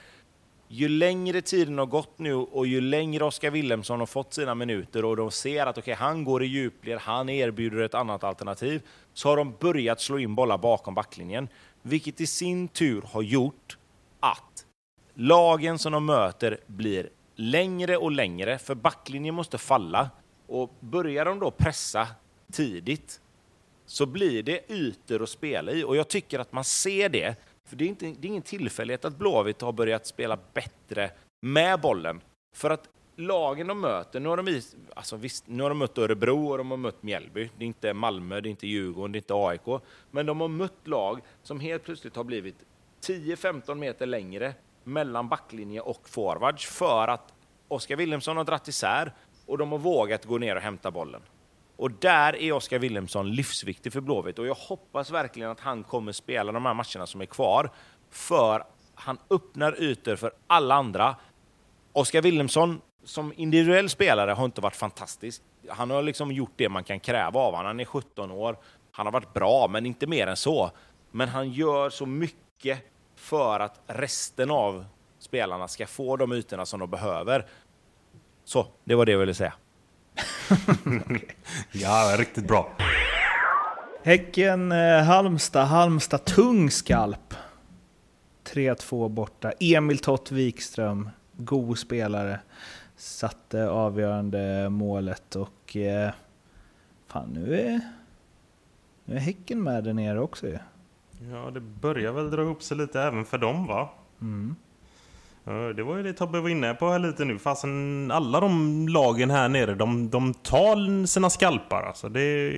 Ju 0.68 0.90
längre 0.90 1.42
tiden 1.42 1.78
har 1.78 1.86
gått 1.86 2.20
nu 2.20 2.34
och 2.34 2.68
ju 2.68 2.82
längre 2.82 3.24
Oskar 3.24 3.52
Willemsson 3.52 4.00
har 4.00 4.08
fått 4.08 4.34
sina 4.34 4.56
minuter 4.56 5.06
och 5.06 5.18
de 5.18 5.32
ser 5.32 5.66
att 5.66 5.78
okay, 5.78 5.94
han 5.94 6.24
går 6.24 6.44
i 6.44 6.46
djupled, 6.46 7.00
han 7.00 7.30
erbjuder 7.30 7.82
ett 7.82 7.94
annat 7.94 8.24
alternativ, 8.24 8.82
så 9.14 9.30
har 9.30 9.38
de 9.38 9.56
börjat 9.60 10.02
slå 10.02 10.20
in 10.20 10.36
bollar 10.36 10.58
bakom 10.58 10.94
backlinjen. 10.94 11.48
Vilket 11.82 12.22
i 12.22 12.28
sin 12.28 12.68
tur 12.68 13.02
har 13.02 13.22
gjort 13.22 13.78
att 14.20 14.66
lagen 15.14 15.80
som 15.80 15.92
de 15.92 16.06
möter 16.06 16.58
blir 16.68 17.10
längre 17.36 17.98
och 17.98 18.12
längre, 18.12 18.58
för 18.58 18.76
backlinjen 18.76 19.36
måste 19.36 19.58
falla. 19.58 20.10
Och 20.48 20.74
börjar 20.80 21.26
de 21.26 21.40
då 21.40 21.52
pressa 21.52 22.08
tidigt 22.52 23.22
så 23.86 24.06
blir 24.06 24.44
det 24.44 24.72
ytor 24.72 25.24
att 25.24 25.30
spela 25.30 25.72
i. 25.72 25.84
Och 25.84 25.96
jag 25.96 26.08
tycker 26.08 26.40
att 26.40 26.52
man 26.52 26.64
ser 26.64 27.10
det 27.10 27.36
för 27.66 27.76
det 27.76 27.84
är, 27.84 27.88
inte, 27.88 28.06
det 28.06 28.28
är 28.28 28.30
ingen 28.30 28.42
tillfällighet 28.42 29.06
att 29.06 29.18
Blåvitt 29.18 29.62
har 29.62 29.72
börjat 29.72 30.06
spela 30.06 30.38
bättre 30.54 31.12
med 31.42 31.80
bollen. 31.80 32.22
För 32.56 32.70
att 32.70 32.90
lagen 33.16 33.68
de 33.68 33.82
möter, 33.82 34.20
nu 34.20 34.30
har 34.30 34.38
de, 34.38 34.62
alltså 34.96 35.16
visst, 35.16 35.48
nu 35.48 35.64
har 35.64 35.70
de 35.70 35.78
mött 35.78 35.98
Örebro 35.98 36.48
och 36.48 36.58
de 36.58 36.72
har 36.72 36.78
mött 36.78 37.04
Mjällby. 37.04 37.50
Det 37.58 37.66
är 37.66 37.68
inte 37.68 37.94
Malmö, 37.94 38.42
det 38.42 38.50
är 38.50 38.52
inte 38.52 38.68
Djurgården, 38.68 39.12
det 39.12 39.18
är 39.18 39.20
inte 39.20 39.34
AIK. 39.34 39.82
Men 40.12 40.26
de 40.26 40.42
har 40.42 40.48
mött 40.48 40.88
lag 40.88 41.22
som 41.44 41.60
helt 41.60 41.84
plötsligt 41.84 42.16
har 42.16 42.24
blivit 42.24 42.56
10-15 43.02 43.76
meter 43.76 44.06
längre 44.06 44.54
mellan 44.84 45.30
backlinje 45.30 45.82
och 45.82 46.10
forwards 46.10 46.66
för 46.66 47.08
att 47.08 47.34
Oskar 47.68 47.96
Wilhelmsson 47.96 48.38
har 48.38 48.44
dratt 48.44 48.68
isär 48.68 49.14
och 49.46 49.58
de 49.58 49.72
har 49.72 49.80
vågat 49.80 50.26
gå 50.26 50.38
ner 50.38 50.56
och 50.56 50.62
hämta 50.62 50.92
bollen. 50.92 51.22
Och 51.78 51.92
där 51.92 52.36
är 52.36 52.52
Oskar 52.52 52.80
Wilhelmsson 52.80 53.32
livsviktig 53.32 53.94
för 53.94 54.02
Blåvitt 54.02 54.40
och 54.40 54.48
jag 54.48 54.56
hoppas 54.56 55.12
verkligen 55.12 55.52
att 55.52 55.60
han 55.60 55.84
kommer 55.84 56.12
spela 56.12 56.52
de 56.52 56.66
här 56.66 56.74
matcherna 56.74 57.08
som 57.08 57.22
är 57.22 57.26
kvar. 57.26 57.72
För 58.10 58.64
han 58.96 59.18
öppnar 59.30 59.84
ytor 59.84 60.16
för 60.16 60.32
alla 60.48 60.76
andra. 60.76 61.16
Oskar 61.94 62.22
Wilhelmsson 62.22 62.82
som 63.04 63.34
individuell 63.36 63.90
spelare 63.90 64.32
har 64.32 64.46
inte 64.46 64.62
varit 64.62 64.76
fantastisk. 64.76 65.42
Han 65.70 65.92
har 65.92 66.02
liksom 66.02 66.32
gjort 66.32 66.54
det 66.56 66.70
man 66.70 66.84
kan 66.84 67.00
kräva 67.00 67.40
av 67.40 67.52
honom. 67.52 67.66
Han 67.66 67.80
är 67.80 67.86
17 67.86 68.32
år. 68.32 68.58
Han 68.92 69.06
har 69.06 69.14
varit 69.14 69.34
bra, 69.34 69.68
men 69.68 69.86
inte 69.86 70.08
mer 70.08 70.28
än 70.28 70.38
så. 70.38 70.72
Men 71.12 71.30
han 71.30 71.52
gör 71.52 71.90
så 71.90 72.06
mycket 72.06 72.80
för 73.16 73.60
att 73.60 73.82
resten 73.88 74.52
av 74.52 74.86
spelarna 75.20 75.68
ska 75.68 75.88
få 75.88 76.18
de 76.18 76.32
ytorna 76.32 76.66
som 76.66 76.80
de 76.80 76.90
behöver. 76.90 77.46
Så, 78.44 78.68
det 78.84 78.96
var 78.96 79.06
det 79.06 79.12
jag 79.12 79.20
ville 79.20 79.34
säga. 79.34 79.54
ja, 81.72 82.16
riktigt 82.18 82.48
bra. 82.48 82.72
Häcken, 84.04 84.72
eh, 84.72 85.04
Halmstad, 85.04 85.68
Halmstad, 85.68 86.26
tung 86.26 86.72
skalp. 86.72 87.34
3-2 88.44 89.10
borta. 89.10 89.52
Emil 89.60 89.98
Tott 89.98 90.32
Wikström, 90.32 91.10
god 91.38 91.78
spelare, 91.78 92.40
satte 92.96 93.70
avgörande 93.70 94.70
målet 94.70 95.36
och 95.36 95.78
eh, 95.78 96.12
fan 97.08 97.30
nu 97.30 97.60
är, 97.60 97.82
nu 99.06 99.16
är 99.16 99.20
Häcken 99.20 99.64
med 99.64 99.84
där 99.84 99.94
nere 99.94 100.20
också 100.20 100.48
ju. 100.48 100.58
Ja, 101.32 101.52
det 101.52 101.60
börjar 101.60 102.12
väl 102.12 102.32
dra 102.32 102.42
ihop 102.42 102.64
sig 102.64 102.78
lite 102.78 103.02
även 103.02 103.26
för 103.26 103.38
dem 103.38 103.68
va? 103.68 103.90
Mm. 104.22 104.56
Det 105.46 105.84
var 105.84 105.98
ju 105.98 106.04
det 106.04 106.14
Tobbe 106.14 106.40
var 106.40 106.50
inne 106.50 106.74
på 106.74 106.90
här 106.90 107.00
lite 107.00 107.26
nu. 107.26 107.40
Fasen, 107.40 108.12
alla 108.12 108.40
de 108.40 108.88
lagen 108.88 109.32
här 109.32 109.50
nere, 109.50 109.76
de, 109.76 110.10
de 110.10 110.34
tar 110.34 111.06
sina 111.06 111.30
skalpar. 111.30 111.84
Alltså 111.84 112.10
det, 112.10 112.50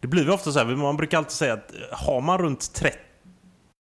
det 0.00 0.08
blir 0.08 0.24
ju 0.24 0.30
ofta 0.30 0.52
så 0.52 0.58
här, 0.58 0.66
man 0.76 0.96
brukar 0.96 1.18
alltid 1.18 1.32
säga 1.32 1.52
att 1.52 1.74
eh, 1.74 1.78
har 1.90 2.20
man 2.20 2.38
runt 2.38 2.82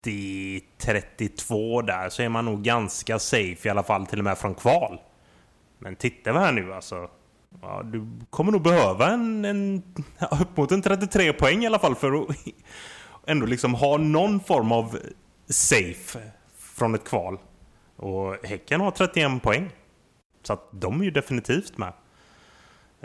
30-32 0.05 1.85
där 1.85 2.09
så 2.09 2.21
är 2.21 2.29
man 2.29 2.45
nog 2.45 2.63
ganska 2.63 3.19
safe 3.19 3.67
i 3.67 3.69
alla 3.71 3.83
fall 3.83 4.05
till 4.05 4.19
och 4.19 4.25
med 4.25 4.37
från 4.37 4.55
kval. 4.55 4.99
Men 5.79 5.95
tittar 5.95 6.33
vi 6.33 6.39
här 6.39 6.51
nu 6.51 6.73
alltså. 6.73 7.09
Ja, 7.61 7.83
du 7.83 8.07
kommer 8.29 8.51
nog 8.51 8.61
behöva 8.61 9.07
en, 9.07 9.45
en 9.45 9.83
upp 10.41 10.57
mot 10.57 10.71
en 10.71 10.81
33 10.81 11.33
poäng 11.33 11.63
i 11.63 11.67
alla 11.67 11.79
fall 11.79 11.95
för 11.95 12.21
att 12.21 12.27
ändå 13.27 13.45
liksom 13.45 13.73
ha 13.73 13.97
någon 13.97 14.39
form 14.39 14.71
av 14.71 14.97
safe 15.49 16.19
från 16.57 16.95
ett 16.95 17.03
kval. 17.03 17.37
Och 18.01 18.37
Häcken 18.43 18.81
har 18.81 18.91
31 18.91 19.43
poäng. 19.43 19.69
Så 20.43 20.53
att 20.53 20.67
de 20.71 21.01
är 21.01 21.05
ju 21.05 21.11
definitivt 21.11 21.77
med. 21.77 21.93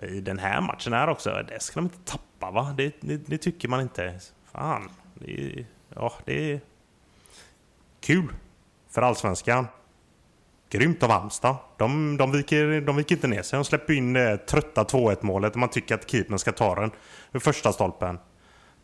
I 0.03 0.21
den 0.21 0.39
här 0.39 0.61
matchen 0.61 0.93
här 0.93 1.09
också. 1.09 1.43
Det 1.49 1.63
ska 1.63 1.81
de 1.81 1.85
inte 1.85 2.13
tappa 2.13 2.51
va? 2.51 2.75
Det, 2.77 2.97
det, 3.01 3.17
det 3.17 3.39
tycker 3.39 3.69
man 3.69 3.81
inte. 3.81 4.21
Fan. 4.53 4.91
Det 5.15 5.33
är, 5.33 5.67
ja, 5.95 6.13
det 6.25 6.53
är 6.53 6.61
kul 8.01 8.35
för 8.91 9.03
Allsvenskan. 9.03 9.67
Grymt 10.71 11.03
av 11.03 11.11
Halmstad. 11.11 11.57
De, 11.77 12.17
de, 12.17 12.33
viker, 12.33 12.81
de 12.81 12.97
viker 12.97 13.15
inte 13.15 13.29
ner 13.29 13.43
sig. 13.43 13.57
De 13.57 13.65
släpper 13.65 13.93
in 13.93 14.13
det 14.13 14.37
trötta 14.37 14.85
2-1 14.85 15.17
målet 15.21 15.53
och 15.53 15.59
man 15.59 15.69
tycker 15.69 15.95
att 15.95 16.11
keepern 16.11 16.39
ska 16.39 16.53
ta 16.53 16.75
den 16.75 16.91
vid 17.31 17.43
första 17.43 17.73
stolpen. 17.73 18.19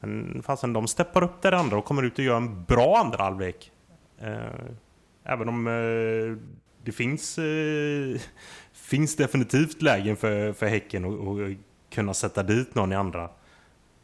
Men 0.01 0.43
fasen, 0.43 0.73
de 0.73 0.87
steppar 0.89 1.23
upp 1.23 1.43
där 1.43 1.53
andra 1.53 1.77
och 1.77 1.85
kommer 1.85 2.03
ut 2.03 2.19
och 2.19 2.25
gör 2.25 2.37
en 2.37 2.65
bra 2.65 2.99
andra 2.99 3.25
halvlek. 3.25 3.73
Eh, 4.19 4.37
Även 5.25 5.49
om 5.49 5.67
eh, 5.67 6.47
det 6.85 6.93
finns, 6.93 7.39
eh, 7.39 8.21
finns 8.73 9.17
definitivt 9.17 9.83
lägen 9.83 10.17
för, 10.17 10.53
för 10.53 10.67
Häcken 10.67 11.05
att 11.05 11.57
kunna 11.91 12.15
sätta 12.15 12.43
dit 12.43 12.75
någon 12.75 12.93
i 12.93 12.95
andra. 12.95 13.31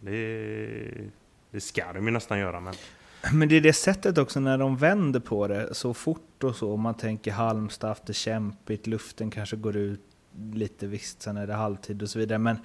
Det, 0.01 1.11
det 1.51 1.61
ska 1.61 1.93
de 1.93 2.07
ju 2.07 2.11
nästan 2.11 2.39
göra. 2.39 2.61
Men... 2.61 2.75
Men 3.33 3.49
det 3.49 3.57
är 3.57 3.61
det 3.61 3.73
sättet 3.73 4.19
också 4.19 4.41
när 4.41 4.59
de 4.59 4.77
vänder 4.77 5.21
på 5.21 5.49
det 5.49 5.75
så 5.75 5.95
fort 5.95 6.45
och 6.45 6.57
så. 6.57 6.77
Man 6.77 6.95
tänker 6.95 7.33
Halmstad 7.33 7.89
haft 7.89 8.07
det 8.07 8.13
kämpigt, 8.13 8.87
luften 8.87 9.31
kanske 9.31 9.57
går 9.57 9.77
ut 9.77 10.01
lite 10.53 10.87
visst, 10.87 11.23
sen 11.23 11.37
är 11.37 11.47
det 11.47 11.55
halvtid 11.55 12.03
och 12.03 12.11
så 12.11 12.19
vidare. 12.19 12.39
Men 12.39 12.57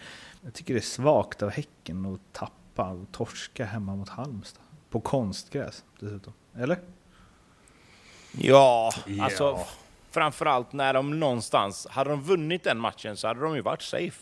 jag 0.42 0.54
tycker 0.54 0.74
det 0.74 0.80
är 0.80 0.82
svagt 0.82 1.44
av 1.44 1.50
Häcken 1.50 2.06
att 2.06 2.20
tappa 2.32 2.90
och 2.90 3.12
torska 3.12 3.66
hemma 3.66 3.96
mot 3.96 4.10
Halmstad. 4.10 4.64
På 4.90 5.00
konstgräs 5.00 5.84
dessutom. 6.00 6.34
Eller? 6.56 6.80
Ja, 8.38 8.92
Ja. 9.06 9.24
alltså 9.24 9.60
framförallt 10.12 10.74
när 10.74 10.94
de 10.94 11.20
någonstans, 11.20 11.88
hade 11.90 12.10
de 12.10 12.22
vunnit 12.22 12.64
den 12.64 12.78
matchen 12.80 13.18
så 13.18 13.28
hade 13.28 13.40
de 13.42 13.56
ju 13.56 13.62
varit 13.62 13.82
safe. 13.82 14.22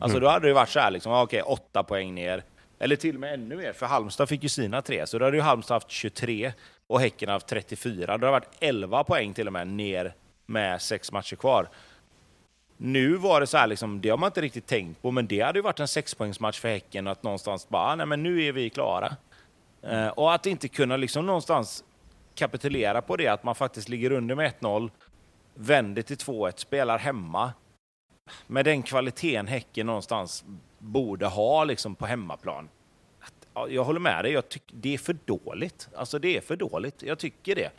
Alltså 0.00 0.20
då 0.20 0.28
hade 0.28 0.46
det 0.48 0.52
varit 0.54 0.68
så 0.68 0.80
här 0.80 0.90
liksom, 0.90 1.12
okej, 1.12 1.42
åtta 1.42 1.82
poäng 1.82 2.14
ner. 2.14 2.42
Eller 2.78 2.96
till 2.96 3.14
och 3.14 3.20
med 3.20 3.34
ännu 3.34 3.56
mer, 3.56 3.72
för 3.72 3.86
Halmstad 3.86 4.28
fick 4.28 4.42
ju 4.42 4.48
sina 4.48 4.82
tre. 4.82 5.06
Så 5.06 5.18
då 5.18 5.24
hade 5.24 5.36
ju 5.36 5.42
Halmstad 5.42 5.74
haft 5.74 5.90
23 5.90 6.52
och 6.86 7.00
Häcken 7.00 7.28
haft 7.28 7.46
34. 7.46 8.06
Då 8.06 8.12
hade 8.12 8.26
det 8.26 8.30
varit 8.30 8.48
11 8.60 9.04
poäng 9.04 9.34
till 9.34 9.46
och 9.46 9.52
med 9.52 9.66
ner 9.66 10.14
med 10.46 10.82
sex 10.82 11.12
matcher 11.12 11.36
kvar. 11.36 11.68
Nu 12.76 13.14
var 13.16 13.40
det 13.40 13.46
så 13.46 13.56
här, 13.58 13.66
liksom, 13.66 14.00
det 14.00 14.08
har 14.10 14.16
man 14.18 14.26
inte 14.28 14.40
riktigt 14.40 14.66
tänkt 14.66 15.02
på, 15.02 15.10
men 15.10 15.26
det 15.26 15.40
hade 15.40 15.58
ju 15.58 15.62
varit 15.62 15.80
en 15.80 15.88
sexpoängsmatch 15.88 16.60
för 16.60 16.68
Häcken 16.68 17.06
att 17.06 17.22
någonstans 17.22 17.68
bara, 17.68 17.82
"Ah, 17.82 17.94
nej 17.94 18.06
men 18.06 18.22
nu 18.22 18.42
är 18.44 18.52
vi 18.52 18.70
klara. 18.70 19.16
Eh, 19.82 20.08
och 20.08 20.34
att 20.34 20.46
inte 20.46 20.68
kunna 20.68 20.96
liksom 20.96 21.26
någonstans 21.26 21.84
kapitulera 22.34 23.02
på 23.02 23.16
det, 23.16 23.28
att 23.28 23.44
man 23.44 23.54
faktiskt 23.54 23.88
ligger 23.88 24.12
under 24.12 24.34
med 24.34 24.52
1-0, 24.60 24.90
vänder 25.54 26.02
till 26.02 26.16
2-1, 26.16 26.52
spelar 26.56 26.98
hemma. 26.98 27.52
Med 28.46 28.64
den 28.64 28.82
kvaliteten 28.82 29.46
Häcken 29.46 29.86
någonstans 29.86 30.44
borde 30.78 31.26
ha 31.26 31.64
liksom 31.64 31.94
på 31.94 32.06
hemmaplan. 32.06 32.68
Att, 33.20 33.48
ja, 33.54 33.68
jag 33.68 33.84
håller 33.84 34.00
med 34.00 34.24
dig, 34.24 34.32
jag 34.32 34.44
det 34.72 34.94
är 34.94 34.98
för 34.98 35.16
dåligt. 35.24 35.88
Alltså 35.96 36.18
det 36.18 36.36
är 36.36 36.40
för 36.40 36.56
dåligt, 36.56 37.02
jag 37.02 37.18
tycker 37.18 37.54
det. 37.54 37.70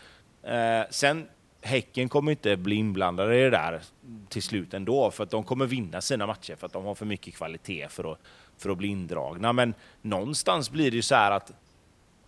Eh, 0.53 0.85
sen, 0.89 1.27
Häcken 1.63 2.09
kommer 2.09 2.31
inte 2.31 2.57
bli 2.57 2.75
inblandade 2.75 3.39
i 3.39 3.43
det 3.43 3.49
där 3.49 3.81
till 4.29 4.43
slut 4.43 4.73
ändå, 4.73 5.11
för 5.11 5.23
att 5.23 5.29
de 5.29 5.43
kommer 5.43 5.65
vinna 5.65 6.01
sina 6.01 6.27
matcher 6.27 6.55
för 6.55 6.65
att 6.65 6.73
de 6.73 6.85
har 6.85 6.95
för 6.95 7.05
mycket 7.05 7.35
kvalitet 7.35 7.87
för 7.89 8.11
att, 8.11 8.19
för 8.57 8.69
att 8.69 8.77
bli 8.77 8.87
indragna. 8.87 9.53
Men 9.53 9.73
någonstans 10.01 10.69
blir 10.69 10.91
det 10.91 10.95
ju 10.95 11.01
så 11.01 11.15
här 11.15 11.31
att 11.31 11.51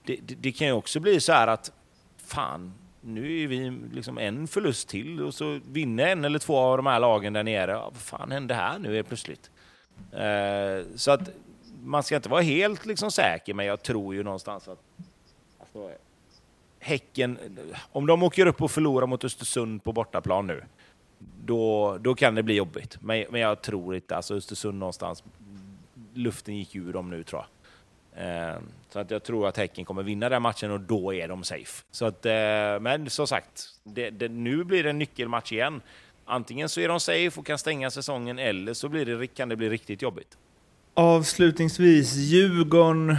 det, 0.04 0.16
det, 0.16 0.36
det 0.36 0.52
kan 0.52 0.68
ju 0.68 0.74
också 0.74 1.00
bli 1.00 1.20
så 1.20 1.34
här 1.34 1.48
att 1.48 1.72
fan, 2.34 2.74
nu 3.02 3.44
är 3.44 3.48
vi 3.48 3.80
liksom 3.94 4.18
en 4.18 4.48
förlust 4.48 4.90
till 4.90 5.22
och 5.22 5.34
så 5.34 5.60
vinner 5.72 6.08
en 6.08 6.26
eller 6.26 6.40
två 6.40 6.58
av 6.58 6.78
de 6.78 6.86
här 6.86 7.00
lagen 7.00 7.34
där 7.34 7.44
nere. 7.44 7.72
Ja, 7.72 7.90
vad 7.94 8.02
fan 8.02 8.32
hände 8.32 8.54
här 8.54 8.80
nu 8.80 8.96
helt 8.96 9.08
plötsligt? 9.08 9.52
Eh, 10.12 10.88
så 10.96 11.12
att 11.12 11.30
man 11.84 12.04
ska 12.04 12.16
inte 12.16 12.30
vara 12.30 12.42
helt 12.42 12.86
liksom 12.86 13.12
säker, 13.12 13.54
men 13.54 13.66
jag 13.66 13.84
tror 13.84 14.16
ju 14.16 14.24
någonstans 14.24 14.68
att 14.68 14.80
alltså, 15.60 15.92
Häcken, 16.80 17.38
om 17.92 18.08
de 18.08 18.24
åker 18.24 18.46
upp 18.46 18.62
och 18.62 18.72
förlorar 18.72 19.08
mot 19.08 19.24
Östersund 19.24 19.84
på 19.84 19.94
bortaplan 19.94 20.48
nu, 20.48 20.64
då, 21.46 21.98
då 21.98 22.16
kan 22.16 22.36
det 22.36 22.44
bli 22.44 22.56
jobbigt. 22.56 22.98
Men, 23.02 23.26
men 23.30 23.42
jag 23.42 23.62
tror 23.62 23.96
inte, 23.96 24.16
alltså 24.16 24.36
Östersund 24.36 24.80
någonstans, 24.80 25.24
luften 26.14 26.58
gick 26.58 26.76
ur 26.76 26.94
dem 26.94 27.10
nu 27.10 27.24
tror 27.24 27.42
jag. 27.42 27.48
Eh, 28.18 28.56
Så 28.90 29.00
att 29.00 29.12
jag 29.12 29.24
tror 29.24 29.48
att 29.48 29.58
Häcken 29.58 29.86
kommer 29.86 30.04
vinna 30.04 30.30
den 30.30 30.42
matchen 30.42 30.72
och 30.72 30.80
då 30.80 31.14
är 31.14 31.28
de 31.28 31.44
safe. 31.44 31.84
Så 31.92 32.06
att, 32.06 32.26
eh, 32.26 32.32
men 32.82 33.10
som 33.10 33.28
sagt, 33.28 33.66
det, 33.84 34.10
det, 34.10 34.30
nu 34.30 34.64
blir 34.64 34.84
det 34.84 34.90
en 34.90 35.00
nyckelmatch 35.00 35.52
igen. 35.52 35.82
Antingen 36.26 36.70
så 36.70 36.80
är 36.82 36.88
de 36.88 37.00
safe 37.00 37.40
och 37.40 37.46
kan 37.46 37.58
stänga 37.58 37.92
säsongen 37.92 38.40
eller 38.40 38.74
så 38.74 38.90
blir 38.90 39.06
det, 39.06 39.28
kan 39.28 39.50
det 39.50 39.56
bli 39.56 39.70
riktigt 39.70 40.02
jobbigt. 40.02 40.38
Avslutningsvis, 40.94 42.14
Djurgården 42.16 43.16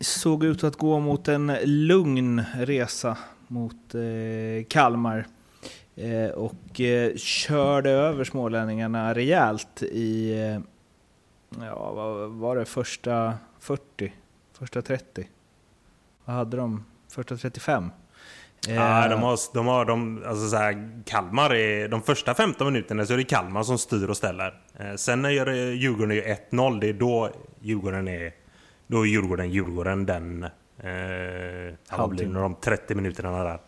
såg 0.00 0.44
ut 0.44 0.64
att 0.64 0.76
gå 0.76 1.00
mot 1.00 1.28
en 1.28 1.52
lugn 1.64 2.42
resa 2.54 3.16
mot 3.48 3.94
eh, 3.94 4.64
Kalmar. 4.68 5.26
Eh, 5.96 6.30
och 6.30 6.80
eh, 6.80 7.16
körde 7.16 7.90
över 7.90 8.24
smålänningarna 8.24 9.14
rejält 9.14 9.82
i, 9.82 10.32
eh, 10.40 10.60
ja 11.60 11.92
vad 11.92 12.30
var 12.30 12.56
det, 12.56 12.64
första 12.64 13.34
40? 13.60 14.12
Första 14.58 14.82
30? 14.82 15.28
Vad 16.24 16.36
hade 16.36 16.56
de? 16.56 16.84
Första 17.12 17.36
35? 17.36 17.90
Ja, 18.68 19.04
Eh, 19.04 19.10
de 19.10 19.22
har, 19.22 19.54
de 19.54 19.66
har 19.66 19.84
de, 19.84 20.22
alltså 20.26 20.48
så 20.48 20.56
här, 20.56 21.02
Kalmar 21.06 21.54
är, 21.54 21.88
de 21.88 22.02
första 22.02 22.34
15 22.34 22.72
minuterna 22.72 23.06
så 23.06 23.12
är 23.12 23.16
det 23.16 23.24
Kalmar 23.24 23.62
som 23.62 23.78
styr 23.78 24.08
och 24.10 24.16
ställer. 24.16 24.60
Eh, 24.78 24.94
sen 24.94 25.22
när 25.22 25.30
gör 25.30 25.46
det- 25.46 25.74
Djurgården 25.74 26.10
är 26.12 26.22
1-0, 26.50 26.80
det 26.80 26.88
är 26.88 26.92
då 26.92 27.30
Djurgården 27.60 28.08
är, 28.08 28.32
då 28.86 29.00
är 29.00 29.06
Djurgården, 29.06 29.50
Djurgården 29.50 30.06
den, 30.06 30.42
eh, 30.44 30.50
det, 30.78 31.74
de 32.40 32.54
30 32.54 32.94
minuterna 32.94 33.44
där. 33.44 33.58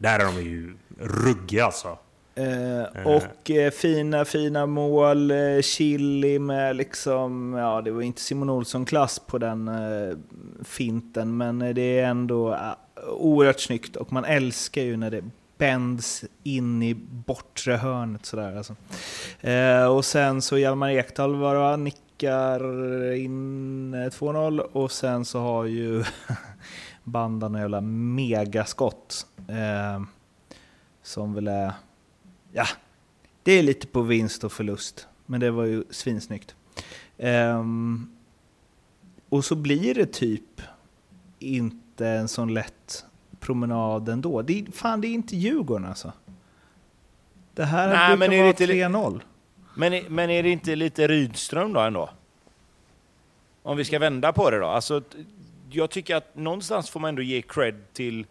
Där 0.00 0.18
är 0.20 0.24
de 0.24 0.42
ju 0.42 0.76
ruggiga 1.00 1.64
alltså. 1.64 1.98
Eh, 2.34 3.06
och 3.06 3.50
eh, 3.50 3.70
fina, 3.70 4.24
fina 4.24 4.66
mål. 4.66 5.30
Eh, 5.30 5.60
Chili 5.62 6.38
med 6.38 6.76
liksom, 6.76 7.54
ja 7.54 7.82
det 7.82 7.90
var 7.90 8.02
inte 8.02 8.20
Simon 8.20 8.50
Olsson-klass 8.50 9.18
på 9.18 9.38
den 9.38 9.68
eh, 9.68 10.16
finten, 10.64 11.36
men 11.36 11.62
eh, 11.62 11.74
det 11.74 11.98
är 11.98 12.06
ändå 12.06 12.52
eh, 12.52 12.72
oerhört 13.08 13.60
snyggt 13.60 13.96
och 13.96 14.12
man 14.12 14.24
älskar 14.24 14.82
ju 14.82 14.96
när 14.96 15.10
det 15.10 15.24
bänds 15.58 16.24
in 16.42 16.82
i 16.82 16.94
bortre 16.94 17.72
hörnet 17.72 18.26
sådär. 18.26 18.56
Alltså. 18.56 18.76
Eh, 19.40 19.84
och 19.84 20.04
sen 20.04 20.42
så 20.42 20.58
Hjalmar 20.58 20.90
Ekdal 20.90 21.36
var 21.36 21.70
det, 21.70 21.76
nickar 21.76 22.64
in 23.14 23.94
eh, 23.94 23.98
2-0 23.98 24.58
och 24.60 24.92
sen 24.92 25.24
så 25.24 25.40
har 25.40 25.64
ju 25.64 26.04
Bandan 27.04 27.54
jävla 27.54 27.80
megaskott. 27.80 29.26
Eh, 29.48 30.02
som 31.02 31.34
väl 31.34 31.48
är 31.48 31.72
ja, 32.52 32.66
det 33.42 33.52
är 33.52 33.62
lite 33.62 33.86
på 33.86 34.02
vinst 34.02 34.44
och 34.44 34.52
förlust. 34.52 35.06
Men 35.26 35.40
det 35.40 35.50
var 35.50 35.64
ju 35.64 35.84
svinsnyggt. 35.90 36.54
Ehm, 37.18 38.10
och 39.28 39.44
så 39.44 39.54
blir 39.54 39.94
det 39.94 40.06
typ 40.06 40.60
inte 41.38 42.08
en 42.08 42.28
sån 42.28 42.54
lätt 42.54 43.04
promenad 43.40 44.08
ändå. 44.08 44.42
Det 44.42 44.60
är, 44.60 44.72
fan, 44.72 45.00
det 45.00 45.08
är 45.08 45.12
inte 45.14 45.36
Djurgården 45.36 45.86
alltså. 45.86 46.12
Det 47.54 47.64
här 47.64 47.88
Nej, 47.88 48.16
brukar 48.16 48.36
vara 48.38 48.48
inte 48.48 48.66
li- 48.66 48.72
3-0. 48.82 49.20
Men, 49.76 49.92
är- 49.92 50.08
men 50.08 50.30
är 50.30 50.42
det 50.42 50.50
inte 50.50 50.76
lite 50.76 51.08
Rydström 51.08 51.72
då 51.72 51.80
ändå? 51.80 52.10
Om 53.62 53.76
vi 53.76 53.84
ska 53.84 53.98
vända 53.98 54.32
på 54.32 54.50
det 54.50 54.58
då. 54.58 54.66
Alltså, 54.66 55.02
jag 55.70 55.90
tycker 55.90 56.16
att 56.16 56.36
någonstans 56.36 56.90
får 56.90 57.00
man 57.00 57.08
ändå 57.08 57.22
ge 57.22 57.42
cred 57.42 57.92
till, 57.92 58.26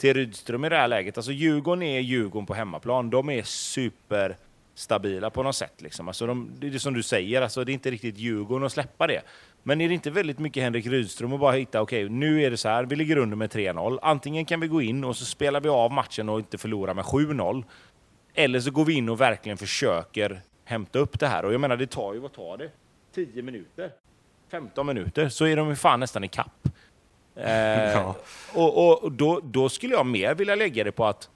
till 0.00 0.14
Rydström 0.14 0.64
i 0.64 0.68
det 0.68 0.76
här 0.76 0.88
läget. 0.88 1.16
Alltså 1.16 1.32
Djurgården 1.32 1.82
är 1.82 2.00
Djurgården 2.00 2.46
på 2.46 2.54
hemmaplan. 2.54 3.10
De 3.10 3.30
är 3.30 3.42
superstabila 3.42 5.30
på 5.30 5.42
något 5.42 5.56
sätt. 5.56 5.82
Liksom. 5.82 6.08
Alltså 6.08 6.26
de, 6.26 6.50
det 6.58 6.66
är 6.66 6.78
som 6.78 6.94
du 6.94 7.02
säger, 7.02 7.42
alltså, 7.42 7.64
det 7.64 7.72
är 7.72 7.74
inte 7.74 7.90
riktigt 7.90 8.18
Djurgården 8.18 8.66
att 8.66 8.72
släppa 8.72 9.06
det. 9.06 9.22
Men 9.62 9.80
är 9.80 9.88
det 9.88 9.94
inte 9.94 10.10
väldigt 10.10 10.38
mycket 10.38 10.62
Henrik 10.62 10.86
Rydström 10.86 11.32
att 11.32 11.40
bara 11.40 11.52
hitta, 11.52 11.80
okej, 11.80 12.08
nu 12.08 12.42
är 12.42 12.50
det 12.50 12.56
så 12.56 12.68
här, 12.68 12.84
vi 12.84 12.96
ligger 12.96 13.16
under 13.16 13.36
med 13.36 13.50
3-0. 13.52 13.98
Antingen 14.02 14.44
kan 14.44 14.60
vi 14.60 14.68
gå 14.68 14.82
in 14.82 15.04
och 15.04 15.16
så 15.16 15.24
spelar 15.24 15.60
vi 15.60 15.68
av 15.68 15.92
matchen 15.92 16.28
och 16.28 16.38
inte 16.38 16.58
förlora 16.58 16.94
med 16.94 17.04
7-0. 17.04 17.64
Eller 18.34 18.60
så 18.60 18.70
går 18.70 18.84
vi 18.84 18.92
in 18.92 19.08
och 19.08 19.20
verkligen 19.20 19.58
försöker 19.58 20.40
hämta 20.64 20.98
upp 20.98 21.20
det 21.20 21.26
här. 21.26 21.44
Och 21.44 21.54
jag 21.54 21.60
menar, 21.60 21.76
det 21.76 21.86
tar 21.86 22.14
ju, 22.14 22.20
vad 22.20 22.32
tar 22.32 22.56
det? 22.56 22.70
10 23.14 23.42
minuter? 23.42 23.90
15 24.50 24.86
minuter? 24.86 25.28
Så 25.28 25.46
är 25.46 25.56
de 25.56 25.68
ju 25.68 25.76
fan 25.76 26.00
nästan 26.00 26.24
i 26.24 26.28
kapp. 26.28 26.68
Eh, 27.36 27.44
Ja. 27.92 28.16
Och, 28.54 29.02
och 29.02 29.12
då, 29.12 29.40
då 29.42 29.68
skulle 29.68 29.94
jag 29.94 30.06
mer 30.06 30.34
vilja 30.34 30.54
lägga 30.54 30.84
det 30.84 30.92
på 30.92 31.06
att, 31.06 31.28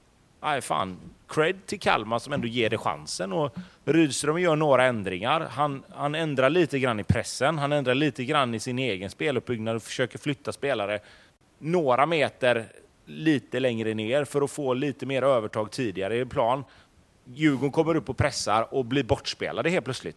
nej 0.43 0.61
fan, 0.61 0.97
cred 1.29 1.67
till 1.67 1.81
Kalmar 1.81 2.19
som 2.19 2.33
ändå 2.33 2.47
ger 2.47 2.71
det 2.71 2.79
chansen. 2.79 3.33
Och 3.33 3.55
Rydström 3.85 4.39
gör 4.39 4.57
några 4.57 4.85
ändringar. 4.85 5.41
Han, 5.41 5.83
han 5.91 6.15
ändrar 6.15 6.51
lite 6.51 6.79
grann 6.79 7.01
i 7.01 7.05
pressen, 7.05 7.59
han 7.59 7.73
ändrar 7.73 7.95
lite 7.95 8.25
grann 8.25 8.55
i 8.55 8.61
sin 8.61 8.79
egen 8.79 9.11
speluppbyggnad 9.11 9.77
och 9.77 9.83
försöker 9.83 10.19
flytta 10.19 10.53
spelare 10.53 10.99
några 11.59 12.07
meter 12.07 12.67
lite 13.07 13.61
längre 13.61 13.95
ner 13.95 14.25
för 14.25 14.43
att 14.43 14.51
få 14.51 14.75
lite 14.75 15.07
mer 15.07 15.23
övertag 15.23 15.71
tidigare 15.71 16.19
i 16.19 16.25
plan. 16.25 16.65
Djurgården 17.25 17.73
kommer 17.73 17.95
upp 17.97 18.09
och 18.09 18.17
pressar 18.17 18.75
och 18.75 18.85
blir 18.85 19.05
bortspelade 19.05 19.71
helt 19.71 19.85
plötsligt. 19.85 20.17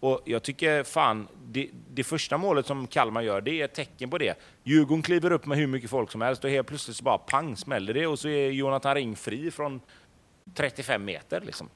Och 0.00 0.20
jag 0.24 0.42
tycker 0.42 0.82
fan, 0.84 1.28
det, 1.46 1.68
det 1.90 2.04
första 2.04 2.38
målet 2.38 2.66
som 2.66 2.86
Kalmar 2.86 3.22
gör, 3.22 3.40
det 3.40 3.60
är 3.60 3.64
ett 3.64 3.74
tecken 3.74 4.10
på 4.10 4.18
det. 4.18 4.38
Djurgården 4.64 5.02
kliver 5.02 5.32
upp 5.32 5.46
med 5.46 5.58
hur 5.58 5.66
mycket 5.66 5.90
folk 5.90 6.10
som 6.10 6.20
helst 6.20 6.44
och 6.44 6.50
helt 6.50 6.66
plötsligt 6.66 6.96
så 6.96 7.04
bara 7.04 7.18
pang 7.18 7.56
smäller 7.56 7.94
det 7.94 8.06
och 8.06 8.18
så 8.18 8.28
är 8.28 8.50
Jonathan 8.50 8.94
Ring 8.94 9.16
fri 9.16 9.50
från 9.50 9.80
35 10.54 11.04
meter 11.04 11.40
liksom. 11.40 11.68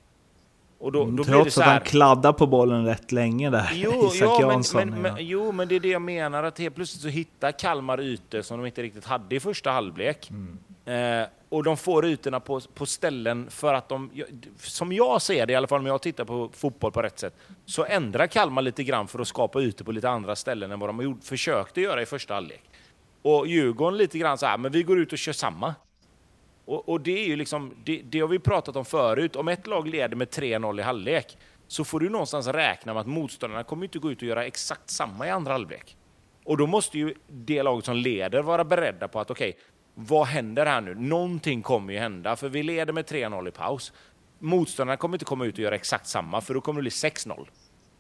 Och 0.79 0.93
då, 0.93 1.05
då 1.05 1.23
det 1.23 1.25
Trots 1.25 1.59
att 1.59 1.65
han 1.65 1.81
kladdar 1.81 2.33
på 2.33 2.47
bollen 2.47 2.87
rätt 2.87 3.13
länge 3.13 3.51
där. 3.51 3.71
Jo, 3.75 3.91
Isak 4.15 4.29
ja, 4.29 4.41
Jansson. 4.41 4.89
men, 4.89 5.05
ja. 5.05 5.15
men, 5.15 5.27
jo, 5.27 5.53
men 5.53 5.69
det 5.69 5.75
är 5.75 5.81
det 5.81 5.89
jag 5.89 6.03
menar, 6.03 6.43
att 6.43 6.59
helt 6.59 6.75
plötsligt 6.75 7.03
så 7.03 7.09
hittar 7.09 7.53
Kalmar 7.53 8.01
ytor 8.01 8.43
som 8.43 8.59
de 8.59 8.67
inte 8.67 8.83
riktigt 8.83 9.05
hade 9.05 9.37
i 9.37 9.41
första 9.41 9.71
halvlek. 9.71 10.31
Eh, 10.85 11.27
och 11.49 11.65
de 11.65 11.77
får 11.77 12.07
ytorna 12.07 12.41
på, 12.41 12.61
på 12.75 12.87
ställen 12.87 13.51
för 13.51 13.75
att 13.75 13.89
de, 13.89 14.11
som 14.59 14.93
jag 14.93 15.23
ser 15.23 15.47
det 15.47 15.53
i 15.53 15.57
alla 15.57 15.67
fall 15.67 15.81
om 15.81 15.87
jag 15.87 16.03
tittar 16.03 16.25
på 16.25 16.51
fotboll 16.53 16.93
på 16.93 17.03
rätt 17.03 17.19
sätt, 17.19 17.35
så 17.67 17.85
ändrar 17.85 18.27
Kalmar 18.27 18.63
lite 18.63 18.85
grann 18.85 19.09
för 19.09 19.19
att 19.19 19.29
skapa 19.29 19.61
ytor 19.61 19.85
på 19.85 19.93
lite 19.93 20.09
andra 20.09 20.37
ställen 20.37 20.73
än 20.73 20.79
vad 20.79 20.89
de 20.89 21.03
gjort, 21.03 21.25
försökte 21.25 21.81
göra 21.81 22.03
i 22.03 22.07
första 22.07 22.35
halvlek. 22.35 22.63
Och 23.23 23.47
Djurgården 23.47 23.99
lite 23.99 24.19
grann 24.19 24.39
så 24.39 24.47
här, 24.47 24.59
men 24.59 24.73
vi 24.73 24.83
går 24.83 24.99
ut 25.01 25.13
och 25.13 25.19
kör 25.19 25.33
samma. 25.33 25.75
Och, 26.65 26.89
och 26.89 27.01
det 27.01 27.25
är 27.25 27.27
ju 27.27 27.37
liksom, 27.37 27.75
det, 27.85 28.03
det 28.05 28.21
har 28.21 28.29
vi 28.29 28.39
pratat 28.39 28.77
om 28.77 28.85
förut, 28.85 29.37
om 29.37 29.49
ett 29.49 29.67
lag 29.67 29.89
leder 29.89 30.17
med 30.17 30.29
3-0 30.29 30.81
i 30.81 30.83
halvlek, 30.83 31.39
så 31.69 31.85
får 31.85 32.01
du 32.01 32.09
någonstans 32.09 32.47
räkna 32.47 32.95
med 32.95 33.01
att 33.01 33.07
motståndarna 33.07 33.65
kommer 33.65 33.85
inte 33.85 33.99
gå 33.99 34.13
ut 34.13 34.23
och 34.23 34.29
göra 34.29 34.45
exakt 34.45 34.91
samma 34.91 35.27
i 35.27 35.31
andra 35.31 35.53
halvlek. 35.53 35.97
Och 36.45 36.57
då 36.57 36.67
måste 36.67 36.99
ju 36.99 37.15
det 37.29 37.63
laget 37.63 37.85
som 37.85 37.97
leder 37.97 38.43
vara 38.43 38.65
beredda 38.65 39.09
på 39.09 39.21
att 39.21 39.31
okej, 39.31 39.51
okay, 39.51 39.61
vad 39.95 40.27
händer 40.27 40.67
här 40.67 40.81
nu? 40.81 40.95
Någonting 40.95 41.63
kommer 41.63 41.93
ju 41.93 41.99
hända, 41.99 42.37
för 42.37 42.49
vi 42.49 42.63
leder 42.63 42.93
med 42.93 43.05
3-0 43.05 43.49
i 43.49 43.51
paus. 43.51 43.93
Motståndarna 44.39 44.97
kommer 44.97 45.15
inte 45.15 45.25
komma 45.25 45.45
ut 45.45 45.55
och 45.55 45.61
göra 45.61 45.75
exakt 45.75 46.07
samma, 46.07 46.41
för 46.41 46.55
då 46.55 46.61
kommer 46.61 46.81
det 46.81 46.83
bli 46.83 46.91
6-0. 46.91 47.47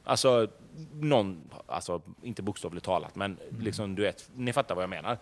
Alltså, 0.04 0.48
någon, 0.92 1.50
alltså 1.66 2.02
inte 2.22 2.42
bokstavligt 2.42 2.86
talat, 2.86 3.16
men 3.16 3.36
liksom, 3.58 3.94
du 3.94 4.02
vet, 4.02 4.30
ni 4.34 4.52
fattar 4.52 4.74
vad 4.74 4.82
jag 4.82 4.90
menar. 4.90 5.18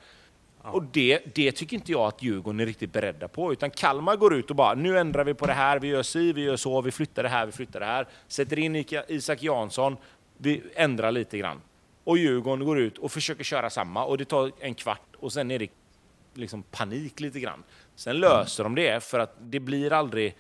Ja. 0.63 0.71
Och 0.71 0.83
det, 0.83 1.35
det 1.35 1.53
tycker 1.53 1.77
inte 1.77 1.93
jag 1.93 2.07
att 2.07 2.23
Djurgården 2.23 2.61
är 2.61 2.67
riktigt 2.67 2.93
beredda 2.93 3.29
på, 3.29 3.53
utan 3.53 3.71
Kalmar 3.71 4.17
går 4.17 4.35
ut 4.35 4.51
och 4.51 4.57
bara 4.57 4.75
nu 4.75 4.99
ändrar 4.99 5.25
vi 5.25 5.35
på 5.35 5.47
det 5.47 5.53
här, 5.53 5.79
vi 5.79 5.89
gör 5.89 6.03
si, 6.03 6.33
vi 6.33 6.43
gör 6.43 6.57
så, 6.57 6.81
vi 6.81 6.91
flyttar 6.91 7.23
det 7.23 7.29
här, 7.29 7.47
vi 7.47 7.53
flyttar 7.53 7.81
det 7.81 7.87
här, 7.87 8.09
sätter 8.29 8.59
in 8.59 8.85
Isak 9.09 9.43
Jansson, 9.43 9.97
vi 10.37 10.63
ändrar 10.75 11.13
lite 11.13 11.39
grann. 11.39 11.61
Och 12.05 12.19
Djurgården 12.19 12.67
går 12.67 12.79
ut 12.79 12.99
och 12.99 13.13
försöker 13.13 13.45
köra 13.45 13.71
samma 13.71 14.05
och 14.05 14.19
det 14.19 14.25
tar 14.25 14.53
en 14.61 14.75
kvart 14.75 15.17
och 15.19 15.33
sen 15.33 15.51
är 15.51 15.59
det 15.59 15.69
liksom 16.35 16.63
panik 16.63 17.21
lite 17.21 17.41
grann. 17.41 17.63
Sen 17.95 18.21
löser 18.21 18.65
de 18.65 18.75
det, 18.75 19.05
för 19.05 19.19
att 19.19 19.37
det 19.41 19.61
blir 19.61 19.93
aldrig... 19.93 20.37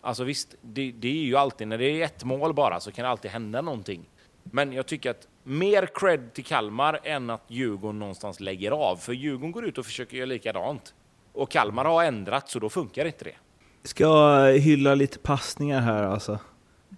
Alltså 0.00 0.24
visst, 0.24 0.54
det, 0.62 0.92
det, 0.92 1.08
är 1.08 1.24
ju 1.24 1.36
alltid, 1.36 1.68
när 1.68 1.78
det 1.78 1.84
är 1.84 2.04
ett 2.04 2.24
mål 2.24 2.54
bara 2.54 2.80
så 2.80 2.92
kan 2.92 3.02
det 3.02 3.08
alltid 3.08 3.30
hända 3.30 3.60
någonting. 3.60 4.04
Men 4.42 4.72
jag 4.72 4.86
tycker 4.86 5.10
att 5.10 5.28
mer 5.42 5.88
cred 5.94 6.32
till 6.32 6.44
Kalmar 6.44 7.00
än 7.04 7.30
att 7.30 7.44
Djurgården 7.48 7.98
någonstans 7.98 8.40
lägger 8.40 8.70
av. 8.70 8.96
För 8.96 9.12
Djurgården 9.12 9.52
går 9.52 9.64
ut 9.64 9.78
och 9.78 9.86
försöker 9.86 10.16
göra 10.16 10.26
likadant. 10.26 10.94
Och 11.32 11.50
Kalmar 11.50 11.84
har 11.84 12.04
ändrat, 12.04 12.48
så 12.48 12.58
då 12.58 12.68
funkar 12.68 13.04
inte 13.04 13.24
det. 13.24 13.34
Ska 13.82 14.04
jag 14.04 14.58
hylla 14.58 14.94
lite 14.94 15.18
passningar 15.18 15.80
här 15.80 16.02
alltså? 16.02 16.38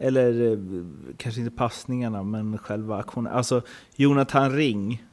Eller 0.00 0.52
eh, 0.52 0.58
kanske 1.16 1.40
inte 1.40 1.56
passningarna, 1.56 2.22
men 2.22 2.58
själva 2.58 2.96
aktionen. 2.96 3.32
Alltså, 3.32 3.62
Jonathan 3.96 4.52
Ring 4.52 5.04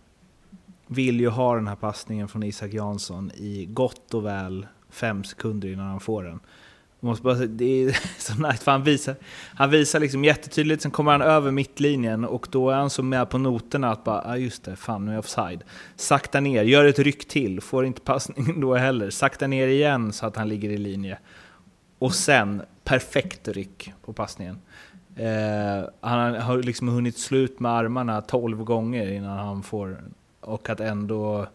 vill 0.94 1.20
ju 1.20 1.30
ha 1.30 1.56
den 1.56 1.68
här 1.68 1.76
passningen 1.76 2.28
från 2.28 2.44
Isak 2.44 2.74
Jansson 2.74 3.32
i 3.36 3.66
gott 3.66 4.14
och 4.14 4.26
väl 4.26 4.68
fem 4.90 5.24
sekunder 5.24 5.68
innan 5.68 5.88
han 5.88 6.00
får 6.00 6.24
den. 6.24 6.40
måste 7.00 7.24
bara, 7.24 7.36
det 7.36 7.66
är 7.66 7.92
så 8.18 8.34
nice, 8.34 8.64
för 8.64 8.72
han 8.72 8.84
visar, 8.84 9.16
han 9.56 9.70
visar 9.70 10.00
liksom 10.00 10.24
jättetydligt, 10.24 10.82
sen 10.82 10.92
kommer 10.92 11.12
han 11.12 11.22
över 11.22 11.52
mittlinjen 11.52 12.26
och 12.26 12.48
då 12.52 12.70
är 12.70 12.76
han 12.76 12.90
så 12.90 13.04
med 13.04 13.30
på 13.30 13.38
noterna 13.38 13.92
att 13.92 14.04
bara, 14.04 14.22
ah 14.22 14.38
just 14.38 14.64
det, 14.64 14.76
fan 14.76 15.06
nu 15.06 15.12
är 15.12 15.16
jag 15.16 15.20
offside. 15.20 15.64
Sakta 15.96 16.40
ner, 16.40 16.64
gör 16.64 16.86
ett 16.86 17.00
ryck 17.00 17.28
till, 17.28 17.62
får 17.62 17.86
inte 17.86 18.02
passningen 18.02 18.62
då 18.62 18.76
heller. 18.76 19.10
Sakta 19.10 19.48
ner 19.48 19.68
igen 19.68 20.14
så 20.14 20.26
att 20.26 20.36
han 20.36 20.50
ligger 20.50 20.70
i 20.70 20.78
linje. 20.78 21.18
Och 22.00 22.16
sen, 22.16 22.62
perfekt 22.84 23.48
ryck 23.48 23.94
på 24.06 24.14
passningen. 24.14 24.58
Eh, 25.16 25.90
han 26.02 26.36
har 26.36 26.64
liksom 26.64 26.88
hunnit 26.88 27.18
slut 27.18 27.60
med 27.60 27.72
armarna 27.72 28.22
12 28.22 28.64
gånger 28.64 29.12
innan 29.12 29.38
han 29.38 29.64
får 29.64 30.04
och 30.44 30.70
att 30.70 30.80
ändå 30.80 31.48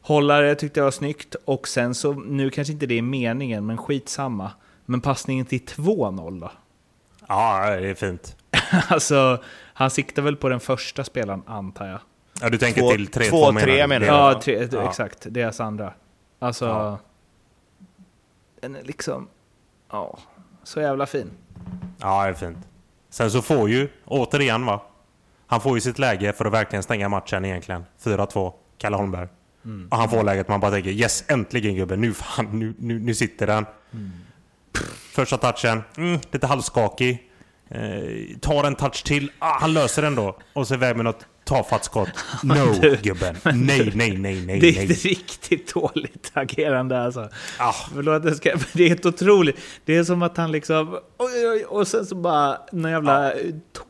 hålla 0.00 0.40
det 0.40 0.54
tyckte 0.54 0.80
jag 0.80 0.84
var 0.84 0.90
snyggt. 0.90 1.34
Och 1.44 1.68
sen 1.68 1.94
så, 1.94 2.12
nu 2.12 2.50
kanske 2.50 2.72
inte 2.72 2.86
det 2.86 2.98
är 2.98 3.02
meningen, 3.02 3.66
men 3.66 3.76
skitsamma. 3.76 4.50
Men 4.84 5.00
passningen 5.00 5.46
till 5.46 5.60
2-0 5.60 6.40
då? 6.40 6.52
Ja, 7.28 7.70
det 7.70 7.88
är 7.88 7.94
fint. 7.94 8.36
alltså, 8.88 9.42
han 9.74 9.90
siktar 9.90 10.22
väl 10.22 10.36
på 10.36 10.48
den 10.48 10.60
första 10.60 11.04
spelaren, 11.04 11.42
antar 11.46 11.86
jag. 11.86 12.00
Ja, 12.40 12.50
du 12.50 12.58
tänker 12.58 12.80
två, 12.80 12.90
till 12.90 13.08
3-2 13.08 13.52
menar, 13.52 13.86
menar 13.86 14.00
du? 14.00 14.06
Ja, 14.06 14.40
tre, 14.42 14.68
ja, 14.72 14.88
exakt. 14.88 15.26
Deras 15.30 15.60
andra. 15.60 15.92
Alltså, 16.38 16.64
ja. 16.64 16.98
den 18.60 18.76
är 18.76 18.82
liksom... 18.82 19.28
Ja, 19.90 20.18
så 20.62 20.80
jävla 20.80 21.06
fin. 21.06 21.30
Ja, 21.98 22.22
det 22.24 22.28
är 22.28 22.34
fint. 22.34 22.58
Sen 23.10 23.30
så 23.30 23.42
får 23.42 23.70
ju, 23.70 23.88
återigen 24.04 24.66
va, 24.66 24.82
han 25.54 25.60
får 25.60 25.74
ju 25.76 25.80
sitt 25.80 25.98
läge 25.98 26.32
för 26.32 26.44
att 26.44 26.52
verkligen 26.52 26.82
stänga 26.82 27.08
matchen 27.08 27.44
egentligen. 27.44 27.84
4-2, 28.02 28.52
Kalle 28.78 28.96
Holmberg. 28.96 29.28
Mm. 29.64 29.88
Och 29.90 29.96
han 29.96 30.08
får 30.08 30.22
läget 30.22 30.48
man 30.48 30.60
bara 30.60 30.70
tänker 30.70 30.90
yes, 30.90 31.24
äntligen 31.28 31.74
gubben, 31.74 32.00
nu 32.00 32.14
fan, 32.14 32.58
nu, 32.58 32.74
nu, 32.78 32.98
nu 32.98 33.14
sitter 33.14 33.46
den. 33.46 33.66
Mm. 33.92 34.10
Första 35.12 35.36
touchen, 35.36 35.82
mm, 35.96 36.20
lite 36.30 36.46
halvskakig. 36.46 37.30
Eh, 37.68 38.38
tar 38.40 38.64
en 38.64 38.74
touch 38.74 39.04
till, 39.04 39.30
ah, 39.38 39.58
han 39.60 39.72
löser 39.72 40.02
den 40.02 40.14
då. 40.14 40.38
Och 40.52 40.68
så 40.68 40.74
iväg 40.74 40.96
med 40.96 41.04
något 41.04 41.26
tafatt 41.44 41.84
skott. 41.84 42.08
No, 42.42 42.54
du, 42.80 42.96
gubben. 43.02 43.36
Nej, 43.44 43.92
nej, 43.94 44.18
nej, 44.18 44.46
nej. 44.46 44.60
Det 44.60 44.78
är 44.78 44.90
ett 44.90 45.04
riktigt 45.04 45.74
dåligt 45.74 46.30
agerande 46.32 47.02
alltså. 47.02 47.28
Ah. 47.58 47.72
Förlåt, 47.94 48.22
det, 48.22 48.34
ska, 48.34 48.56
det 48.72 48.84
är 48.84 48.88
helt 48.88 49.06
otroligt. 49.06 49.56
Det 49.84 49.96
är 49.96 50.04
som 50.04 50.22
att 50.22 50.36
han 50.36 50.52
liksom... 50.52 50.98
Oj, 51.18 51.48
oj, 51.48 51.64
och 51.64 51.88
sen 51.88 52.06
så 52.06 52.14
bara 52.14 52.58
någon 52.72 52.90
jävla 52.90 53.28
ah. 53.28 53.32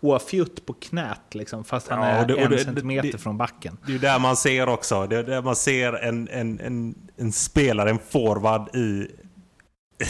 tåfjutt 0.01 0.67
på 0.67 0.73
knät 0.73 1.35
liksom. 1.35 1.65
Fast 1.65 1.89
han 1.89 1.99
ja, 1.99 2.07
är 2.07 2.27
det, 2.27 2.37
en 2.37 2.51
det, 2.51 2.59
centimeter 2.59 3.13
det, 3.13 3.19
från 3.19 3.39
backen. 3.39 3.79
Det 3.87 3.95
är 3.95 3.99
där 3.99 4.19
man 4.19 4.37
ser 4.37 4.69
också. 4.69 5.07
Det 5.07 5.17
är 5.17 5.23
där 5.23 5.43
man 5.43 5.57
ser 5.57 5.93
en, 5.93 6.29
en, 6.29 6.61
en, 6.61 6.95
en 7.17 7.33
spelare, 7.33 7.91
en 7.91 7.99
forward 8.11 8.77
i 8.77 9.09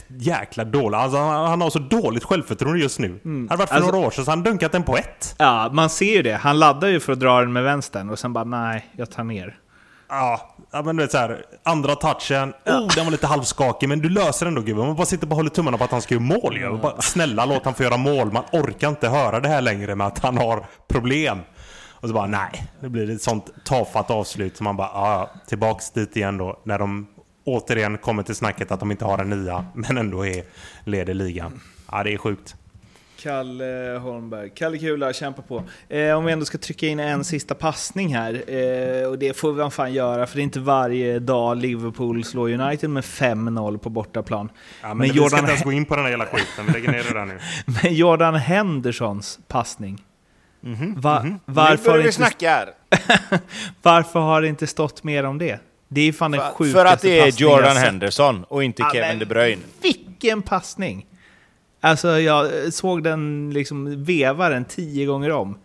jäkla 0.08 0.64
dåligt. 0.64 0.98
Alltså, 0.98 1.18
han, 1.18 1.60
har 1.60 1.70
så 1.70 1.78
dåligt 1.78 2.24
självförtroende 2.24 2.80
just 2.80 2.98
nu. 2.98 3.20
Mm. 3.24 3.48
Hade 3.48 3.58
varit 3.58 3.68
för 3.68 3.76
alltså, 3.76 3.90
några 3.90 4.06
år 4.06 4.10
sedan 4.10 4.24
så 4.24 4.30
han 4.30 4.42
dunkat 4.42 4.72
den 4.72 4.82
på 4.82 4.96
ett. 4.96 5.34
Ja, 5.38 5.70
man 5.72 5.90
ser 5.90 6.16
ju 6.16 6.22
det. 6.22 6.34
Han 6.34 6.58
laddar 6.58 6.88
ju 6.88 7.00
för 7.00 7.12
att 7.12 7.20
dra 7.20 7.40
den 7.40 7.52
med 7.52 7.62
vänstern 7.62 8.10
och 8.10 8.18
sen 8.18 8.32
bara 8.32 8.44
nej, 8.44 8.90
jag 8.96 9.10
tar 9.10 9.24
ner. 9.24 9.58
Ja, 10.08 10.56
men 10.84 10.96
du 10.96 11.02
vet 11.02 11.12
så 11.12 11.18
här, 11.18 11.44
andra 11.62 11.94
touchen, 11.94 12.52
oh, 12.66 12.94
den 12.96 13.04
var 13.04 13.10
lite 13.10 13.26
halvskakig, 13.26 13.88
men 13.88 13.98
du 13.98 14.08
löser 14.08 14.46
den 14.46 14.54
då 14.54 14.60
gubben. 14.60 14.86
Man 14.86 14.96
bara 14.96 15.06
sitter 15.06 15.30
och 15.30 15.36
håller 15.36 15.50
tummarna 15.50 15.78
på 15.78 15.84
att 15.84 15.90
han 15.90 16.02
ska 16.02 16.14
göra 16.14 16.24
mål. 16.24 16.58
Ja. 16.60 16.78
Bara, 16.82 17.00
snälla 17.00 17.44
låt 17.44 17.64
han 17.64 17.74
få 17.74 17.82
göra 17.82 17.96
mål. 17.96 18.32
Man 18.32 18.44
orkar 18.52 18.88
inte 18.88 19.08
höra 19.08 19.40
det 19.40 19.48
här 19.48 19.60
längre 19.60 19.94
med 19.94 20.06
att 20.06 20.18
han 20.18 20.38
har 20.38 20.66
problem. 20.88 21.38
Och 21.88 22.08
så 22.08 22.14
bara 22.14 22.26
nej, 22.26 22.66
det 22.80 22.88
blir 22.88 23.10
ett 23.10 23.22
sånt 23.22 23.50
tafatt 23.64 24.10
avslut 24.10 24.56
som 24.56 24.64
man 24.64 24.76
bara, 24.76 24.90
ja, 24.94 25.30
tillbaks 25.46 25.90
dit 25.90 26.16
igen 26.16 26.38
då. 26.38 26.60
När 26.64 26.78
de 26.78 27.06
återigen 27.44 27.98
kommer 27.98 28.22
till 28.22 28.34
snacket 28.34 28.70
att 28.70 28.80
de 28.80 28.90
inte 28.90 29.04
har 29.04 29.18
en 29.18 29.30
nia, 29.30 29.64
men 29.74 29.98
ändå 29.98 30.26
är, 30.26 30.44
leder 30.84 31.14
ligan. 31.14 31.60
Ja, 31.92 32.02
det 32.02 32.12
är 32.12 32.18
sjukt. 32.18 32.56
Kalle 33.24 33.98
Holmberg. 34.02 34.50
Kalle 34.54 34.78
Kula, 34.78 35.12
kämpa 35.12 35.42
på. 35.42 35.62
Eh, 35.88 36.12
om 36.12 36.24
vi 36.24 36.32
ändå 36.32 36.44
ska 36.44 36.58
trycka 36.58 36.86
in 36.86 37.00
en 37.00 37.24
sista 37.24 37.54
passning 37.54 38.14
här, 38.14 38.34
eh, 38.34 39.08
och 39.08 39.18
det 39.18 39.36
får 39.36 39.52
vi 39.52 39.70
fan 39.70 39.92
göra, 39.92 40.26
för 40.26 40.36
det 40.36 40.40
är 40.40 40.44
inte 40.44 40.60
varje 40.60 41.18
dag 41.18 41.56
Liverpool 41.56 42.24
slår 42.24 42.50
United 42.50 42.90
med 42.90 43.04
5-0 43.04 43.78
på 43.78 43.90
bortaplan. 43.90 44.50
Ja, 44.82 44.88
men, 44.88 44.98
men 44.98 45.06
Jordan... 45.06 45.24
vi 45.24 45.28
ska 45.28 45.38
inte 45.38 45.50
ens 45.50 45.64
gå 45.64 45.72
in 45.72 45.84
på 45.84 45.94
den 45.94 46.04
här 46.04 46.10
jävla 46.10 46.26
skiten, 46.26 46.66
vi 46.66 46.72
lägger 46.72 46.92
ner 46.92 47.02
det 47.02 47.18
där 47.18 47.24
nu. 47.24 47.38
men 47.82 47.94
Jordan 47.94 48.34
Hendersons 48.34 49.38
passning. 49.48 50.04
Mm 50.64 50.76
-hmm. 50.76 51.00
Va 51.00 51.20
mm 51.20 51.32
-hmm. 51.32 51.38
Varför 51.44 51.76
nu 51.76 51.84
börjar 51.84 51.98
vi 51.98 52.04
inte... 52.04 52.12
snacka 52.12 52.50
här! 52.50 52.68
varför 53.82 54.20
har 54.20 54.42
det 54.42 54.48
inte 54.48 54.66
stått 54.66 55.04
mer 55.04 55.24
om 55.24 55.38
det? 55.38 55.60
Det 55.94 56.00
är 56.00 56.12
fan 56.12 56.30
den 56.30 56.40
sjukaste 56.40 56.78
För 56.78 56.84
att 56.84 57.02
det 57.02 57.20
är 57.20 57.40
Jordan 57.40 57.76
Henderson 57.76 58.44
och 58.44 58.64
inte 58.64 58.82
ja, 58.82 58.90
Kevin 58.92 59.18
De 59.18 59.26
Bruyne. 59.26 59.62
Vilken 59.82 60.42
passning! 60.42 61.06
Alltså 61.80 62.20
jag 62.20 62.72
såg 62.72 63.02
den 63.02 63.50
liksom 63.54 64.04
veva 64.04 64.48
den 64.48 64.64
tio 64.64 65.06
gånger 65.06 65.30
om. 65.30 65.58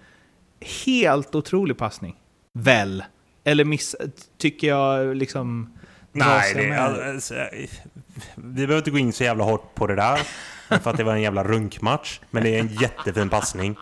Helt 0.85 1.35
otrolig 1.35 1.77
passning. 1.77 2.15
Väl? 2.53 3.03
Eller 3.43 3.65
miss, 3.65 3.95
tycker 4.37 4.67
jag 4.67 5.15
liksom... 5.15 5.77
Nej, 6.11 6.53
det, 6.53 6.77
alltså, 6.79 7.33
vi 8.35 8.53
behöver 8.53 8.77
inte 8.77 8.91
gå 8.91 8.97
in 8.97 9.13
så 9.13 9.23
jävla 9.23 9.43
hårt 9.43 9.75
på 9.75 9.87
det 9.87 9.95
där. 9.95 10.19
För 10.79 10.89
att 10.89 10.97
det 10.97 11.03
var 11.03 11.13
en 11.13 11.21
jävla 11.21 11.43
runkmatch. 11.43 12.19
Men 12.29 12.43
det 12.43 12.55
är 12.55 12.59
en 12.59 12.73
jättefin 12.81 13.29
passning. 13.29 13.77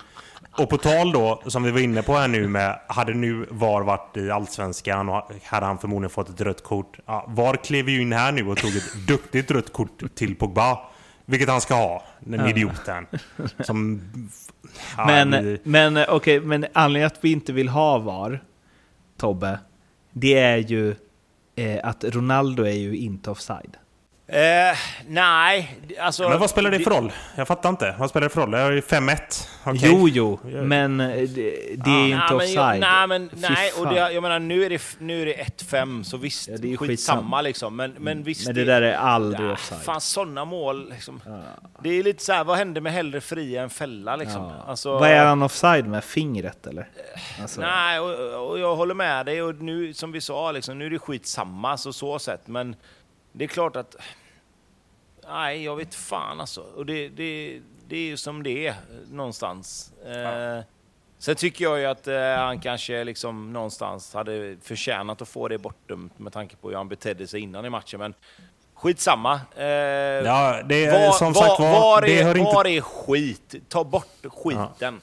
Och 0.58 0.70
på 0.70 0.78
tal 0.78 1.12
då, 1.12 1.42
som 1.46 1.64
vi 1.64 1.72
var 1.72 1.80
inne 1.80 2.04
på 2.04 2.14
här 2.14 2.28
nu 2.28 2.48
med, 2.48 2.80
hade 2.88 3.14
nu 3.14 3.46
VAR 3.50 3.82
varit 3.82 4.18
i 4.18 4.32
Allsvenskan 4.32 5.10
och 5.10 5.32
hade 5.44 5.66
han 5.66 5.78
förmodligen 5.78 6.10
fått 6.10 6.30
ett 6.30 6.42
rött 6.42 6.64
kort. 6.64 7.00
Ja, 7.06 7.26
VAR 7.28 7.56
klev 7.56 7.90
ju 7.90 8.02
in 8.02 8.14
här 8.14 8.32
nu 8.32 8.48
och 8.48 8.58
tog 8.58 8.76
ett 8.76 9.08
duktigt 9.08 9.52
rött 9.52 9.74
kort 9.74 10.16
till 10.16 10.36
Pogba. 10.36 10.80
Vilket 11.26 11.50
han 11.50 11.62
ska 11.62 11.76
ha, 11.76 12.04
den 12.20 12.40
ja. 12.40 12.50
idioten. 12.50 13.08
Som, 13.60 14.02
ja, 14.98 15.06
men 15.06 15.46
vi... 15.46 15.60
men 15.64 15.98
okej, 15.98 16.14
okay, 16.16 16.40
men 16.40 16.66
anledningen 16.74 17.08
att 17.08 17.24
vi 17.24 17.32
inte 17.32 17.54
vill 17.54 17.70
ha 17.70 17.98
VAR, 17.98 18.44
Tobbe, 19.18 19.60
det 20.12 20.40
är 20.40 20.58
ju 20.58 20.96
eh, 21.56 21.80
att 21.84 22.04
Ronaldo 22.04 22.64
är 22.64 22.78
ju 22.78 22.98
inte 22.98 23.32
offside. 23.32 23.78
Eh, 24.30 24.78
nej, 25.08 25.78
alltså... 26.00 26.30
Men 26.30 26.40
vad 26.40 26.50
spelar 26.50 26.72
det 26.72 26.80
för 26.80 26.92
roll? 26.92 27.12
Jag 27.36 27.48
fattar 27.48 27.70
inte. 27.70 27.96
Vad 28.00 28.10
spelar 28.10 28.28
det 28.28 28.34
för 28.34 28.42
roll? 28.42 28.52
Det 28.52 28.58
är 28.58 28.72
ju 28.72 28.82
5-1. 28.82 29.48
Okej. 29.64 29.80
Jo, 29.84 30.10
jo, 30.10 30.40
men 30.44 31.00
eh, 31.00 31.08
det, 31.08 31.52
det 31.78 31.90
är 31.90 32.08
ju 32.08 32.14
inte 32.14 32.36
offside. 32.36 32.80
nej, 32.80 33.08
men, 33.08 33.30
nej 33.34 33.72
och 33.80 33.88
det, 33.88 34.12
jag 34.12 34.22
menar 34.22 34.40
nu 34.40 34.64
är 34.64 34.70
det, 34.70 34.82
nu 35.00 35.22
är 35.22 35.26
det 35.26 35.34
1-5, 35.34 36.04
så 36.04 36.18
visst, 36.18 36.48
Ja, 36.48 36.58
det 36.58 36.74
är 36.74 36.78
skitsamma 36.78 36.88
skitsamma. 36.88 37.42
liksom. 37.42 37.76
Men, 37.76 37.96
men 38.00 38.24
visst... 38.24 38.46
Men 38.46 38.56
det 38.56 38.64
där 38.64 38.82
är 38.82 38.96
aldrig 38.96 39.50
ja, 39.50 39.54
offside. 39.54 39.82
Fan, 39.82 40.02
sådana 40.02 40.46
mål 40.46 40.90
liksom. 40.90 41.22
Det 41.84 41.90
är 41.90 42.04
lite 42.04 42.24
så 42.24 42.34
här, 42.34 42.44
vad 42.44 42.58
hände 42.58 42.82
med 42.82 42.94
hellre 42.94 43.22
fria 43.22 43.64
än 43.64 43.70
fälla 43.70 44.16
liksom? 44.16 44.44
Ja. 44.44 44.64
Alltså, 44.68 44.94
Vad 45.00 45.10
är 45.10 45.26
han 45.26 45.44
offside 45.44 45.88
med? 45.88 46.04
Fingret 46.04 46.68
eller? 46.68 46.90
Alltså, 47.42 47.62
Nej, 47.62 48.00
och, 48.00 48.50
och 48.50 48.60
jag 48.60 48.76
håller 48.76 48.94
med 48.94 49.26
dig. 49.26 49.42
Och 49.42 49.56
nu, 49.56 49.94
som 49.94 50.12
vi 50.12 50.22
sa, 50.22 50.52
liksom, 50.52 50.80
nu 50.80 50.86
är 50.86 50.90
det 50.90 51.00
skitsamma 51.00 51.78
så 51.78 51.94
så 51.94 52.20
sätt. 52.20 52.42
Men 52.46 52.76
det 53.38 53.44
är 53.44 53.48
klart 53.48 53.76
att... 53.76 53.96
Nej, 55.28 55.64
jag 55.64 55.76
vet 55.76 55.96
fan 55.96 56.42
alltså. 56.42 56.62
Och 56.62 56.86
det, 56.86 57.10
det, 57.10 57.60
det 57.88 57.96
är 57.96 58.02
ju 58.06 58.18
som 58.18 58.44
det 58.44 58.68
är 58.68 58.76
någonstans. 59.12 59.94
Eh, 60.06 60.64
sen 61.18 61.36
tycker 61.36 61.66
jag 61.66 61.80
ju 61.80 61.86
att 61.86 62.08
eh, 62.08 62.20
han 62.20 62.60
kanske 62.60 63.04
liksom 63.04 63.54
någonstans 63.54 64.14
hade 64.14 64.58
förtjänat 64.62 65.22
att 65.22 65.28
få 65.28 65.48
det 65.48 65.58
bortdömt 65.58 66.20
med 66.20 66.34
tanke 66.34 66.56
på 66.56 66.70
hur 66.70 66.76
han 66.76 66.88
betedde 66.90 67.28
sig 67.28 67.42
innan 67.42 67.66
i 67.66 67.70
matchen. 67.70 68.00
Men 68.00 68.14
skitsamma. 68.74 69.42
Eh, 69.56 69.66
Ja, 69.66 70.62
det 70.66 70.86
är 70.86 71.08
var, 71.08 71.12
som 71.12 71.34
var, 71.34 71.42
sagt 71.48 71.60
var, 71.60 71.72
var, 71.72 72.02
det 72.02 72.20
är, 72.20 72.24
hör 72.24 72.38
inte... 72.38 72.54
var 72.54 72.68
är 72.68 72.82
skit? 72.82 73.56
Ta 73.70 73.84
bort 73.84 74.26
skiten. 74.26 75.02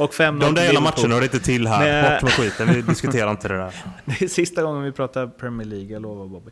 Och 0.00 0.12
5-0 0.12 0.40
De 0.40 0.54
där 0.54 0.62
jävla 0.64 0.80
matcherna 0.80 1.14
hör 1.14 1.22
inte 1.22 1.40
till 1.40 1.66
här. 1.66 1.78
Nej. 2.02 2.12
Bort 2.12 2.22
med 2.22 2.32
skiten, 2.32 2.74
vi 2.74 2.82
diskuterar 2.82 3.30
inte 3.30 3.48
det 3.48 3.56
där. 3.56 3.74
Det 4.04 4.22
är 4.24 4.28
sista 4.28 4.62
gången 4.62 4.82
vi 4.82 4.92
pratar 4.92 5.26
Premier 5.26 5.66
League, 5.68 5.86
jag 5.92 6.02
lovar 6.02 6.26
Bobby. 6.26 6.50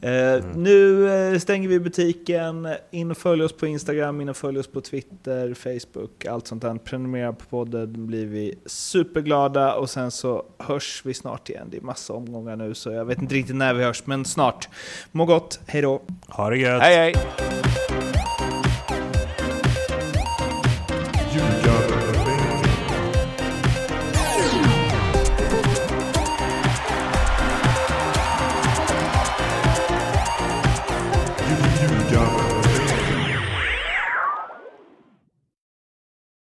Eh, 0.00 0.14
Mm. 0.34 0.62
Nu 0.62 1.08
eh, 1.32 1.38
stänger 1.38 1.68
vi 1.68 1.80
butiken. 1.80 2.68
In 2.90 3.10
och 3.10 3.16
följ 3.18 3.42
oss 3.44 3.52
på 3.56 3.66
Instagram, 3.66 4.20
in 4.20 4.28
och 4.28 4.36
följ 4.36 4.58
oss 4.58 4.66
på 4.66 4.80
Twitter, 4.80 5.54
Facebook, 5.54 6.24
allt 6.26 6.46
sånt 6.46 6.62
där. 6.62 6.74
Prenumerera 6.74 7.32
på 7.32 7.44
podden, 7.44 8.06
blir 8.06 8.26
vi 8.26 8.54
superglada. 8.66 9.74
Och 9.74 9.90
sen 9.90 10.10
så 10.10 10.44
hörs 10.58 11.02
vi 11.04 11.14
snart 11.14 11.48
igen. 11.50 11.66
Det 11.70 11.76
är 11.76 11.80
massa 11.80 12.12
omgångar 12.12 12.56
nu, 12.56 12.74
så 12.74 12.90
jag 12.90 13.04
vet 13.04 13.22
inte 13.22 13.34
riktigt 13.34 13.56
när 13.56 13.74
vi 13.74 13.84
hörs, 13.84 14.06
men 14.06 14.24
snart. 14.24 14.68
Må 15.12 15.24
gott, 15.24 15.60
hej 15.66 15.82
då! 15.82 16.02
Ha 16.28 16.50
det 16.50 16.56
gött! 16.58 16.82
Hej 16.82 16.96
hej! 16.96 18.03